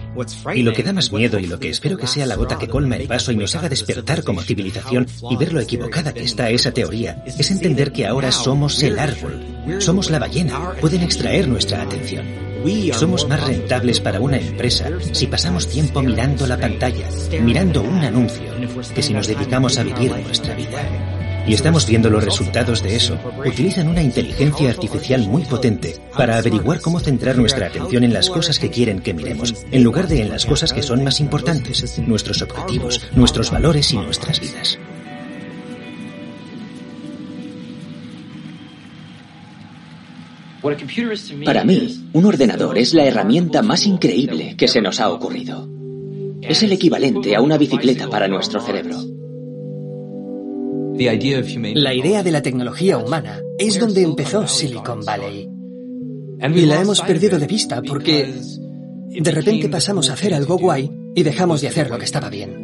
Y 0.54 0.62
lo 0.62 0.72
que 0.72 0.82
da 0.82 0.92
más 0.92 1.10
miedo 1.10 1.38
y 1.38 1.46
lo 1.46 1.58
que 1.58 1.70
espero 1.70 1.96
que 1.96 2.06
sea 2.06 2.26
la 2.26 2.36
gota 2.36 2.58
que 2.58 2.68
colma 2.68 2.96
el 2.96 3.08
vaso 3.08 3.32
y 3.32 3.36
nos 3.36 3.54
haga 3.56 3.70
despertar 3.70 4.22
como 4.22 4.42
civilización 4.42 5.06
y 5.30 5.36
ver 5.36 5.52
lo 5.52 5.60
equivocada 5.60 6.12
que 6.12 6.24
está 6.24 6.50
esa 6.50 6.72
teoría, 6.72 7.22
es 7.26 7.50
entender 7.50 7.92
que 7.92 8.06
ahora 8.06 8.32
somos 8.32 8.82
el 8.82 8.98
árbol, 8.98 9.40
somos 9.78 10.10
la 10.10 10.18
ballena, 10.18 10.72
pueden 10.80 11.02
extraer 11.02 11.48
nuestra 11.48 11.82
atención. 11.82 12.53
Somos 12.92 13.28
más 13.28 13.46
rentables 13.46 14.00
para 14.00 14.20
una 14.20 14.38
empresa 14.38 14.88
si 15.12 15.26
pasamos 15.26 15.68
tiempo 15.68 16.02
mirando 16.02 16.46
la 16.46 16.58
pantalla, 16.58 17.08
mirando 17.42 17.82
un 17.82 17.98
anuncio, 17.98 18.54
que 18.94 19.02
si 19.02 19.12
nos 19.12 19.26
dedicamos 19.26 19.76
a 19.78 19.82
vivir 19.82 20.12
nuestra 20.12 20.54
vida. 20.54 20.82
Y 21.46 21.52
estamos 21.52 21.86
viendo 21.86 22.08
los 22.08 22.24
resultados 22.24 22.82
de 22.82 22.96
eso. 22.96 23.18
Utilizan 23.44 23.88
una 23.88 24.02
inteligencia 24.02 24.70
artificial 24.70 25.28
muy 25.28 25.44
potente 25.44 25.96
para 26.16 26.38
averiguar 26.38 26.80
cómo 26.80 27.00
centrar 27.00 27.36
nuestra 27.36 27.66
atención 27.66 28.02
en 28.02 28.14
las 28.14 28.30
cosas 28.30 28.58
que 28.58 28.70
quieren 28.70 29.00
que 29.00 29.12
miremos, 29.12 29.54
en 29.70 29.82
lugar 29.84 30.08
de 30.08 30.22
en 30.22 30.30
las 30.30 30.46
cosas 30.46 30.72
que 30.72 30.82
son 30.82 31.04
más 31.04 31.20
importantes, 31.20 31.98
nuestros 31.98 32.40
objetivos, 32.40 33.08
nuestros 33.14 33.50
valores 33.50 33.92
y 33.92 33.98
nuestras 33.98 34.40
vidas. 34.40 34.78
Para 41.44 41.64
mí, 41.64 42.04
un 42.14 42.24
ordenador 42.24 42.78
es 42.78 42.94
la 42.94 43.04
herramienta 43.04 43.60
más 43.62 43.86
increíble 43.86 44.54
que 44.56 44.66
se 44.66 44.80
nos 44.80 44.98
ha 44.98 45.10
ocurrido. 45.10 45.68
Es 46.40 46.62
el 46.62 46.72
equivalente 46.72 47.36
a 47.36 47.42
una 47.42 47.58
bicicleta 47.58 48.08
para 48.08 48.28
nuestro 48.28 48.60
cerebro. 48.60 48.96
La 51.74 51.92
idea 51.92 52.22
de 52.22 52.30
la 52.30 52.40
tecnología 52.40 52.96
humana 52.96 53.40
es 53.58 53.78
donde 53.78 54.02
empezó 54.02 54.46
Silicon 54.46 55.00
Valley. 55.04 55.50
Y 56.54 56.66
la 56.66 56.80
hemos 56.80 57.00
perdido 57.02 57.38
de 57.38 57.46
vista 57.46 57.82
porque 57.82 58.32
de 59.10 59.30
repente 59.30 59.68
pasamos 59.68 60.08
a 60.08 60.14
hacer 60.14 60.32
algo 60.32 60.56
guay 60.56 60.90
y 61.14 61.22
dejamos 61.22 61.60
de 61.60 61.68
hacer 61.68 61.90
lo 61.90 61.98
que 61.98 62.04
estaba 62.04 62.30
bien. 62.30 62.63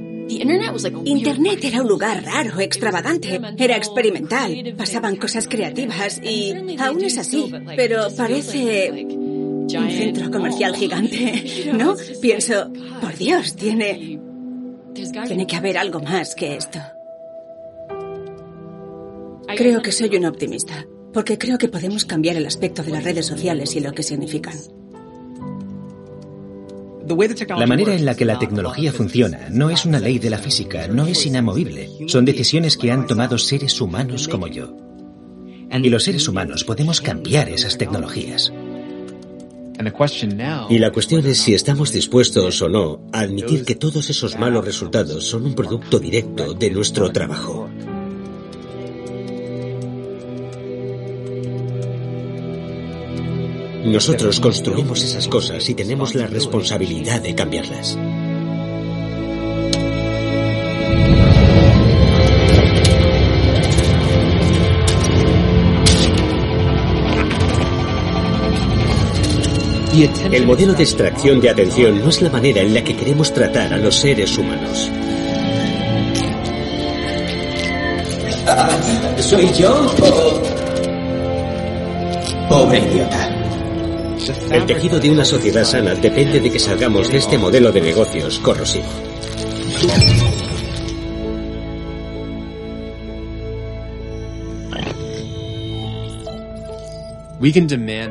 Internet 1.04 1.64
era 1.64 1.82
un 1.82 1.88
lugar 1.88 2.22
raro, 2.24 2.60
extravagante, 2.60 3.40
era 3.58 3.76
experimental, 3.76 4.74
pasaban 4.76 5.16
cosas 5.16 5.48
creativas 5.48 6.20
y 6.22 6.54
aún 6.78 7.04
es 7.04 7.18
así, 7.18 7.52
pero 7.76 8.08
parece 8.16 9.06
un 9.08 9.68
centro 9.68 10.30
comercial 10.30 10.76
gigante, 10.76 11.72
¿no? 11.74 11.96
Pienso, 12.20 12.70
por 13.00 13.16
Dios, 13.16 13.56
tiene... 13.56 14.20
Tiene 15.26 15.46
que 15.46 15.56
haber 15.56 15.78
algo 15.78 16.00
más 16.00 16.34
que 16.34 16.56
esto. 16.56 16.80
Creo 19.56 19.82
que 19.82 19.92
soy 19.92 20.16
un 20.16 20.26
optimista, 20.26 20.86
porque 21.12 21.38
creo 21.38 21.58
que 21.58 21.68
podemos 21.68 22.04
cambiar 22.04 22.36
el 22.36 22.46
aspecto 22.46 22.82
de 22.82 22.90
las 22.90 23.04
redes 23.04 23.26
sociales 23.26 23.74
y 23.76 23.80
lo 23.80 23.92
que 23.92 24.02
significan. 24.02 24.56
La 27.56 27.66
manera 27.66 27.94
en 27.94 28.04
la 28.04 28.14
que 28.14 28.24
la 28.24 28.38
tecnología 28.38 28.92
funciona 28.92 29.48
no 29.50 29.70
es 29.70 29.84
una 29.84 30.00
ley 30.00 30.18
de 30.18 30.30
la 30.30 30.38
física, 30.38 30.88
no 30.88 31.06
es 31.06 31.26
inamovible. 31.26 31.90
Son 32.06 32.24
decisiones 32.24 32.76
que 32.76 32.90
han 32.90 33.06
tomado 33.06 33.38
seres 33.38 33.80
humanos 33.80 34.28
como 34.28 34.46
yo. 34.46 34.76
Y 35.72 35.88
los 35.88 36.04
seres 36.04 36.28
humanos 36.28 36.64
podemos 36.64 37.00
cambiar 37.00 37.48
esas 37.48 37.78
tecnologías. 37.78 38.52
Y 40.68 40.78
la 40.78 40.92
cuestión 40.92 41.26
es 41.26 41.38
si 41.38 41.54
estamos 41.54 41.92
dispuestos 41.92 42.60
o 42.60 42.68
no 42.68 43.00
a 43.12 43.20
admitir 43.20 43.64
que 43.64 43.76
todos 43.76 44.10
esos 44.10 44.38
malos 44.38 44.64
resultados 44.64 45.24
son 45.24 45.46
un 45.46 45.54
producto 45.54 45.98
directo 45.98 46.52
de 46.52 46.70
nuestro 46.70 47.10
trabajo. 47.10 47.70
Nosotros 53.84 54.40
construimos 54.40 55.02
esas 55.02 55.26
cosas 55.28 55.68
y 55.68 55.74
tenemos 55.74 56.14
la 56.14 56.26
responsabilidad 56.26 57.20
de 57.20 57.34
cambiarlas. 57.34 57.98
El 70.32 70.46
modelo 70.46 70.72
de 70.72 70.84
extracción 70.84 71.40
de 71.40 71.50
atención 71.50 72.00
no 72.00 72.08
es 72.08 72.22
la 72.22 72.30
manera 72.30 72.62
en 72.62 72.72
la 72.72 72.82
que 72.82 72.96
queremos 72.96 73.34
tratar 73.34 73.74
a 73.74 73.76
los 73.76 73.96
seres 73.96 74.38
humanos. 74.38 74.90
Ah, 78.46 78.70
¿Soy 79.18 79.52
yo 79.52 79.72
o...? 80.00 80.40
Pobre 82.48 82.78
idiota. 82.78 83.29
El 84.50 84.66
tejido 84.66 85.00
de 85.00 85.10
una 85.10 85.24
sociedad 85.24 85.64
sana 85.64 85.94
depende 85.94 86.40
de 86.40 86.50
que 86.50 86.58
salgamos 86.58 87.10
de 87.10 87.18
este 87.18 87.38
modelo 87.38 87.72
de 87.72 87.80
negocios 87.80 88.38
corrosivo. 88.38 88.86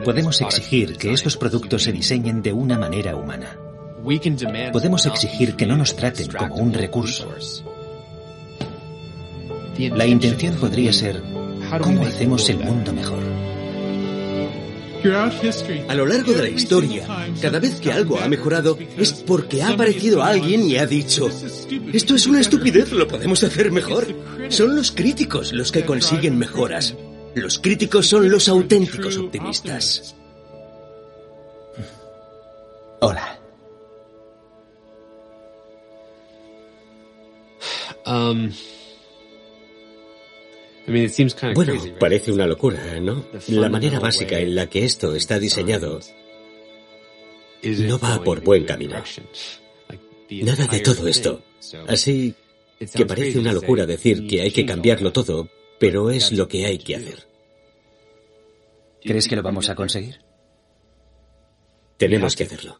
Podemos 0.04 0.42
exigir 0.42 0.98
que 0.98 1.14
estos 1.14 1.38
productos 1.38 1.84
se 1.84 1.92
diseñen 1.92 2.42
de 2.42 2.52
una 2.52 2.78
manera 2.78 3.16
humana. 3.16 3.58
Podemos 4.72 5.06
exigir 5.06 5.56
que 5.56 5.68
no 5.68 5.78
nos 5.78 5.96
traten 5.96 6.28
como 6.32 6.56
un 6.56 6.74
recurso. 6.74 7.30
La 9.78 10.08
intención 10.08 10.56
podría 10.56 10.92
ser, 10.92 11.22
¿cómo 11.82 12.02
hacemos 12.06 12.50
el 12.50 12.58
mundo 12.60 12.92
mejor? 12.92 13.39
A 15.88 15.96
lo 15.96 16.06
largo 16.06 16.34
de 16.34 16.42
la 16.42 16.50
historia, 16.50 17.08
cada 17.42 17.60
vez 17.60 17.80
que 17.80 17.92
algo 17.92 18.20
ha 18.20 18.28
mejorado 18.28 18.78
es 18.98 19.14
porque 19.14 19.64
ha 19.64 19.70
aparecido 19.70 20.22
alguien 20.24 20.70
y 20.70 20.76
ha 20.76 20.86
dicho, 20.86 21.30
esto 21.94 22.16
es 22.16 22.28
una 22.28 22.42
estupidez, 22.42 22.92
lo 22.92 23.08
podemos 23.08 23.44
hacer 23.44 23.72
mejor. 23.72 24.08
Son 24.50 24.76
los 24.76 24.92
críticos 24.92 25.54
los 25.54 25.72
que 25.72 25.86
consiguen 25.86 26.38
mejoras. 26.38 26.96
Los 27.36 27.60
críticos 27.60 28.08
son 28.08 28.30
los 28.30 28.50
auténticos 28.50 29.18
optimistas. 29.18 30.16
Hola. 33.00 33.36
Um, 38.06 38.50
bueno, 41.54 41.74
parece 42.00 42.32
una 42.32 42.48
locura, 42.48 43.00
¿no? 43.00 43.26
La 43.48 43.70
manera 43.70 44.00
básica 44.00 44.40
en 44.40 44.56
la 44.56 44.68
que 44.68 44.86
esto 44.86 45.16
está 45.16 45.40
diseñado 45.40 46.00
no 47.64 48.00
va 48.00 48.24
por 48.24 48.42
buen 48.42 48.66
camino. 48.66 49.02
Nada 50.30 50.68
de 50.68 50.80
todo 50.80 51.08
esto. 51.08 51.44
Así 51.88 52.36
que 52.94 53.06
parece 53.06 53.40
una 53.40 53.54
locura 53.54 53.86
decir 53.86 54.28
que 54.28 54.42
hay 54.42 54.52
que 54.52 54.66
cambiarlo 54.66 55.12
todo, 55.12 55.50
pero 55.80 56.10
es 56.10 56.32
lo 56.32 56.48
que 56.48 56.66
hay 56.66 56.78
que 56.78 56.96
hacer. 56.96 57.28
¿Crees 59.02 59.28
que 59.28 59.36
lo 59.36 59.44
vamos 59.44 59.70
a 59.70 59.76
conseguir? 59.76 60.20
Tenemos 61.98 62.36
que 62.36 62.44
hacerlo. 62.44 62.80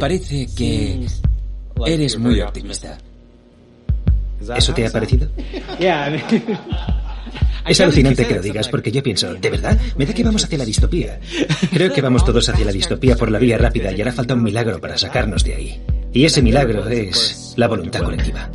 Parece 0.00 0.48
que 0.56 1.06
eres 1.86 2.18
muy 2.18 2.40
optimista. 2.40 2.98
¿Eso 4.56 4.74
te 4.74 4.86
ha 4.86 4.90
parecido? 4.90 5.28
Es 7.66 7.80
alucinante 7.80 8.26
que 8.26 8.34
lo 8.34 8.42
digas 8.42 8.68
porque 8.68 8.92
yo 8.92 9.02
pienso, 9.02 9.32
¿de 9.34 9.50
verdad? 9.50 9.78
Me 9.96 10.04
da 10.04 10.12
que 10.12 10.22
vamos 10.22 10.44
hacia 10.44 10.58
la 10.58 10.66
distopía. 10.66 11.18
Creo 11.72 11.92
que 11.92 12.02
vamos 12.02 12.24
todos 12.24 12.46
hacia 12.48 12.64
la 12.64 12.72
distopía 12.72 13.16
por 13.16 13.30
la 13.30 13.38
vía 13.38 13.56
rápida 13.56 13.90
y 13.92 14.02
hará 14.02 14.12
falta 14.12 14.34
un 14.34 14.42
milagro 14.42 14.78
para 14.80 14.98
sacarnos 14.98 15.42
de 15.44 15.54
ahí. 15.54 15.82
Y 16.12 16.24
ese 16.26 16.42
milagro 16.42 16.86
es 16.88 17.54
la 17.56 17.66
voluntad 17.66 18.02
colectiva. 18.02 18.50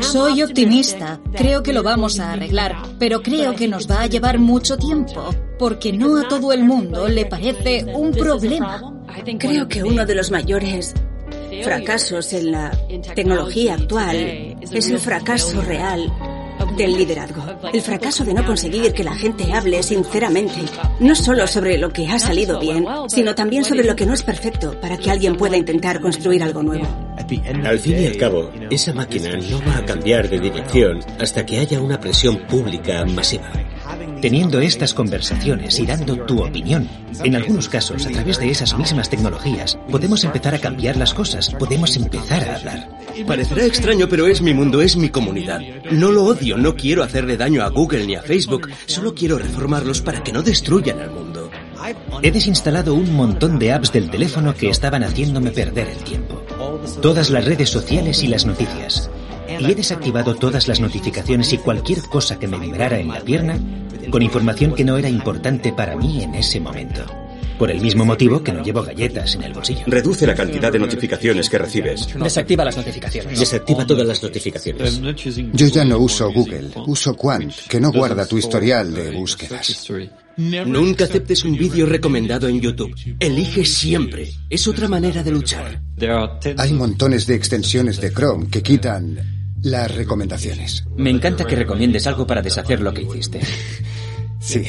Soy 0.00 0.42
optimista. 0.42 1.20
Creo 1.34 1.62
que 1.62 1.72
lo 1.72 1.82
vamos 1.82 2.18
a 2.20 2.32
arreglar, 2.32 2.76
pero 2.98 3.22
creo 3.22 3.54
que 3.54 3.68
nos 3.68 3.90
va 3.90 4.02
a 4.02 4.06
llevar 4.06 4.38
mucho 4.38 4.76
tiempo, 4.76 5.34
porque 5.58 5.92
no 5.92 6.18
a 6.18 6.28
todo 6.28 6.52
el 6.52 6.64
mundo 6.64 7.08
le 7.08 7.26
parece 7.26 7.84
un 7.94 8.12
problema. 8.12 8.82
Creo 9.38 9.68
que 9.68 9.82
uno 9.82 10.06
de 10.06 10.14
los 10.14 10.30
mayores 10.30 10.94
fracasos 11.62 12.32
en 12.32 12.52
la 12.52 12.70
tecnología 13.14 13.74
actual 13.74 14.16
es 14.60 14.88
el 14.88 14.98
fracaso 14.98 15.60
real 15.62 16.12
del 16.76 16.96
liderazgo. 16.96 17.44
El 17.72 17.80
fracaso 17.80 18.24
de 18.24 18.34
no 18.34 18.44
conseguir 18.44 18.92
que 18.92 19.04
la 19.04 19.14
gente 19.14 19.52
hable 19.52 19.82
sinceramente, 19.82 20.62
no 21.00 21.14
solo 21.14 21.46
sobre 21.46 21.78
lo 21.78 21.92
que 21.92 22.06
ha 22.06 22.18
salido 22.18 22.58
bien, 22.58 22.86
sino 23.08 23.34
también 23.34 23.64
sobre 23.64 23.84
lo 23.84 23.96
que 23.96 24.06
no 24.06 24.14
es 24.14 24.22
perfecto, 24.22 24.78
para 24.80 24.96
que 24.96 25.10
alguien 25.10 25.36
pueda 25.36 25.56
intentar 25.56 26.00
construir 26.00 26.42
algo 26.42 26.62
nuevo. 26.62 27.05
Al 27.64 27.78
fin 27.80 28.00
y 28.00 28.06
al 28.06 28.16
cabo, 28.16 28.52
esa 28.70 28.92
máquina 28.92 29.36
no 29.36 29.60
va 29.66 29.78
a 29.78 29.84
cambiar 29.84 30.28
de 30.28 30.38
dirección 30.38 31.00
hasta 31.18 31.44
que 31.44 31.58
haya 31.58 31.80
una 31.80 31.98
presión 31.98 32.38
pública 32.46 33.04
masiva. 33.04 33.50
Teniendo 34.20 34.60
estas 34.60 34.94
conversaciones 34.94 35.78
y 35.78 35.86
dando 35.86 36.16
tu 36.24 36.42
opinión, 36.42 36.88
en 37.22 37.34
algunos 37.34 37.68
casos, 37.68 38.06
a 38.06 38.10
través 38.10 38.38
de 38.38 38.50
esas 38.50 38.76
mismas 38.78 39.10
tecnologías, 39.10 39.78
podemos 39.90 40.24
empezar 40.24 40.54
a 40.54 40.58
cambiar 40.58 40.96
las 40.96 41.14
cosas, 41.14 41.50
podemos 41.58 41.96
empezar 41.96 42.48
a 42.48 42.56
hablar. 42.56 42.88
Parecerá 43.26 43.64
extraño, 43.64 44.08
pero 44.08 44.26
es 44.26 44.40
mi 44.40 44.54
mundo, 44.54 44.80
es 44.80 44.96
mi 44.96 45.08
comunidad. 45.08 45.60
No 45.90 46.12
lo 46.12 46.24
odio, 46.24 46.56
no 46.56 46.76
quiero 46.76 47.02
hacerle 47.02 47.36
daño 47.36 47.62
a 47.62 47.70
Google 47.70 48.06
ni 48.06 48.14
a 48.14 48.22
Facebook, 48.22 48.68
solo 48.86 49.14
quiero 49.14 49.38
reformarlos 49.38 50.00
para 50.00 50.22
que 50.22 50.32
no 50.32 50.42
destruyan 50.42 51.00
al 51.00 51.10
mundo. 51.10 51.50
He 52.22 52.30
desinstalado 52.30 52.94
un 52.94 53.12
montón 53.14 53.58
de 53.58 53.72
apps 53.72 53.92
del 53.92 54.10
teléfono 54.10 54.54
que 54.54 54.70
estaban 54.70 55.04
haciéndome 55.04 55.50
perder 55.50 55.88
el 55.88 55.98
tiempo. 55.98 56.45
Todas 57.00 57.30
las 57.30 57.44
redes 57.44 57.70
sociales 57.70 58.22
y 58.22 58.28
las 58.28 58.46
noticias. 58.46 59.10
Y 59.60 59.70
he 59.70 59.74
desactivado 59.74 60.34
todas 60.34 60.68
las 60.68 60.80
notificaciones 60.80 61.52
y 61.52 61.58
cualquier 61.58 62.02
cosa 62.02 62.38
que 62.38 62.48
me 62.48 62.58
vibrara 62.58 62.98
en 62.98 63.08
la 63.08 63.20
pierna 63.20 63.58
con 64.10 64.22
información 64.22 64.74
que 64.74 64.84
no 64.84 64.96
era 64.96 65.08
importante 65.08 65.72
para 65.72 65.96
mí 65.96 66.22
en 66.22 66.34
ese 66.34 66.60
momento. 66.60 67.04
Por 67.58 67.70
el 67.70 67.80
mismo 67.80 68.04
motivo 68.04 68.42
que 68.42 68.52
no 68.52 68.62
llevo 68.62 68.82
galletas 68.82 69.34
en 69.34 69.44
el 69.44 69.54
bolsillo. 69.54 69.84
Reduce 69.86 70.26
la 70.26 70.34
cantidad 70.34 70.70
de 70.70 70.78
notificaciones 70.78 71.48
que 71.48 71.58
recibes. 71.58 72.08
Desactiva 72.14 72.64
las 72.64 72.76
notificaciones. 72.76 73.38
Desactiva 73.38 73.86
todas 73.86 74.06
las 74.06 74.22
notificaciones. 74.22 75.00
Yo 75.52 75.66
ya 75.68 75.84
no 75.84 75.98
uso 75.98 76.30
Google, 76.30 76.70
uso 76.86 77.14
Quant, 77.14 77.54
que 77.68 77.80
no 77.80 77.90
guarda 77.92 78.26
tu 78.26 78.36
historial 78.36 78.92
de 78.92 79.10
búsquedas. 79.12 79.90
Nunca 80.36 81.04
aceptes 81.04 81.44
un 81.44 81.56
vídeo 81.56 81.86
recomendado 81.86 82.48
en 82.48 82.60
YouTube. 82.60 82.94
Elige 83.18 83.64
siempre. 83.64 84.30
Es 84.50 84.68
otra 84.68 84.88
manera 84.88 85.22
de 85.22 85.30
luchar. 85.30 85.80
Hay 86.58 86.72
montones 86.72 87.26
de 87.26 87.34
extensiones 87.34 88.00
de 88.00 88.12
Chrome 88.12 88.48
que 88.48 88.62
quitan 88.62 89.18
las 89.62 89.94
recomendaciones. 89.94 90.84
Me 90.96 91.10
encanta 91.10 91.44
que 91.44 91.56
recomiendes 91.56 92.06
algo 92.06 92.26
para 92.26 92.42
deshacer 92.42 92.80
lo 92.80 92.92
que 92.92 93.02
hiciste. 93.02 93.40
Sí. 94.38 94.62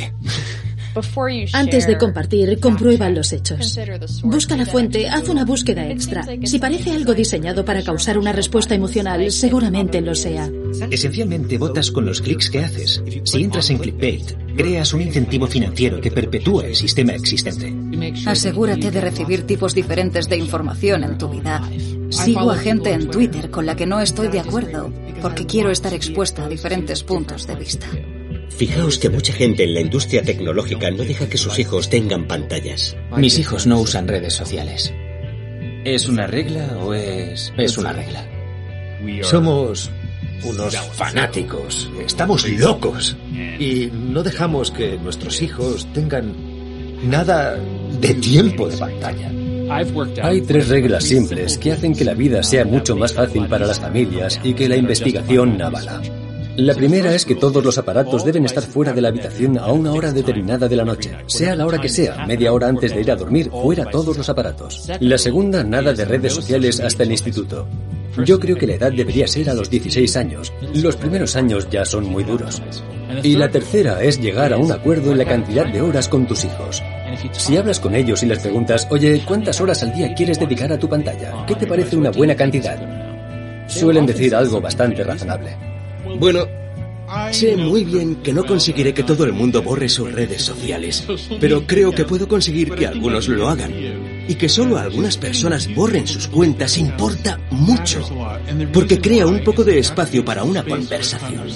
Antes 1.53 1.87
de 1.87 1.97
compartir, 1.97 2.59
comprueba 2.59 3.09
los 3.09 3.33
hechos. 3.33 3.77
Busca 4.23 4.55
la 4.55 4.65
fuente, 4.65 5.07
haz 5.07 5.29
una 5.29 5.45
búsqueda 5.45 5.87
extra. 5.89 6.25
Si 6.43 6.59
parece 6.59 6.91
algo 6.91 7.13
diseñado 7.13 7.65
para 7.65 7.83
causar 7.83 8.17
una 8.17 8.31
respuesta 8.31 8.75
emocional, 8.75 9.31
seguramente 9.31 10.01
lo 10.01 10.15
sea. 10.15 10.49
Esencialmente 10.89 11.57
votas 11.57 11.91
con 11.91 12.05
los 12.05 12.21
clics 12.21 12.49
que 12.49 12.59
haces. 12.59 13.03
Si 13.23 13.43
entras 13.43 13.69
en 13.69 13.77
Clickbait, 13.77 14.33
creas 14.55 14.93
un 14.93 15.01
incentivo 15.01 15.47
financiero 15.47 16.01
que 16.01 16.11
perpetúa 16.11 16.65
el 16.65 16.75
sistema 16.75 17.13
existente. 17.13 17.73
Asegúrate 18.25 18.91
de 18.91 19.01
recibir 19.01 19.45
tipos 19.45 19.73
diferentes 19.73 20.27
de 20.27 20.37
información 20.37 21.03
en 21.03 21.17
tu 21.17 21.29
vida. 21.29 21.61
Sigo 22.09 22.51
a 22.51 22.57
gente 22.57 22.91
en 22.93 23.09
Twitter 23.09 23.49
con 23.49 23.65
la 23.65 23.75
que 23.75 23.85
no 23.85 23.99
estoy 23.99 24.29
de 24.29 24.39
acuerdo, 24.39 24.91
porque 25.21 25.45
quiero 25.45 25.71
estar 25.71 25.93
expuesta 25.93 26.45
a 26.45 26.49
diferentes 26.49 27.03
puntos 27.03 27.45
de 27.47 27.55
vista. 27.55 27.87
Fijaos 28.49 28.97
que 28.97 29.09
mucha 29.09 29.33
gente 29.33 29.63
en 29.63 29.73
la 29.73 29.81
industria 29.81 30.23
tecnológica 30.23 30.89
no 30.91 31.03
deja 31.03 31.29
que 31.29 31.37
sus 31.37 31.59
hijos 31.59 31.89
tengan 31.89 32.27
pantallas. 32.27 32.95
Mis 33.15 33.37
hijos 33.39 33.67
no 33.67 33.79
usan 33.79 34.07
redes 34.07 34.33
sociales. 34.33 34.93
¿Es 35.83 36.07
una 36.07 36.27
regla 36.27 36.77
o 36.81 36.93
es...? 36.93 37.53
Es 37.57 37.77
una 37.77 37.93
regla. 37.93 38.27
Somos 39.21 39.91
unos 40.43 40.75
fanáticos, 40.93 41.89
estamos 42.05 42.47
locos 42.49 43.15
y 43.59 43.89
no 43.91 44.23
dejamos 44.23 44.71
que 44.71 44.97
nuestros 44.97 45.41
hijos 45.41 45.87
tengan 45.93 46.33
nada 47.03 47.57
de 47.99 48.13
tiempo 48.15 48.67
de 48.67 48.77
pantalla. 48.77 49.31
Hay 50.23 50.41
tres 50.41 50.69
reglas 50.69 51.03
simples 51.03 51.57
que 51.57 51.73
hacen 51.73 51.93
que 51.93 52.05
la 52.05 52.13
vida 52.13 52.41
sea 52.43 52.65
mucho 52.65 52.95
más 52.95 53.13
fácil 53.13 53.47
para 53.47 53.65
las 53.65 53.79
familias 53.79 54.39
y 54.43 54.53
que 54.53 54.69
la 54.69 54.77
investigación 54.77 55.61
avala. 55.61 56.01
La 56.57 56.73
primera 56.73 57.13
es 57.13 57.23
que 57.23 57.35
todos 57.35 57.63
los 57.63 57.77
aparatos 57.77 58.25
deben 58.25 58.45
estar 58.45 58.63
fuera 58.63 58.91
de 58.91 58.99
la 58.99 59.09
habitación 59.09 59.59
a 59.59 59.67
una 59.67 59.93
hora 59.93 60.11
determinada 60.11 60.67
de 60.67 60.75
la 60.75 60.83
noche, 60.83 61.15
sea 61.27 61.55
la 61.55 61.67
hora 61.67 61.79
que 61.79 61.87
sea, 61.87 62.25
media 62.25 62.51
hora 62.51 62.67
antes 62.67 62.95
de 62.95 63.01
ir 63.01 63.11
a 63.11 63.15
dormir, 63.15 63.51
fuera 63.51 63.85
todos 63.85 64.17
los 64.17 64.27
aparatos. 64.27 64.89
La 64.99 65.19
segunda, 65.19 65.63
nada 65.63 65.93
de 65.93 66.03
redes 66.03 66.33
sociales 66.33 66.79
hasta 66.79 67.03
el 67.03 67.11
instituto. 67.11 67.67
Yo 68.25 68.39
creo 68.39 68.55
que 68.57 68.65
la 68.65 68.73
edad 68.73 68.91
debería 68.91 69.27
ser 69.27 69.51
a 69.51 69.53
los 69.53 69.69
16 69.69 70.17
años. 70.17 70.51
Los 70.73 70.95
primeros 70.95 71.35
años 71.35 71.67
ya 71.69 71.85
son 71.85 72.05
muy 72.05 72.23
duros. 72.23 72.59
Y 73.21 73.35
la 73.35 73.49
tercera 73.49 74.01
es 74.01 74.19
llegar 74.19 74.51
a 74.51 74.57
un 74.57 74.71
acuerdo 74.71 75.11
en 75.11 75.19
la 75.19 75.25
cantidad 75.25 75.71
de 75.71 75.81
horas 75.81 76.09
con 76.09 76.25
tus 76.25 76.43
hijos. 76.43 76.81
Si 77.33 77.55
hablas 77.55 77.79
con 77.79 77.93
ellos 77.93 78.23
y 78.23 78.25
les 78.25 78.39
preguntas, 78.39 78.87
oye, 78.89 79.21
¿cuántas 79.27 79.61
horas 79.61 79.83
al 79.83 79.93
día 79.93 80.15
quieres 80.15 80.39
dedicar 80.39 80.73
a 80.73 80.79
tu 80.79 80.89
pantalla? 80.89 81.45
¿Qué 81.45 81.53
te 81.53 81.67
parece 81.67 81.95
una 81.95 82.09
buena 82.09 82.35
cantidad? 82.35 82.79
Suelen 83.67 84.07
decir 84.07 84.33
algo 84.33 84.59
bastante 84.59 85.03
razonable. 85.03 85.66
Bueno, 86.19 86.47
Sé 87.31 87.55
muy 87.55 87.85
bien 87.85 88.17
que 88.17 88.33
no 88.33 88.45
conseguiré 88.45 88.93
que 88.93 89.03
todo 89.03 89.23
el 89.23 89.31
mundo 89.31 89.61
borre 89.61 89.87
sus 89.87 90.11
redes 90.11 90.41
sociales, 90.41 91.05
pero 91.39 91.65
creo 91.65 91.91
que 91.93 92.03
puedo 92.03 92.27
conseguir 92.27 92.71
que 92.71 92.85
algunos 92.85 93.29
lo 93.29 93.47
hagan. 93.47 93.73
Y 94.27 94.35
que 94.35 94.49
solo 94.49 94.77
algunas 94.77 95.15
personas 95.17 95.73
borren 95.73 96.05
sus 96.05 96.27
cuentas 96.27 96.77
importa 96.77 97.39
mucho, 97.49 98.01
porque 98.73 98.99
crea 98.99 99.25
un 99.25 99.41
poco 99.41 99.63
de 99.63 99.79
espacio 99.79 100.25
para 100.25 100.43
una 100.43 100.65
conversación. 100.65 101.47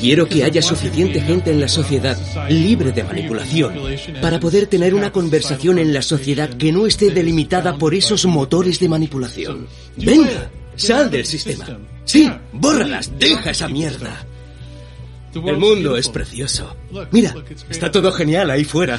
Quiero 0.00 0.26
que 0.26 0.42
haya 0.42 0.62
suficiente 0.62 1.20
gente 1.20 1.50
en 1.50 1.60
la 1.60 1.68
sociedad 1.68 2.16
libre 2.48 2.92
de 2.92 3.04
manipulación 3.04 3.74
para 4.22 4.40
poder 4.40 4.68
tener 4.68 4.94
una 4.94 5.12
conversación 5.12 5.78
en 5.78 5.92
la 5.92 6.00
sociedad 6.00 6.48
que 6.48 6.72
no 6.72 6.86
esté 6.86 7.10
delimitada 7.10 7.76
por 7.76 7.94
esos 7.94 8.24
motores 8.24 8.80
de 8.80 8.88
manipulación. 8.88 9.66
Venga, 9.98 10.50
sal 10.78 11.10
del 11.10 11.24
sistema. 11.24 11.66
Sí, 12.04 12.30
bórralas, 12.52 13.12
deja 13.18 13.50
esa 13.50 13.68
mierda. 13.68 14.24
El 15.34 15.58
mundo 15.58 15.96
es 15.96 16.08
precioso. 16.08 16.74
Mira, 17.12 17.34
está 17.68 17.90
todo 17.90 18.10
genial 18.12 18.50
ahí 18.50 18.64
fuera. 18.64 18.98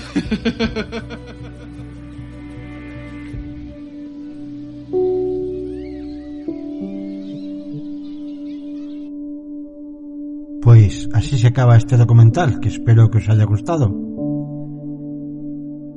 Pues 10.61 11.09
así 11.13 11.39
se 11.39 11.47
acaba 11.47 11.77
este 11.77 11.97
documental, 11.97 12.59
que 12.59 12.69
espero 12.69 13.09
que 13.09 13.17
os 13.17 13.29
haya 13.29 13.45
gustado. 13.45 13.89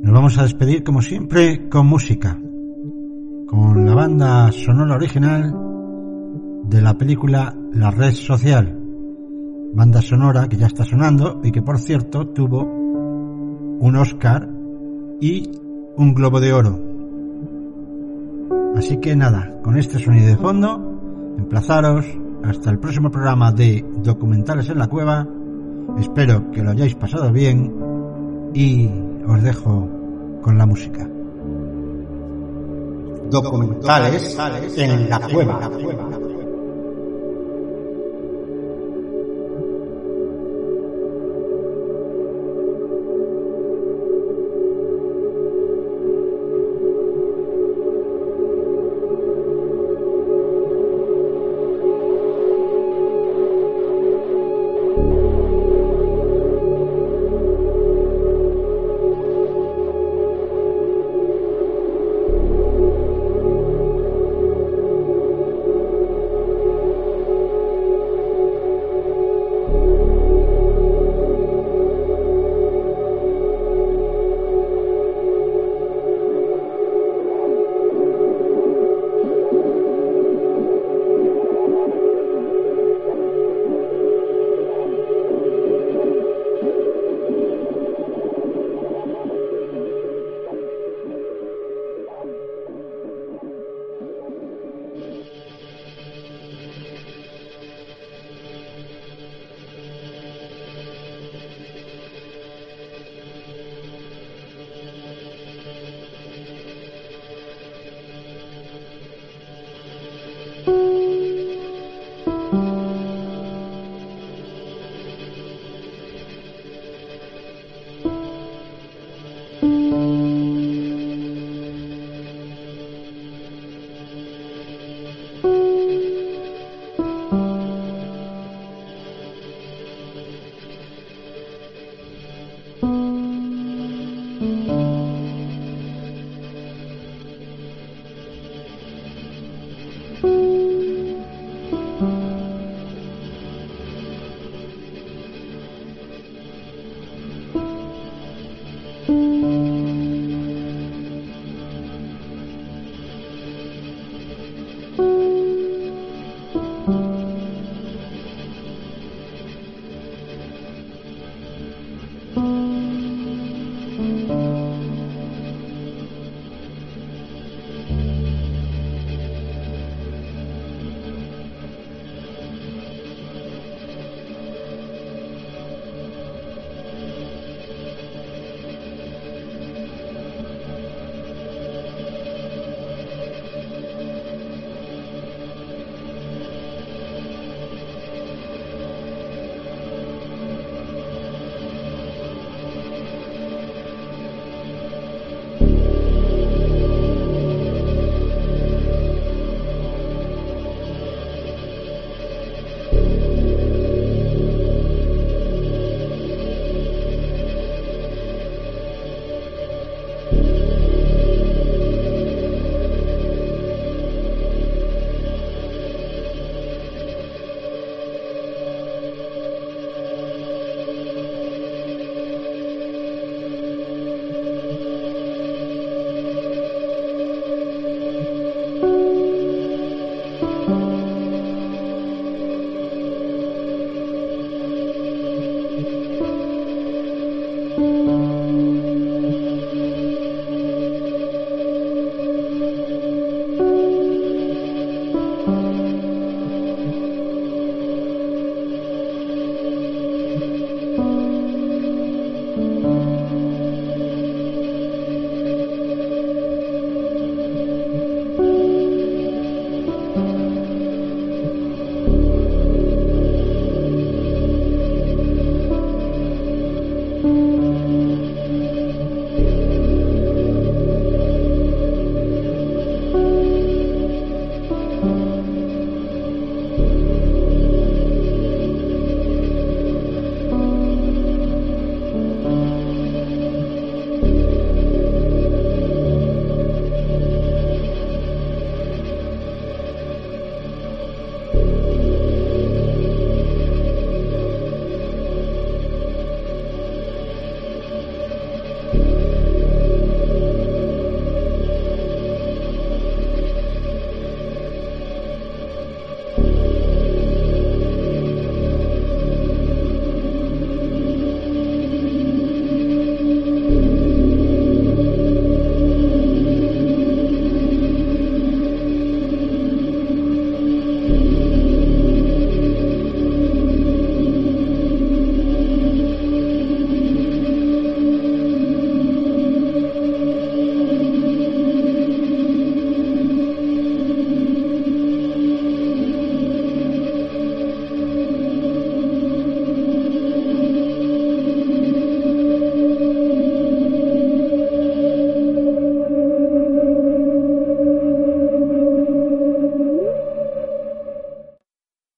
Nos 0.03 0.13
vamos 0.15 0.39
a 0.39 0.45
despedir 0.45 0.83
como 0.83 1.03
siempre 1.03 1.69
con 1.69 1.87
música, 1.87 2.41
con 3.47 3.85
la 3.85 3.95
banda 3.95 4.51
sonora 4.51 4.95
original 4.95 5.72
de 6.73 6.81
la 6.81 6.97
película 6.97 7.55
La 7.75 7.91
Red 7.91 8.15
Social 8.15 8.79
banda 9.75 10.01
sonora 10.01 10.49
que 10.49 10.57
ya 10.57 10.67
está 10.67 10.85
sonando 10.85 11.41
y 11.45 11.53
que 11.53 11.61
por 11.61 11.79
cierto 11.79 12.29
tuvo 12.29 12.63
un 12.63 13.95
Oscar 13.97 14.49
y 15.21 15.51
un 15.97 16.15
Globo 16.15 16.41
de 16.41 16.53
Oro. 16.55 16.81
Así 18.77 18.97
que 18.99 19.15
nada, 19.15 19.55
con 19.63 19.77
este 19.77 19.99
sonido 19.99 20.29
de 20.29 20.37
fondo, 20.37 21.35
emplazaros 21.39 22.07
hasta 22.43 22.71
el 22.71 22.79
próximo 22.79 23.11
programa 23.11 23.53
de 23.53 23.85
Documentales 24.03 24.71
en 24.71 24.79
la 24.79 24.87
Cueva. 24.87 25.29
Espero 25.99 26.51
que 26.51 26.63
lo 26.63 26.71
hayáis 26.71 26.95
pasado 26.95 27.31
bien 27.33 27.71
y 28.55 28.89
os 29.27 29.43
dejo 29.43 29.89
con 30.43 30.57
la 30.57 30.65
música. 30.65 31.07
Documentales 33.31 34.39
en 34.77 35.11
la 35.11 35.21
cueva. 35.21 35.71